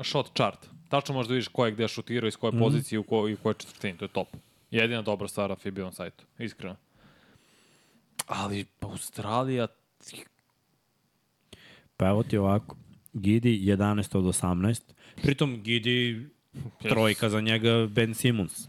shot 0.03 0.31
chart. 0.33 0.67
Tačno 0.89 1.13
možeš 1.13 1.27
da 1.27 1.33
vidiš 1.33 1.47
ko 1.47 1.65
je 1.65 1.71
gde 1.71 1.87
šutirao, 1.87 2.27
iz 2.27 2.35
koje 2.35 2.51
mm 2.51 2.55
-hmm. 2.55 2.59
pozicije 2.59 2.99
u, 2.99 3.03
ko, 3.03 3.27
i 3.27 3.33
u 3.33 3.37
koje 3.37 3.53
četvrtini. 3.53 3.97
To 3.97 4.05
je 4.05 4.09
top. 4.09 4.27
Jedina 4.71 5.01
dobra 5.01 5.27
stvar 5.27 5.49
na 5.49 5.55
Fibinom 5.55 5.93
sajtu. 5.93 6.23
Iskreno. 6.39 6.75
Ali 8.27 8.65
Australija... 8.81 9.67
Pa 11.97 12.07
evo 12.07 12.23
ti 12.23 12.37
ovako. 12.37 12.75
Gidi 13.13 13.59
11 13.59 14.17
od 14.17 14.23
18. 14.23 14.81
Pritom 15.21 15.61
Gidi 15.61 16.29
trojka 16.81 17.29
za 17.29 17.41
njega 17.41 17.87
Ben 17.87 18.13
Simmons. 18.13 18.67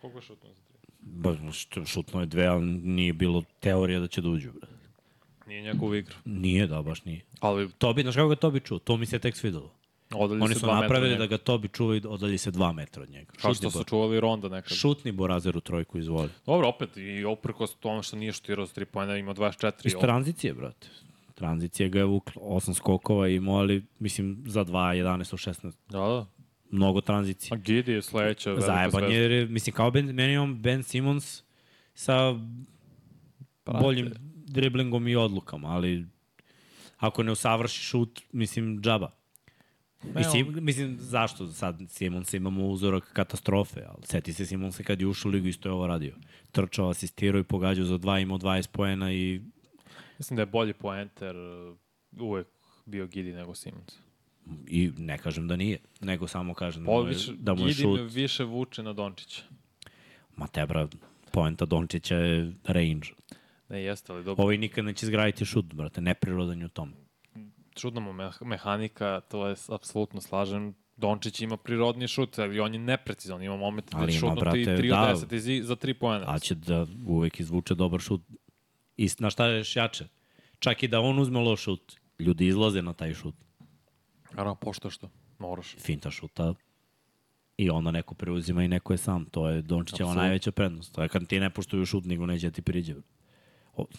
Koliko 0.00 0.18
je 0.18 0.22
šutno 0.22 0.48
za 0.54 0.60
tri? 0.62 0.92
Ba, 1.00 1.36
šutno 1.86 2.20
je 2.20 2.26
dve, 2.26 2.46
ali 2.46 2.66
nije 2.66 3.12
bilo 3.12 3.42
teorija 3.60 4.00
da 4.00 4.06
će 4.06 4.20
da 4.20 4.28
uđu. 4.28 4.52
Bre. 4.52 4.71
Nije 5.52 5.62
njegov 5.62 5.94
igra. 5.94 6.14
Nije, 6.24 6.66
da, 6.66 6.82
baš 6.82 7.04
nije. 7.04 7.20
Ali 7.40 7.70
Tobi, 7.70 8.02
znaš 8.02 8.14
kako 8.14 8.28
ga 8.28 8.36
Tobi 8.36 8.60
čuo? 8.60 8.78
To 8.78 8.96
mi 8.96 9.06
se 9.06 9.18
tek 9.18 9.36
svidelo. 9.36 9.72
odalji 10.14 10.42
Oni 10.42 10.54
su 10.54 10.66
napravili 10.66 11.16
da 11.16 11.26
ga 11.26 11.38
Tobi 11.38 11.68
čuva 11.68 11.96
i 11.96 12.00
odalji 12.08 12.38
se 12.38 12.50
dva 12.50 12.72
metra 12.72 13.02
od 13.02 13.10
njega. 13.10 13.32
Kao 13.40 13.54
što 13.54 13.70
su 13.70 13.84
čuvali 13.84 14.20
Ronda 14.20 14.48
nekad. 14.48 14.76
Šutni 14.76 15.12
Borazer 15.12 15.56
u 15.56 15.60
trojku 15.60 15.98
izvoli. 15.98 16.28
Dobro, 16.46 16.68
opet, 16.68 16.96
i 16.96 17.24
oprkos 17.24 17.74
tome 17.74 18.02
što 18.02 18.16
nije 18.16 18.32
šutirao 18.32 18.66
s 18.66 18.74
3 18.74 18.84
pojena, 18.84 19.16
ima 19.16 19.34
24. 19.34 19.86
Iz 19.86 19.94
tranzicije, 20.00 20.54
brate. 20.54 20.88
Tranzicije 21.34 21.88
ga 21.88 21.98
je 21.98 22.04
vuklo. 22.04 22.42
Osam 22.44 22.74
skokova 22.74 23.28
imao, 23.28 23.56
ali 23.56 23.84
mislim 23.98 24.42
za 24.46 24.64
2, 24.64 24.72
11 24.72 25.34
od 25.34 25.54
16. 25.56 25.72
Da, 25.88 25.98
da. 25.98 26.26
Mnogo 26.70 27.00
tranzicije. 27.00 27.50
A 27.52 27.56
Gidi 27.56 27.92
je 27.92 28.02
sledeća 28.02 28.56
jer 29.10 29.30
je, 29.30 29.46
mislim, 29.46 29.74
kao 29.74 29.90
ben, 29.90 30.06
meni 30.06 30.36
on 30.36 30.62
Ben 30.62 30.82
Simmons 30.82 31.42
sa 31.94 32.34
boljim 33.80 34.12
driblingom 34.52 35.08
i 35.08 35.16
odlukama, 35.16 35.68
ali 35.68 36.06
ako 36.96 37.22
ne 37.22 37.32
usavrši 37.32 37.80
šut, 37.80 38.20
mislim, 38.32 38.80
džaba. 38.82 39.10
Mislim, 40.14 40.58
mislim, 40.60 40.96
zašto 41.00 41.46
sad 41.46 41.80
Simonsa 41.88 42.36
imamo 42.36 42.66
uzorak 42.66 43.12
katastrofe, 43.12 43.80
ali 43.88 44.02
seti 44.02 44.32
se 44.32 44.46
Simonsa 44.46 44.82
kad 44.82 45.00
je 45.00 45.06
ušao 45.06 45.28
u 45.28 45.32
ligu 45.32 45.48
isto 45.48 45.68
je 45.68 45.72
ovo 45.72 45.86
radio. 45.86 46.14
Trčao, 46.52 46.88
asistirao 46.88 47.40
i 47.40 47.44
pogađao 47.44 47.84
za 47.84 47.98
dva, 47.98 48.18
imao 48.18 48.38
20 48.38 48.68
poena 48.68 49.12
i 49.12 49.40
Mislim 50.18 50.36
da 50.36 50.42
je 50.42 50.46
bolji 50.46 50.72
poenter 50.72 51.36
uh, 51.36 51.76
uvek 52.20 52.46
bio 52.86 53.06
Gidi 53.06 53.32
nego 53.32 53.54
Simons. 53.54 53.98
i 54.66 54.90
ne 54.98 55.18
kažem 55.18 55.48
da 55.48 55.56
nije, 55.56 55.78
nego 56.00 56.26
samo 56.28 56.54
kažem 56.54 56.84
da 56.84 56.90
mu 56.90 57.08
je, 57.08 57.16
da 57.38 57.54
mu 57.54 57.60
je 57.60 57.66
Gidi 57.66 57.82
šut. 57.82 58.00
više 58.12 58.44
vuče 58.44 58.82
na 58.82 58.92
Dončića. 58.92 59.42
Ma 60.36 60.46
tebra, 60.46 60.88
poenta 61.32 61.64
Dončića 61.64 62.16
je 62.16 62.52
range. 62.64 63.08
Ne, 63.72 63.82
jeste, 63.82 64.12
ali 64.12 64.24
dobro. 64.24 64.44
Ovaj 64.44 64.58
nikad 64.58 64.84
neće 64.84 65.06
zgraditi 65.06 65.44
šut, 65.44 65.74
brate, 65.74 66.00
neprirodan 66.00 66.60
je 66.60 66.66
u 66.66 66.68
tom. 66.68 66.92
Čudna 67.74 68.00
mu 68.00 68.12
me- 68.12 68.30
mehanika, 68.40 69.20
to 69.20 69.48
je 69.48 69.56
apsolutno 69.68 70.20
slažem. 70.20 70.74
Dončić 70.96 71.40
ima 71.40 71.56
prirodni 71.56 72.08
šut, 72.08 72.38
ali 72.38 72.60
on 72.60 72.72
je 72.74 72.78
neprecizan. 72.78 73.42
Ima 73.42 73.56
moment 73.56 73.90
da 73.90 73.98
Ali 73.98 74.12
ima, 74.12 74.20
šutnuti 74.20 74.40
brate, 74.40 74.82
3 74.82 74.92
od 74.92 75.20
da. 75.20 75.26
10 75.26 75.34
iz, 75.34 75.66
za 75.66 75.76
3 75.76 75.94
pojena. 75.94 76.24
A 76.28 76.38
će 76.38 76.54
da 76.54 76.86
uvek 77.06 77.40
izvuče 77.40 77.74
dobar 77.74 78.00
šut. 78.00 78.22
I 78.96 79.08
na 79.18 79.30
šta 79.30 79.46
je 79.46 79.64
jače? 79.74 80.08
Čak 80.58 80.82
i 80.82 80.88
da 80.88 81.00
on 81.00 81.18
uzme 81.18 81.40
loš 81.40 81.62
šut, 81.62 81.96
ljudi 82.18 82.46
izlaze 82.46 82.82
na 82.82 82.92
taj 82.92 83.14
šut. 83.14 83.34
Naravno, 84.30 84.54
pošto 84.54 84.90
što. 84.90 85.10
Moraš. 85.38 85.76
Finta 85.78 86.10
šuta 86.10 86.54
i 87.56 87.70
onda 87.70 87.90
neko 87.90 88.14
preuzima 88.14 88.64
i 88.64 88.68
neko 88.68 88.92
je 88.92 88.98
sam. 88.98 89.24
To 89.24 89.48
je 89.48 89.62
Dončićeva 89.62 90.14
najveća 90.14 90.52
prednost. 90.52 90.94
To 90.94 91.02
je 91.02 91.08
kad 91.08 91.26
ti 91.26 91.40
ne 91.40 91.50
poštuju 91.50 91.86
šut, 91.86 92.04
nego 92.04 92.26
neće 92.26 92.46
da 92.46 92.54
ti 92.54 92.62
priđe. 92.62 92.94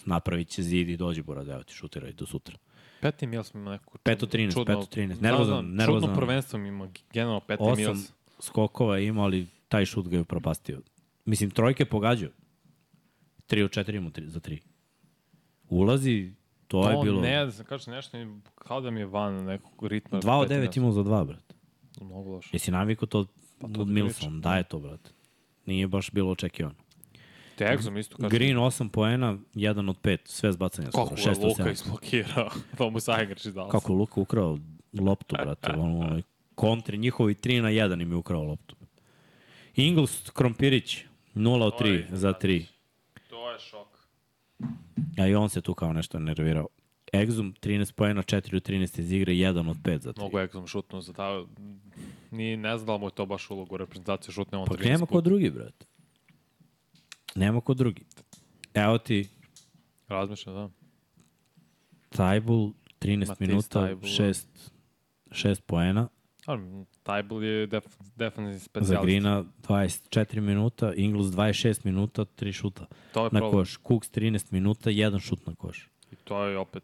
Napravit 0.05 0.47
će 0.47 0.63
zid 0.63 0.89
i 0.89 0.97
dođi, 0.97 1.21
Bora, 1.21 1.41
evo 1.43 1.63
ti 1.63 1.73
šutiraj 1.73 2.11
do 2.11 2.25
sutra. 2.25 2.57
Peti 3.01 3.27
Mills 3.27 3.53
mi 3.53 3.61
ima 3.61 3.71
neku... 3.71 3.97
Pet 3.97 4.23
od 4.23 4.33
13, 4.33 4.47
čudno- 4.49 4.65
pet 4.65 4.75
od 4.75 4.89
13. 4.89 5.07
Da, 5.09 5.21
Nervozan, 5.21 5.55
da, 5.67 5.75
nervozan. 5.75 6.01
Čudno 6.01 6.15
prvenstvo 6.17 6.59
ima, 6.59 6.89
generalno 7.13 7.39
Peti 7.39 7.63
Osam 7.63 7.77
Mills. 7.77 8.11
skokova 8.39 8.97
je 8.97 9.07
imao, 9.07 9.23
ali 9.23 9.47
taj 9.67 9.85
šut 9.85 10.07
ga 10.07 10.15
je 10.15 10.21
upropastio. 10.21 10.81
Mislim, 11.25 11.49
trojke 11.49 11.85
pogađao. 11.85 12.29
3 13.47 13.63
od 13.63 13.71
4 13.71 13.99
mu 13.99 14.11
tri, 14.11 14.29
za 14.29 14.39
3. 14.39 14.59
Ulazi, 15.69 16.31
to 16.67 16.89
je 16.89 16.95
On 16.95 17.05
bilo... 17.05 17.21
ne 17.21 17.49
znam, 17.49 17.65
kaže 17.67 17.91
nešto, 17.91 18.17
mi- 18.17 18.41
kao 18.55 18.81
da 18.81 18.91
mi 18.91 18.99
je 18.99 19.05
van 19.05 19.35
nekog 19.35 19.87
ritma. 19.87 20.19
2 20.19 20.31
od 20.31 20.47
Peti 20.47 20.53
9 20.53 20.59
Mills. 20.61 20.75
imao 20.75 20.91
za 20.91 21.01
2, 21.01 21.25
brate. 21.25 21.55
Mnogo 22.01 22.29
loše. 22.29 22.49
Jesi 22.53 22.71
navikao 22.71 23.07
to 23.07 23.25
Pa 23.59 23.67
to 23.67 23.81
od 23.81 23.87
pričam. 23.87 24.41
Daje 24.41 24.63
to, 24.63 24.79
brate. 24.79 25.09
Nije 25.65 25.87
baš 25.87 26.11
bilo 26.11 26.31
očekivano. 26.31 26.75
Te 27.55 27.65
Exum 27.65 27.99
isto 27.99 28.17
kaže. 28.17 28.37
Green 28.37 28.57
8 28.57 28.89
poena, 28.89 29.37
1 29.55 29.89
od 29.89 30.01
5, 30.01 30.17
sve 30.25 30.51
zbacanja 30.51 30.89
Kako 30.91 31.15
6 31.15 31.39
je 31.39 31.47
Luka 31.47 31.63
7. 31.63 31.71
isblokirao? 31.71 32.49
to 32.77 32.89
mu 32.89 32.99
Sajgrač 32.99 33.45
izdao. 33.45 33.69
Kako 33.69 33.91
je 33.91 33.97
Luka 33.97 34.21
ukrao 34.21 34.57
loptu, 34.99 35.35
brate, 35.43 35.71
ono, 35.77 35.99
ono, 35.99 36.21
kontri, 36.55 36.97
njihovi 36.97 37.33
3 37.33 37.61
na 37.61 37.69
1 37.69 38.01
im 38.01 38.11
je 38.11 38.15
ukrao 38.15 38.43
loptu. 38.43 38.75
Ingles 39.75 40.29
Krompirić, 40.29 41.05
0 41.35 41.63
od 41.63 41.77
To 41.77 41.85
je 41.85 42.07
3 42.11 42.15
za 42.15 42.33
3. 42.33 42.65
To 43.29 43.51
je 43.51 43.59
šok. 43.59 43.87
A 45.17 45.27
i 45.27 45.35
on 45.35 45.49
se 45.49 45.61
tu 45.61 45.73
kao 45.73 45.93
nešto 45.93 46.19
nervirao. 46.19 46.67
Exum 47.13 47.53
13 47.59 47.93
poena, 47.93 48.23
4 48.23 48.55
od 48.55 48.69
13 48.69 48.99
iz 48.99 49.11
igre, 49.11 49.33
1 49.33 49.69
od 49.69 49.77
5 49.77 49.99
za 49.99 50.13
3. 50.13 50.17
Mnogo 50.17 50.39
Exum 50.39 50.67
šutnuo 50.67 51.01
za 51.01 51.13
ta... 51.13 51.45
Ni, 52.31 52.57
ne 52.57 52.77
znam 52.77 52.87
da 52.87 52.97
mu 52.97 53.07
je 53.07 53.11
to 53.11 53.25
baš 53.25 53.49
ulogu 53.49 53.75
u 53.75 53.77
reprezentaciju 53.77 54.33
šutne 54.33 54.57
on 54.57 54.67
Pa 54.67 54.73
13 54.73 54.89
nema 54.89 55.05
ko 55.05 55.21
drugi, 55.21 55.49
brate. 55.49 55.85
Nema 57.35 57.61
ko 57.61 57.73
drugi. 57.73 58.05
Evo 58.73 58.97
ti 58.97 59.29
Razmišljam, 60.07 60.55
da. 60.55 60.69
Tajbul, 62.09 62.71
13 62.99 63.27
Matej 63.27 63.47
minuta, 63.47 63.67
Stajbul. 63.69 64.09
6, 64.09 64.45
6 65.31 65.61
poena. 65.61 66.07
Ali, 66.45 66.85
Tajbul 67.03 67.43
je 67.43 67.67
def, 67.67 67.85
defensivni 68.15 68.59
Za 68.59 68.65
specijalist. 68.65 69.05
Grina 69.05 69.43
24 69.61 70.39
minuta, 70.39 70.93
Ingles 70.95 71.25
26 71.27 71.85
minuta, 71.85 72.25
3 72.25 72.51
šuta 72.51 72.85
To 73.13 73.25
je 73.25 73.29
na 73.31 73.39
problem. 73.39 73.51
koš. 73.51 73.77
Cooks 73.87 74.11
13 74.11 74.51
minuta, 74.51 74.89
1 74.89 75.19
šut 75.19 75.47
na 75.47 75.55
koš. 75.55 75.89
I 76.11 76.15
to 76.15 76.43
je 76.43 76.57
opet... 76.57 76.83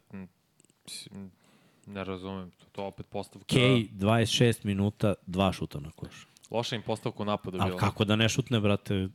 Ne 1.86 2.04
razumem. 2.04 2.50
To, 2.50 2.64
to 2.72 2.82
je 2.82 2.86
opet 2.86 3.06
postavka... 3.06 3.46
Kej 3.46 3.88
26 3.92 4.64
minuta, 4.64 5.14
2 5.26 5.52
šuta 5.52 5.80
na 5.80 5.90
koš. 5.90 6.26
Loša 6.50 6.76
im 6.76 6.82
postavka 6.82 7.22
u 7.22 7.26
napadu 7.26 7.58
Ali 7.60 7.70
bila. 7.70 7.80
kako 7.80 8.04
da 8.04 8.16
ne 8.16 8.28
šutne, 8.28 8.60
brate? 8.60 9.08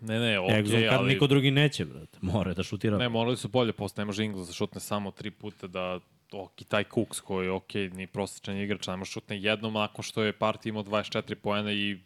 Ne, 0.00 0.18
ne, 0.20 0.38
Okay, 0.38 0.44
okej, 0.44 0.62
Exum 0.62 0.88
kad 0.90 1.00
ali... 1.00 1.12
niko 1.12 1.26
drugi 1.26 1.50
neće, 1.50 1.84
brate. 1.84 2.18
Mora 2.20 2.54
da 2.54 2.62
šutira. 2.62 2.98
Ne, 2.98 3.08
morali 3.08 3.36
su 3.36 3.48
bolje 3.48 3.72
posto, 3.72 4.00
ne 4.00 4.04
može 4.04 4.24
Ingles 4.24 4.46
da 4.46 4.52
šutne 4.52 4.80
samo 4.80 5.10
tri 5.10 5.30
puta 5.30 5.66
da 5.66 6.00
ok, 6.32 6.60
i 6.60 6.64
taj 6.64 6.84
Cooks 6.94 7.20
koji 7.20 7.46
je 7.46 7.50
ok, 7.50 7.74
ni 7.74 8.06
prosječan 8.06 8.56
igrač, 8.56 8.86
ne 8.86 8.96
može 8.96 9.10
šutne 9.10 9.40
jednom 9.40 9.72
nakon 9.72 10.02
što 10.02 10.22
je 10.22 10.32
partij 10.32 10.70
imao 10.70 10.82
24 10.82 11.34
poena 11.34 11.72
i 11.72 11.98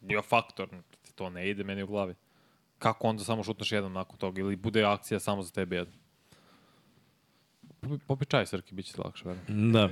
bio 0.00 0.22
faktor. 0.22 0.68
To 1.14 1.30
ne 1.30 1.50
ide 1.50 1.64
meni 1.64 1.82
u 1.82 1.86
glavi. 1.86 2.14
Kako 2.78 3.08
onda 3.08 3.24
samo 3.24 3.42
šutneš 3.42 3.72
jednom 3.72 3.92
nakon 3.92 4.18
toga 4.18 4.40
ili 4.40 4.56
bude 4.56 4.84
akcija 4.84 5.20
samo 5.20 5.42
za 5.42 5.50
tebe 5.50 5.76
jedan? 5.76 5.94
Popi- 7.82 8.28
čaj, 8.28 8.46
Srki, 8.46 8.74
bit 8.74 8.86
će 8.86 8.92
lakše, 9.04 9.24
verujem. 9.24 9.72
Da. 9.72 9.88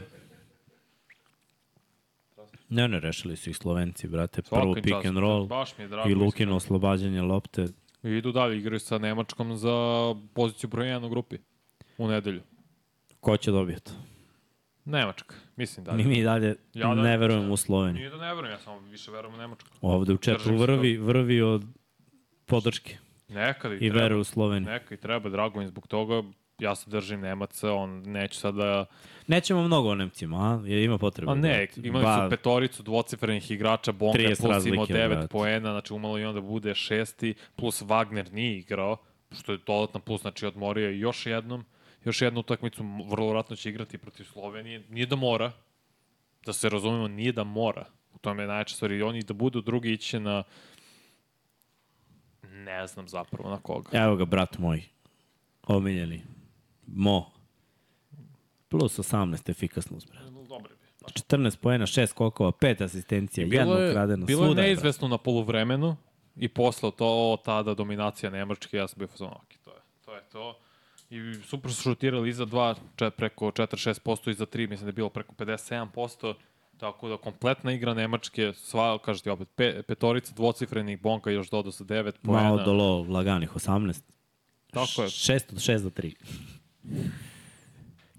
Ne, 2.68 2.88
ne, 2.88 3.00
rešili 3.00 3.36
su 3.36 3.50
ih 3.50 3.56
Slovenci, 3.56 4.08
brate. 4.08 4.42
Svaka 4.42 4.62
Prvo 4.62 4.74
pick 4.74 4.88
čast. 4.88 5.06
and 5.06 5.18
roll 5.18 5.46
Baš 5.46 5.78
mi 5.78 5.84
je 5.84 5.88
drago. 5.88 6.08
i. 6.10 6.14
Lukino 6.14 6.56
oslobađanje 6.56 7.22
lopte. 7.22 7.64
I 8.02 8.08
idu 8.08 8.32
dalje, 8.32 8.58
igraju 8.58 8.80
sa 8.80 8.98
Nemačkom 8.98 9.56
za 9.56 9.74
poziciju 10.34 10.70
broj 10.70 10.86
1 10.86 11.04
u 11.04 11.08
grupi. 11.08 11.36
U 11.98 12.08
nedelju. 12.08 12.40
Ko 13.20 13.36
će 13.36 13.50
dobiti? 13.50 13.90
Nemačka, 14.84 15.34
mislim 15.56 15.84
da. 15.84 15.92
Mi, 15.92 16.04
mi 16.04 16.22
dalje 16.22 16.56
Ja 16.74 16.88
da- 16.88 17.02
ne 17.02 17.16
verujemo 17.16 17.52
u 17.52 17.56
Sloveniju. 17.56 17.94
Nije 17.94 18.10
da 18.10 18.16
ne 18.18 18.34
verujem, 18.34 18.52
ja 18.52 18.58
samo 18.58 18.78
više 18.80 19.10
verujem 19.10 19.34
u 19.34 19.38
Nemačku. 19.38 19.68
Ovde 19.80 20.12
u 20.12 20.16
četu 20.16 20.44
se 20.44 20.52
vrvi, 20.52 20.96
vrvi 20.96 21.42
od 21.42 21.64
podrške 22.46 22.96
Nekad 23.28 23.72
i, 23.72 23.76
i 23.76 23.78
treba. 23.80 23.98
veru 23.98 24.18
u 24.18 24.24
Sloveniju. 24.24 24.70
Neka 24.70 24.94
i 24.94 24.98
treba, 24.98 25.28
drago 25.30 25.60
mi 25.60 25.66
zbog 25.66 25.86
toga. 25.86 26.22
Ja 26.58 26.74
se 26.74 26.90
držim 26.90 27.20
Nemaca, 27.20 27.72
on 27.72 28.02
neću 28.02 28.38
sad 28.38 28.54
da... 28.54 28.86
Nećemo 29.26 29.62
mnogo 29.62 29.88
o 29.88 29.94
Nemcima, 29.94 30.36
a? 30.36 30.66
Jer 30.66 30.82
ima 30.82 30.98
potrebe. 30.98 31.32
A 31.32 31.34
ne, 31.34 31.68
imali 31.76 32.04
Ba, 32.04 32.24
su 32.24 32.30
petoricu 32.30 32.82
dvocifrenih 32.82 33.50
igrača, 33.50 33.92
Bonga 33.92 34.18
30 34.18 34.26
plus 34.26 34.40
imao 34.40 34.50
razlike, 34.52 34.94
9 34.94 35.08
brate. 35.08 35.28
poena, 35.28 35.70
znači 35.72 35.92
umalo 35.92 36.18
i 36.18 36.24
onda 36.24 36.40
bude 36.40 36.74
šesti, 36.74 37.34
plus 37.56 37.82
Wagner 37.82 38.32
nije 38.32 38.58
igrao, 38.58 38.96
što 39.30 39.52
je 39.52 39.58
dodatno 39.66 40.00
plus, 40.00 40.20
znači 40.20 40.46
odmorio 40.46 40.88
je 40.88 40.98
još 40.98 41.26
jednom, 41.26 41.64
još 42.04 42.22
jednu 42.22 42.40
utakmicu, 42.40 42.84
vrlo 43.10 43.28
vratno 43.30 43.56
će 43.56 43.68
igrati 43.68 43.98
protiv 43.98 44.24
Slovenije, 44.24 44.84
nije 44.88 45.06
da 45.06 45.16
mora, 45.16 45.52
da 46.46 46.52
se 46.52 46.68
razumemo, 46.68 47.08
nije 47.08 47.32
da 47.32 47.44
mora, 47.44 47.84
u 48.14 48.18
tome 48.18 48.42
je 48.42 48.46
najjača 48.46 48.74
stvar, 48.74 48.92
i 48.92 49.02
oni 49.02 49.22
da 49.22 49.34
budu 49.34 49.60
drugi 49.60 49.92
ići 49.92 50.08
će 50.08 50.20
na 50.20 50.42
ne 52.42 52.86
znam 52.86 53.08
zapravo 53.08 53.50
na 53.50 53.60
koga. 53.60 53.88
Evo 53.92 54.16
ga, 54.16 54.24
brat 54.24 54.58
moj. 54.58 54.82
Omiljeni. 55.66 56.37
Mo. 56.94 57.30
Plus 58.68 58.98
18 58.98 59.50
efikasnost, 59.50 60.08
brate. 60.08 60.30
Dobro 60.48 60.68
bi. 60.68 60.88
14 61.28 61.56
poena, 61.56 61.86
6 61.86 62.06
skokova, 62.06 62.52
5 62.52 62.84
asistencija, 62.84 63.46
jedno 63.50 63.74
je, 63.74 63.90
ukradeno. 63.90 64.26
bilo 64.26 64.46
je 64.46 64.54
neizvesno 64.54 65.08
na 65.08 65.18
poluvremenu 65.18 65.96
i 66.36 66.48
posle 66.48 66.90
to, 66.96 67.36
tada 67.44 67.74
dominacija 67.74 68.30
Nemačke, 68.30 68.76
ja 68.76 68.88
sam 68.88 68.98
bio 68.98 69.08
fazon, 69.08 69.28
ok, 69.28 69.54
to 69.64 69.70
je 69.70 69.80
to. 70.04 70.14
Je 70.14 70.22
to. 70.32 70.58
I 71.10 71.34
super 71.34 71.72
su 71.72 71.82
šutirali 71.82 72.28
iza 72.28 72.46
2, 72.46 72.74
čet, 72.96 73.14
preko 73.16 73.46
4-6%, 73.46 74.30
iza 74.30 74.46
3, 74.46 74.68
mislim 74.68 74.86
da 74.86 74.88
je 74.88 74.92
bilo 74.92 75.08
preko 75.08 75.34
57%, 75.34 76.34
tako 76.78 77.08
da 77.08 77.16
kompletna 77.16 77.72
igra 77.72 77.94
Nemačke, 77.94 78.52
sva, 78.54 78.98
kažete 78.98 79.30
opet, 79.30 79.48
pe, 79.54 79.82
petorica 79.82 80.32
dvocifrenih, 80.34 81.00
Bonka 81.00 81.30
još 81.30 81.50
dodao 81.50 81.72
sa 81.72 81.84
9 81.84 82.12
poena. 82.22 82.42
Mao 82.42 82.64
dolo 82.64 83.06
laganih 83.08 83.50
18. 83.54 84.02
Tako 84.70 85.02
je. 85.02 85.08
6 85.08 85.34
od 85.52 85.58
6 85.58 85.82
do 85.82 85.90
3. 85.90 86.14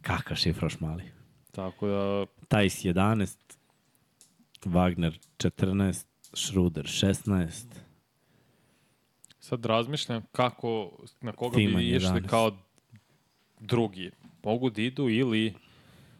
Kakav 0.01 0.37
šifraš 0.37 0.79
mali. 0.79 1.03
Tako 1.51 1.87
da, 1.87 2.25
Tajs 2.47 2.85
11, 2.85 3.37
Wagner 4.65 5.19
14, 5.37 6.05
Schruder 6.33 6.85
16. 6.85 7.65
sad 9.39 9.65
razmišljam 9.65 10.23
kako, 10.31 10.91
na 11.21 11.31
koga 11.31 11.55
Timan 11.55 11.81
bi 11.81 11.95
išli 11.95 12.09
11. 12.09 12.27
kao 12.27 12.51
drugi. 13.59 14.11
Mogu 14.43 14.69
da 14.69 14.81
idu 14.81 15.09
ili 15.09 15.53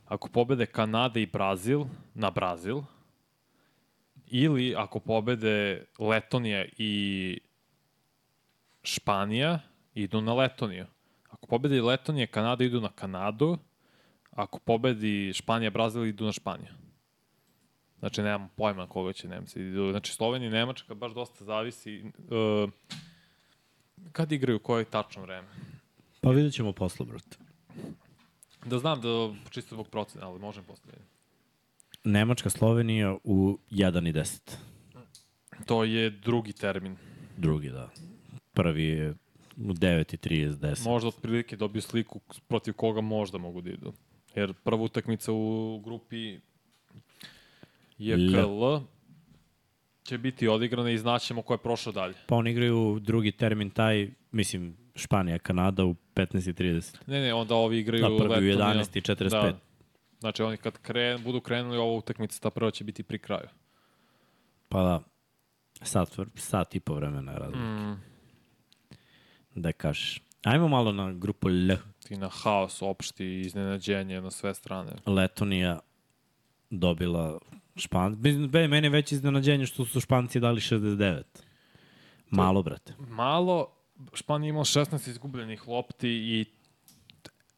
ako 0.06 0.28
pobede 0.28 0.66
Kanada 0.66 1.20
i 1.20 1.26
Brazil, 1.26 1.86
na 2.14 2.32
Brazil, 2.32 2.82
ili 4.28 4.76
ako 4.78 5.00
pobede 5.00 5.86
Letonija 6.00 6.66
i 6.78 7.40
Španija, 8.84 9.60
idu 9.94 10.22
na 10.22 10.34
Letoniju. 10.34 10.86
Pobedi 11.50 11.82
Letonija 11.82 12.28
Kanada, 12.28 12.64
idu 12.64 12.82
na 12.82 12.90
Kanadu. 12.90 13.58
Ako 14.32 14.60
pobedi 14.60 15.34
Španija, 15.34 15.70
Brazil, 15.70 16.06
idu 16.06 16.26
na 16.26 16.32
Španiju. 16.32 16.74
Znači, 18.00 18.22
nemam 18.22 18.50
pojma 18.56 18.88
koga 18.88 19.14
će 19.14 19.28
Nemci. 19.28 19.60
Idu. 19.62 19.92
Znači, 19.92 20.14
Slovenija 20.14 20.50
i 20.50 20.52
Nemačka 20.52 20.94
baš 20.94 21.14
dosta 21.14 21.46
zavisi. 21.46 22.04
Uh, 22.04 22.70
kad 24.12 24.32
igraju, 24.32 24.60
koje 24.60 24.82
je 24.82 24.86
tačno 24.86 25.22
vreme? 25.22 25.48
Pa 26.22 26.30
vidjet 26.30 26.54
ćemo 26.54 26.74
posle, 26.74 27.06
brate. 27.06 27.38
Da 28.66 28.80
znam 28.80 29.02
da 29.02 29.34
čisto 29.50 29.76
zbog 29.76 29.88
procena, 29.88 30.28
ali 30.28 30.40
možem 30.40 30.64
posle. 30.64 30.92
vidjeti. 30.92 31.10
Nemačka, 32.04 32.50
Slovenija 32.50 33.18
u 33.24 33.58
1 33.72 34.10
i 34.10 34.14
10. 34.14 34.56
To 35.66 35.84
je 35.84 36.10
drugi 36.10 36.54
termin. 36.54 36.98
Drugi, 37.38 37.70
da. 37.70 37.90
Prvi 38.54 38.84
je 38.84 39.14
9 39.60 40.14
i 40.14 40.18
30, 40.18 40.56
10. 40.56 40.86
Možda 40.86 41.08
otprilike 41.08 41.56
dobiju 41.56 41.82
sliku 41.82 42.20
protiv 42.48 42.74
koga 42.74 43.02
možda 43.02 43.38
mogu 43.38 43.62
da 43.62 43.70
idu. 43.70 43.94
Jer 44.36 44.54
prva 44.54 44.82
utakmica 44.82 45.32
u 45.34 45.80
grupi 45.86 46.40
je 47.98 48.14
L. 48.14 48.34
KL 48.34 48.86
će 50.04 50.18
biti 50.18 50.48
odigrana 50.48 50.92
i 50.92 50.98
znaćemo 50.98 51.42
ko 51.42 51.54
je 51.54 51.58
prošao 51.58 51.94
dalje. 51.94 52.14
Pa 52.28 52.36
oni 52.36 52.52
igraju 52.52 53.00
drugi 53.02 53.32
termin 53.32 53.70
taj, 53.70 54.10
mislim, 54.32 54.78
Španija, 54.96 55.40
Kanada 55.40 55.86
u 55.86 55.96
15 56.16 56.50
i 56.50 56.54
30. 56.54 56.96
Ne, 57.08 57.22
ne, 57.22 57.34
onda 57.34 57.56
ovi 57.56 57.80
igraju 57.80 58.02
Da, 58.02 58.08
prvi 58.08 58.24
u 58.24 58.52
Letonija. 58.52 58.84
11 58.84 58.98
i 58.98 59.02
45. 59.02 59.30
Da. 59.30 59.60
Znači 60.20 60.44
oni 60.44 60.58
kad 60.58 60.78
kren, 60.78 61.24
budu 61.24 61.42
krenuli 61.42 61.78
ova 61.78 61.94
utakmica, 61.98 62.40
ta 62.40 62.50
prva 62.50 62.72
će 62.72 62.84
biti 62.84 63.04
pri 63.04 63.20
kraju. 63.20 63.48
Pa 64.70 64.84
da, 64.84 65.00
sat, 65.82 66.10
sat 66.36 66.76
i 66.76 66.80
po 66.80 66.94
vremena 66.94 67.32
je 67.32 67.40
razlika. 67.40 67.60
Mm. 67.60 68.09
Da 69.56 69.72
kažeš. 69.72 70.22
Ajmo 70.44 70.68
malo 70.68 70.92
na 70.92 71.14
grupu 71.14 71.50
L. 71.50 71.78
I 72.10 72.18
na 72.18 72.30
haos 72.30 72.82
opšti, 72.82 73.42
iznenađenje 73.42 74.22
na 74.22 74.32
sve 74.32 74.54
strane. 74.54 74.92
Letonija 75.06 75.80
dobila 76.70 77.40
Špan... 77.76 78.16
Be- 78.50 78.68
meni 78.68 78.86
je 78.88 78.90
već 78.90 79.12
iznenađenje 79.12 79.66
što 79.66 79.86
su 79.86 80.00
Španci 80.00 80.40
dali 80.40 80.62
69. 80.62 81.24
Malo, 82.30 82.64
brate. 82.64 82.94
Malo, 83.00 83.68
Španija 84.14 84.48
je 84.48 84.50
imao 84.50 84.64
16 84.64 85.10
izgubljenih 85.10 85.68
lopti 85.68 86.10
i 86.10 86.46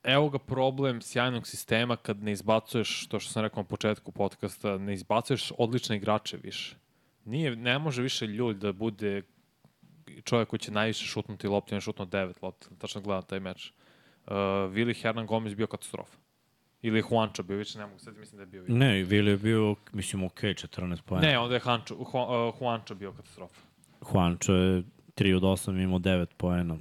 evo 0.03 0.29
ga 0.29 0.39
problem 0.39 1.01
sjajnog 1.01 1.47
sistema 1.47 1.95
kad 1.95 2.23
ne 2.23 2.31
izbacuješ, 2.31 3.07
to 3.07 3.19
što 3.19 3.31
sam 3.31 3.41
rekao 3.41 3.63
na 3.63 3.67
početku 3.67 4.11
podcasta, 4.11 4.77
ne 4.77 4.93
izbacuješ 4.93 5.51
odlične 5.57 5.95
igrače 5.97 6.37
više. 6.37 6.75
Nije, 7.25 7.55
ne 7.55 7.79
može 7.79 8.01
više 8.01 8.27
ljudi 8.27 8.59
da 8.59 8.71
bude 8.71 9.21
čovjek 10.23 10.49
koji 10.49 10.59
će 10.59 10.71
najviše 10.71 11.05
šutnuti 11.05 11.47
lopti, 11.47 11.73
on 11.73 11.77
je 11.77 11.81
šutnuo 11.81 12.05
9 12.07 12.33
lopti, 12.41 12.67
tačno 12.77 13.01
gledam 13.01 13.23
taj 13.23 13.39
meč. 13.39 13.71
Uh, 14.27 14.33
Vili 14.71 14.93
Hernan 14.93 15.25
Gomez 15.25 15.53
bio 15.55 15.67
katastrofa. 15.67 16.17
Ili 16.81 17.03
Juancho 17.11 17.43
bio, 17.43 17.57
više 17.57 17.79
ne 17.79 17.85
mogu, 17.85 17.99
sad 17.99 18.17
mislim 18.17 18.37
da 18.37 18.41
je 18.41 18.45
bio. 18.47 18.61
Vili. 18.63 18.79
Ne, 18.79 19.03
Vili 19.03 19.31
je 19.31 19.37
bio, 19.37 19.75
mislim, 19.93 20.23
ok, 20.23 20.39
14 20.41 21.01
pojena. 21.01 21.27
Ne, 21.27 21.39
onda 21.39 21.55
je 21.55 21.59
Hančo, 21.59 21.93
Ju- 21.93 22.01
uh, 22.01 22.55
Juancho 22.61 22.95
bio 22.95 23.11
katastrofa. 23.11 23.61
Juancho 24.13 24.53
je 24.53 24.83
3 25.15 25.35
od 25.35 25.43
8, 25.43 25.83
imao 25.83 25.99
9 25.99 26.25
pojena. 26.37 26.77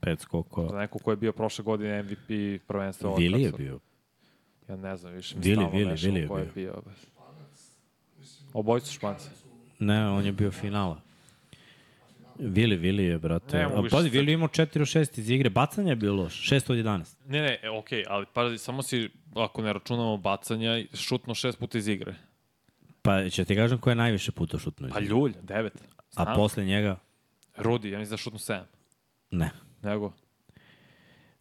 5 0.00 0.18
skokova. 0.20 0.68
Za 0.68 0.78
neko 0.78 0.98
ko 0.98 1.10
je 1.10 1.16
bio 1.16 1.32
prošle 1.32 1.64
godine 1.64 2.02
MVP 2.02 2.60
prvenstva. 2.66 3.14
Vili 3.14 3.42
je 3.42 3.52
bio. 3.52 3.78
Ja 4.68 4.76
ne 4.76 4.96
znam, 4.96 5.12
više 5.12 5.36
mi 5.36 5.42
Vili, 5.42 5.54
stalno 5.56 5.70
Vili, 5.78 5.94
Vili 6.02 6.20
je 6.20 6.40
je 6.40 6.50
bio. 6.54 6.82
Obojica 8.52 8.86
su 8.86 8.92
španci. 8.92 9.28
Ne, 9.78 10.10
on 10.10 10.26
je 10.26 10.32
bio 10.32 10.50
finala. 10.50 11.00
Vili, 12.38 12.76
Vili 12.76 13.04
je, 13.04 13.18
brate. 13.18 13.56
Ne 13.58 13.64
A 13.64 13.82
pazi, 13.90 14.08
Vili 14.08 14.32
imao 14.32 14.48
4 14.48 14.80
od 14.80 14.86
6 14.86 15.18
iz 15.18 15.30
igre. 15.30 15.50
Bacanje 15.50 15.90
je 15.90 15.96
bilo 15.96 16.24
6 16.24 16.72
od 16.72 16.78
11. 16.78 17.16
Ne, 17.26 17.42
ne, 17.42 17.58
e, 17.62 17.70
okej, 17.70 18.04
ali 18.08 18.26
pazi, 18.32 18.58
samo 18.58 18.82
si, 18.82 19.08
ako 19.34 19.62
ne 19.62 19.72
računamo 19.72 20.16
bacanja, 20.16 20.84
šutno 20.94 21.34
šest 21.34 21.58
puta 21.58 21.78
iz 21.78 21.88
igre. 21.88 22.14
Pa 23.02 23.28
će 23.28 23.44
ti 23.44 23.56
kažem 23.56 23.78
ko 23.78 23.90
je 23.90 23.96
najviše 23.96 24.32
puta 24.32 24.58
šutnuo. 24.58 24.88
iz 24.88 24.92
Pa 24.92 25.00
igre. 25.00 25.10
ljulj, 25.10 25.32
devet. 25.42 25.74
A 26.16 26.22
Znam. 26.24 26.36
posle 26.36 26.64
njega, 26.64 26.96
Rudi, 27.56 27.90
ja 27.90 27.98
mislim 27.98 28.10
da 28.10 28.16
šutno 28.16 28.38
sedam. 28.38 28.66
ne. 29.30 29.50
Nego, 29.82 30.12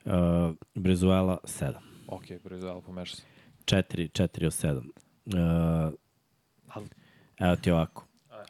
Uh, 0.05 0.11
Brizuela 0.75 1.37
7. 1.43 1.73
okej, 2.07 2.37
okay, 2.37 2.43
Brizela, 2.43 2.81
pomešao 2.81 3.15
se. 3.15 3.21
4, 3.65 4.07
4 4.11 4.45
od 4.45 4.51
7. 4.53 4.77
Uh, 5.87 5.93
Ali, 6.67 6.87
evo 7.39 7.55
ti 7.55 7.71
ovako. 7.71 8.07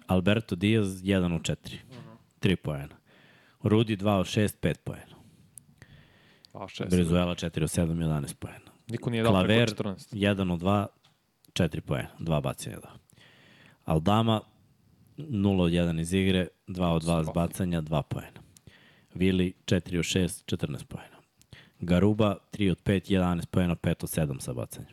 Alberto 0.07 0.55
Diaz 0.55 1.03
1 1.03 1.35
od 1.35 1.41
4. 1.41 1.77
Mhm. 1.91 1.99
3 2.43 2.55
poena. 2.55 2.95
Rudi 3.63 3.97
2 3.97 4.11
od 4.11 4.25
6, 4.25 4.59
5 4.61 4.75
poena. 4.83 5.15
Brizuela 6.89 7.35
4 7.35 7.63
od 7.63 7.69
7, 7.69 7.87
11 7.87 8.33
poena. 8.33 8.71
Niko 8.87 9.09
nije 9.09 9.23
dao 9.23 9.31
Klaver 9.31 9.75
preko 9.75 9.83
14. 9.83 10.15
1 10.15 10.53
od 10.53 10.59
2, 10.59 10.85
4 11.53 11.79
poena. 11.79 12.09
2 12.19 12.41
bacanja 12.41 12.79
dao. 12.79 12.91
Aldama 13.85 14.41
0 15.17 15.61
od 15.61 15.71
1 15.71 16.01
iz 16.01 16.13
igre, 16.13 16.47
2 16.67 16.85
od 16.85 17.03
2 17.03 17.23
Svaki. 17.23 17.35
bacanja, 17.35 17.81
2 17.81 18.01
poena. 18.01 18.41
Vili 19.13 19.53
4 19.65 19.97
od 19.97 20.05
6, 20.05 20.55
14 20.55 20.83
poena. 20.85 21.17
Garuba 21.79 22.37
3 22.51 22.71
od 22.71 22.83
5, 22.83 23.11
11 23.11 23.45
pojena, 23.45 23.75
5 23.75 24.03
od 24.03 24.09
7 24.09 24.39
sa 24.39 24.53
bacanja. 24.53 24.87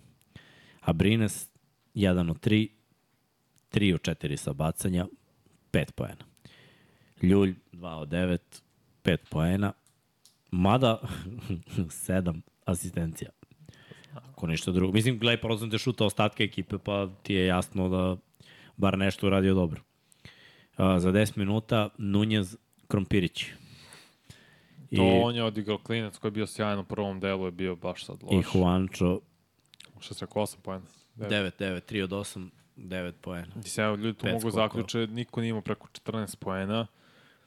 Abrines 0.80 1.48
1 1.94 2.30
od 2.30 2.40
3, 2.40 2.68
3 3.72 3.94
od 3.94 4.00
4 4.00 4.36
sa 4.36 4.52
bacanja, 4.52 5.06
5 5.72 5.92
poena. 5.92 6.29
Ljulj 7.22 7.54
2 7.72 7.94
od 7.94 8.08
9, 8.08 8.38
5 9.04 9.16
poena. 9.30 9.72
Mada 10.50 11.00
7 12.08 12.40
asistencija. 12.64 13.30
Ako 14.14 14.46
ništa 14.46 14.72
drugo. 14.72 14.92
Mislim, 14.92 15.18
gledaj 15.18 15.40
procente 15.40 15.78
šuta 15.78 16.04
ostatke 16.04 16.44
ekipe, 16.44 16.78
pa 16.78 17.08
ti 17.22 17.34
je 17.34 17.46
jasno 17.46 17.88
da 17.88 18.16
bar 18.76 18.98
nešto 18.98 19.26
uradio 19.26 19.54
dobro. 19.54 19.80
Uh, 20.78 20.84
za 20.98 21.12
10 21.12 21.36
minuta 21.36 21.88
Nunez 21.98 22.56
Krompirić. 22.88 23.46
I, 24.90 24.96
To 24.96 25.02
on 25.02 25.34
je 25.34 25.44
odigrao 25.44 25.78
klinac 25.78 26.18
koji 26.18 26.28
je 26.28 26.32
bio 26.32 26.46
sjajan 26.46 26.78
u 26.78 26.84
prvom 26.84 27.20
delu, 27.20 27.44
je 27.44 27.50
bio 27.50 27.76
baš 27.76 28.04
sad 28.04 28.22
loš. 28.22 28.32
I 28.32 28.58
Juancho 28.58 29.20
Što 30.00 30.14
se 30.14 30.26
rekao 30.26 30.42
8 30.42 30.56
pojena. 30.62 30.86
9, 31.16 31.50
9, 31.58 31.80
3 31.92 32.02
od 32.02 32.10
8, 32.10 32.48
9 32.76 33.12
poena. 33.20 33.62
Ti 33.62 33.70
se 33.70 33.82
evo 33.82 33.96
ljudi 33.96 34.18
tu 34.18 34.24
Pet 34.24 34.32
mogu 34.32 34.50
zaključe, 34.50 35.06
niko 35.06 35.40
nije 35.40 35.50
imao 35.50 35.62
preko 35.62 35.88
14 36.04 36.36
poena. 36.36 36.86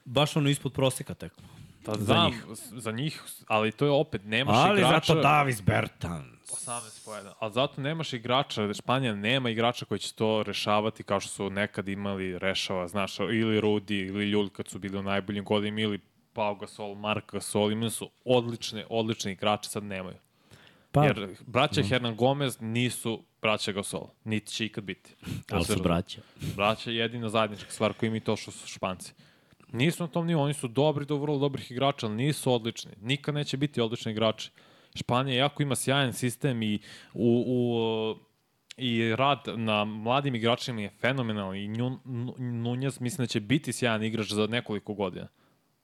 Baš 0.05 0.35
ono 0.35 0.49
ispod 0.49 0.73
proseka 0.73 1.13
tekma. 1.13 1.47
Pa 1.85 1.95
Za 1.95 2.03
znam, 2.03 2.31
njih. 2.31 2.45
za 2.71 2.91
njih, 2.91 3.21
ali 3.47 3.71
to 3.71 3.85
je 3.85 3.91
opet, 3.91 4.21
nemaš 4.25 4.55
Ali 4.57 4.81
igrača... 4.81 5.13
zato 5.13 5.21
Davis 5.21 5.61
Bertans. 5.61 6.33
18 6.67 7.05
pojena. 7.05 7.33
Ali 7.39 7.53
zato 7.53 7.81
nemaš 7.81 8.13
igrača, 8.13 8.73
Španija 8.73 9.15
nema 9.15 9.49
igrača 9.49 9.85
koji 9.85 9.99
će 9.99 10.13
to 10.13 10.43
rešavati 10.43 11.03
kao 11.03 11.19
što 11.19 11.29
su 11.29 11.49
nekad 11.49 11.87
imali 11.87 12.39
rešava, 12.39 12.87
znaš, 12.87 13.19
ili 13.19 13.61
Rudi 13.61 13.97
ili 13.99 14.25
Ljulj 14.25 14.49
kad 14.49 14.67
su 14.67 14.79
bili 14.79 14.97
u 14.97 15.03
najboljim 15.03 15.45
godinima 15.45 15.81
ili 15.81 15.99
Pau 16.33 16.55
Gasol, 16.55 16.95
Mark 16.95 17.31
Gasol, 17.31 17.71
imali 17.71 17.91
su 17.91 18.09
odlične, 18.25 18.85
odlične 18.89 19.31
igrače, 19.31 19.69
sad 19.69 19.83
nemaju. 19.83 20.17
Pa, 20.91 21.05
Jer 21.05 21.35
braća 21.45 21.81
mm. 21.81 21.83
Hernan 21.83 22.15
Gomez 22.15 22.57
nisu 22.61 23.23
braća 23.41 23.71
Gasol, 23.71 24.07
niti 24.23 24.51
će 24.51 24.65
ikad 24.65 24.83
biti. 24.83 25.15
Ali 25.51 25.65
su 25.65 25.81
braća. 25.83 26.21
Braća 26.55 26.91
je 26.91 26.97
jedina 26.97 27.29
zajednička 27.29 27.71
stvar 27.71 27.93
koju 27.93 28.07
imaju 28.07 28.21
to 28.21 28.35
što 28.35 28.51
su 28.51 28.67
španci. 28.67 29.13
Nisu 29.73 30.03
na 30.03 30.07
tom 30.07 30.27
nivou, 30.27 30.43
oni 30.43 30.53
su 30.53 30.67
dobri 30.67 31.05
do 31.05 31.17
vrlo 31.17 31.37
dobrih 31.39 31.71
igrača, 31.71 32.05
ali 32.05 32.15
nisu 32.15 32.53
odlični. 32.53 32.91
Nikad 33.01 33.35
neće 33.35 33.57
biti 33.57 33.81
odlični 33.81 34.11
igrači. 34.11 34.51
Španija 34.95 35.37
jako 35.37 35.63
ima 35.63 35.75
sjajan 35.75 36.13
sistem 36.13 36.63
i 36.63 36.79
u, 37.13 37.43
u 37.47 38.15
i 38.77 39.15
rad 39.15 39.39
na 39.55 39.85
mladim 39.85 40.35
igračima 40.35 40.81
je 40.81 40.89
fenomenalni 40.89 41.63
i 41.63 41.67
Nunez 42.37 43.01
mislim 43.01 43.23
da 43.23 43.27
će 43.27 43.39
biti 43.39 43.73
sjajan 43.73 44.03
igrač 44.03 44.27
za 44.27 44.47
nekoliko 44.47 44.93
godina. 44.93 45.27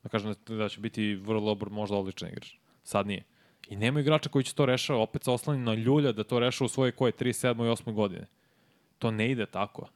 Da 0.04 0.10
kažem 0.10 0.36
da- 0.48 0.70
će 0.70 0.80
biti 0.80 1.16
vrlo 1.16 1.42
dobar, 1.46 1.70
možda 1.70 1.96
odličan 1.98 2.30
igrač. 2.30 2.54
Sad 2.84 3.08
nije. 3.08 3.24
I 3.68 3.76
nema 3.76 4.00
igrača 4.00 4.30
koji 4.30 4.44
će 4.44 4.56
to 4.56 4.66
rešava, 4.66 5.00
opet 5.00 5.24
se 5.24 5.32
oslani 5.32 5.64
na 5.64 5.74
ljulja 5.74 6.12
da 6.12 6.24
to 6.24 6.40
reša 6.40 6.66
u 6.66 6.68
svoje 6.68 6.92
koje 6.92 7.12
37. 7.12 7.66
i 7.66 7.70
8. 7.70 7.94
godine. 7.94 8.28
To 9.00 9.12
ne 9.12 9.32
ide 9.32 9.46
tako. 9.46 9.90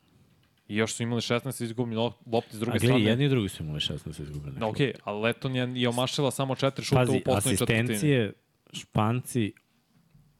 I 0.67 0.75
još 0.75 0.93
su 0.93 1.03
imali 1.03 1.21
16 1.21 1.63
izgubljenih 1.63 1.97
lop- 1.99 2.33
lopti 2.33 2.55
s 2.55 2.59
druge 2.59 2.71
A 2.71 2.79
gledaj, 2.79 2.87
strane. 2.89 3.09
jedni 3.11 3.25
i 3.25 3.29
drugi 3.29 3.49
su 3.49 3.63
imali 3.63 3.79
16 3.79 4.21
izgubljenih. 4.21 4.59
Da, 4.59 4.67
okej, 4.67 4.93
ali 5.03 5.21
Letonija 5.21 5.63
je 5.65 5.89
omašila 5.89 6.31
samo 6.31 6.55
četiri 6.55 6.85
šuta 6.85 6.99
Pazi, 6.99 7.11
u 7.11 7.21
poslednjoj 7.25 7.57
četvrtini. 7.57 7.79
asistencije, 7.79 8.33
Španci, 8.73 9.53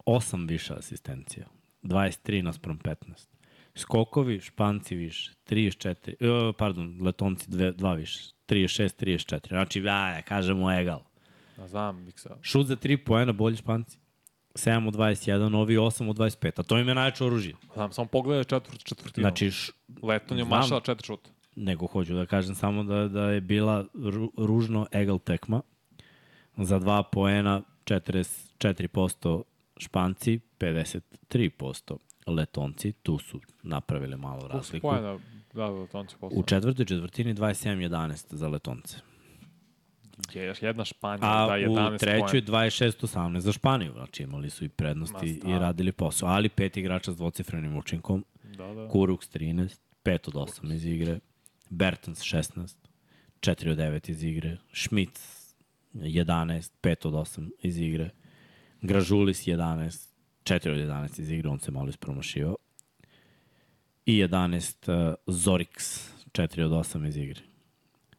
8 0.06 0.48
više 0.48 0.74
asistencija. 0.74 1.46
23 1.84 2.42
naspram 2.42 2.80
15. 2.80 2.96
Skokovi, 3.76 4.40
Španci 4.40 4.96
više. 4.96 5.32
34, 5.46 6.16
uh, 6.50 6.56
pardon, 6.58 6.98
Letonci 7.02 7.50
2 7.50 7.96
više. 7.96 8.20
36, 8.48 8.96
34. 8.98 9.48
Znači, 9.48 9.82
ja, 9.82 10.22
kažemo 10.22 10.72
egal. 10.72 11.02
Ja 11.58 11.68
znam, 11.68 12.04
Miksa. 12.04 12.38
Šut 12.42 12.68
za 12.68 12.76
3 12.76 12.98
poena, 12.98 13.32
bolji 13.32 13.56
Španci. 13.58 13.98
7 14.56 14.88
od 14.88 14.96
21, 14.96 15.56
ovi 15.56 15.78
8 15.78 16.10
od 16.10 16.18
25. 16.18 16.60
A 16.60 16.64
to 16.64 16.78
im 16.80 16.88
je 16.88 16.96
najjače 16.96 17.24
oružje. 17.26 17.54
Znam, 17.74 17.92
samo 17.92 18.08
pogledaj 18.08 18.44
četvrt, 18.44 18.84
četvrtinu. 18.84 19.24
Znači, 19.24 19.52
š, 19.52 19.72
Leton 20.02 20.38
je 20.38 20.44
znam. 20.44 20.54
omašala 20.60 20.82
četiri 20.82 21.06
šuta. 21.06 21.30
nego 21.56 21.88
hoću 21.88 22.14
da 22.14 22.26
kažem 22.26 22.56
samo 22.56 22.84
da, 22.84 23.08
da 23.08 23.24
je 23.30 23.42
bila 23.42 23.86
ru, 23.94 24.32
ružno 24.38 24.88
egal 24.92 25.20
tekma. 25.20 25.62
Za 26.58 26.80
2 26.80 27.04
poena 27.12 27.62
44% 27.86 29.44
Španci, 29.78 30.40
53% 30.60 31.98
Letonci, 32.28 32.92
tu 32.92 33.20
su 33.20 33.40
napravili 33.64 34.18
malo 34.18 34.48
razliku. 34.48 34.88
pojena? 34.88 35.12
Da, 35.12 35.20
da, 35.54 35.70
Leton 35.70 36.08
će 36.08 36.16
U 36.22 36.44
četvrtoj 36.44 36.86
četvrtini 36.86 37.34
27-11 37.36 38.36
za 38.36 38.48
Letonce. 38.48 38.98
Je 40.34 40.46
još 40.46 40.62
jedna 40.62 40.86
Španija, 40.86 41.44
A 41.44 41.48
da, 41.48 41.54
11 41.54 41.96
u 41.96 41.98
trećoj 41.98 42.46
pojena. 42.46 42.68
26-18 42.68 43.40
za 43.40 43.52
Španiju. 43.52 43.92
Znači 43.94 44.24
imali 44.24 44.50
su 44.50 44.66
i 44.66 44.70
prednosti 44.70 45.42
i 45.46 45.60
radili 45.60 45.92
posao. 45.92 46.30
Ali 46.30 46.50
pet 46.50 46.78
igrača 46.78 47.12
s 47.12 47.18
dvocifrenim 47.18 47.78
učinkom. 47.78 48.26
Da, 48.58 48.74
da. 48.74 48.88
Kuruks 48.88 49.30
13, 49.30 49.80
5 50.06 50.28
od 50.28 50.34
8 50.34 50.74
iz 50.74 50.86
igre, 50.86 51.20
Bertens 51.70 52.22
16, 52.22 52.76
4 53.40 53.72
od 53.72 53.78
9 53.78 54.10
iz 54.10 54.24
igre, 54.24 54.58
Schmidt 54.74 55.20
11, 55.94 56.72
5 56.82 57.08
od 57.08 57.14
8 57.14 57.50
iz 57.62 57.80
igre, 57.80 58.10
Gražulis 58.82 59.48
11, 59.48 60.10
4 60.44 60.72
od 60.72 60.78
11 60.78 61.20
iz 61.20 61.32
igre, 61.32 61.50
on 61.50 61.60
se 61.60 61.72
malo 61.72 61.90
ispromašio, 61.90 62.56
i 64.06 64.24
11 64.24 65.10
uh, 65.10 65.16
Zorix, 65.28 66.10
4 66.32 66.64
od 66.64 66.72
8 66.72 67.08
iz 67.08 67.18
igre. 67.18 67.42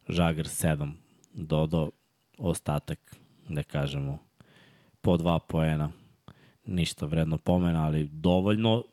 Žagar 0.09 0.45
7, 0.45 0.91
Dodo, 1.35 1.89
ostatak, 2.37 3.15
da 3.49 3.63
kažemo, 3.63 4.19
po 5.01 5.17
dva 5.17 5.39
poena, 5.39 5.91
ništa 6.65 7.05
vredno 7.05 7.37
pomena, 7.37 7.85
ali 7.85 8.07
dovoljno 8.11 8.83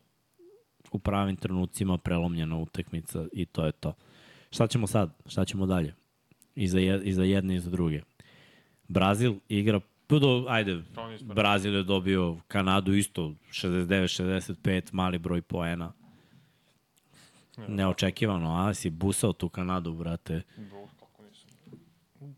u 0.92 0.98
pravim 0.98 1.36
trenucima 1.36 1.98
prelomljena 1.98 2.56
utakmica 2.56 3.26
i 3.32 3.46
to 3.46 3.66
je 3.66 3.72
to. 3.72 3.94
Šta 4.50 4.66
ćemo 4.66 4.86
sad? 4.86 5.14
Šta 5.26 5.44
ćemo 5.44 5.66
dalje? 5.66 5.94
I 6.54 6.68
za, 6.68 6.78
jed, 6.78 7.06
i 7.06 7.12
za 7.12 7.24
jedne 7.24 7.54
i 7.54 7.60
za 7.60 7.70
druge. 7.70 8.02
Brazil 8.88 9.34
igra 9.48 9.80
pa 10.06 10.18
do, 10.18 10.46
ajde. 10.48 10.82
Brazil 11.22 11.74
je 11.74 11.82
dobio 11.82 12.36
Kanadu 12.48 12.92
isto 12.92 13.34
69-65, 13.50 14.82
mali 14.92 15.18
broj 15.18 15.42
poena. 15.42 15.92
Neočekivano, 17.68 18.56
a 18.56 18.74
si 18.74 18.90
busao 18.90 19.32
tu 19.32 19.48
Kanadu, 19.48 19.92
brate. 19.92 20.42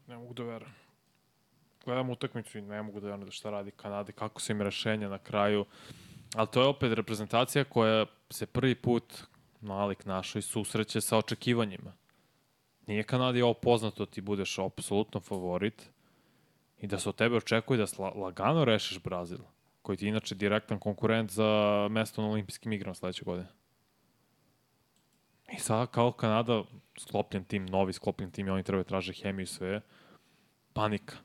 Ne 0.06 0.16
mogu 0.16 0.34
da 0.34 0.42
verujem. 0.42 0.74
Gledam 1.84 2.10
utakmicu 2.10 2.58
i 2.58 2.62
ne 2.62 2.82
mogu 2.82 3.00
da 3.00 3.06
verujem 3.06 3.24
da 3.24 3.30
šta 3.30 3.50
radi 3.50 3.70
Kanada, 3.70 4.12
kako 4.12 4.40
su 4.40 4.52
im 4.52 4.62
rešenja 4.62 5.08
na 5.08 5.18
kraju. 5.18 5.64
Ali 6.34 6.48
to 6.48 6.62
je 6.62 6.68
opet 6.68 6.92
reprezentacija 6.92 7.64
koja 7.64 8.06
se 8.30 8.46
prvi 8.46 8.74
put 8.74 9.22
nalik 9.60 10.04
našoj 10.04 10.42
susreće 10.42 11.00
sa 11.00 11.18
očekivanjima. 11.18 11.92
Nije 12.86 13.02
Kanadi 13.02 13.42
ovo 13.42 13.54
poznato, 13.54 14.06
ti 14.06 14.20
budeš 14.20 14.58
apsolutno 14.58 15.20
favorit 15.20 15.90
i 16.78 16.86
da 16.86 16.98
se 16.98 17.08
od 17.08 17.16
tebe 17.16 17.36
očekuje 17.36 17.78
da 17.78 18.08
lagano 18.08 18.64
rešiš 18.64 19.02
Brazil, 19.02 19.38
koji 19.82 19.98
ti 19.98 20.04
je 20.04 20.08
inače 20.08 20.34
direktan 20.34 20.78
konkurent 20.78 21.30
za 21.30 21.48
mesto 21.90 22.22
na 22.22 22.28
olimpijskim 22.28 22.72
igrama 22.72 22.94
sledeće 22.94 23.24
godine. 23.24 23.48
I 25.52 25.58
sada 25.58 25.86
kao 25.86 26.12
Kanada, 26.12 26.62
sklopljen 26.98 27.44
tim, 27.44 27.66
novi 27.66 27.92
sklopljen 27.92 28.30
tim 28.30 28.46
i 28.46 28.50
oni 28.50 28.62
treba 28.62 28.82
da 28.82 28.88
traže 28.88 29.12
hemiju 29.12 29.42
i 29.42 29.46
sve, 29.46 29.80
panika. 30.72 31.16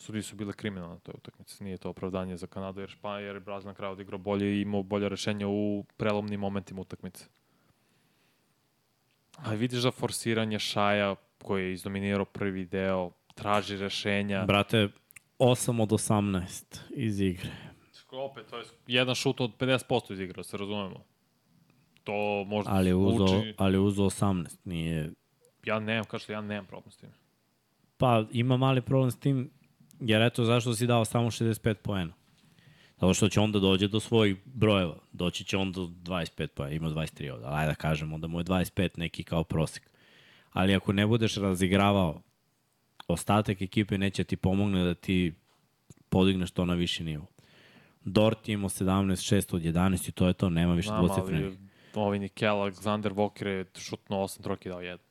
Sudi 0.00 0.22
su 0.22 0.36
bile 0.36 0.52
kriminalne 0.52 0.94
na 0.94 1.00
toj 1.00 1.14
utakmici. 1.16 1.64
Nije 1.64 1.78
to 1.78 1.90
opravdanje 1.90 2.36
za 2.36 2.46
Kanadu, 2.46 2.80
jer, 2.80 2.90
Špa, 2.90 3.18
jer 3.18 3.36
je 3.36 3.40
Brazil 3.40 3.68
na 3.68 3.74
kraju 3.74 3.92
odigrao 3.92 4.18
bolje 4.18 4.56
i 4.56 4.60
imao 4.60 4.82
bolje 4.82 5.08
rešenja 5.08 5.48
u 5.48 5.84
prelomnim 5.96 6.40
momentima 6.40 6.80
utakmice. 6.80 7.24
Ali 9.36 9.56
vidiš 9.56 9.82
da 9.82 9.90
forsiranje 9.90 10.58
Šaja, 10.58 11.14
koji 11.42 11.64
je 11.64 11.72
izdominirao 11.72 12.24
prvi 12.24 12.64
deo, 12.64 13.10
traži 13.34 13.76
rešenja. 13.76 14.44
Brate, 14.44 14.88
8 15.38 15.82
od 15.82 15.88
18 15.88 16.80
iz 16.90 17.20
igre. 17.20 17.50
Opet, 18.12 18.46
to 18.50 18.58
je 18.58 18.64
jedan 18.86 19.14
šut 19.14 19.40
od 19.40 19.50
50% 19.58 20.12
iz 20.12 20.20
igra, 20.20 20.36
da 20.36 20.42
se 20.42 20.56
razumemo. 20.56 21.04
To 22.04 22.44
možda 22.44 22.72
Ali 22.72 22.94
uzo, 22.94 23.26
zvuči- 23.26 23.54
ali 23.56 23.78
uzo 23.78 24.02
18, 24.04 24.56
nije... 24.64 25.10
Ja 25.66 25.80
nemam, 25.80 26.04
kažete, 26.04 26.32
ja 26.32 26.40
nemam 26.40 26.66
problem 26.66 26.90
s 26.92 26.96
tim. 26.96 27.08
Pa 27.96 28.24
ima 28.32 28.56
mali 28.56 28.80
problem 28.80 29.10
s 29.10 29.18
tim, 29.18 29.50
jer 30.00 30.22
eto 30.22 30.44
zašto 30.44 30.74
si 30.74 30.86
dao 30.86 31.04
samo 31.04 31.30
65 31.30 31.74
poena. 31.74 32.12
Zato 33.00 33.14
što 33.14 33.28
će 33.28 33.40
onda 33.40 33.58
dođe 33.58 33.88
do 33.88 34.00
svojih 34.00 34.36
brojeva. 34.44 34.96
Doći 35.12 35.44
će 35.44 35.56
on 35.56 35.72
do 35.72 35.80
25 35.82 36.46
poena, 36.46 36.74
ima 36.74 36.88
23 36.88 37.32
ovde. 37.32 37.44
Ajde 37.48 37.70
da 37.70 37.74
kažemo 37.74 38.18
da 38.18 38.26
mu 38.26 38.40
je 38.40 38.44
25 38.44 38.98
neki 38.98 39.22
kao 39.24 39.44
prosek. 39.44 39.90
Ali 40.52 40.74
ako 40.74 40.92
ne 40.92 41.06
budeš 41.06 41.36
razigravao, 41.36 42.22
ostatak 43.08 43.62
ekipe 43.62 43.98
neće 43.98 44.24
ti 44.24 44.36
pomogne 44.36 44.84
da 44.84 44.94
ti 44.94 45.34
podigneš 46.08 46.50
to 46.50 46.64
na 46.64 46.74
viši 46.74 47.04
nivo. 47.04 47.26
Dort 48.04 48.48
je 48.48 48.52
imao 48.52 48.68
17, 48.68 49.34
6 49.34 49.54
od 49.56 49.62
11 49.62 50.08
i 50.08 50.12
to 50.12 50.26
je 50.26 50.32
to, 50.32 50.50
nema 50.50 50.74
više 50.74 50.90
dvocifrenih. 50.98 51.58
Ovi 51.94 52.18
Nikel, 52.18 52.56
Alexander 52.56 53.12
Walker 53.14 53.46
je 53.46 53.64
šutno 53.78 54.16
8 54.16 54.42
troki 54.42 54.68
dao 54.68 54.80
jedan. 54.80 55.06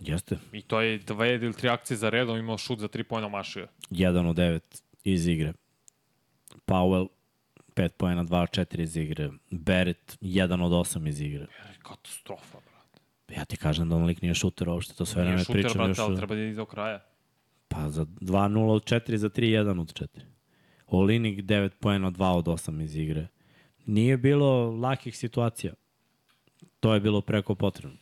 Jeste. 0.00 0.38
I 0.52 0.62
to 0.62 0.80
je 0.80 0.98
dve 0.98 1.34
ili 1.34 1.52
tri 1.52 1.68
akcije 1.68 1.96
za 1.96 2.10
redom 2.10 2.38
imao 2.38 2.58
šut 2.58 2.78
za 2.78 2.88
tri 2.88 3.04
pojena 3.04 3.28
mašio. 3.28 3.66
1 3.90 4.28
od 4.28 4.36
9 4.36 4.60
iz 5.04 5.26
igre. 5.26 5.52
Powell 6.66 7.08
5 7.74 7.88
pojena, 7.88 8.24
2 8.24 8.42
od 8.42 8.48
4 8.48 8.82
iz 8.82 8.96
igre. 8.96 9.30
Barrett 9.50 10.18
1 10.20 10.62
od 10.64 10.72
8 10.72 11.08
iz 11.08 11.20
igre. 11.20 11.46
Katastrofa, 11.82 12.58
brate. 12.58 13.00
Ja 13.40 13.44
ti 13.44 13.56
kažem 13.56 13.88
da 13.88 13.96
on 13.96 14.04
lik 14.04 14.22
nije 14.22 14.34
šuter 14.34 14.68
uopšte, 14.68 14.94
to 14.94 15.06
sve 15.06 15.22
Nije 15.22 15.30
vreme 15.30 15.44
šuter, 15.44 15.54
pričam 15.62 15.72
brate, 15.74 15.90
još. 15.90 15.98
ali 15.98 16.16
treba 16.16 16.34
da 16.34 16.40
ide 16.40 16.54
do 16.54 16.64
kraja. 16.64 17.04
Pa 17.68 17.90
za 17.90 18.04
2-0 18.04 18.70
od 18.70 18.84
4, 18.84 19.14
za 19.16 19.28
3-1 19.28 19.80
od 19.80 19.92
4. 19.92 20.06
Olinik 20.86 21.38
9 21.44 21.70
poena, 21.80 22.10
2 22.10 22.24
od 22.36 22.44
8 22.44 22.82
iz 22.82 22.96
igre. 22.96 23.26
Nije 23.86 24.16
bilo 24.16 24.70
lakih 24.70 25.16
situacija. 25.16 25.74
To 26.80 26.94
je 26.94 27.00
bilo 27.00 27.20
preko 27.20 27.54
potrebno. 27.54 27.96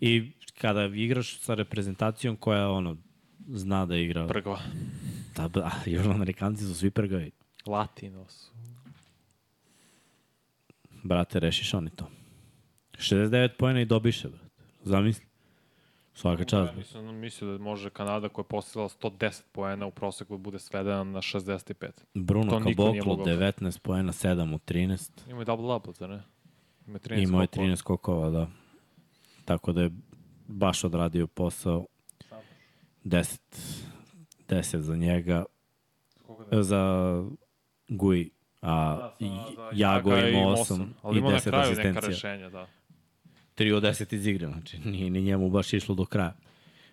I 0.00 0.32
kada 0.58 0.84
igraš 0.84 1.40
sa 1.40 1.54
reprezentacijom 1.54 2.36
koja 2.36 2.70
ono 2.70 2.96
zna 3.48 3.86
da 3.86 3.96
igra, 3.96 4.26
Prgva. 4.26 4.58
da, 5.36 5.48
da, 5.48 5.70
južnoamerikanci 5.86 6.64
su 6.64 6.74
svi 6.74 6.90
prgavi. 6.90 7.30
Latinos. 7.66 8.50
Brate, 11.02 11.40
rešiš 11.40 11.74
oni 11.74 11.90
to. 11.90 12.10
69 12.92 13.48
poena 13.58 13.80
i 13.80 13.84
dobiše, 13.84 14.28
brate. 14.28 14.44
Zamisli. 14.82 15.29
Svaka 16.20 16.44
čast. 16.44 16.72
Ja 16.72 16.78
nisam 16.78 17.14
mislio 17.14 17.52
da 17.52 17.58
može 17.60 17.90
Kanada 17.90 18.28
koja 18.28 18.42
je 18.42 18.48
postigla 18.48 18.84
110 18.84 19.42
poena 19.52 19.86
u 19.86 19.90
proseku 19.90 20.34
da 20.34 20.38
bude 20.38 20.58
svedena 20.58 21.04
na 21.04 21.20
65. 21.20 21.90
Bruno 22.14 22.50
To 22.50 22.58
Caboclo, 22.60 23.04
mogao. 23.06 23.26
19 23.26 23.52
19 23.52 23.78
poena, 23.78 24.12
7 24.12 24.54
u 24.54 24.58
13. 24.58 25.10
Ima 25.26 25.38
je 25.38 25.46
double-double, 25.46 25.92
zar 25.92 26.10
ne? 26.10 26.22
Ima 26.86 26.96
je 26.96 27.00
13 27.00 27.22
Imao 27.22 27.40
je 27.40 27.46
skokova. 27.46 27.66
13 27.66 27.76
skokova, 27.76 28.30
da. 28.30 28.48
Tako 29.44 29.72
da 29.72 29.82
je 29.82 29.90
baš 30.48 30.84
odradio 30.84 31.26
posao. 31.26 31.86
10, 33.04 33.40
10 34.48 34.78
za 34.78 34.96
njega, 34.96 35.44
za 36.52 37.14
Gui, 37.88 38.30
a 38.62 38.96
Da, 38.96 39.16
sa- 39.18 39.54
za 39.54 39.70
Jago 39.72 40.16
ima 40.18 40.48
osam. 40.48 40.76
8 40.78 40.88
Ali 41.02 41.16
i 41.16 41.18
ima 41.18 41.30
na 41.30 41.36
10 41.36 41.42
kraju 41.42 41.62
neka 41.66 41.80
asistencija. 41.82 42.08
rešenja, 42.08 42.50
da. 42.50 42.66
3 43.60 43.72
od 43.72 43.82
10 43.82 44.14
iz 44.14 44.26
igre, 44.26 44.46
znači 44.46 44.78
nije 44.80 45.10
ni 45.10 45.22
njemu 45.22 45.50
baš 45.50 45.72
išlo 45.72 45.94
do 45.94 46.04
kraja. 46.04 46.34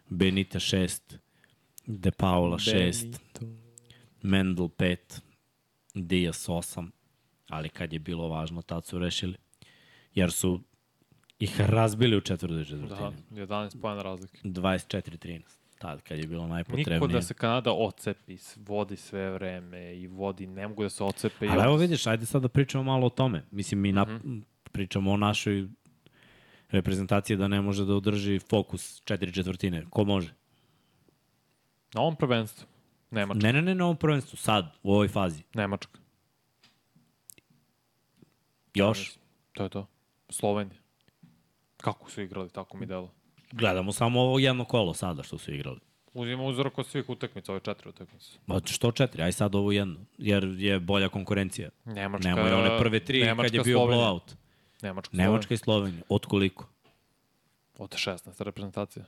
Benita 0.09 0.59
6, 0.59 1.15
De 1.85 2.11
Paula 2.11 2.57
6, 2.57 3.17
Mendel 4.21 4.65
5, 4.67 4.97
Diaz 5.95 6.47
8, 6.47 6.89
ali 7.49 7.69
kad 7.69 7.93
je 7.93 7.99
bilo 7.99 8.27
važno, 8.27 8.61
tad 8.61 8.85
su 8.85 8.99
rešili. 8.99 9.35
Jer 10.13 10.31
su 10.31 10.59
ih 11.39 11.61
razbili 11.61 12.17
u 12.17 12.21
četvrtoj 12.21 12.57
Da, 12.57 12.65
četvrtini. 12.65 13.13
11 13.31 13.81
pojena 13.81 14.01
razlike. 14.01 14.37
24-13. 14.43 15.41
Tad 15.77 16.01
kad 16.01 16.17
je 16.17 16.27
bilo 16.27 16.47
najpotrebnije. 16.47 16.93
Niko 16.93 17.07
da 17.07 17.21
se 17.21 17.33
Kanada 17.33 17.71
ocepi, 17.73 18.37
vodi 18.57 18.95
sve 18.95 19.31
vreme 19.31 19.95
i 19.95 20.07
vodi, 20.07 20.47
ne 20.47 20.67
mogu 20.67 20.83
da 20.83 20.89
se 20.89 21.03
ocepe. 21.03 21.47
Ali 21.47 21.63
evo 21.63 21.75
vidiš, 21.75 22.07
ajde 22.07 22.25
sad 22.25 22.41
da 22.41 22.47
pričamo 22.47 22.83
malo 22.83 23.05
o 23.05 23.11
tome. 23.11 23.43
Mislim, 23.51 23.79
mi 23.79 23.91
na, 23.91 24.05
Mhm. 24.05 24.37
pričamo 24.71 25.11
o 25.11 25.17
našoj 25.17 25.67
reprezentaciji 26.69 27.37
da 27.37 27.47
ne 27.47 27.61
može 27.61 27.85
da 27.85 27.93
održi 27.95 28.39
fokus 28.39 29.01
četiri 29.05 29.33
četvrtine. 29.33 29.85
Ko 29.89 30.03
može? 30.03 30.33
Na 31.93 32.01
ovom 32.01 32.15
prvenstvu. 32.15 32.67
Nemačka. 33.11 33.47
Ne, 33.47 33.53
ne, 33.53 33.61
ne 33.61 33.75
na 33.75 33.83
ovom 33.85 33.97
prvenstvu, 33.97 34.37
sad, 34.37 34.75
u 34.83 34.91
ovoj 34.93 35.07
fazi. 35.07 35.43
Nemačka. 35.53 35.99
Još? 38.73 39.13
To 39.53 39.63
je 39.63 39.69
to. 39.69 39.87
Slovenija. 40.29 40.79
Kako 41.77 42.11
su 42.11 42.21
igrali, 42.21 42.49
tako 42.49 42.77
mi 42.77 42.85
delo. 42.85 43.11
Gledamo 43.51 43.91
samo 43.91 44.21
ovo 44.21 44.39
jedno 44.39 44.65
kolo 44.65 44.93
sada 44.93 45.23
što 45.23 45.37
su 45.37 45.53
igrali. 45.53 45.79
Uzimo 46.13 46.45
uzorak 46.45 46.77
od 46.77 46.87
svih 46.87 47.09
utakmica, 47.09 47.51
ove 47.51 47.61
četiri 47.61 47.89
utakmice. 47.89 48.31
Ma 48.45 48.61
što 48.65 48.91
četiri, 48.91 49.23
aj 49.23 49.31
sad 49.31 49.55
ovo 49.55 49.71
jedno, 49.71 49.99
jer 50.17 50.43
je 50.43 50.79
bolja 50.79 51.09
konkurencija. 51.09 51.69
Nemačka, 51.85 52.29
Nemoj 52.29 52.53
one 52.53 52.77
prve 52.79 52.99
tri 52.99 53.23
Nemačka, 53.23 53.43
kad 53.47 53.53
je 53.53 53.61
bio 53.63 53.77
Slovenija. 53.77 54.05
blowout. 54.07 54.35
Nemačka, 54.81 55.17
Nemačka 55.17 55.53
i 55.53 55.57
Slovenija. 55.57 56.03
Od 56.09 56.25
koliko? 56.25 56.67
Od 57.77 57.89
16 57.89 58.43
reprezentacija. 58.43 59.05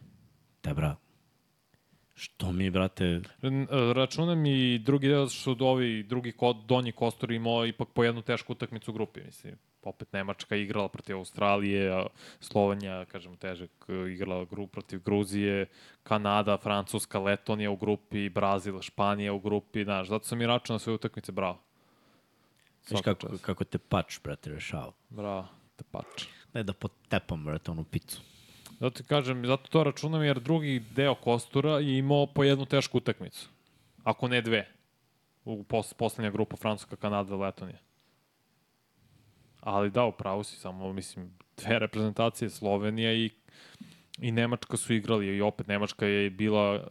Te 0.62 0.74
bra. 0.74 0.96
Što 2.16 2.52
mi, 2.52 2.70
brate, 2.70 3.22
N- 3.42 3.68
Računam 3.96 4.46
i 4.46 4.80
drugi 4.80 5.08
deo 5.08 5.28
što 5.28 5.56
ovi 5.60 6.04
drugi 6.04 6.32
kod, 6.32 6.58
donji 6.66 6.92
kostor 6.92 7.32
imao 7.32 7.66
ipak 7.66 7.88
po 7.94 8.04
jednu 8.04 8.22
tešku 8.22 8.54
utakmicu 8.54 8.92
u 8.92 8.94
grupi, 8.94 9.22
mislim. 9.22 9.56
Opet 9.84 10.14
Nemačka 10.14 10.56
igrala 10.56 10.88
protiv 10.90 11.16
Australije, 11.16 11.92
a 11.92 12.08
Slovenija, 12.40 13.06
kažem, 13.06 13.38
težak 13.38 13.70
e, 13.88 14.12
igrala 14.12 14.46
grup 14.46 14.72
protiv 14.72 15.02
Gruzije, 15.04 15.66
Kanada, 16.04 16.58
Francuska, 16.58 17.20
Letonija 17.20 17.72
u 17.72 17.76
grupi, 17.76 18.30
Brazil, 18.30 18.82
Španija 18.82 19.34
u 19.34 19.40
grupi, 19.40 19.84
znaš, 19.84 20.08
zato 20.08 20.26
sam 20.26 20.42
i 20.42 20.48
računao 20.48 20.76
na 20.76 20.80
sve 20.80 20.94
utakmice, 20.94 21.32
bravo. 21.32 21.62
viš 22.90 23.02
kako, 23.02 23.28
čast. 23.28 23.44
kako 23.44 23.64
te 23.64 23.78
pač, 23.78 24.20
brate, 24.24 24.50
rešao. 24.50 24.94
Bravo, 25.10 25.48
te 25.80 25.88
pač. 25.92 26.28
Ne 26.54 26.66
da 26.68 26.74
potepam, 26.74 27.46
brate, 27.46 27.72
onu 27.72 27.86
picu. 27.88 28.22
Zato 28.80 28.98
ti 28.98 29.04
kažem, 29.04 29.46
zato 29.48 29.72
to 29.72 29.84
računam 29.84 30.24
jer 30.24 30.40
drugi 30.40 30.80
deo 30.96 31.16
Kostura 31.16 31.80
je 31.80 31.98
imao 31.98 32.28
po 32.28 32.44
jednu 32.44 32.66
tešku 32.66 32.98
utakmicu. 32.98 33.50
Ako 34.04 34.28
ne 34.28 34.42
dve. 34.42 34.68
U 35.46 35.64
pos, 35.64 35.94
poslednja 35.94 36.32
grupa 36.32 36.58
Francuska, 36.58 36.96
Kanada, 36.96 37.36
Letonija. 37.36 37.80
Ali 39.60 39.92
da, 39.92 40.06
upravo 40.06 40.44
si, 40.44 40.56
samo 40.56 40.94
mislim, 40.94 41.32
dve 41.58 41.80
reprezentacije, 41.80 42.50
Slovenija 42.50 43.14
i, 43.14 43.30
i 44.20 44.32
Nemačka 44.32 44.78
su 44.78 44.94
igrali 44.94 45.28
i 45.28 45.42
opet 45.42 45.68
Nemačka 45.68 46.06
je 46.06 46.30
bila 46.30 46.88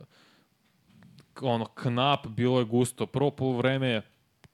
ono 1.40 1.64
knap, 1.64 2.26
bilo 2.26 2.58
je 2.58 2.64
gusto. 2.64 3.06
Prvo 3.06 3.30
polovreme 3.30 4.02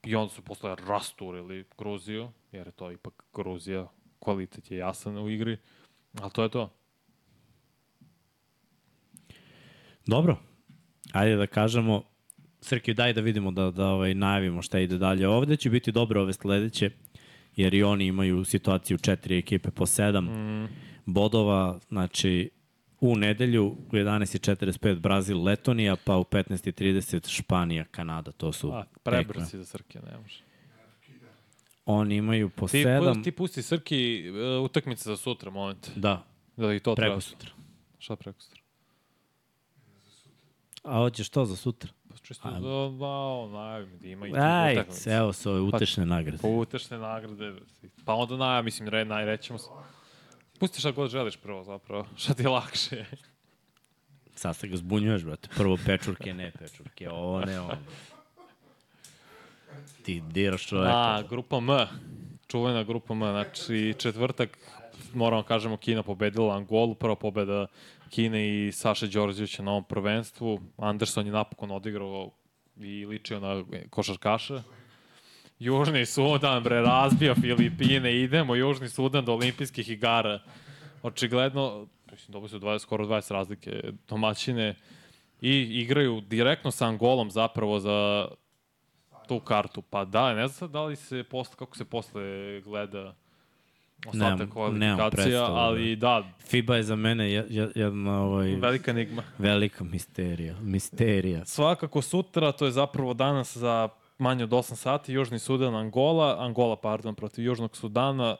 i 0.03 0.15
onda 0.15 0.33
su 0.33 0.41
posle 0.41 0.75
rasturili 0.75 1.65
Gruziju, 1.77 2.31
jer 2.51 2.67
je 2.67 2.71
to 2.71 2.91
ipak 2.91 3.23
Gruzija, 3.33 3.87
kvalitet 4.25 4.71
je 4.71 4.77
jasan 4.77 5.17
u 5.17 5.29
igri, 5.29 5.57
ali 6.21 6.31
to 6.31 6.43
je 6.43 6.49
to. 6.49 6.69
Dobro. 10.05 10.37
Ajde 11.13 11.35
da 11.35 11.47
kažemo, 11.47 12.03
Srki, 12.61 12.93
daj 12.93 13.13
da 13.13 13.21
vidimo, 13.21 13.51
da, 13.51 13.71
da 13.71 13.87
ovaj, 13.87 14.13
najavimo 14.13 14.61
šta 14.61 14.79
ide 14.79 14.97
dalje. 14.97 15.27
Ovde 15.27 15.57
će 15.57 15.69
biti 15.69 15.91
dobro 15.91 16.21
ove 16.21 16.33
sledeće, 16.33 16.89
jer 17.55 17.73
i 17.73 17.83
oni 17.83 18.05
imaju 18.05 18.43
situaciju 18.43 18.97
četiri 18.97 19.37
ekipe 19.37 19.71
po 19.71 19.85
sedam 19.85 20.25
mm. 20.25 20.69
bodova, 21.05 21.79
znači 21.87 22.49
u 23.01 23.15
nedelju 23.15 23.65
u 23.65 23.91
11.45 23.91 24.99
Brazil, 24.99 25.43
Letonija, 25.43 25.95
pa 25.95 26.17
u 26.17 26.23
15.30 26.23 27.29
Španija, 27.29 27.83
Kanada, 27.83 28.31
to 28.31 28.51
su 28.51 28.71
A, 28.71 28.83
tekme. 28.83 29.01
prebrz 29.03 29.49
si 29.49 29.57
za 29.57 29.65
Srke, 29.65 29.99
ne 30.11 30.17
može. 30.21 30.44
Oni 31.87 32.15
imaju 32.15 32.49
po 32.49 32.67
Ti, 32.67 32.83
sedam, 32.83 33.23
ti 33.23 33.31
pusti 33.31 33.61
Srki 33.61 34.23
uh, 34.29 34.65
utakmice 34.65 35.03
za 35.03 35.17
sutra, 35.17 35.51
moment. 35.51 35.89
da, 35.95 36.23
Da 36.57 36.73
i 36.73 36.79
to 36.79 36.95
treba. 36.95 37.09
preko 37.09 37.21
sutra. 37.21 37.49
Šta 37.99 38.15
preko 38.15 38.41
sutra? 38.41 38.61
A 40.83 40.93
hoćeš 40.93 41.29
to 41.29 41.45
za 41.45 41.55
sutra? 41.55 41.89
Pa 42.09 42.17
čisto 42.17 42.47
Ajmo. 42.47 42.59
da, 42.59 42.97
da, 42.97 43.05
onaj, 43.07 43.85
da 43.85 44.07
ima 44.07 44.27
i 44.27 44.31
Aj, 44.35 44.73
utakmice. 44.73 45.11
evo 45.11 45.33
su 45.33 45.49
ove 45.51 45.59
utešne 45.59 46.05
nagrade. 46.05 46.37
Pa 46.37 46.47
utešne 46.47 46.97
nagrade. 46.97 47.53
Pa 48.05 48.13
onda 48.13 48.37
na, 48.37 48.61
mislim, 48.61 48.89
re, 48.89 49.05
najrećemo 49.05 49.59
se. 49.59 49.69
Pusti 50.59 50.79
šta 50.79 50.91
god 50.91 51.09
želiš 51.09 51.37
prvo, 51.37 51.63
zapravo. 51.63 52.07
Šta 52.17 52.33
ti 52.33 52.43
je 52.43 52.49
lakše. 52.49 53.05
Sad 54.35 54.55
se 54.55 54.67
ga 54.67 54.77
zbunjuješ, 54.77 55.23
brate. 55.23 55.49
Prvo 55.57 55.77
pečurke, 55.85 56.33
ne 56.33 56.51
pečurke, 56.51 57.09
ovo 57.09 57.41
ne 57.41 57.59
ovo. 57.59 57.71
Ti 60.03 60.21
diraš 60.29 60.67
čoveka. 60.67 60.91
A, 60.91 61.23
grupa 61.29 61.57
M. 61.57 61.69
Čuvena 62.47 62.83
grupa 62.83 63.13
M. 63.13 63.19
Znači, 63.19 63.93
četvrtak, 63.97 64.57
moramo 65.13 65.43
kažemo, 65.43 65.77
Kina 65.77 66.03
pobedila 66.03 66.55
Angolu. 66.55 66.95
Prva 66.95 67.15
pobeda 67.15 67.67
Kine 68.09 68.67
i 68.67 68.71
Saša 68.71 69.07
Đorđevića 69.07 69.63
na 69.63 69.71
ovom 69.71 69.83
prvenstvu. 69.83 70.59
Anderson 70.77 71.25
je 71.25 71.31
napokon 71.31 71.71
odigrao 71.71 72.31
i 72.77 73.05
ličio 73.05 73.39
na 73.39 73.63
košarkaša. 73.89 74.63
Južni 75.59 76.05
Sudan, 76.05 76.63
bre, 76.63 76.81
razbio 76.81 77.35
Filipine, 77.35 78.15
idemo 78.15 78.55
Južni 78.55 78.89
Sudan 78.89 79.25
do 79.25 79.33
olimpijskih 79.33 79.89
igara. 79.89 80.39
Očigledno, 81.03 81.87
mislim, 82.11 82.33
dobili 82.33 82.49
su 82.49 82.59
20, 82.59 82.79
skoro 82.79 83.05
20 83.05 83.31
razlike 83.31 83.83
domaćine 84.07 84.75
i 85.41 85.81
igraju 85.81 86.21
direktno 86.21 86.71
sa 86.71 86.87
Angolom 86.87 87.31
zapravo 87.31 87.79
za 87.79 88.27
tu 89.27 89.39
kartu. 89.39 89.81
Pa 89.81 90.05
da, 90.05 90.27
ne 90.29 90.47
znam 90.47 90.49
sad 90.49 90.69
da 90.69 90.83
li 90.83 90.95
se 90.95 91.23
posle, 91.23 91.55
kako 91.55 91.77
se 91.77 91.85
posle 91.85 92.21
gleda 92.61 93.15
ostatak 94.07 94.49
kvalifikacija, 94.49 95.45
ali 95.45 95.95
da, 95.95 96.23
FIBA 96.39 96.75
je 96.75 96.83
za 96.83 96.95
mene 96.95 97.31
je- 97.31 97.45
je- 97.49 97.71
jedna 97.75 98.21
ovaj, 98.21 98.55
velika 98.55 98.91
enigma. 98.91 99.23
velika 99.37 99.83
misterija. 99.83 100.55
Misterija. 100.55 101.45
Svakako 101.45 102.01
sutra, 102.01 102.51
to 102.51 102.65
je 102.65 102.71
zapravo 102.71 103.13
danas 103.13 103.57
za 103.57 103.89
manje 104.17 104.43
od 104.43 104.49
8 104.49 104.75
sati, 104.75 105.13
Južni 105.13 105.39
Sudan, 105.39 105.75
Angola, 105.75 106.37
Angola, 106.39 106.75
pardon, 106.75 107.15
protiv 107.15 107.45
Južnog 107.45 107.77
Sudana, 107.77 108.35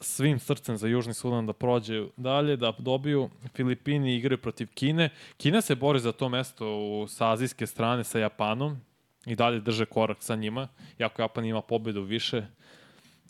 svim 0.00 0.38
srcem 0.38 0.76
za 0.76 0.88
Južni 0.88 1.14
Sudan 1.14 1.46
da 1.46 1.52
prođe 1.52 2.04
dalje, 2.16 2.56
da 2.56 2.72
dobiju. 2.78 3.30
Filipini 3.54 4.16
igraju 4.16 4.38
protiv 4.38 4.68
Kine. 4.74 5.08
Kina 5.36 5.60
se 5.60 5.74
bori 5.74 6.00
za 6.00 6.12
to 6.12 6.28
mesto 6.28 6.66
u, 6.68 7.06
sa 7.08 7.30
azijske 7.30 7.66
strane 7.66 8.04
sa 8.04 8.18
Japanom 8.18 8.80
i 9.28 9.36
dalje 9.36 9.60
drže 9.60 9.84
korak 9.84 10.16
sa 10.20 10.36
njima, 10.36 10.68
iako 10.98 11.22
Japan 11.22 11.44
ima 11.44 11.62
pobedu 11.62 12.02
više. 12.02 12.46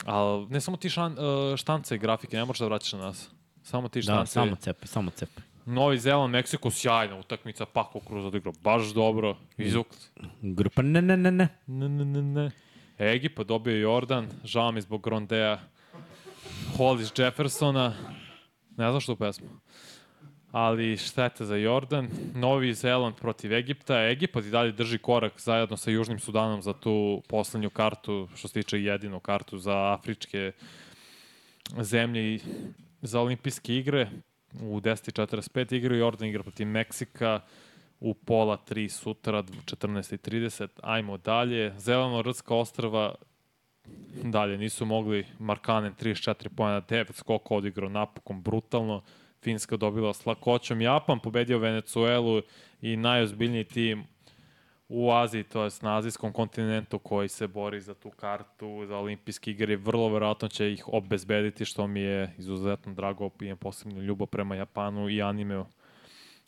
Ali 0.05 0.47
ne 0.47 0.61
samo 0.61 0.77
ti 0.77 0.89
šan, 0.89 1.11
uh, 1.13 1.17
štance 1.57 1.95
i 1.95 1.99
grafike, 1.99 2.37
ne 2.37 2.45
možeš 2.45 2.59
da 2.59 2.65
vraćaš 2.65 2.93
na 2.93 2.99
nas. 2.99 3.29
Samo 3.63 3.87
ti 3.89 3.99
Da, 3.99 4.03
štance. 4.03 4.31
samo 4.31 4.55
cepe, 4.55 4.87
samo 4.87 5.11
cepe. 5.11 5.41
Novi 5.65 5.99
Zeland, 5.99 6.31
Meksiko, 6.31 6.71
sjajna 6.71 7.15
utakmica, 7.15 7.65
Paco 7.65 7.99
Cruz 7.99 8.25
odigrao 8.25 8.53
baš 8.61 8.83
dobro, 8.85 9.37
izvuk. 9.57 9.87
Grupa 10.41 10.81
ne, 10.81 11.01
ne, 11.01 11.17
ne, 11.17 11.31
ne. 11.31 11.47
Ne, 11.67 11.89
ne, 11.89 12.05
ne, 12.05 12.21
ne. 12.21 12.51
Egipa 12.97 13.43
dobio 13.43 13.75
Jordan, 13.75 14.27
žao 14.43 14.71
mi 14.71 14.81
zbog 14.81 15.03
Grondea, 15.03 15.59
Hollis 16.77 17.11
Jeffersona, 17.17 17.93
ne 18.77 18.89
znam 18.89 19.01
što 19.01 19.13
u 19.13 19.15
pesmu. 19.15 19.47
Ali 20.51 20.97
šteta 20.97 21.45
za 21.45 21.55
Jordan. 21.55 22.09
Novi 22.35 22.73
Zeland 22.73 23.15
protiv 23.15 23.53
Egipta. 23.53 24.09
Egipat 24.09 24.45
i 24.45 24.49
dalje 24.49 24.71
drži 24.71 24.97
korak 24.97 25.33
zajedno 25.37 25.77
sa 25.77 25.91
Južnim 25.91 26.19
Sudanom 26.19 26.61
za 26.61 26.73
tu 26.73 27.21
poslednju 27.27 27.69
kartu, 27.69 28.27
što 28.35 28.47
se 28.47 28.53
tiče 28.53 28.83
jedinu 28.83 29.19
kartu 29.19 29.57
za 29.57 29.93
afričke 29.93 30.51
zemlje 31.79 32.35
i 32.35 32.39
za 33.01 33.21
olimpijske 33.21 33.75
igre. 33.75 34.09
U 34.61 34.79
10.45 34.79 35.75
igraju 35.75 35.99
Jordan 35.99 36.27
igra 36.29 36.43
protiv 36.43 36.67
Meksika 36.67 37.41
u 37.99 38.13
pola 38.13 38.57
3 38.69 38.89
sutra, 38.89 39.43
14.30. 39.43 40.67
Ajmo 40.81 41.17
dalje. 41.17 41.73
Zeleno-Rtska 41.77 42.55
ostrava 42.55 43.15
dalje 44.23 44.57
nisu 44.57 44.85
mogli. 44.85 45.25
Markanen 45.39 45.93
34 46.01 46.49
pojena, 46.49 46.81
9 46.81 47.13
skoko 47.13 47.55
odigrao 47.55 47.89
napokon 47.89 48.41
brutalno. 48.41 49.03
Finska 49.41 49.77
dobila 49.77 50.13
s 50.13 50.25
lakoćom. 50.25 50.81
Japan 50.81 51.19
pobedio 51.19 51.59
Venecuelu 51.59 52.41
i 52.81 52.97
najozbiljniji 52.97 53.63
tim 53.63 54.03
u 54.89 55.11
Aziji, 55.11 55.43
to 55.43 55.63
je 55.63 55.69
na 55.81 55.97
azijskom 55.97 56.33
kontinentu 56.33 56.99
koji 56.99 57.29
se 57.29 57.47
bori 57.47 57.81
za 57.81 57.93
tu 57.93 58.09
kartu, 58.09 58.85
za 58.87 58.97
olimpijske 58.97 59.51
igre. 59.51 59.75
Vrlo 59.75 60.09
verovatno 60.09 60.47
će 60.47 60.73
ih 60.73 60.87
obezbediti, 60.87 61.65
što 61.65 61.87
mi 61.87 61.99
je 61.99 62.33
izuzetno 62.37 62.93
drago. 62.93 63.29
Imam 63.41 63.57
posebnu 63.57 64.01
ljubav 64.01 64.27
prema 64.27 64.55
Japanu 64.55 65.09
i 65.09 65.21
animeu. 65.21 65.65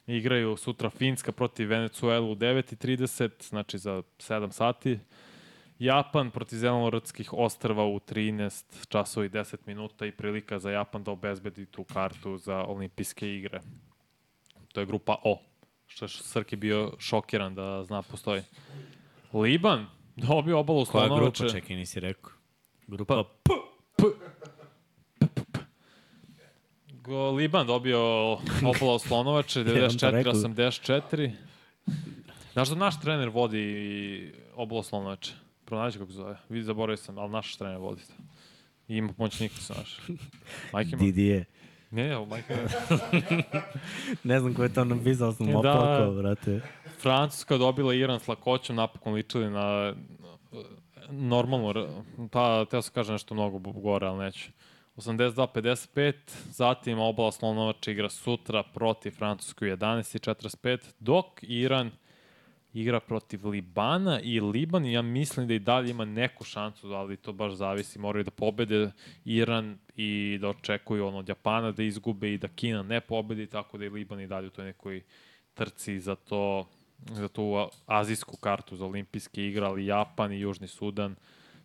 Igraju 0.07 0.57
sutra 0.57 0.89
Finska 0.89 1.31
protiv 1.31 1.69
Venecuelu 1.69 2.31
u 2.31 2.35
9.30, 2.35 3.49
znači 3.49 3.77
za 3.77 4.03
7 4.18 4.51
sati. 4.51 4.99
Japan 5.82 6.32
protiv 6.32 6.58
Zelenorodskih 6.58 7.34
ostrava 7.34 7.86
u 7.86 7.99
13 7.99 8.64
časova 8.88 9.26
i 9.26 9.30
10 9.30 9.56
minuta 9.66 10.06
i 10.06 10.12
prilika 10.12 10.60
za 10.60 10.72
Japan 10.72 11.03
da 11.03 11.12
obezbedi 11.12 11.66
tu 11.66 11.84
kartu 11.84 12.38
za 12.38 12.56
olimpijske 12.58 13.36
igre. 13.36 13.62
To 14.74 14.80
je 14.80 14.86
grupa 14.86 15.16
O, 15.24 15.41
što 15.88 16.06
je 16.06 16.10
Srki 16.10 16.56
bio 16.56 16.91
šokiran 16.99 17.56
da 17.56 17.84
zna 17.84 18.02
postoji. 18.02 18.41
Liban 19.34 19.86
dobio 20.18 20.60
obalu 20.60 20.86
Koja 20.86 21.08
Slonovače. 21.08 21.44
grupa, 21.44 21.53
čekaj, 21.53 21.76
nisi 21.76 21.99
rekao. 21.99 22.32
Grupa 22.88 23.24
Pa- 23.44 23.53
Go, 26.94 27.32
Liban 27.32 27.68
dobio 27.68 28.32
obola 28.66 28.99
Slonovače, 28.99 29.60
Jedan 29.60 29.98
to 29.98 30.12
rekao. 30.12 30.34
94-84. 30.34 31.32
Znaš 32.53 32.70
da 32.70 32.76
naš 32.76 33.02
trener 33.02 33.30
vodi 33.30 34.34
obola 34.56 34.84
Slonovače? 34.84 35.32
Pronađi 35.72 35.99
kako 35.99 36.11
se 36.11 36.18
zove. 36.18 36.38
Vidi, 36.49 36.64
zaboravio 36.64 36.98
sam, 36.98 37.18
ali 37.18 37.31
naš 37.31 37.56
trener 37.56 37.77
vodi. 37.77 38.02
to. 38.02 38.14
I 38.88 38.98
ima 38.98 39.14
pomoćnika 39.14 39.56
se 39.56 39.73
naš. 39.73 39.98
Majke 40.73 40.89
ima? 40.93 40.98
Didije. 40.99 41.45
Ne, 41.91 42.07
ne, 42.10 42.26
majke 42.26 42.53
ima. 42.53 42.69
Ne 44.23 44.39
znam 44.39 44.53
ko 44.53 44.64
je 44.64 44.73
to 44.73 44.85
napisao, 44.85 45.31
sam 45.31 45.48
Da. 45.48 45.57
oplakao, 45.57 46.14
brate. 46.14 46.61
Francuska 47.02 47.57
dobila 47.57 47.93
Iran 47.93 48.19
s 48.19 48.27
lakoćom, 48.27 48.76
napokon 48.76 49.14
ličili 49.14 49.49
na 49.49 49.93
normalno, 51.10 52.03
pa 52.31 52.65
teo 52.65 52.81
sam 52.81 52.93
kažem 52.93 53.14
nešto 53.14 53.34
mnogo 53.34 53.60
gore, 53.60 54.07
ali 54.07 54.23
neću. 54.26 54.49
82-55, 54.95 56.14
zatim 56.49 56.99
obala 56.99 57.31
Slonovača 57.31 57.91
igra 57.91 58.10
sutra 58.10 58.64
protiv 58.64 59.11
Francusku 59.11 59.65
11.45, 59.65 60.77
dok 60.99 61.26
Iran 61.41 61.91
igra 62.73 62.99
protiv 62.99 63.48
Libana 63.48 64.19
i 64.22 64.39
Liban, 64.39 64.85
ja 64.85 65.02
mislim 65.02 65.48
da 65.48 65.53
i 65.53 65.60
dalje 65.60 65.89
ima 65.89 66.06
neku 66.06 66.43
šansu, 66.43 66.88
ali 66.88 67.18
to 67.18 67.34
baš 67.34 67.53
zavisi, 67.53 67.99
moraju 67.99 68.23
da 68.23 68.31
pobede 68.31 68.91
Iran 69.26 69.77
i 69.95 70.38
da 70.41 70.49
očekuju 70.49 71.06
ono 71.06 71.18
od 71.18 71.30
Japana 71.30 71.72
da 71.72 71.84
izgube 71.84 72.34
i 72.34 72.38
da 72.38 72.48
Kina 72.48 72.84
ne 72.84 73.02
pobedi, 73.02 73.48
tako 73.48 73.77
da 73.77 73.85
i 73.85 73.89
Liban 73.89 74.19
i 74.19 74.27
dalje 74.27 74.48
u 74.48 74.52
toj 74.52 74.65
nekoj 74.65 75.02
trci 75.53 75.99
za 75.99 76.15
to 76.15 76.68
za 77.10 77.27
tu 77.27 77.68
azijsku 77.85 78.38
kartu 78.38 78.76
za 78.76 78.85
olimpijske 78.85 79.48
igre, 79.48 79.65
ali 79.65 79.85
Japan 79.85 80.31
i 80.31 80.39
Južni 80.39 80.68
Sudan 80.68 81.15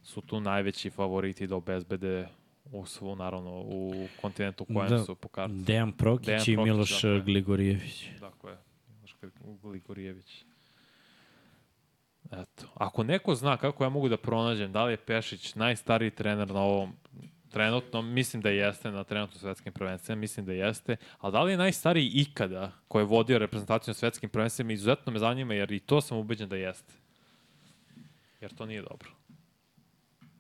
su 0.03 0.21
tu 0.21 0.41
najveći 0.41 0.91
favoriti 0.91 1.47
da 1.47 1.57
obezbede 1.57 2.29
u 2.73 2.87
svu, 2.87 3.17
naravno, 3.17 3.51
u 3.51 4.09
kontinentu 4.21 4.67
u 4.69 4.75
kojem 4.75 4.91
Da. 4.91 5.05
su 5.05 5.15
po 5.15 5.29
kartu. 5.29 5.55
Dejan 5.55 5.93
Prokić 5.93 6.27
Dejan 6.27 6.43
i 6.43 6.55
Prokić, 6.55 6.73
Miloš 6.73 7.01
tako 7.01 7.09
je. 7.09 7.21
Gligorijević. 7.21 8.05
Tako 8.21 8.49
je. 8.49 8.57
Miloš 8.89 9.17
Gligorijević. 9.63 10.46
Eto. 12.33 12.67
Ako 12.75 13.03
neko 13.03 13.35
zna 13.35 13.57
kako 13.57 13.85
ja 13.85 13.89
mogu 13.89 14.09
da 14.09 14.17
pronađem 14.17 14.73
da 14.73 14.85
li 14.85 14.93
je 14.93 14.97
Pešić 14.97 15.55
najstariji 15.55 16.11
trener 16.11 16.49
na 16.49 16.61
ovom 16.61 16.93
trenutno, 17.51 18.03
mislim 18.03 18.43
da 18.43 18.51
jeste 18.51 18.91
na 18.91 19.05
trenutno 19.05 19.39
svetskim 19.39 19.73
prvenstvima, 19.73 20.21
mislim 20.21 20.47
da 20.47 20.53
jeste, 20.53 20.97
ali 21.19 21.33
da 21.33 21.43
li 21.43 21.53
je 21.53 21.57
najstariji 21.57 22.13
ikada 22.15 22.73
koji 22.89 23.03
je 23.03 23.07
vodio 23.07 23.39
reprezentaciju 23.39 23.91
na 23.91 23.95
svetskim 23.95 24.31
prvenstvima, 24.31 24.73
izuzetno 24.73 25.13
me 25.13 25.19
zanima 25.19 25.55
jer 25.55 25.73
i 25.73 25.81
to 25.81 26.01
sam 26.01 26.19
ubeđen 26.19 26.49
da 26.49 26.57
jeste. 26.57 26.93
Jer 28.41 28.55
to 28.55 28.67
nije 28.67 28.83
dobro. 28.83 29.11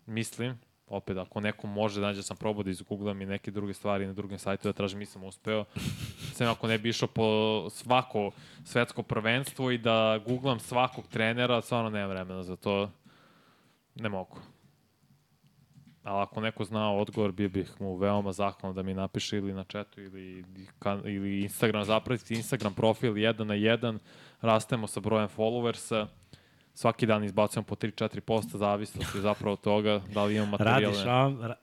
Mislim, 0.06 0.58
opet 0.88 1.16
ako 1.16 1.40
neko 1.40 1.66
može 1.66 2.00
da 2.00 2.06
nađe, 2.06 2.22
sam 2.22 2.36
probao 2.36 2.62
da 2.62 2.70
izgooglam 2.70 3.22
i 3.22 3.26
neke 3.26 3.50
druge 3.50 3.74
stvari 3.74 4.06
na 4.06 4.12
drugim 4.12 4.38
sajtu 4.38 4.68
da 4.68 4.72
tražim, 4.72 4.98
nisam 4.98 5.24
uspeo. 5.24 5.64
Sem 6.34 6.48
ako 6.48 6.66
ne 6.66 6.78
bi 6.78 6.88
išao 6.88 7.08
po 7.08 7.70
svako 7.70 8.30
svetsko 8.64 9.02
prvenstvo 9.02 9.70
i 9.70 9.78
da 9.78 10.20
googlam 10.26 10.60
svakog 10.60 11.06
trenera, 11.06 11.62
stvarno 11.62 11.90
nemam 11.90 12.10
vremena 12.10 12.42
za 12.42 12.56
to. 12.56 12.90
Ne 13.94 14.08
mogu. 14.08 14.38
Ali 16.02 16.22
ako 16.22 16.40
neko 16.40 16.64
zna 16.64 16.92
odgovor, 16.92 17.32
bio 17.32 17.48
bih 17.48 17.80
mu 17.80 17.96
veoma 17.96 18.32
zahvalan 18.32 18.74
da 18.74 18.82
mi 18.82 18.94
napiše 18.94 19.36
ili 19.36 19.52
na 19.52 19.64
chatu 19.64 20.00
ili, 20.00 20.44
ili 21.04 21.42
Instagram, 21.42 21.84
zapratiti 21.84 22.34
Instagram 22.34 22.74
profil 22.74 23.18
jedan 23.18 23.46
na 23.46 23.54
jedan, 23.54 23.98
rastemo 24.40 24.86
sa 24.86 25.00
brojem 25.00 25.28
followersa, 25.28 26.06
svaki 26.76 27.06
dan 27.06 27.24
izbacujemo 27.24 27.66
po 27.66 27.74
3-4 27.74 28.20
posta, 28.20 28.58
zavisnosti 28.58 29.20
zapravo 29.20 29.52
od 29.52 29.60
toga 29.60 30.00
da 30.14 30.24
li 30.24 30.34
imamo 30.34 30.50
materijale. 30.50 30.84
Radiš, 30.84 31.06
a? 31.06 31.46
Ra 31.46 31.54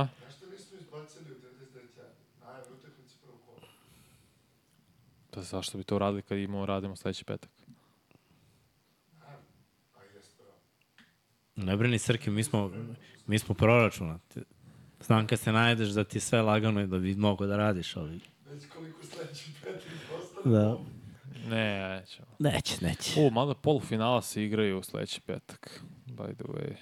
A? 0.00 0.06
Izbacili 0.80 1.30
u 1.30 1.34
99 1.34 1.96
jada? 1.96 2.10
Najave 2.44 2.72
utakmice 2.72 3.14
prvog 3.22 3.40
kola. 3.46 3.68
Pa 5.30 5.42
zašto 5.42 5.78
bi 5.78 5.84
to 5.84 5.96
uradili 5.96 6.22
kad 6.22 6.38
imamo, 6.38 6.66
radimo 6.66 6.96
sledeći 6.96 7.24
petak? 7.24 7.50
A 9.96 10.02
jes, 10.14 10.36
bravo. 10.36 10.58
Ne 11.56 11.76
brini 11.76 11.98
Srki, 11.98 12.30
mi 12.30 12.44
smo, 12.44 12.72
mi 13.26 13.38
smo 13.38 13.54
proračunati. 13.54 14.40
Znam 15.00 15.26
kad 15.26 15.38
se 15.38 15.52
najedeš 15.52 15.88
da 15.88 16.04
ti 16.04 16.20
sve 16.20 16.42
lagano 16.42 16.80
i 16.80 16.86
da 16.86 16.98
bi 16.98 17.14
mogo 17.14 17.46
da 17.46 17.56
radiš, 17.56 17.96
ali... 17.96 18.20
Već 18.44 18.68
koliko 18.68 19.06
sledeći 19.06 19.50
petak 19.64 19.82
ostane. 20.18 20.56
Da. 20.56 20.78
Ne, 21.46 21.88
nećemo. 21.88 22.28
Neće, 22.38 22.74
neće. 22.80 23.20
U, 23.20 23.30
mada 23.30 23.54
polufinala 23.54 24.22
se 24.22 24.44
igraju 24.44 24.78
u 24.78 24.82
sledeći 24.82 25.20
petak. 25.20 25.84
By 26.06 26.34
the 26.34 26.44
way. 26.44 26.74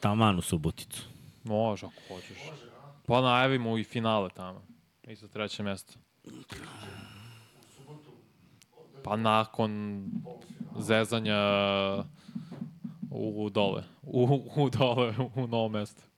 Taman 0.00 0.38
u 0.38 0.42
Suboticu. 0.42 1.02
Može, 1.44 1.86
ako 1.86 2.14
hoćeš. 2.14 2.38
Pa 3.06 3.20
najavimo 3.20 3.78
i 3.78 3.84
finale 3.84 4.30
tamo. 4.36 4.62
Isto 5.08 5.28
treće 5.28 5.62
mesto. 5.62 5.98
Pa 9.04 9.16
nakon 9.16 10.04
zezanja 10.78 11.38
u 13.10 13.50
dole. 13.50 13.84
U, 14.02 14.42
u 14.56 14.70
dole, 14.70 15.14
u 15.34 15.46
na 15.46 15.86
svadbu. 15.86 16.10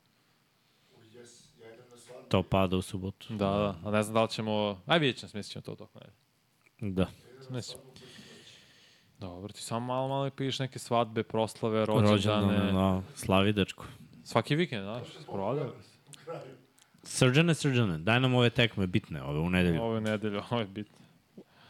To 2.29 2.43
pada 2.43 2.77
u 2.77 2.83
subotu. 2.83 3.27
Da, 3.31 3.37
da. 3.37 3.75
A 3.85 3.91
ne 3.91 4.03
znam 4.03 4.15
da 4.15 4.23
li 4.23 4.29
ćemo... 4.29 4.81
Aj, 4.87 4.99
vidjet 4.99 5.19
ćemo, 5.19 5.31
smislit 5.31 5.53
ćemo 5.53 5.63
to 5.63 5.75
toko. 5.75 5.99
Ne. 5.99 6.91
Da. 6.91 7.07
Mislim. 7.51 7.83
Dobro, 9.19 9.53
ti 9.53 9.63
samo 9.63 9.87
malo, 9.87 10.09
malo 10.09 10.31
pišeš 10.31 10.59
neke 10.59 10.79
svadbe, 10.79 11.23
proslave, 11.23 11.87
rođendane. 11.87 12.11
Rođendane, 12.11 12.73
da. 12.73 13.03
Slavi 13.15 13.53
dečko. 13.53 13.85
Svaki 14.25 14.55
vikend, 14.55 14.83
znaš, 14.83 15.09
sprovadili. 15.23 15.71
Srđane, 17.03 17.55
srđane, 17.55 17.99
daj 17.99 18.21
nam 18.21 18.35
ove 18.35 18.51
tekme 18.51 18.87
bitne, 18.87 19.23
ove 19.23 19.39
u 19.39 19.51
nedelju. 19.51 19.83
Ovo 19.83 19.95
je 19.95 20.01
nedelja, 20.01 20.43
ovo 20.51 20.61
je 20.61 20.67
bitno. 20.67 20.99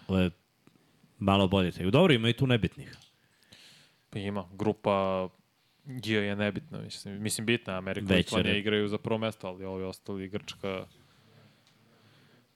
Ove 0.08 0.30
malo 1.18 1.48
bolje 1.48 1.70
tekme. 1.70 1.90
Dobro, 1.90 2.12
ima 2.14 2.28
i 2.28 2.32
tu 2.32 2.46
nebitnih. 2.46 2.96
Pa 4.10 4.18
ima, 4.18 4.44
grupa 4.52 5.28
Je, 5.86 6.26
je 6.26 6.36
nebitno, 6.36 6.80
mislim. 6.80 7.22
Mislim, 7.22 7.46
bitna 7.46 7.78
Amerika 7.78 8.14
i 8.14 8.16
Litvanija 8.16 8.56
igraju 8.56 8.88
za 8.88 8.98
prvo 8.98 9.18
mesto, 9.18 9.46
ali 9.48 9.64
ovi 9.64 9.84
ostali, 9.84 10.28
Grčka 10.28 10.86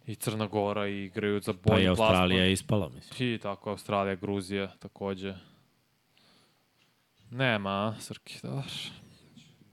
i 0.07 0.15
Crna 0.15 0.47
Gora 0.47 0.87
igraju 0.87 1.41
za 1.41 1.53
bolji 1.53 1.87
Pa 1.87 1.93
i 1.93 1.97
plasman. 1.97 2.09
Australija 2.09 2.45
je 2.45 2.53
ispala, 2.53 2.89
mislim. 2.89 3.35
I 3.35 3.39
tako, 3.39 3.71
Australija, 3.71 4.15
Gruzija 4.15 4.73
takođe. 4.79 5.35
Nema, 7.31 7.97
Srki, 8.01 8.39
da 8.43 8.49
daš. 8.49 8.93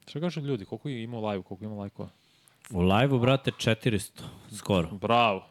Šta 0.08 0.20
kažu 0.20 0.42
ljudi, 0.42 0.66
koliko 0.66 0.90
je 0.90 1.04
imao 1.04 1.30
live, 1.30 1.44
koliko 1.44 1.66
ima 1.66 1.76
lajkova? 1.76 2.10
U 2.70 2.82
live-u, 2.82 3.20
brate, 3.20 3.52
400, 3.52 4.22
skoro. 4.58 4.90
Bravo. 4.92 5.48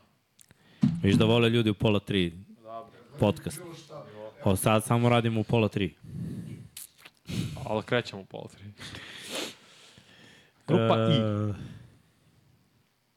Viš 1.03 1.15
da 1.15 1.25
vole 1.25 1.51
ljudi 1.51 1.71
u 1.71 1.75
pola 1.75 2.01
tri 2.01 2.33
podcast. 3.21 3.61
O, 4.45 4.57
sad 4.57 4.85
samo 4.85 5.09
radimo 5.09 5.41
u 5.41 5.45
pola 5.45 5.69
tri. 5.69 5.95
Ali 7.65 7.83
krećemo 7.83 8.23
u 8.23 8.25
pola 8.25 8.49
tri. 8.49 8.65
Grupa 10.67 10.97
I. 10.97 11.73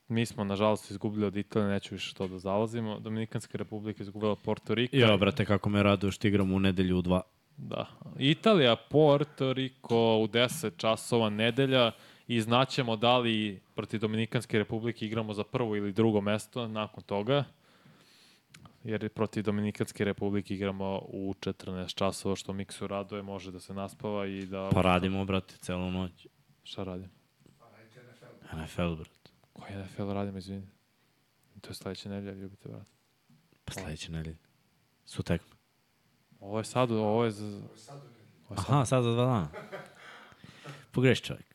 Mi 0.07 0.25
smo, 0.25 0.43
nažalost, 0.43 0.91
izgubili 0.91 1.25
od 1.25 1.37
Italije, 1.37 1.69
neću 1.69 1.95
više 1.95 2.13
to 2.13 2.27
da 2.27 2.39
zalazimo. 2.39 2.99
Dominikanska 2.99 3.57
republika 3.57 4.03
izgubila 4.03 4.35
Porto 4.35 4.75
Rika. 4.75 4.97
Jo, 4.97 5.17
brate, 5.17 5.45
kako 5.45 5.69
me 5.69 5.83
raduje 5.83 6.11
što 6.11 6.27
igramo 6.27 6.55
u 6.55 6.59
nedelju 6.59 6.97
u 6.97 7.01
dva. 7.01 7.21
Da. 7.57 7.85
Italija, 8.19 8.75
Porto 8.75 9.53
Riko 9.53 10.17
u 10.17 10.27
10 10.27 10.71
časova 10.77 11.29
nedelja 11.29 11.91
i 12.27 12.41
znaćemo 12.41 12.95
da 12.95 13.17
li 13.17 13.61
protiv 13.75 13.99
Dominikanske 13.99 14.57
republike 14.57 15.05
igramo 15.05 15.33
za 15.33 15.43
prvo 15.43 15.75
ili 15.75 15.93
drugo 15.93 16.21
mesto 16.21 16.67
nakon 16.67 17.03
toga. 17.03 17.43
Jer 18.83 19.09
protiv 19.09 19.43
Dominikanske 19.43 20.05
republike 20.05 20.53
igramo 20.53 21.01
u 21.07 21.33
14 21.39 21.95
časova, 21.95 22.35
što 22.35 22.53
Miksu 22.53 22.87
raduje, 22.87 23.21
može 23.21 23.51
da 23.51 23.59
se 23.59 23.73
naspava 23.73 24.25
i 24.27 24.45
da... 24.45 24.69
Pa 24.73 24.81
radimo, 24.81 25.25
brate, 25.25 25.57
celu 25.57 25.91
noć. 25.91 26.27
Šta 26.63 26.83
radim? 26.83 27.09
NFL, 28.53 28.95
brate. 28.95 29.24
Koji 29.59 29.77
NFL 29.77 30.11
radim, 30.11 30.37
izvini? 30.37 30.67
To 31.61 31.69
je 31.69 31.75
sledeća 31.75 32.09
nedelja, 32.09 32.33
ljubite, 32.33 32.69
brate. 32.69 32.91
Pa 33.65 33.73
sledeće 33.73 34.11
nedelje. 34.11 34.37
Su 35.05 35.23
tekme. 35.23 35.55
Ovo 36.39 36.57
je 36.57 36.63
sad, 36.65 36.91
ovo 36.91 37.25
je 37.25 37.31
za... 37.31 37.61
Aha, 38.49 38.85
sad 38.85 39.03
za 39.03 39.11
dva 39.11 39.25
dana. 39.25 39.47
Pogreš 40.91 41.21
čovjek. 41.21 41.45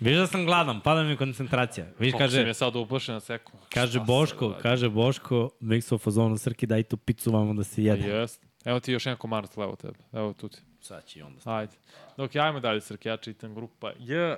Viš 0.00 0.16
da 0.16 0.26
sam 0.26 0.44
gladan, 0.44 0.80
pada 0.80 1.02
mi 1.02 1.16
koncentracija. 1.16 1.86
Viš, 1.98 2.12
Kaže, 2.12 2.36
kaže, 2.36 2.40
je 2.48 2.54
sad 2.54 2.76
uplaši 2.76 3.12
na 3.12 3.20
sekund. 3.20 3.62
kaže 3.74 4.00
Boško, 4.00 4.54
kaže 4.62 4.88
Boško, 4.88 5.50
mix 5.60 5.94
u 5.94 5.98
fazonu 5.98 6.36
Srki, 6.38 6.66
daj 6.66 6.82
tu 6.82 6.96
picu 6.96 7.32
vamo 7.32 7.54
da 7.54 7.64
se 7.64 7.82
jede. 7.84 8.08
Jest. 8.08 8.46
Evo 8.64 8.80
ti 8.80 8.92
još 8.92 9.06
jedan 9.06 9.18
komarac 9.18 9.56
levo 9.56 9.76
tebe. 9.76 9.98
Evo 10.12 10.32
tu 10.32 10.48
ti. 10.48 10.58
Sad 10.80 11.04
će 11.04 11.18
i 11.18 11.22
onda. 11.22 11.40
Ajde. 11.44 11.72
Dok 12.16 12.34
ja 12.34 12.44
ajmo 12.44 12.60
dalje, 12.60 12.80
Srke, 12.80 13.08
ja 13.08 13.16
čitam 13.16 13.54
grupa 13.54 13.92
J. 13.98 14.36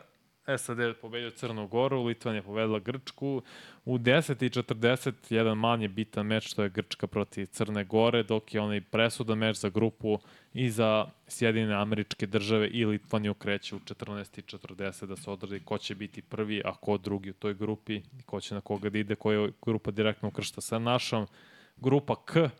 SAD 0.58 0.78
je 0.78 0.94
pobedio 0.94 1.30
Crnu 1.30 1.66
Goru, 1.66 2.04
Litvan 2.04 2.34
je 2.34 2.42
pobedila 2.42 2.78
Grčku. 2.78 3.42
U 3.84 3.98
10 3.98 4.44
i 4.44 4.50
40 4.50 5.12
jedan 5.30 5.58
manje 5.58 5.88
bitan 5.88 6.26
meč, 6.26 6.54
to 6.54 6.62
je 6.62 6.68
Grčka 6.68 7.06
protiv 7.06 7.46
Crne 7.46 7.84
Gore, 7.84 8.22
dok 8.22 8.54
je 8.54 8.60
onaj 8.60 8.80
presudan 8.80 9.38
meč 9.38 9.56
za 9.56 9.68
grupu 9.68 10.18
i 10.54 10.70
za 10.70 11.06
Sjedine 11.28 11.74
američke 11.74 12.26
države 12.26 12.68
i 12.68 12.84
Litvaniju 12.84 13.34
kreće 13.34 13.76
u 13.76 13.78
14 13.78 14.38
i 14.38 14.42
40 14.42 15.06
da 15.06 15.16
se 15.16 15.30
odradi 15.30 15.60
ko 15.60 15.78
će 15.78 15.94
biti 15.94 16.22
prvi, 16.22 16.62
a 16.64 16.74
ko 16.74 16.98
drugi 16.98 17.30
u 17.30 17.34
toj 17.34 17.54
grupi, 17.54 18.02
ko 18.26 18.40
će 18.40 18.54
na 18.54 18.60
koga 18.60 18.90
da 18.90 18.98
ide, 18.98 19.14
koja 19.14 19.48
grupa 19.62 19.90
direktno 19.90 20.28
ukršta 20.28 20.60
sa 20.60 20.78
našom. 20.78 21.26
Grupa 21.76 22.14
K, 22.24 22.50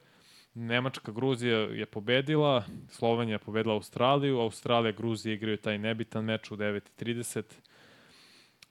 Nemačka, 0.54 1.12
Gruzija 1.12 1.58
je 1.58 1.86
pobedila, 1.86 2.64
Slovenija 2.88 3.34
je 3.34 3.38
pobedila 3.38 3.74
Australiju, 3.74 4.40
Australija, 4.40 4.92
Gruzija 4.92 5.34
igraju 5.34 5.56
taj 5.56 5.78
nebitan 5.78 6.24
meč 6.24 6.50
u 6.50 6.56
9.30 6.56 7.42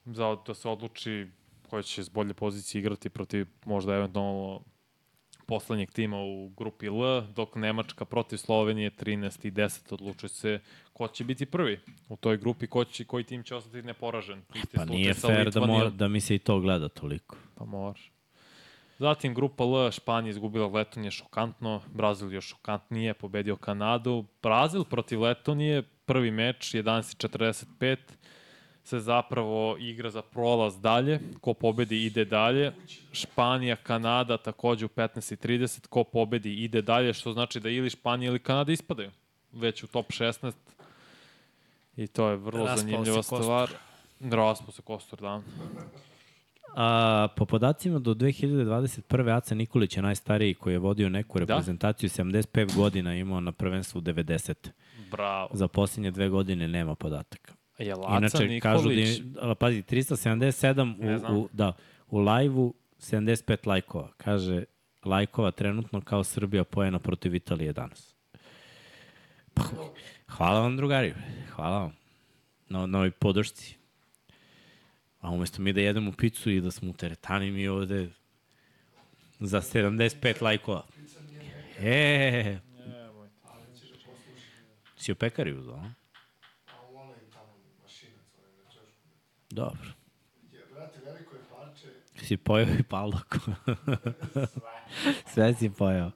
za 0.06 0.38
da 0.48 0.54
se 0.54 0.70
odluči 0.70 1.28
koja 1.70 1.82
će 1.82 2.04
s 2.04 2.10
bolje 2.10 2.34
pozicije 2.34 2.80
igrati 2.80 3.10
protiv 3.10 3.48
možda 3.66 3.96
eventualno 3.96 4.62
poslednjeg 5.50 5.92
tima 5.92 6.18
u 6.18 6.50
grupi 6.50 6.86
L, 6.86 7.22
dok 7.36 7.56
Nemačka 7.56 8.06
protiv 8.06 8.38
Slovenije 8.38 8.92
13 8.92 9.48
i 9.48 9.52
10 9.52 9.94
odlučuje 9.94 10.30
se 10.30 10.60
ko 10.94 11.08
će 11.08 11.24
biti 11.24 11.46
prvi 11.46 11.80
u 12.10 12.16
toj 12.16 12.38
grupi, 12.38 12.68
ko 12.68 12.84
će, 12.84 13.06
koji 13.06 13.24
tim 13.24 13.44
će 13.44 13.56
ostati 13.56 13.82
neporažen. 13.82 14.42
Isti 14.56 14.78
Pa 14.78 14.86
nije 14.86 15.14
fair 15.14 15.52
da, 15.52 15.66
mora, 15.66 15.90
da 15.90 16.08
mi 16.08 16.22
se 16.22 16.36
i 16.36 16.40
to 16.40 16.60
gleda 16.60 16.90
toliko. 16.90 17.38
Pa 17.56 17.66
može. 17.66 18.12
Zatim 19.00 19.34
grupa 19.34 19.64
L, 19.64 19.92
Španija 19.92 20.30
izgubila 20.30 20.68
Letonije 20.68 21.12
šokantno, 21.12 21.82
Brazil 21.94 22.34
još 22.34 22.48
šokantnije, 22.48 23.14
pobedio 23.14 23.56
Kanadu. 23.56 24.26
Brazil 24.44 24.84
protiv 24.84 25.22
Letonije, 25.22 25.84
prvi 26.06 26.32
meč, 26.32 26.74
11.45, 26.76 27.98
se 28.84 29.00
zapravo 29.00 29.78
igra 29.80 30.10
za 30.10 30.22
prolaz 30.22 30.80
dalje. 30.82 31.20
Ko 31.42 31.54
pobedi 31.54 32.06
ide 32.06 32.26
dalje. 32.26 32.72
Španija, 33.12 33.76
Kanada 33.76 34.38
takođe 34.38 34.86
u 34.86 34.90
15.30. 34.90 35.88
Ko 35.88 36.04
pobedi 36.04 36.54
ide 36.54 36.82
dalje, 36.82 37.14
što 37.14 37.34
znači 37.34 37.60
da 37.60 37.70
ili 37.70 37.90
Španija 37.90 38.30
ili 38.30 38.40
Kanada 38.40 38.72
ispadaju. 38.72 39.12
Već 39.52 39.84
u 39.84 39.88
top 39.88 40.08
16. 40.12 40.52
I 41.98 42.08
to 42.08 42.30
je 42.30 42.36
vrlo 42.36 42.66
Raspao 42.66 42.78
zanimljiva 42.78 43.24
stvar. 43.24 43.70
Raspao 44.32 44.72
se 44.72 44.82
kostur, 44.82 45.20
da. 45.22 45.42
A, 46.76 47.28
po 47.36 47.46
podacima 47.46 48.00
do 48.00 48.14
2021. 48.14 49.38
Aca 49.38 49.56
Nikolić 49.56 49.98
je 49.98 50.04
najstariji 50.04 50.54
koji 50.54 50.74
je 50.74 50.80
vodio 50.80 51.10
neku 51.10 51.40
Da? 51.40 51.46
reprezentaciju, 51.46 52.10
75 52.10 52.76
godina 52.76 53.16
imao 53.16 53.40
na 53.42 53.52
prvenstvu 53.52 54.02
90. 54.02 54.70
Bravo. 55.12 55.50
Za 55.54 55.68
posljednje 55.68 56.12
dve 56.12 56.30
godine 56.30 56.68
nema 56.68 56.96
podataka. 56.96 57.59
Je 57.80 57.96
Laca 57.96 58.18
Inače, 58.18 58.48
Nikolić. 58.48 58.62
kažu 59.18 59.24
da, 59.24 59.42
ali 59.42 59.56
pazi, 59.56 59.84
377 59.84 61.00
Ne 61.00 61.18
u, 61.18 61.40
u, 61.40 61.50
da, 61.54 61.74
u 62.08 62.20
live-u 62.20 62.74
75 63.00 63.68
lajkova. 63.68 64.12
Kaže, 64.18 64.64
lajkova 65.06 65.52
trenutno 65.52 66.02
kao 66.02 66.24
Srbija 66.24 66.64
pojena 66.64 67.00
protiv 67.00 67.36
Italije 67.36 67.74
danas. 67.74 68.16
Pa, 69.54 69.64
hvala 70.28 70.60
vam, 70.60 70.78
drugari. 70.78 71.14
Hvala 71.52 71.80
vam. 71.80 71.96
Na, 72.70 72.86
na 72.86 72.98
ovoj 72.98 73.12
podršci. 73.12 73.76
A 75.20 75.32
umesto 75.32 75.62
mi 75.62 75.74
da 75.74 75.82
jedemo 75.82 76.12
picu 76.12 76.52
i 76.52 76.62
da 76.62 76.72
smo 76.72 76.90
u 76.90 76.94
teretani, 76.94 77.52
mi 77.52 77.68
ovde 77.68 78.10
za 79.40 79.62
75 79.62 80.42
lajkova. 80.44 80.86
E, 81.80 82.60
si 84.98 85.12
u 85.12 85.16
pekari 85.16 85.54
uzao, 85.54 85.76
a? 85.76 85.92
A 86.68 86.88
onaj 86.94 87.16
tamo 87.34 87.54
mašinac, 87.84 88.38
onaj 88.38 88.64
na 88.66 88.72
češku. 88.72 89.08
Dobro. 89.50 89.90
Je, 90.52 90.66
brate, 90.74 91.00
veliko 91.06 91.36
je 91.36 91.42
parče. 91.50 91.88
Si 92.26 92.38
pojao 92.38 92.68
i 92.80 92.84
paldaku. 92.84 93.40
Sve 95.34 95.54
si 95.54 95.70
pojao. 95.70 96.12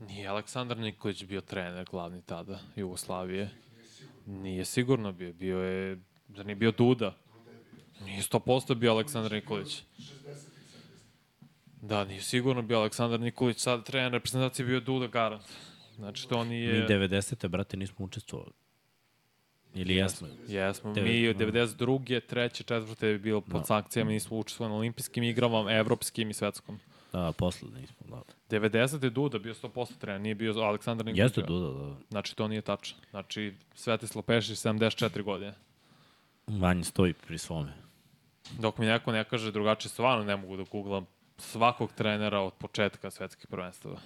Nije 0.00 0.28
Aleksandar 0.28 0.76
Nikolić 0.76 1.24
bio 1.24 1.40
trener 1.40 1.86
glavni 1.90 2.22
tada 2.22 2.58
Jugoslavije. 2.76 3.50
Nije 4.26 4.64
sigurno 4.64 5.12
bio. 5.12 5.32
Bio 5.32 5.58
je, 5.58 5.98
da 6.28 6.42
nije 6.42 6.56
bio 6.56 6.72
Duda. 6.72 7.16
Nije 8.04 8.22
100% 8.22 8.74
bio 8.74 8.92
Aleksandar 8.92 9.32
Nikolić. 9.32 9.82
Da, 11.82 12.04
nije 12.04 12.20
sigurno 12.20 12.62
bio 12.62 12.78
Aleksandar 12.78 13.20
Nikolić. 13.20 13.58
Sad 13.58 13.84
trener 13.84 14.12
reprezentacije 14.12 14.66
bio 14.66 14.80
Duda 14.80 15.06
Garant. 15.06 15.44
Znači 15.96 16.28
to 16.28 16.44
Mi 16.44 16.50
nije... 16.50 16.86
90. 16.88 17.48
brate 17.48 17.76
nismo 17.76 18.04
učestvovali. 18.04 18.52
Ili 19.76 19.94
jesmo? 19.94 20.28
Jesmo, 20.48 20.92
Devet- 20.94 21.04
mi 21.04 21.28
od 21.28 21.36
92. 21.36 22.20
treće, 22.20 22.64
četvrte 22.64 23.06
je 23.06 23.18
bilo 23.18 23.40
pod 23.40 23.66
sankcijama, 23.66 24.10
nismo 24.10 24.38
učestvovali 24.38 24.72
na 24.72 24.78
olimpijskim 24.78 25.24
igrama, 25.24 25.72
evropskim 25.72 26.30
i 26.30 26.34
svetskom. 26.34 26.78
Da, 27.12 27.32
posle 27.32 27.68
nismo. 27.80 27.96
Da. 28.50 28.58
90. 28.58 29.04
je 29.04 29.10
Duda 29.10 29.38
bio 29.38 29.54
100% 29.54 29.98
trener, 29.98 30.20
nije 30.20 30.34
bio 30.34 30.52
Aleksandar 30.52 31.06
Nikolić. 31.06 31.22
Jeste 31.24 31.42
Duda, 31.42 31.78
da. 31.78 31.94
Znači, 32.10 32.36
to 32.36 32.48
nije 32.48 32.62
tačno. 32.62 32.98
Znači, 33.10 33.54
Svetislav 33.74 34.22
Pešić, 34.22 34.58
74 34.58 35.22
godine. 35.22 35.54
Vanja 36.46 36.84
stoji 36.84 37.12
pri 37.12 37.38
svome. 37.38 37.72
Dok 38.58 38.78
mi 38.78 38.86
neko 38.86 39.12
ne 39.12 39.24
kaže 39.24 39.52
drugačije, 39.52 39.90
stvarno 39.90 40.24
ne 40.24 40.36
mogu 40.36 40.56
da 40.56 40.64
googlam 40.72 41.06
svakog 41.38 41.92
trenera 41.92 42.40
od 42.40 42.52
početka 42.52 43.10
svetskih 43.10 43.46
prvenstava. 43.46 43.96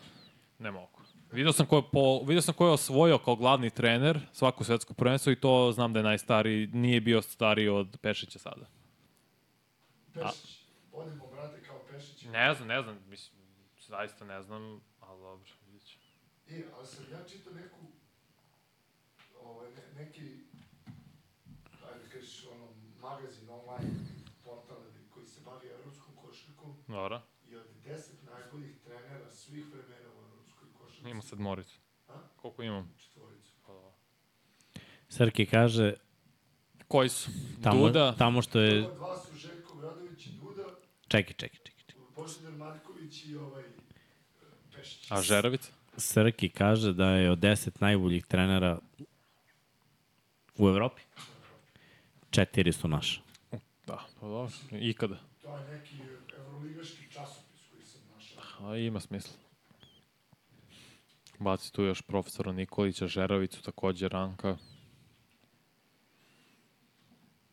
Ne 0.58 0.70
mogu. 0.70 1.00
Video 1.32 1.52
sam 1.52 1.66
ko 1.66 1.76
je, 1.76 1.82
po, 1.92 2.24
video 2.24 2.42
sam 2.42 2.54
ko 2.54 2.66
je 2.66 2.72
osvojio 2.72 3.18
kao 3.18 3.36
glavni 3.36 3.70
trener 3.70 4.20
svako 4.32 4.64
svetsko 4.64 4.94
prvenstvo 4.94 5.32
i 5.32 5.40
to 5.40 5.72
znam 5.72 5.92
da 5.92 5.98
je 5.98 6.04
najstariji, 6.04 6.66
nije 6.66 7.00
bio 7.00 7.22
stariji 7.22 7.68
od 7.68 7.98
Pešića 8.02 8.38
sada. 8.38 8.66
Pešić. 10.14 10.64
Odimo, 10.92 11.26
brate, 11.26 11.62
kao 11.62 11.78
Pešić. 11.90 12.24
Ne 12.24 12.54
znam, 12.54 12.68
ne 12.68 12.82
znam, 12.82 12.98
mislim, 13.08 13.40
zaista 13.88 14.24
ne 14.24 14.42
znam, 14.42 14.80
ali 15.00 15.20
dobro, 15.20 15.46
vidjet 15.66 15.88
ću. 15.88 15.98
I, 16.48 16.64
ali 16.76 16.86
sam 16.86 17.04
ja 17.12 17.24
čitao 17.28 17.52
neku, 17.52 17.78
ovaj, 19.42 19.68
ne, 19.70 20.04
neki, 20.04 20.22
ajde 21.88 22.04
da 22.04 22.10
kažeš, 22.12 22.46
ono, 22.46 22.66
magazin 23.02 23.48
online, 23.50 23.90
portal 24.44 24.76
koji 25.14 25.26
se 25.26 25.40
bavi 25.44 25.68
evropskom 25.68 26.14
košarkom 26.24 26.76
Dobro, 26.88 27.22
i 27.48 27.56
od 27.56 27.66
deset 27.84 28.18
najboljih 28.30 28.76
trenera 28.84 29.30
svih 29.30 29.66
vremena. 29.66 29.99
Ima 31.04 31.22
sad 31.22 31.40
Moricu. 31.40 31.78
A? 32.08 32.12
Koliko 32.36 32.62
imam? 32.62 32.94
četvoricu. 32.98 33.50
Srki 35.08 35.46
kaže, 35.46 35.94
Koji 36.88 37.08
su? 37.08 37.30
tamo, 37.62 37.86
Duda, 37.86 38.14
tamo 38.18 38.42
što 38.42 38.60
je... 38.60 38.80
Dva 38.82 39.18
su 39.18 39.36
Željko 39.36 39.74
Bradović 39.76 40.26
i 40.26 40.30
Duda, 40.30 40.62
Čekaj, 41.08 41.34
čekaj, 41.34 41.58
čekaj. 41.64 41.84
čekaj. 41.86 42.02
Božidar 42.16 42.52
Marković 42.52 43.24
i 43.24 43.36
ovaj 43.36 43.64
Pešić. 44.74 45.10
a 45.10 45.22
Žerovica? 45.22 45.72
Srki 45.96 46.48
kaže 46.48 46.92
da 46.92 47.06
je 47.06 47.30
od 47.30 47.38
10 47.38 47.70
najboljih 47.80 48.26
trenera 48.26 48.78
u 50.58 50.68
Evropi. 50.68 51.02
Četiri 52.30 52.72
su 52.72 52.88
naša. 52.88 53.20
Da, 53.86 54.04
pa 54.20 54.26
dobro. 54.26 54.50
Ikada. 54.70 55.16
To 55.42 55.56
je 55.58 55.78
neki 55.78 55.94
evroligaški 56.38 57.12
časopis 57.12 57.60
koji 57.70 57.82
sam 57.84 58.00
našao. 58.16 58.68
A 58.70 58.76
ima 58.76 59.00
smisla. 59.00 59.32
Baci 61.40 61.72
tu 61.72 61.82
još 61.82 62.02
profesora 62.02 62.52
Nikolića, 62.52 63.06
Žerovicu, 63.06 63.62
takođe 63.62 64.08
Ranka. 64.08 64.56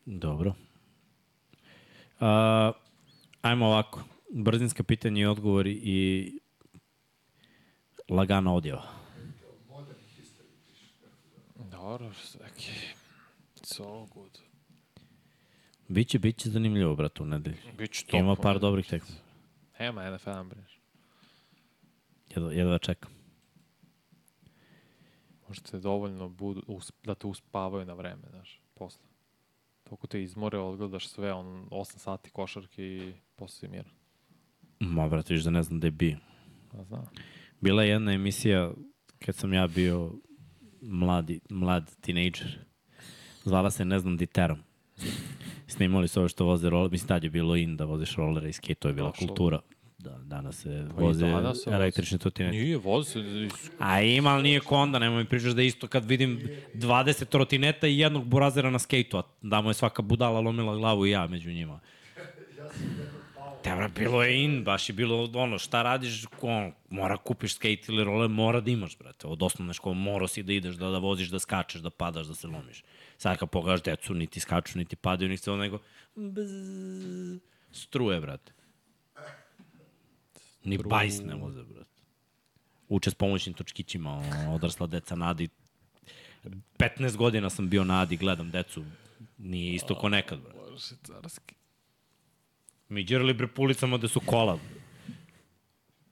Dobro. 0.04 0.54
A, 2.20 2.72
ajmo 3.42 3.66
ovako. 3.66 4.04
Brzinska 4.30 4.82
pitanja 4.82 5.22
i 5.22 5.26
odgovori 5.26 5.80
i 5.82 6.32
lagana 8.08 8.54
odjava. 8.54 8.82
Piše. 10.68 10.92
Dobro, 11.70 12.12
Seki. 12.14 12.72
It's 13.56 13.82
all 13.82 14.06
good. 14.06 14.38
Biće, 15.88 16.18
biće 16.18 16.50
zanimljivo, 16.50 16.96
brate, 16.96 17.22
u 17.22 17.26
nedelju. 17.26 17.56
Biće 17.78 18.06
to. 18.06 18.16
Ima 18.16 18.36
par 18.36 18.58
dobrih 18.58 18.86
tekma. 18.86 19.14
Nema 19.80 20.10
NFL, 20.10 20.30
ne 20.30 20.44
brineš. 20.44 20.80
Jedva, 22.28 22.52
jedva 22.52 22.78
čekam. 22.78 23.17
Možete 25.48 25.78
dovoljno 25.78 26.28
budu, 26.28 26.62
us, 26.66 26.92
da 27.04 27.14
te 27.14 27.26
uspavaju 27.26 27.86
na 27.86 27.94
vreme, 27.94 28.22
znaš, 28.30 28.60
posle. 28.74 29.06
Toliko 29.84 30.06
te 30.06 30.22
izmore, 30.22 30.58
odgledaš 30.58 31.08
sve, 31.08 31.32
on 31.32 31.68
8 31.70 31.98
sati 31.98 32.30
košarke 32.30 32.82
i 32.82 33.12
posle 33.36 33.56
si 33.58 33.68
miran. 33.68 33.90
Ma, 34.80 35.08
brate, 35.08 35.34
viš 35.34 35.42
da 35.42 35.50
ne 35.50 35.62
znam 35.62 35.80
da 35.80 35.86
je 35.86 35.90
bio. 35.90 36.16
A 36.72 36.84
znam. 36.84 37.06
Bila 37.60 37.82
je 37.82 37.88
jedna 37.88 38.12
emisija 38.12 38.72
kad 39.18 39.34
sam 39.34 39.52
ja 39.52 39.66
bio 39.66 40.12
mladi, 40.80 41.40
mlad 41.50 41.96
tinejdžer. 42.00 42.58
Zvala 43.44 43.70
se 43.70 43.84
Ne 43.84 43.98
znam 43.98 44.16
diterom. 44.16 44.58
Snimali 45.66 46.08
su 46.08 46.20
ove 46.20 46.28
što 46.28 46.44
voze 46.44 46.70
roller, 46.70 46.90
mislim 46.90 47.08
tad 47.08 47.24
je 47.24 47.30
bilo 47.30 47.56
in 47.56 47.76
da 47.76 47.84
voziš 47.84 48.16
rollere 48.16 48.48
i 48.48 48.52
skate, 48.52 48.74
to 48.74 48.88
je 48.88 48.94
bila 48.94 49.08
Došlo. 49.10 49.26
kultura. 49.26 49.60
Da, 49.98 50.18
danas 50.24 50.56
se 50.56 50.86
Pa 50.96 51.02
voze 51.02 51.26
danas 51.26 51.62
se 51.62 51.70
voze. 51.70 51.76
električne 51.76 52.18
trotinete. 52.18 52.56
Nije, 52.56 52.76
vozi 52.76 53.10
se. 53.10 53.48
A 53.78 54.00
ima, 54.02 54.30
ali 54.30 54.42
nije 54.42 54.60
konda, 54.60 54.98
nemoj 54.98 55.22
mi 55.22 55.28
pričaš 55.28 55.52
da 55.52 55.62
isto 55.62 55.86
kad 55.86 56.04
vidim 56.04 56.40
20 56.74 57.24
trotineta 57.24 57.86
i 57.86 57.98
jednog 57.98 58.24
burazera 58.24 58.70
na 58.70 58.78
skejtu, 58.78 59.18
a 59.18 59.22
da 59.42 59.60
mu 59.60 59.70
je 59.70 59.74
svaka 59.74 60.02
budala 60.02 60.40
lomila 60.40 60.76
glavu 60.76 61.06
i 61.06 61.10
ja 61.10 61.26
među 61.26 61.50
njima. 61.50 61.80
Ja 62.58 62.70
sam 62.70 62.82
jednog 62.82 63.22
pao. 63.36 63.58
Te 63.64 63.76
bra, 63.76 63.88
bilo 63.88 64.22
je 64.22 64.44
in, 64.44 64.64
baš 64.64 64.88
je 64.88 64.92
bilo 64.92 65.30
ono, 65.34 65.58
šta 65.58 65.82
radiš, 65.82 66.24
ono, 66.40 66.72
mora 66.90 67.16
kupiš 67.16 67.54
skate 67.54 67.82
ili 67.88 68.04
roller, 68.04 68.28
mora 68.28 68.60
da 68.60 68.70
imaš, 68.70 68.98
brate. 68.98 69.26
Od 69.26 69.42
osnovne 69.42 69.74
škole 69.74 69.94
mora 69.96 70.28
si 70.28 70.42
da 70.42 70.52
ideš, 70.52 70.74
da, 70.74 70.90
da 70.90 70.98
voziš, 70.98 71.28
da 71.28 71.38
skačeš, 71.38 71.80
da 71.80 71.90
padaš, 71.90 72.26
da 72.26 72.34
se 72.34 72.46
lomiš. 72.46 72.84
Sad 73.16 73.38
kad 73.38 73.50
pogledaš 73.50 73.82
decu, 73.82 74.14
niti 74.14 74.40
skaču, 74.40 74.78
niti 74.78 74.96
padaju, 74.96 75.28
niti 75.28 75.42
se 75.42 75.50
ono, 75.50 75.62
nego 75.62 75.78
bzz, 76.16 77.38
struje, 77.72 78.20
brate. 78.20 78.52
Ni 80.64 80.78
bajs 80.78 81.20
ne 81.20 81.34
voze, 81.34 81.62
brate. 81.62 81.88
Uče 82.88 83.10
s 83.10 83.14
pomoćnim 83.14 83.54
točkićima, 83.54 84.22
odrasla 84.50 84.86
deca 84.86 85.16
nadi. 85.16 85.48
15 86.78 87.16
godina 87.16 87.50
sam 87.50 87.68
bio 87.68 87.84
na 87.84 88.00
Adi, 88.00 88.16
gledam 88.16 88.50
decu. 88.50 88.84
Nije 89.38 89.74
isto 89.74 89.94
ko 89.94 90.08
nekad, 90.08 90.40
brate. 90.40 90.58
Bože, 90.60 90.94
carski. 91.02 91.54
Mi 92.88 93.04
džerali 93.04 93.34
bre 93.34 93.46
po 93.48 93.62
ulicama 93.62 93.96
da 93.98 94.08
su 94.08 94.20
kola. 94.20 94.58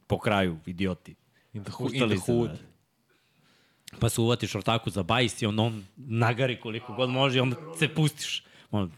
Po 0.06 0.18
kraju, 0.18 0.58
idioti. 0.66 1.14
In 1.52 1.64
the, 1.64 1.72
hu- 1.72 1.90
in 1.94 2.08
the 2.08 2.16
se, 2.16 2.32
hood. 2.32 2.48
brate. 2.48 2.64
Pa 4.00 4.08
se 4.08 4.20
uvatiš 4.20 4.54
ortaku 4.54 4.90
za 4.90 5.02
bajs 5.02 5.42
i 5.42 5.46
on, 5.46 5.58
on 5.58 5.84
nagari 5.96 6.60
koliko 6.60 6.92
god 6.94 7.10
može 7.10 7.38
i 7.38 7.42
onda 7.42 7.56
se 7.78 7.88
pustiš. 7.88 8.44
On, 8.70 8.92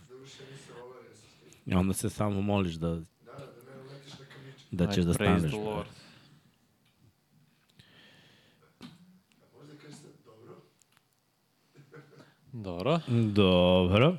I 1.67 1.75
onda 1.75 1.95
se 1.95 2.11
samo 2.11 2.41
moliš 2.43 2.75
da, 2.75 2.89
Da, 2.89 2.95
da, 2.95 3.03
da 3.29 3.75
ne 3.75 3.83
uletiš 3.83 4.13
na 4.13 4.27
kamičak. 4.27 4.57
Da 4.71 4.87
ćeš 4.87 5.05
da 5.05 5.15
staneš. 5.15 5.53
dobro, 5.53 5.85
Dobro. 12.53 13.01
Dobro. 13.35 14.17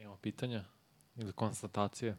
Imamo 0.00 0.16
pitanja? 0.16 0.64
Ili 1.16 1.32
konstatacije? 1.32 2.16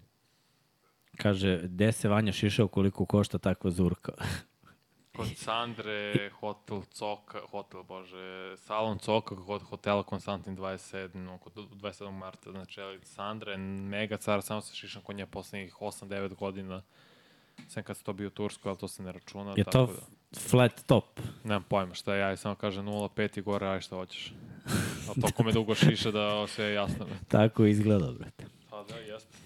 Kaže, 1.18 1.62
gde 1.64 1.92
se 1.92 2.10
Vanja 2.10 2.32
šišao 2.32 2.68
koliko 2.68 3.06
košta 3.06 3.38
takva 3.38 3.72
zurka? 3.72 4.12
Kod 5.16 5.28
Sandre, 5.36 6.30
hotel 6.40 6.82
Coka, 6.94 7.40
hotel, 7.52 7.84
bože, 7.84 8.58
salon 8.58 9.00
Coka 9.00 9.36
kod 9.36 9.62
hotela 9.62 10.04
Konstantin 10.04 10.58
27, 10.58 11.38
kod 11.38 11.54
27. 11.54 12.12
marta, 12.12 12.52
znači 12.52 12.82
Sandra 13.04 13.52
je 13.52 13.58
mega 13.58 14.18
car, 14.18 14.42
samo 14.42 14.62
se 14.62 14.76
šišam 14.76 15.02
kod 15.02 15.16
nje 15.16 15.26
poslednjih 15.26 15.76
8-9 15.76 16.36
godina, 16.36 16.82
sem 17.68 17.84
kad 17.84 17.98
se 17.98 18.04
to 18.04 18.14
bio 18.14 18.28
u 18.28 18.32
Tursku, 18.32 18.70
ali 18.70 18.78
to 18.78 18.88
se 18.88 19.04
ne 19.04 19.12
računa. 19.12 19.54
Je 19.58 19.64
to 19.64 19.72
tako 19.72 19.94
da, 19.94 20.40
flat 20.40 20.82
top? 20.86 21.20
nemam 21.44 21.64
pojma 21.64 21.94
šta 21.94 22.16
je, 22.16 22.20
ja 22.20 22.38
samo 22.38 22.56
kažem 22.56 22.86
0,5 22.86 23.40
i 23.40 23.42
gore, 23.42 23.68
aj 23.68 23.82
šta 23.82 23.96
hoćeš. 23.96 24.34
A 25.10 25.22
toliko 25.22 25.44
me 25.44 25.52
dugo 25.52 25.76
šiša 25.76 26.12
da 26.12 26.48
sve 26.48 26.66
je 26.66 26.74
jasno. 26.74 27.08
Tako 27.28 27.66
izgleda, 27.66 28.12
brate. 28.12 28.46
Pa 28.70 28.84
da, 28.84 28.96
jeste. 28.96 29.38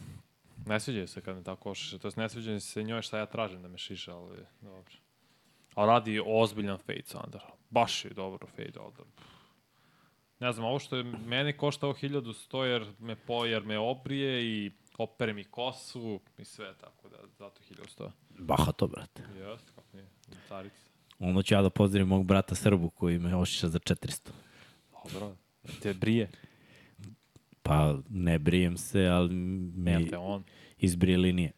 Ne 0.65 0.79
sviđa 0.79 1.07
se 1.07 1.21
kad 1.21 1.35
me 1.35 1.43
tako 1.43 1.75
šiša, 1.75 1.97
to 1.97 2.07
jest 2.07 2.17
ne 2.17 2.29
sviđa 2.29 2.59
se 2.59 2.83
njoj 2.83 3.01
šta 3.01 3.17
ja 3.17 3.25
tražim 3.25 3.61
da 3.61 3.67
me 3.67 3.77
šiša, 3.77 4.15
ali 4.15 4.37
dobro. 4.61 5.04
A 5.75 5.85
radi 5.85 6.21
ozbiljan 6.25 6.77
fade 6.77 7.03
Sandar. 7.05 7.41
Baš 7.69 8.05
je 8.05 8.11
dobro 8.13 8.47
fade 8.47 8.79
odar. 8.79 9.05
Ne 10.39 10.51
znam, 10.51 10.65
ovo 10.65 10.79
što 10.79 10.95
je 10.95 11.03
meni 11.03 11.57
koštao 11.57 11.93
1100 11.93 12.61
jer 12.61 12.93
me, 12.99 13.15
po, 13.15 13.45
jer 13.45 13.63
me 13.63 13.77
obrije 13.77 14.45
i 14.45 14.71
opere 14.97 15.33
mi 15.33 15.43
kosu 15.43 16.19
i 16.37 16.45
sve 16.45 16.73
tako 16.81 17.09
da, 17.09 17.17
zato 17.37 17.61
1100. 17.63 18.09
Bahato, 18.29 18.87
brate. 18.87 19.23
Jeste, 19.37 19.71
kako 19.75 19.97
nije, 19.97 20.07
carica. 20.47 20.89
Onda 21.19 21.41
ću 21.41 21.53
ja 21.53 21.61
da 21.61 21.69
pozdravim 21.69 22.07
mog 22.07 22.25
brata 22.25 22.55
Srbu 22.55 22.89
koji 22.89 23.19
me 23.19 23.35
ošiša 23.35 23.67
za 23.67 23.79
400. 23.79 24.29
Dobro, 25.13 25.35
te 25.81 25.93
brije, 25.93 26.29
Pa 27.65 27.97
ne 28.09 28.39
brijem 28.39 28.77
se, 28.77 29.05
ali 29.05 29.35
me 29.75 30.05
izbrije 30.77 31.17
linije. 31.17 31.51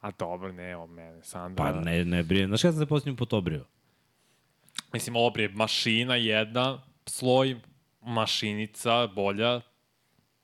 A 0.00 0.10
dobro, 0.10 0.52
ne, 0.52 0.76
o 0.76 0.86
mene, 0.86 1.22
Sandra. 1.22 1.64
Pa 1.64 1.80
ne, 1.80 2.04
ne 2.04 2.22
brijem. 2.22 2.48
Znaš 2.48 2.62
kada 2.62 2.72
sam 2.72 2.80
se 2.80 2.86
posljednji 2.86 3.16
put 3.16 3.32
obrio? 3.32 3.64
Mislim, 4.92 5.16
obrije 5.16 5.48
mašina 5.48 6.14
jedna, 6.16 6.82
sloj, 7.06 7.60
mašinica, 8.02 9.06
bolja, 9.06 9.60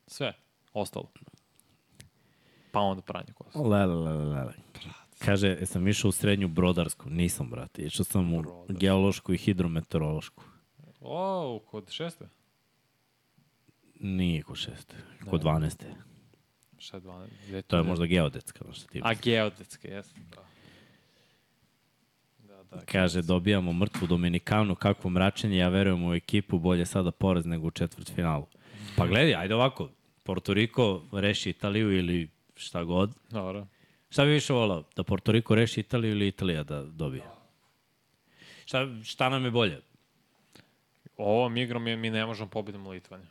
sve, 0.07 0.33
ostalo. 0.73 1.11
Pa 2.71 2.81
onda 2.81 3.03
pranje 3.03 3.33
kosa. 3.35 3.59
Lele, 3.59 3.95
lele, 3.95 4.25
lele. 4.25 4.53
Kaže, 5.19 5.49
jesam 5.49 5.89
išao 5.89 6.09
u 6.09 6.13
srednju 6.13 6.49
brodarsku? 6.49 7.11
Nisam, 7.11 7.51
brate. 7.51 7.83
Išao 7.83 8.05
sam 8.05 8.35
u 8.35 8.43
Brodarsku. 8.43 8.75
geološku 8.81 9.33
i 9.33 9.37
hidrometeorološku. 9.39 10.43
O, 11.01 11.61
kod 11.71 11.91
šeste? 11.91 12.29
Nije 14.01 14.43
kod 14.43 14.57
šeste, 14.57 14.97
kod 15.31 15.41
dvaneste. 15.41 15.87
Šta 16.83 16.97
je 16.97 17.01
12? 17.01 17.29
Gde 17.49 17.63
To 17.63 17.77
je 17.77 17.83
možda 17.83 18.07
geodetska, 18.07 18.65
šta 18.73 18.87
ti 18.89 19.01
A, 19.05 19.09
misliš. 19.09 19.25
geodetske, 19.25 19.89
jesam, 19.89 20.19
da. 20.31 20.43
Da, 22.39 22.63
da. 22.63 22.85
Kaže, 22.85 23.23
dobijamo 23.23 23.73
mrtvu 23.73 24.07
Dominikanu, 24.07 24.75
kakvo 24.75 25.11
mračenje, 25.11 25.57
ja 25.57 25.69
verujem 25.69 26.05
u 26.05 26.15
ekipu, 26.15 26.59
bolje 26.59 26.87
sada 26.87 27.11
poraz 27.11 27.47
nego 27.47 27.67
u 27.67 27.71
četvrt 27.71 28.15
finalu. 28.15 28.47
Pa 28.97 29.07
gledaj, 29.07 29.35
ajde 29.35 29.55
ovako, 29.55 29.91
Porto 30.23 30.55
Riko 30.55 31.03
reši 31.13 31.51
Italiju 31.51 31.99
ili 31.99 32.29
šta 32.57 32.85
god. 32.85 33.11
Dobro. 33.31 33.67
Šta 34.11 34.25
bi 34.25 34.31
više 34.31 34.53
volao, 34.53 34.85
da 34.97 35.03
Porto 35.03 35.33
Riko 35.33 35.55
reši 35.55 35.81
Italiju 35.81 36.11
ili 36.11 36.29
Italija 36.29 36.63
da 36.63 36.83
dobije? 36.83 37.23
Šta, 38.65 38.89
šta 39.05 39.29
nam 39.29 39.45
je 39.45 39.51
bolje? 39.51 39.81
Ovom 41.17 41.57
igrom 41.57 41.87
je, 41.87 41.97
mi 41.97 42.11
ne 42.11 42.27
možemo 42.27 42.51
pobedimo 42.51 42.91
Litvanje. 42.91 43.27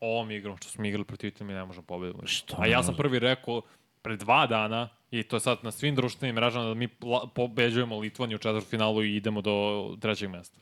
Ovom 0.00 0.30
igrom 0.30 0.56
što 0.56 0.68
smo 0.68 0.84
igrali 0.84 1.04
protiv 1.04 1.28
Italije, 1.28 1.46
mi 1.46 1.60
ne 1.60 1.64
možemo 1.64 1.96
Litvanje. 1.96 2.26
Što 2.26 2.56
A 2.58 2.66
ja 2.66 2.82
sam 2.82 2.94
prvi 2.94 3.18
rekao 3.18 3.62
pre 4.02 4.16
dva 4.16 4.46
dana, 4.46 4.88
i 5.10 5.22
to 5.22 5.36
je 5.36 5.40
sad 5.40 5.58
na 5.62 5.70
svim 5.70 5.94
društvenim 5.94 6.34
mrežama, 6.34 6.66
da 6.66 6.74
mi 6.74 6.88
pobeđujemo 7.34 7.98
Litvaniju 7.98 8.36
u 8.36 8.38
četvrtfinalu 8.38 9.02
i 9.04 9.16
idemo 9.16 9.40
do 9.40 9.96
trećeg 10.00 10.30
mesta. 10.30 10.60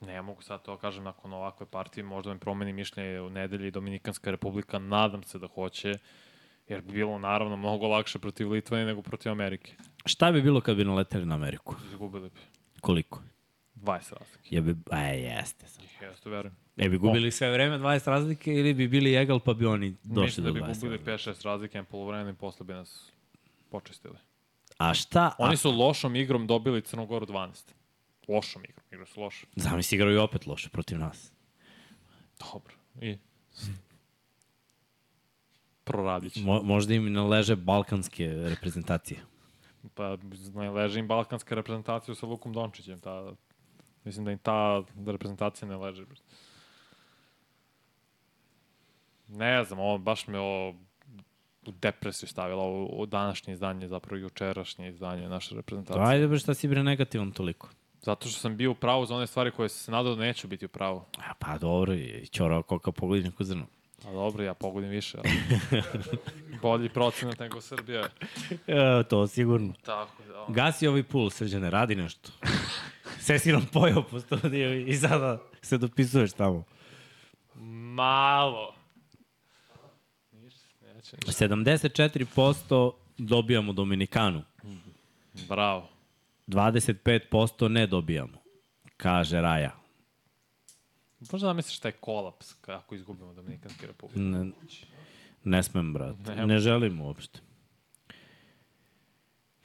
Ne 0.00 0.22
mogu 0.22 0.42
sad 0.42 0.62
to 0.62 0.76
kažem 0.76 1.04
nakon 1.04 1.32
ovakve 1.32 1.66
partije, 1.66 2.04
možda 2.04 2.34
mi 2.34 2.40
promeni 2.40 2.72
mišljenje 2.72 3.20
u 3.20 3.30
nedelji 3.30 3.70
Dominikanska 3.70 4.30
republika, 4.30 4.78
nadam 4.78 5.22
se 5.22 5.38
da 5.38 5.46
hoće 5.46 5.98
Jer 6.68 6.80
bi 6.80 6.92
bilo 6.92 7.18
naravno 7.18 7.56
mnogo 7.56 7.88
lakše 7.88 8.18
protiv 8.18 8.50
Litvanije 8.50 8.86
nego 8.86 9.02
protiv 9.02 9.32
Amerike. 9.32 9.72
Šta 10.04 10.32
bi 10.32 10.42
bilo 10.42 10.60
kad 10.60 10.76
bi 10.76 10.84
naleteli 10.84 11.26
na 11.26 11.34
Ameriku? 11.34 11.76
Izgubili 11.90 12.30
bi. 12.30 12.40
Koliko? 12.80 13.22
20 13.84 14.12
razlike. 14.18 14.48
Je 14.50 14.60
bi, 14.60 14.74
a 14.90 14.98
jeste. 14.98 15.68
Sad. 15.68 15.84
Ja 16.02 16.14
to 16.22 16.30
verujem. 16.30 16.56
E 16.76 16.88
bi 16.88 16.98
gubili 16.98 17.30
sve 17.30 17.52
vreme 17.52 17.78
20 17.78 18.10
razlike 18.10 18.54
ili 18.54 18.74
bi 18.74 18.88
bili 18.88 19.14
egal 19.14 19.40
pa 19.40 19.54
bi 19.54 19.66
oni 19.66 19.96
došli 20.02 20.24
Mislim 20.24 20.46
do 20.46 20.52
da 20.52 20.54
bi 20.54 20.72
20 20.72 20.80
gubili 20.80 20.96
razlike? 20.96 21.30
5-6 21.30 21.44
razlike 21.44 21.78
na 21.78 21.84
polovremenu 21.84 22.30
i 22.30 22.34
posle 22.34 22.66
bi 22.66 22.72
nas 22.72 23.12
počistili. 23.70 24.16
A 24.78 24.94
šta? 24.94 25.32
Oni 25.38 25.56
su 25.56 25.70
lošom 25.70 26.16
igrom 26.16 26.46
dobili 26.46 26.82
Crnogoru 26.82 27.26
12. 27.26 27.72
Lošom 28.28 28.64
igrom, 28.64 28.84
igra 28.92 29.06
su 29.06 29.20
loše. 29.20 29.46
Zamisli 29.56 29.96
igraju 29.96 30.22
opet 30.22 30.46
loše 30.46 30.68
protiv 30.68 30.98
nas. 30.98 31.32
Dobro. 32.38 32.74
I? 33.00 33.18
Proradit 35.84 36.32
će. 36.32 36.40
Mo, 36.40 36.62
možda 36.62 36.94
im 36.94 37.12
naleže 37.12 37.56
balkanske 37.56 38.28
reprezentacije. 38.28 39.20
Pa 39.94 40.16
ne 40.54 40.70
leži 40.70 40.98
im 41.00 41.08
balkanska 41.08 41.54
reprezentacija 41.54 42.14
sa 42.14 42.26
Lukom 42.26 42.52
Dončićem. 42.52 43.00
Ta, 43.00 43.32
mislim 44.04 44.24
da 44.24 44.32
im 44.32 44.38
ta 44.38 44.82
reprezentacija 45.06 45.68
ne 45.68 45.76
leži. 45.76 46.02
Ne 49.28 49.64
znam, 49.64 49.78
ovo 49.78 49.98
baš 49.98 50.26
me 50.26 50.38
ovo 50.38 50.74
u 51.66 51.72
depresiju 51.72 52.28
stavila 52.28 52.62
ovo, 52.62 52.86
ovo 52.92 53.06
današnje 53.06 53.52
izdanje, 53.52 53.88
zapravo 53.88 54.16
jučerašnje 54.16 54.88
izdanje 54.88 55.28
naše 55.28 55.54
reprezentacije. 55.54 56.06
Ajde 56.06 56.28
bre, 56.28 56.38
šta 56.38 56.54
si 56.54 56.68
bre 56.68 56.82
negativan 56.82 57.32
toliko? 57.32 57.68
Zato 58.02 58.28
što 58.28 58.40
sam 58.40 58.56
bio 58.56 58.70
u 58.70 58.74
pravu 58.74 59.06
za 59.06 59.16
one 59.16 59.26
stvari 59.26 59.50
koje 59.50 59.68
se 59.68 59.90
nadao 59.90 60.14
da 60.14 60.22
neću 60.22 60.48
biti 60.48 60.64
u 60.64 60.68
pravu. 60.68 61.04
A, 61.18 61.34
pa 61.38 61.58
dobro, 61.58 61.94
i 61.94 62.26
ćora 62.26 62.62
koka 62.62 62.92
pogodi 62.92 63.22
neku 63.22 63.44
zrnu. 63.44 63.66
A 64.08 64.12
dobro, 64.12 64.44
ja 64.44 64.54
pogodim 64.54 64.90
više, 64.90 65.18
ali 65.18 65.30
bolji 66.62 66.88
procenat 66.88 67.38
nego 67.38 67.60
Srbija. 67.60 68.08
E, 68.66 69.02
to 69.10 69.26
sigurno. 69.26 69.72
Tako 69.84 70.22
da. 70.22 70.46
Gasi 70.48 70.86
ovaj 70.86 71.02
pul, 71.02 71.30
srđane, 71.30 71.70
radi 71.70 71.94
nešto. 71.94 72.30
Sve 73.24 73.38
si 73.38 73.52
nam 73.52 73.66
pojao 73.72 74.02
po 74.02 74.20
studiju 74.20 74.88
i 74.88 74.94
sada 74.94 75.42
se 75.62 75.78
dopisuješ 75.78 76.32
tamo. 76.32 76.64
Malo. 77.94 78.74
Ništa, 80.32 80.66
neće 80.94 81.16
ništa. 81.16 81.46
74% 81.46 82.92
dobijamo 83.18 83.72
Dominikanu. 83.72 84.42
Bravo. 85.48 85.88
25% 86.46 87.68
ne 87.68 87.86
dobijamo, 87.86 88.38
kaže 88.96 89.40
Raja. 89.40 89.76
Možda 91.32 91.46
da 91.46 91.52
misliš 91.52 91.78
taj 91.78 91.92
kolaps 91.92 92.52
kako 92.52 92.94
izgubimo 92.94 93.34
Dominikanski 93.34 93.86
republik. 93.86 94.16
Ne, 94.16 94.50
ne 95.44 95.62
smem, 95.62 95.92
brat. 95.92 96.16
Ne 96.26 96.46
Ne, 96.46 96.58
želim 96.58 97.00
uopšte. 97.00 97.40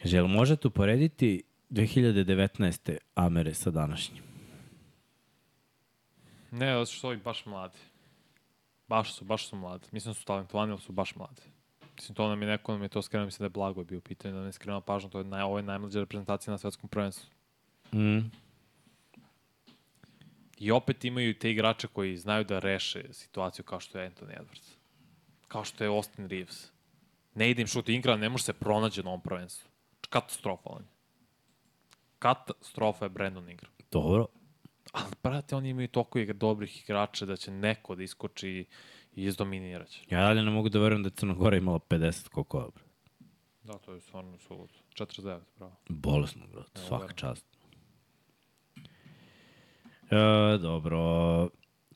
Jel 0.04 0.28
možete 0.28 0.68
uporediti 0.68 1.44
2019. 1.70 2.98
Amere 3.16 3.54
sa 3.54 3.72
današnjim? 3.72 4.24
Ne, 6.52 6.74
zato 6.74 6.86
što 6.86 7.00
su 7.00 7.08
ovi 7.08 7.18
baš 7.18 7.46
mladi. 7.46 7.78
Baš 8.88 9.14
su, 9.14 9.26
baš 9.26 9.48
su 9.48 9.56
mladi. 9.56 9.88
Mislim 9.92 10.14
da 10.14 10.20
su 10.20 10.26
talentovani, 10.26 10.72
ali 10.72 10.82
su 10.82 10.92
baš 10.92 11.16
mladi. 11.16 11.42
Mislim, 11.96 12.16
to 12.16 12.28
nam 12.28 12.42
je 12.42 12.48
neko, 12.48 12.72
nam 12.72 12.84
je 12.84 12.90
to 12.90 13.02
skrenuo, 13.02 13.26
mislim 13.26 13.40
da 13.40 13.46
je 13.46 13.50
Blago 13.50 13.84
bio 13.84 13.98
u 13.98 14.02
pitanju, 14.02 14.36
da 14.36 14.44
ne 14.44 14.52
skrenuo 14.52 14.82
pažnju, 14.82 15.10
to 15.10 15.18
je 15.18 15.24
naj, 15.24 15.42
ovo 15.42 15.58
je 15.58 15.64
najmlađa 15.64 16.00
reprezentacija 16.00 16.52
na 16.52 16.58
svetskom 16.58 16.90
prvenstvu. 16.90 17.30
Mm. 17.94 18.32
I 20.58 20.72
opet 20.72 21.06
imaju 21.06 21.34
te 21.34 21.52
igrače 21.52 21.88
koji 21.88 22.18
znaju 22.18 22.44
da 22.44 22.60
reše 22.60 23.14
situaciju 23.14 23.66
kao 23.66 23.80
što 23.80 24.00
je 24.00 24.12
Anthony 24.12 24.40
Edwards. 24.40 24.74
Kao 25.48 25.64
što 25.64 25.84
je 25.84 25.88
Austin 25.90 26.28
Reeves. 26.28 26.72
Ne 27.36 27.50
ide 27.50 27.62
im 27.62 27.68
šut 27.68 27.90
Ingram, 27.90 28.20
ne 28.20 28.30
može 28.30 28.44
se 28.44 28.54
pronađe 28.54 29.04
na 29.04 29.10
ovom 29.10 29.22
prvenstvu. 29.22 29.70
Katastrofalan 30.10 30.82
je. 30.82 30.99
Katastrofa 32.20 33.06
je 33.06 33.10
Brandon 33.10 33.50
Ingram. 33.50 33.72
Dobro. 33.92 34.28
Ali, 34.92 35.12
brate, 35.24 35.56
oni 35.56 35.70
imaju 35.70 35.88
toliko 35.88 36.20
igra, 36.20 36.34
dobrih 36.34 36.84
igrača 36.84 37.26
da 37.26 37.36
će 37.36 37.52
neko 37.52 37.96
da 37.96 38.04
iskoči 38.04 38.50
i 39.16 39.24
izdominirat 39.24 39.88
će. 39.90 40.02
Ja 40.10 40.22
dalje 40.22 40.44
ne 40.44 40.52
mogu 40.52 40.70
da 40.70 40.80
verujem 40.80 41.04
da 41.04 41.08
je 41.08 41.12
Crna 41.16 41.34
Gora 41.34 41.58
imala 41.58 41.80
50 41.80 42.30
koliko 42.30 42.72
bre. 42.76 42.84
Da, 43.64 43.74
to 43.74 43.94
je 43.94 44.02
stvarno 44.02 44.38
suludo. 44.38 44.74
49, 44.96 45.40
bravo. 45.58 45.76
Bolesno, 45.90 46.48
brat. 46.48 46.78
Evo, 46.78 46.88
Svaka 46.88 47.14
čast. 47.14 47.46
E, 50.12 50.58
dobro. 50.58 51.00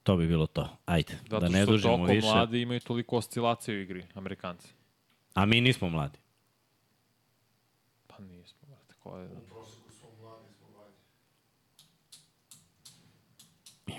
To 0.03 0.15
bi 0.17 0.27
bilo 0.27 0.47
to. 0.47 0.69
Ajde, 0.85 1.13
Zato 1.29 1.39
da 1.39 1.49
ne 1.49 1.63
što 1.63 1.71
dužimo 1.71 1.97
toliko 1.97 2.13
više. 2.13 2.27
mladi 2.27 2.61
imaju 2.61 2.79
toliko 2.79 3.17
oscilacije 3.17 3.77
u 3.77 3.81
igri, 3.81 4.05
Amerikanci. 4.13 4.67
A 5.33 5.45
mi 5.45 5.61
nismo 5.61 5.89
mladi. 5.89 6.19
Pa 8.07 8.19
nismo, 8.19 8.59
brate, 8.67 8.95
ko 8.99 9.17
je... 9.17 9.27
U 9.27 9.29
proseku 9.49 9.91
smo 9.91 10.09
mladi, 10.21 10.47
smo 10.53 10.67
mladi. 10.69 10.93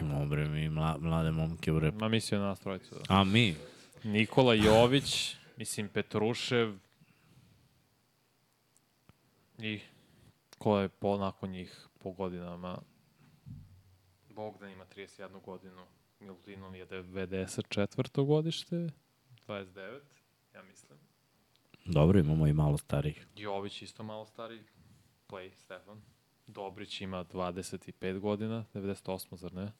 Imamo, 0.01 0.27
bre, 0.27 0.49
mi 0.49 0.69
mla, 0.69 0.97
mlade 1.01 1.31
momke 1.31 1.73
u 1.73 1.79
repu. 1.79 1.99
Ma 1.99 2.09
mislio 2.09 2.41
na 2.41 2.47
nas 2.47 2.61
trojicu. 2.61 2.95
Da. 2.95 3.01
A 3.09 3.25
mi? 3.25 3.55
Nikola 4.05 4.55
Jović, 4.55 5.37
mislim 5.57 5.89
Petrušev 5.89 6.75
i 9.59 9.81
ko 10.59 10.79
je 10.79 10.89
po, 10.89 11.17
nakon 11.17 11.51
njih 11.51 11.87
po 11.99 12.13
godinama 12.13 12.79
Bogdan 14.35 14.71
ima 14.71 14.85
31 14.97 15.41
godinu, 15.45 15.87
Milutinov 16.21 16.77
je 16.77 16.87
94. 16.87 18.27
godište, 18.27 18.77
29, 19.49 20.01
ja 20.55 20.63
mislim. 20.63 20.99
Dobro, 21.85 22.19
imamo 22.19 22.47
i 22.47 22.53
malo 22.53 22.79
starih. 22.79 23.27
Jović 23.37 23.83
isto 23.83 24.03
malo 24.03 24.27
stari, 24.27 24.63
play 25.29 25.55
Stefan. 25.55 26.03
Dobrić 26.47 27.01
ima 27.01 27.25
25 27.25 28.19
godina, 28.19 28.65
98, 28.75 29.37
zar 29.37 29.55
ne? 29.55 29.73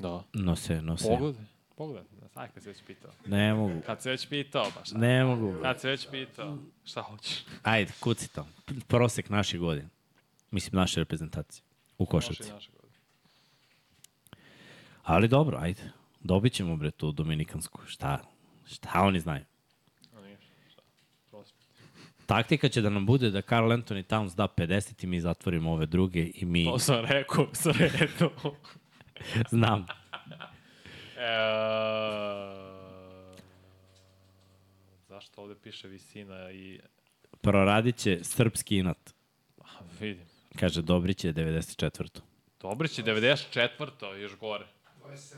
Da. 0.00 0.22
Nose, 0.32 0.82
nose. 0.82 1.08
Pogledaj, 1.08 1.44
pogledaj, 1.76 2.04
aj 2.34 2.48
kad 2.54 2.62
se 2.62 2.68
već 2.68 2.82
pitao. 2.86 3.10
Ne 3.26 3.54
mogu. 3.54 3.80
Kad 3.86 4.02
se 4.02 4.10
već 4.10 4.28
pitao, 4.28 4.66
baš. 4.74 4.92
Ne 4.92 5.24
mogu. 5.24 5.54
Kad 5.62 5.80
se 5.80 5.88
već 5.88 6.08
pitao, 6.10 6.58
šta 6.84 7.02
hoćeš? 7.02 7.44
Ajde, 7.62 7.92
kuci 8.00 8.32
to. 8.32 8.46
Prosek 8.88 9.28
naše 9.28 9.58
godine. 9.58 9.88
Mislim, 10.50 10.80
naše 10.80 11.00
reprezentacije. 11.00 11.62
U 11.98 12.06
košarci. 12.06 12.52
Ali 15.02 15.28
dobro, 15.28 15.58
ajde. 15.60 15.82
Dobit 16.20 16.52
ćemo, 16.52 16.76
bre, 16.76 16.90
tu 16.90 17.12
Dominikansku. 17.12 17.80
Šta? 17.86 18.18
Šta 18.66 19.02
oni 19.02 19.20
znaju? 19.20 19.44
Taktika 22.26 22.68
će 22.68 22.80
da 22.80 22.90
nam 22.90 23.06
bude 23.06 23.30
da 23.30 23.42
Carl 23.42 23.72
Anthony 23.72 24.02
Towns 24.02 24.34
da 24.34 24.48
50 24.56 25.04
i 25.04 25.06
mi 25.06 25.20
zatvorimo 25.20 25.72
ove 25.72 25.86
druge 25.86 26.30
i 26.34 26.44
mi... 26.44 26.64
To 26.64 26.78
sam 26.78 27.04
rekao, 27.04 27.48
sam 27.62 27.72
rekao. 27.78 28.30
Znam. 29.50 29.86
e, 31.16 31.30
zašto 35.08 35.42
ovde 35.42 35.54
piše 35.62 35.88
visina 35.88 36.50
i... 36.50 36.80
Proradit 37.40 37.96
će 37.96 38.18
srpski 38.22 38.76
inat. 38.76 39.14
A, 39.58 39.64
vidim. 40.00 40.26
Kaže, 40.58 40.82
Dobrić 40.82 41.24
je 41.24 41.34
94. 41.34 42.20
Dobrić 42.60 42.98
je 42.98 43.04
94. 43.04 44.14
još 44.14 44.36
gore. 44.38 44.66
27. 45.04 45.36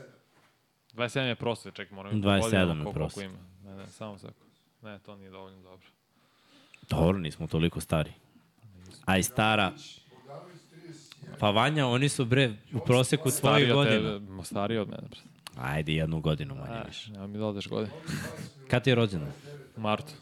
27 0.93 1.19
je 1.19 1.35
prostor, 1.35 1.73
čekaj, 1.73 1.95
moram 1.95 2.21
27 2.21 2.33
je 2.33 2.49
koliko, 2.49 2.83
koliko 2.83 2.91
prosek. 2.91 3.23
ima. 3.23 3.37
Ne, 3.63 3.75
ne, 3.75 3.87
samo 3.87 4.17
sako. 4.17 4.33
Ne, 4.81 4.99
to 4.99 5.15
nije 5.15 5.29
dovoljno 5.29 5.61
dobro. 5.61 5.87
Dobro, 6.89 7.19
nismo 7.19 7.47
toliko 7.47 7.81
stari. 7.81 8.11
A 9.05 9.17
i 9.17 9.23
stara... 9.23 9.71
Bogdanović 11.23 11.33
31. 11.33 11.39
Pa 11.39 11.51
Vanja, 11.51 11.87
oni 11.87 12.09
su 12.09 12.25
bre 12.25 12.53
u 12.73 12.79
proseku 12.79 13.29
od 13.29 13.75
godina. 13.75 14.19
tebe, 14.19 14.43
stariji 14.43 14.77
od 14.77 14.89
mene. 14.89 15.07
Ajde, 15.57 15.93
jednu 15.93 16.19
godinu 16.19 16.55
manje 16.55 16.73
A, 16.73 16.83
više. 16.87 17.11
nema 17.11 17.27
mi 17.27 17.37
da 17.37 17.45
odeš 17.45 17.67
godine. 17.67 17.93
Kad 18.69 18.83
ti 18.83 18.89
je 18.89 18.95
rođena? 18.95 19.25
U 19.77 19.81
martu. 19.81 20.13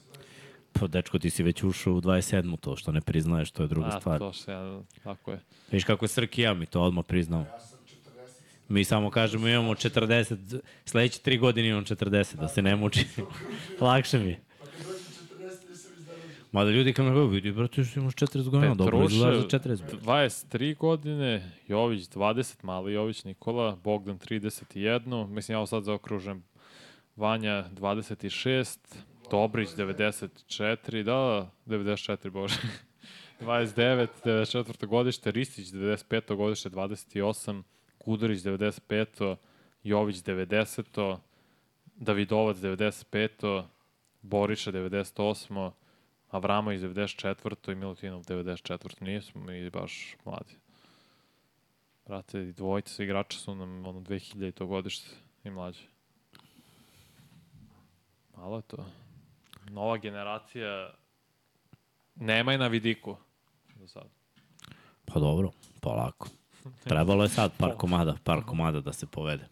Pa, 0.73 0.87
dečko, 0.87 1.19
ti 1.19 1.29
si 1.29 1.43
već 1.43 1.63
ušao 1.63 1.93
u 1.93 2.01
27. 2.01 2.59
To 2.59 2.75
što 2.75 2.91
ne 2.91 3.01
priznaješ, 3.01 3.51
to 3.51 3.63
je 3.63 3.67
druga 3.67 3.87
A, 3.87 3.99
stvar. 3.99 4.19
to 4.19 4.33
što 4.33 4.51
ja, 4.51 4.81
tako 5.03 5.31
je. 5.31 5.39
Viš 5.71 5.83
kako 5.83 6.05
je 6.05 6.09
Srki 6.09 6.41
ja, 6.41 6.53
mi 6.53 6.65
to 6.65 6.81
odmah 6.81 7.05
priznamo. 7.05 7.43
Ja 7.43 7.59
sam 7.59 7.79
40. 7.79 8.29
Mi 8.69 8.83
samo 8.83 9.09
kažemo 9.09 9.47
imamo 9.47 9.73
40, 9.73 10.59
sledeće 10.85 11.19
tri 11.19 11.37
godine 11.37 11.67
imam 11.67 11.85
40, 11.85 12.35
da 12.35 12.47
se 12.47 12.61
ne 12.61 12.75
muči. 12.75 13.05
Lakše 13.81 14.19
mi 14.19 14.29
je. 14.29 14.39
Pa 14.59 14.65
kad 14.65 14.85
dođem 14.85 14.99
40, 15.39 15.69
nisam 15.69 15.91
izdarođen. 15.99 16.40
Mada 16.51 16.71
ljudi 16.71 16.93
kao 16.93 17.05
me 17.05 17.11
gledaju, 17.11 17.29
vidi, 17.29 17.51
brate, 17.51 17.83
što 17.83 17.99
imaš 17.99 18.13
40 18.13 18.49
godina, 18.49 18.75
dobro 18.75 19.03
izgledaš 19.03 19.37
za 19.37 19.59
40. 19.59 19.77
brate. 19.77 19.97
23 19.97 20.77
godine, 20.77 21.51
Jović 21.67 22.09
20, 22.09 22.63
mali 22.63 22.93
Jović 22.93 23.23
Nikola, 23.23 23.77
Bogdan 23.83 24.19
31, 24.19 25.27
mislim 25.27 25.53
ja 25.53 25.59
ovo 25.59 25.67
sad 25.67 25.83
zaokružujem, 25.83 26.43
Vanja 27.15 27.65
26, 27.73 28.77
Dobrić 29.31 29.69
94, 29.69 31.03
da, 31.03 31.49
da, 31.65 31.77
94, 31.77 32.29
bože. 32.29 32.55
29, 33.41 34.07
94. 34.23 34.87
godište, 34.87 35.31
Ristić 35.31 35.67
95. 35.67 36.35
godište, 36.35 36.69
28, 36.69 37.63
Kudurić 37.97 38.41
95. 38.41 39.35
Jović 39.83 40.15
90. 40.15 41.17
Davidovac 41.95 42.57
95. 42.57 43.63
Boriša 44.21 44.71
98. 44.71 45.71
Avramović 46.31 46.81
94. 46.81 47.71
i 47.71 47.75
Milutinov 47.75 48.23
94. 48.23 49.01
Nismo 49.01 49.41
mi 49.41 49.69
baš 49.69 50.15
mladi. 50.25 50.55
Brate, 52.07 52.41
i 52.41 52.53
dvojice 52.53 53.03
igrača 53.03 53.39
su 53.39 53.55
nam 53.55 53.85
ono 53.85 53.99
2000 53.99 54.51
to 54.51 54.65
godište 54.65 55.09
i 55.43 55.49
mlađe. 55.49 55.83
Malo 58.37 58.55
je 58.55 58.61
to. 58.61 58.85
Nova 59.69 59.97
generacija 59.97 60.93
nema 62.15 62.51
je 62.51 62.57
na 62.57 62.67
vidiku. 62.67 63.17
Do 63.75 63.87
sad. 63.87 64.07
Pa 65.05 65.19
dobro, 65.19 65.51
polako. 65.81 66.27
Trebalo 66.89 67.23
je 67.23 67.29
sad 67.29 67.51
par 67.57 67.71
komada, 67.77 68.15
par 68.23 68.43
komada 68.45 68.81
da 68.81 68.93
se 68.93 69.07
povede. 69.07 69.47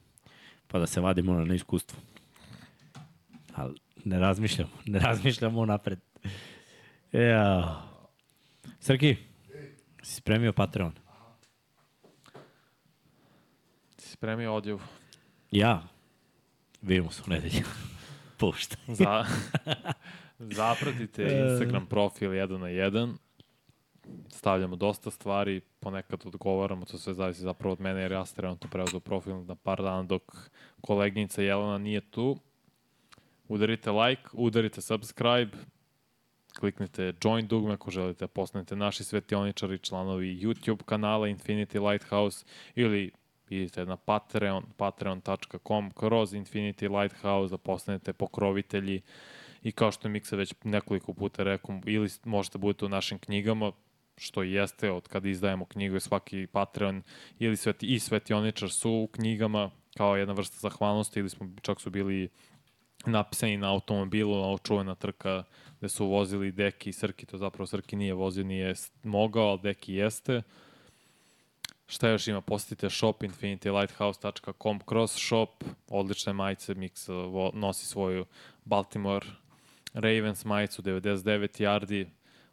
Pa 0.68 0.80
da 0.80 0.88
se 0.88 1.02
vadimo 1.02 1.34
na 1.34 1.56
iskustvo. 1.56 2.00
Ali 3.56 3.76
ne 4.06 4.20
razmišljamo, 4.20 4.72
ne 4.86 5.00
razmišljamo 5.00 5.66
napred. 5.66 6.00
Ja. 7.12 7.82
Srki, 8.80 9.18
si 10.02 10.16
spremio 10.16 10.54
Patreon? 10.54 10.92
Si 13.98 14.10
spremio 14.10 14.54
odjevu. 14.54 14.80
Ja. 15.52 15.84
Vidimo 16.82 17.12
se 17.12 17.24
u 17.28 17.30
nedelju. 17.30 17.64
Pušta. 18.40 18.76
Za, 18.88 19.26
zapratite 20.40 21.48
Instagram 21.50 21.86
profil 21.86 22.32
1 22.32 22.58
na 22.58 22.68
1. 22.68 23.16
Stavljamo 24.30 24.76
dosta 24.76 25.12
stvari, 25.12 25.62
ponekad 25.80 26.22
odgovaramo, 26.26 26.86
to 26.86 26.98
sve 26.98 27.14
zavisi 27.14 27.42
zapravo 27.42 27.74
od 27.74 27.82
mene, 27.82 28.02
jer 28.02 28.12
ja 28.12 28.26
sam 28.26 28.36
trenutno 28.36 28.70
preuzeo 28.70 29.00
profil 29.00 29.44
na 29.46 29.56
par 29.56 29.82
dana 29.82 30.04
dok 30.04 30.24
koleginica 30.82 31.42
Jelena 31.42 31.78
nije 31.78 32.02
tu. 32.02 32.38
Udarite 33.48 33.92
like, 33.92 34.30
udarite 34.34 34.82
subscribe, 34.82 35.58
kliknite 36.60 37.14
join 37.24 37.48
dugme 37.48 37.74
ako 37.74 37.92
želite 37.92 38.20
da 38.20 38.28
postanete 38.28 38.76
naši 38.76 39.04
svetioničari, 39.04 39.80
članovi 39.80 40.40
YouTube 40.42 40.84
kanala 40.84 41.28
Infinity 41.28 41.90
Lighthouse 41.92 42.46
ili 42.76 43.12
idite 43.50 43.86
na 43.86 43.98
Patreon, 43.98 44.66
patreon.com 44.78 45.92
kroz 45.92 46.34
Infinity 46.34 47.02
Lighthouse 47.02 47.52
da 47.52 47.58
postanete 47.58 48.14
pokrovitelji. 48.14 49.02
I 49.64 49.72
kao 49.72 49.92
što 49.92 50.08
je 50.08 50.12
Miksa 50.12 50.36
već 50.36 50.54
nekoliko 50.64 51.14
puta 51.14 51.44
rekao, 51.44 51.82
ili 51.86 52.10
možete 52.24 52.58
budete 52.58 52.86
u 52.86 52.90
našim 52.90 53.20
knjigama, 53.20 53.72
što 54.18 54.44
i 54.44 54.52
jeste 54.52 54.92
od 54.92 55.08
kada 55.08 55.30
izdajemo 55.30 55.66
knjigu 55.66 55.96
i 55.96 56.00
svaki 56.00 56.48
Patreon 56.48 57.04
ili 57.40 57.58
sveti, 57.58 57.88
i 57.88 58.00
svetioničar 58.00 58.70
su 58.70 58.92
u 58.92 59.08
knjigama 59.08 59.72
kao 59.98 60.16
jedna 60.16 60.34
vrsta 60.34 60.58
zahvalnosti 60.60 61.20
ili 61.20 61.30
smo 61.30 61.50
čak 61.62 61.82
su 61.82 61.90
bili 61.90 62.30
napisani 63.06 63.58
na 63.58 63.72
automobilu, 63.72 64.52
na 64.52 64.58
čuvena 64.58 64.96
trka 64.96 65.44
gde 65.80 65.90
su 65.90 66.08
vozili 66.08 66.52
Deki 66.52 66.90
i 66.90 66.94
Srki, 66.94 67.26
to 67.26 67.38
zapravo 67.38 67.68
Srki 67.68 67.96
nije 67.96 68.14
vozio, 68.14 68.44
nije 68.44 68.74
mogao, 69.04 69.50
ali 69.50 69.60
Deki 69.64 69.94
jeste. 69.94 70.42
Šta 71.88 72.10
još 72.10 72.28
ima? 72.28 72.42
Posetite 72.42 72.90
shop 72.90 73.24
infinitylighthouse.com 73.24 74.80
kroz 74.80 75.12
shop, 75.12 75.64
odlične 75.88 76.34
majice, 76.34 76.76
Mix 76.76 77.12
vo, 77.32 77.52
nosi 77.54 77.86
svoju 77.86 78.26
Baltimore 78.66 79.26
Ravens 79.94 80.46
majicu 80.46 80.82
99 80.82 81.64
yardi, 81.64 82.08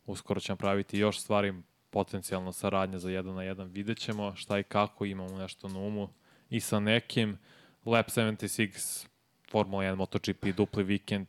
uskoro 0.07 0.41
ćemo 0.41 0.57
praviti 0.57 0.99
još 0.99 1.21
stvari, 1.21 1.55
potencijalno 1.91 2.53
saradnja 2.53 2.99
za 2.99 3.11
jedan 3.11 3.35
na 3.35 3.43
jedan, 3.43 3.69
vidjet 3.69 3.99
ćemo 3.99 4.37
šta 4.37 4.59
i 4.59 4.63
kako, 4.63 5.05
imamo 5.05 5.39
nešto 5.39 5.69
na 5.69 5.79
umu 5.79 6.09
i 6.51 6.61
sa 6.61 6.81
nekim. 6.81 7.39
Lab 7.85 8.05
76, 8.05 9.07
Formula 9.47 9.83
1, 9.85 9.95
MotoGP, 9.97 10.47
dupli 10.47 10.85
vikend, 10.85 11.27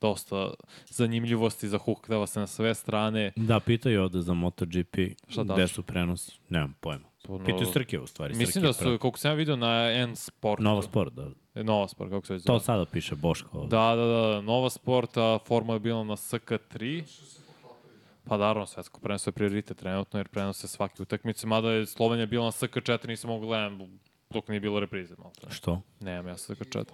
dosta 0.00 0.50
zanimljivosti, 0.88 1.68
zahuktava 1.68 2.26
se 2.26 2.40
na 2.40 2.46
sve 2.46 2.74
strane. 2.74 3.32
Da, 3.36 3.60
pitaju 3.60 4.02
ovde 4.02 4.20
za 4.20 4.34
MotoGP, 4.34 4.96
Šta 5.28 5.44
daš? 5.44 5.54
gde 5.54 5.68
su 5.68 5.82
prenosi, 5.82 6.32
nemam 6.48 6.74
pojma. 6.80 7.04
Puno- 7.22 7.44
Pitaju 7.44 7.66
Srke 7.66 8.00
u 8.00 8.06
stvari. 8.06 8.34
Mislim 8.34 8.52
Srke 8.52 8.66
da 8.66 8.72
su, 8.72 8.84
pre- 8.84 8.98
koliko 8.98 9.18
sam 9.18 9.30
ja 9.30 9.34
vidio 9.34 9.56
na 9.56 9.68
N 9.92 10.16
Sportu. 10.16 10.62
Nova 10.62 10.82
Sport, 10.82 11.12
da. 11.12 11.30
E, 11.54 11.64
Nova 11.64 11.88
Sport, 11.88 12.10
kako 12.10 12.26
se 12.26 12.32
već 12.32 12.42
To 12.42 12.52
zove. 12.52 12.60
sada 12.60 12.84
piše 12.86 13.14
Boško 13.14 13.48
ovde. 13.52 13.68
Da, 13.68 13.94
da, 13.96 14.04
da, 14.04 14.40
Nova 14.42 14.70
Sport, 14.70 15.16
a 15.16 15.38
Formula 15.38 15.74
je 15.74 15.80
bila 15.80 16.04
na 16.04 16.12
SK3. 16.14 17.02
Pa 18.24 18.36
naravno, 18.36 18.66
svetsko 18.66 19.00
prenoso 19.00 19.28
je 19.28 19.32
prioritet 19.32 19.76
trenutno, 19.76 20.18
jer 20.18 20.28
prenose 20.28 20.68
svake 20.68 21.02
utakmice, 21.02 21.46
mada 21.46 21.70
je 21.70 21.86
Slovenija 21.86 22.26
bila 22.26 22.44
na 22.44 22.50
SK4, 22.52 23.08
nisam 23.08 23.30
mogu 23.30 23.46
gledam 23.46 23.98
dok 24.30 24.48
nije 24.48 24.60
bilo 24.60 24.80
reprize. 24.80 25.14
Malo. 25.18 25.32
Što? 25.50 25.80
Nemam 26.00 26.28
ja 26.28 26.34
SK4. 26.34 26.84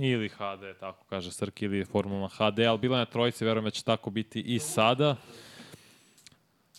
Ili 0.00 0.28
HD, 0.28 0.78
tako 0.80 1.04
kaže 1.04 1.32
Srki, 1.32 1.64
ili 1.64 1.84
Formula 1.84 2.28
HD, 2.28 2.58
ali 2.68 2.78
bila 2.78 2.96
je 2.96 3.00
na 3.00 3.10
trojici, 3.10 3.44
verujem 3.44 3.64
da 3.64 3.70
će 3.70 3.84
tako 3.84 4.10
biti 4.10 4.40
i 4.40 4.58
sada. 4.58 5.16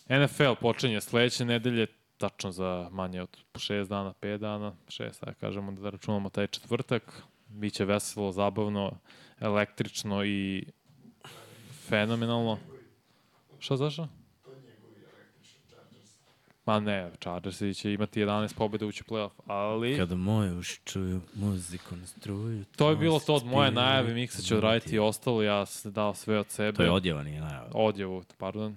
NFL 0.09 0.53
počinje 0.61 1.01
sledeće 1.01 1.45
nedelje, 1.45 1.87
tačno 2.17 2.51
za 2.51 2.89
manje 2.91 3.21
od 3.21 3.37
6 3.53 3.87
dana, 3.87 4.13
5 4.21 4.37
dana, 4.37 4.73
6, 4.87 5.25
da 5.25 5.33
kažemo 5.33 5.71
da 5.71 5.89
računamo 5.89 6.29
taj 6.29 6.47
četvrtak. 6.47 7.23
Biće 7.47 7.85
veselo, 7.85 8.31
zabavno, 8.31 8.91
električno 9.39 10.25
i 10.25 10.65
fenomenalno. 11.87 12.57
Šta 13.59 13.77
zašto? 13.77 14.07
Ma 16.67 16.79
ne, 16.79 17.11
Chargersi 17.19 17.73
će 17.73 17.93
imati 17.93 18.21
11 18.21 18.55
pobjeda 18.55 18.85
ući 18.85 19.03
u 19.07 19.11
playoff, 19.11 19.29
ali... 19.45 19.97
Kada 19.97 20.15
moje 20.15 20.53
uši 20.53 20.81
čuju 20.85 21.21
muziku 21.33 21.95
na 21.95 22.07
struju... 22.07 22.65
To 22.75 22.89
je 22.89 22.95
bilo 22.95 23.19
to 23.19 23.35
od 23.35 23.45
moje 23.45 23.71
najave, 23.71 24.13
Miksa 24.13 24.41
će 24.41 24.55
odraditi 24.55 24.95
i 24.95 24.99
ostalo, 24.99 25.43
ja 25.43 25.65
sam 25.65 25.91
dao 25.91 26.13
sve 26.13 26.39
od 26.39 26.49
sebe. 26.49 26.77
To 26.77 26.83
je 26.83 26.91
odjeva, 26.91 27.23
nije 27.23 27.41
najava. 27.41 27.69
Odjevu, 27.73 28.23
pardon. 28.37 28.75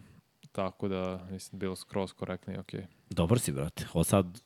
Tako 0.52 0.88
da, 0.88 1.26
mislim, 1.30 1.58
bilo 1.58 1.76
skroz 1.76 2.12
korektno 2.12 2.54
i 2.54 2.56
okej. 2.56 2.86
Dobar 3.10 3.38
si, 3.38 3.52
brate. 3.52 3.86
Ovo 3.92 4.04
sad 4.04 4.40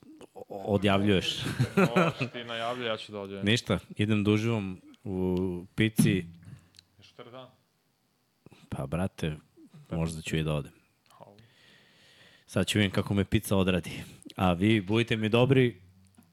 odjavljuješ. 0.49 1.43
Ovo 1.95 2.11
što 2.15 2.25
ti 2.25 2.43
najavlja, 2.43 2.87
ja 2.87 2.97
ću 2.97 3.11
da 3.11 3.19
odjevim. 3.19 3.45
Ništa, 3.45 3.79
idem 3.97 4.23
da 4.23 4.31
uživam 4.31 4.81
u 5.03 5.65
pici. 5.75 6.25
4 7.17 7.31
dana. 7.31 7.49
Pa, 8.69 8.85
brate, 8.85 9.37
možda 9.91 10.21
ću 10.21 10.37
i 10.37 10.43
da 10.43 10.53
odem. 10.53 10.71
Sad 12.45 12.67
ću 12.67 12.77
vidim 12.77 12.91
kako 12.91 13.13
me 13.13 13.25
pizza 13.25 13.57
odradi. 13.57 13.91
A 14.35 14.53
vi 14.53 14.81
budite 14.81 15.17
mi 15.17 15.29
dobri 15.29 15.81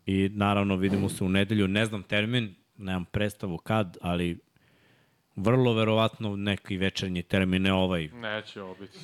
i 0.07 0.31
naravno 0.33 0.77
vidimo 0.77 1.09
se 1.09 1.25
u 1.25 1.29
nedelju. 1.29 1.69
Ne 1.69 1.87
znam 1.87 2.03
termin, 2.03 2.55
nemam 2.77 3.05
predstavu 3.05 3.59
kad, 3.59 3.97
ali 4.01 4.39
vrlo 5.37 5.75
verovatno 5.75 6.37
neki 6.37 6.77
večernji 6.77 7.23
termin, 7.23 7.63
ne 7.63 7.73
ovaj, 7.73 8.09
Neće 8.09 8.63
ovo 8.63 8.75
biti. 8.81 8.99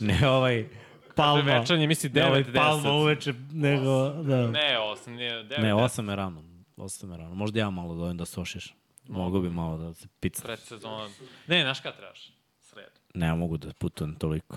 ne 0.00 0.28
ovaj 0.28 0.68
Palma. 1.16 1.58
večernji, 1.58 1.86
misli 1.86 2.10
ne 2.10 2.26
ovaj 2.26 2.44
9, 2.44 2.54
Palma 2.54 2.88
10. 2.90 3.02
uveče, 3.02 3.34
nego, 3.52 4.08
da. 4.08 4.50
Ne, 4.50 4.76
8, 5.06 5.08
nije 5.10 5.32
9. 5.32 5.62
Ne, 5.62 5.74
8 5.74 6.10
je 6.10 6.16
rano. 6.16 6.44
8 6.76 7.10
je 7.10 7.16
rano. 7.16 7.34
Možda 7.34 7.60
ja 7.60 7.70
malo 7.70 7.94
dojem 7.94 8.16
da 8.16 8.24
sošiš. 8.24 8.74
Mogu 9.08 9.40
bi 9.40 9.50
malo 9.50 9.78
da 9.78 9.94
se 9.94 10.08
pizza. 10.20 10.42
Predsezona. 10.42 11.08
Ne, 11.46 11.62
znaš 11.62 11.80
kada 11.80 11.96
trebaš? 11.96 12.32
Sredu. 12.60 12.90
Ne, 13.14 13.26
ja 13.26 13.34
mogu 13.34 13.56
da 13.56 13.72
putujem 13.72 14.14
toliko. 14.14 14.56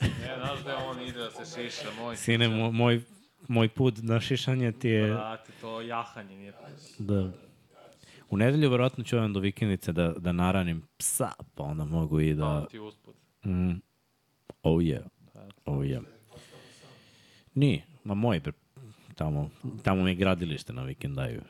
Ne, 0.00 0.34
znaš 0.38 0.64
da 0.64 0.76
on 0.78 1.02
ide 1.02 1.18
da 1.18 1.30
se 1.30 1.62
šiša, 1.62 1.88
moj. 1.98 2.16
Sine, 2.16 2.48
mo- 2.48 2.70
moj, 2.72 3.02
moj 3.48 3.68
put 3.68 3.94
na 4.02 4.20
šišanje 4.20 4.72
ti 4.72 4.88
je 4.88 5.06
Brate, 5.12 5.52
to 5.60 5.80
jahanje 5.80 6.36
nije. 6.36 6.52
da... 6.98 7.30
U 8.30 8.36
nedelju 8.36 8.70
verovatno 8.70 9.04
ću 9.04 9.16
ovam 9.16 9.32
do 9.32 9.40
vikendice 9.40 9.92
da, 9.92 10.08
da 10.18 10.32
naranim 10.32 10.82
psa, 10.96 11.30
pa 11.54 11.62
onda 11.62 11.84
mogu 11.84 12.20
i 12.20 12.34
da... 12.34 12.66
Ti 12.66 12.78
usput. 12.78 13.16
Mm, 13.44 13.70
oh 14.62 14.78
yeah. 14.80 15.02
Oh 15.64 15.78
yeah. 15.78 16.02
Nije, 17.54 17.84
ma 18.04 18.14
moj, 18.14 18.40
bre, 18.40 18.52
tamo, 19.14 19.50
tamo 19.82 20.02
mi 20.02 20.10
je 20.10 20.14
gradilište 20.14 20.72
na 20.72 20.82
vikendaju. 20.82 21.42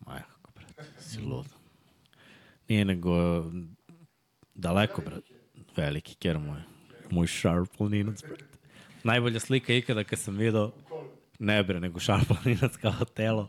Ma 0.00 0.14
kako, 0.14 0.50
brate, 0.54 0.84
si 1.00 1.20
lud. 1.20 1.46
Nije 2.68 2.84
nego 2.84 3.44
daleko, 4.56 5.02
brate. 5.04 5.32
Veliki 5.76 6.16
ker 6.20 6.38
moj. 6.40 6.60
Moj 7.10 7.28
sharp 7.30 7.76
planinac, 7.76 8.22
brate. 8.26 8.44
Najbolja 9.06 9.40
slika 9.40 9.74
ikada 9.74 10.04
kad 10.04 10.18
sam 10.18 10.36
vidio, 10.36 10.72
ne 11.38 11.62
bre, 11.62 11.80
nego 11.80 12.00
sharp 12.00 12.28
planinac 12.28 12.76
kao 12.76 13.04
telo. 13.14 13.48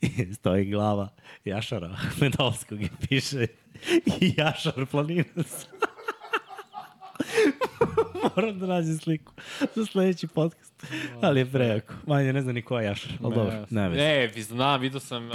I 0.00 0.34
stoji 0.34 0.64
glava 0.70 1.08
Jašara 1.44 1.96
Medovskog 2.20 2.82
i 2.82 2.88
piše 3.08 3.46
Jašar 4.38 4.86
planinac. 4.90 5.66
Moram 8.36 8.58
da 8.58 8.66
nađem 8.66 8.98
sliku 8.98 9.32
za 9.74 9.86
sledeći 9.86 10.26
podcast. 10.26 10.86
Ali 11.22 11.40
je 11.40 11.46
prejako. 11.46 11.94
Manje 12.06 12.32
ne 12.32 12.42
zna 12.42 12.52
ni 12.52 12.62
ko 12.62 12.78
je 12.78 12.84
Jašar. 12.86 13.12
Ali 13.22 13.34
dobro, 13.34 13.66
ne 13.70 13.88
vezi. 13.88 14.00
Ne, 14.00 14.26
vi 14.26 14.42
znam, 14.42 14.80
vidio 14.80 15.00
sam 15.00 15.26
uh, 15.30 15.34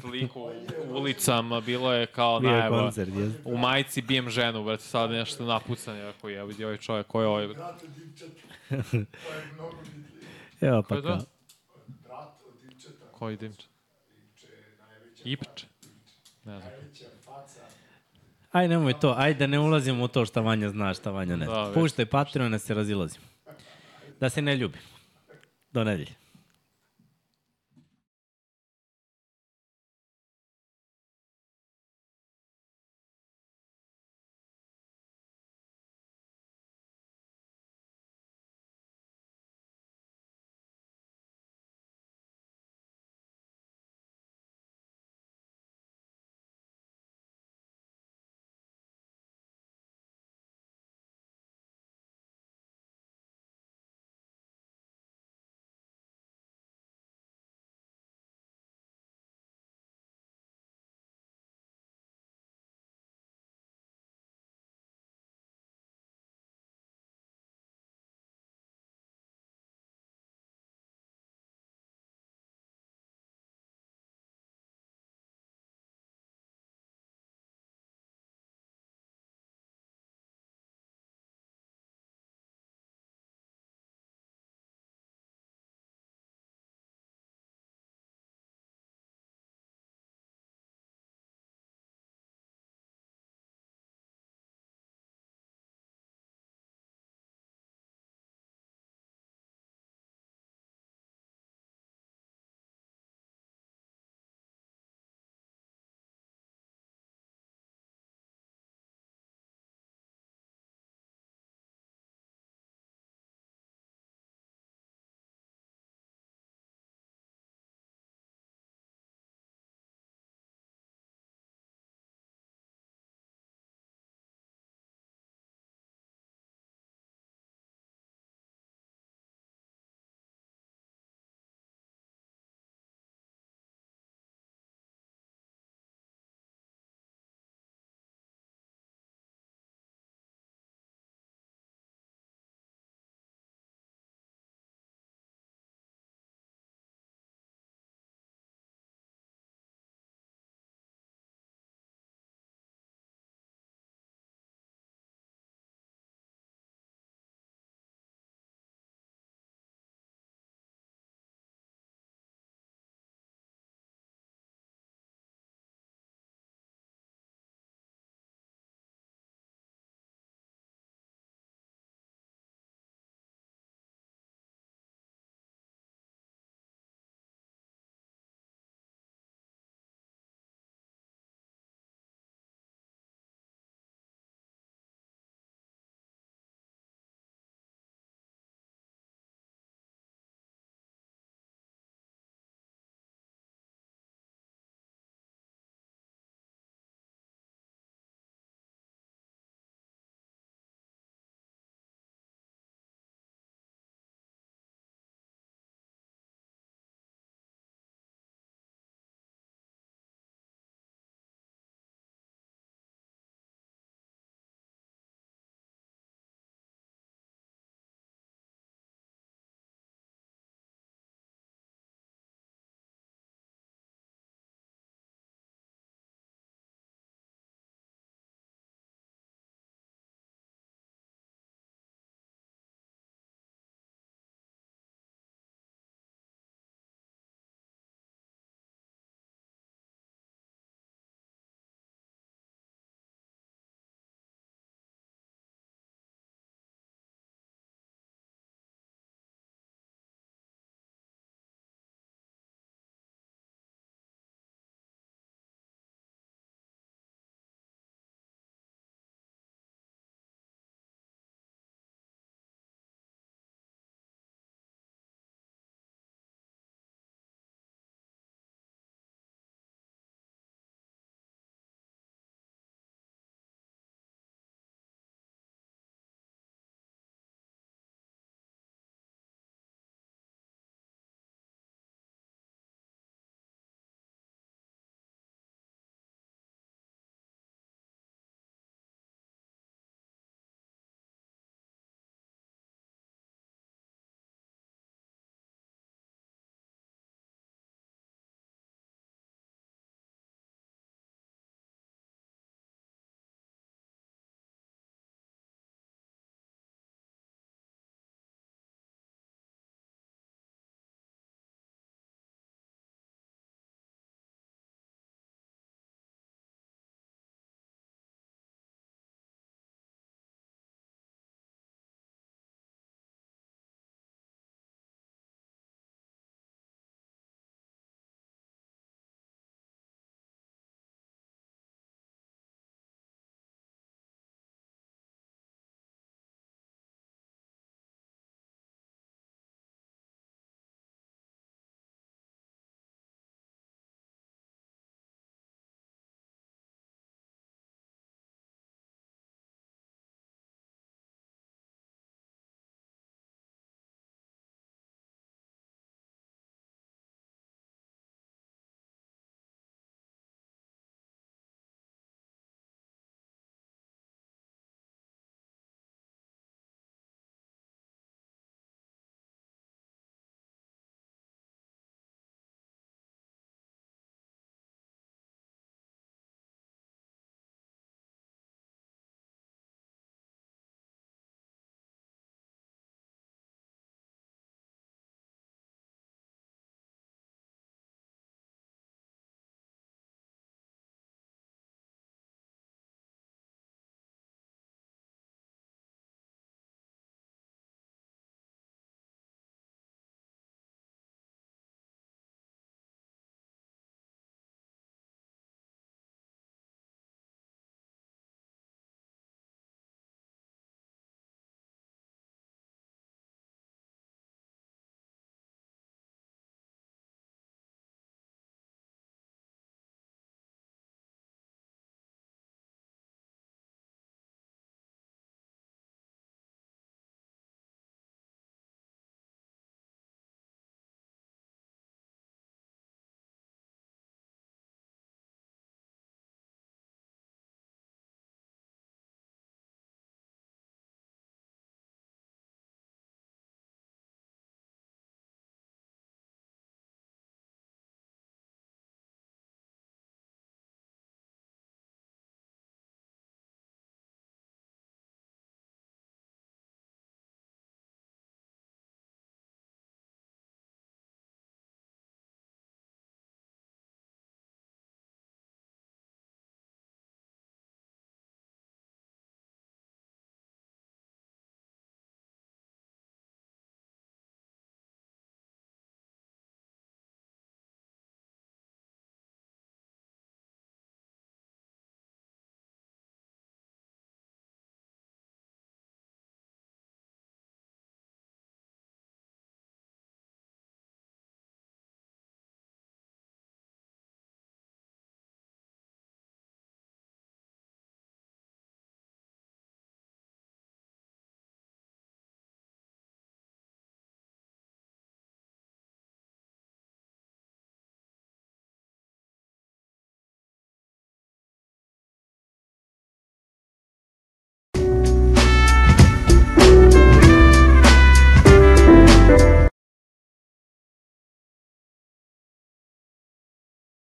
sliku 0.00 0.40
u 0.40 0.50
ulicama, 0.94 1.60
bilo 1.60 1.92
je 1.92 2.06
kao 2.06 2.40
Bio 2.40 2.48
je 2.50 2.56
najava. 2.56 2.78
koncert, 2.82 3.10
jes. 3.16 3.32
U 3.44 3.56
majici 3.58 4.02
bijem 4.02 4.30
ženu, 4.30 4.64
brate, 4.64 4.82
sad 4.82 5.10
nešto 5.10 5.44
napucan, 5.44 5.96
je 5.96 6.08
ako 6.08 6.28
je, 6.28 6.46
vidi 6.46 6.64
ovaj 6.64 6.76
čovjek, 6.76 7.06
ko 7.06 7.20
je 7.20 7.26
ovaj? 7.26 7.46
Brat 7.48 7.82
od 7.82 7.90
divčata. 7.90 8.32
to 8.90 8.96
je 8.96 9.06
mnogo. 9.54 9.76
Evo 10.60 10.82
Ko 10.82 10.88
pa 10.88 10.94
je 10.94 11.02
to? 11.02 11.08
kao. 11.08 11.18
Brat 12.02 12.42
od 12.48 12.60
divčata. 12.62 13.12
Koji 13.12 13.36
najveća. 13.36 13.66
Ipče? 15.24 15.66
Ne 16.44 16.60
znam. 16.60 16.72
Najveća. 16.72 17.04
Aj, 18.52 18.68
nemoj 18.68 18.92
to, 18.94 19.14
aj 19.16 19.34
da 19.34 19.46
ne 19.46 19.58
ulazimo 19.58 20.04
u 20.04 20.08
to 20.08 20.26
šta 20.26 20.40
Vanja 20.40 20.68
zna, 20.68 20.94
šta 20.94 21.10
Vanja 21.10 21.36
ne 21.36 21.46
Da, 21.46 21.52
zna. 21.52 21.62
već. 21.62 21.74
Puštaj 21.74 22.06
Patreon 22.06 22.52
da 22.52 22.58
se 22.58 22.74
razilazimo. 22.74 23.24
Da 24.20 24.30
se 24.30 24.42
ne 24.42 24.56
ljubimo. 24.56 24.84
Do 25.72 25.84
nedelje. 25.84 26.14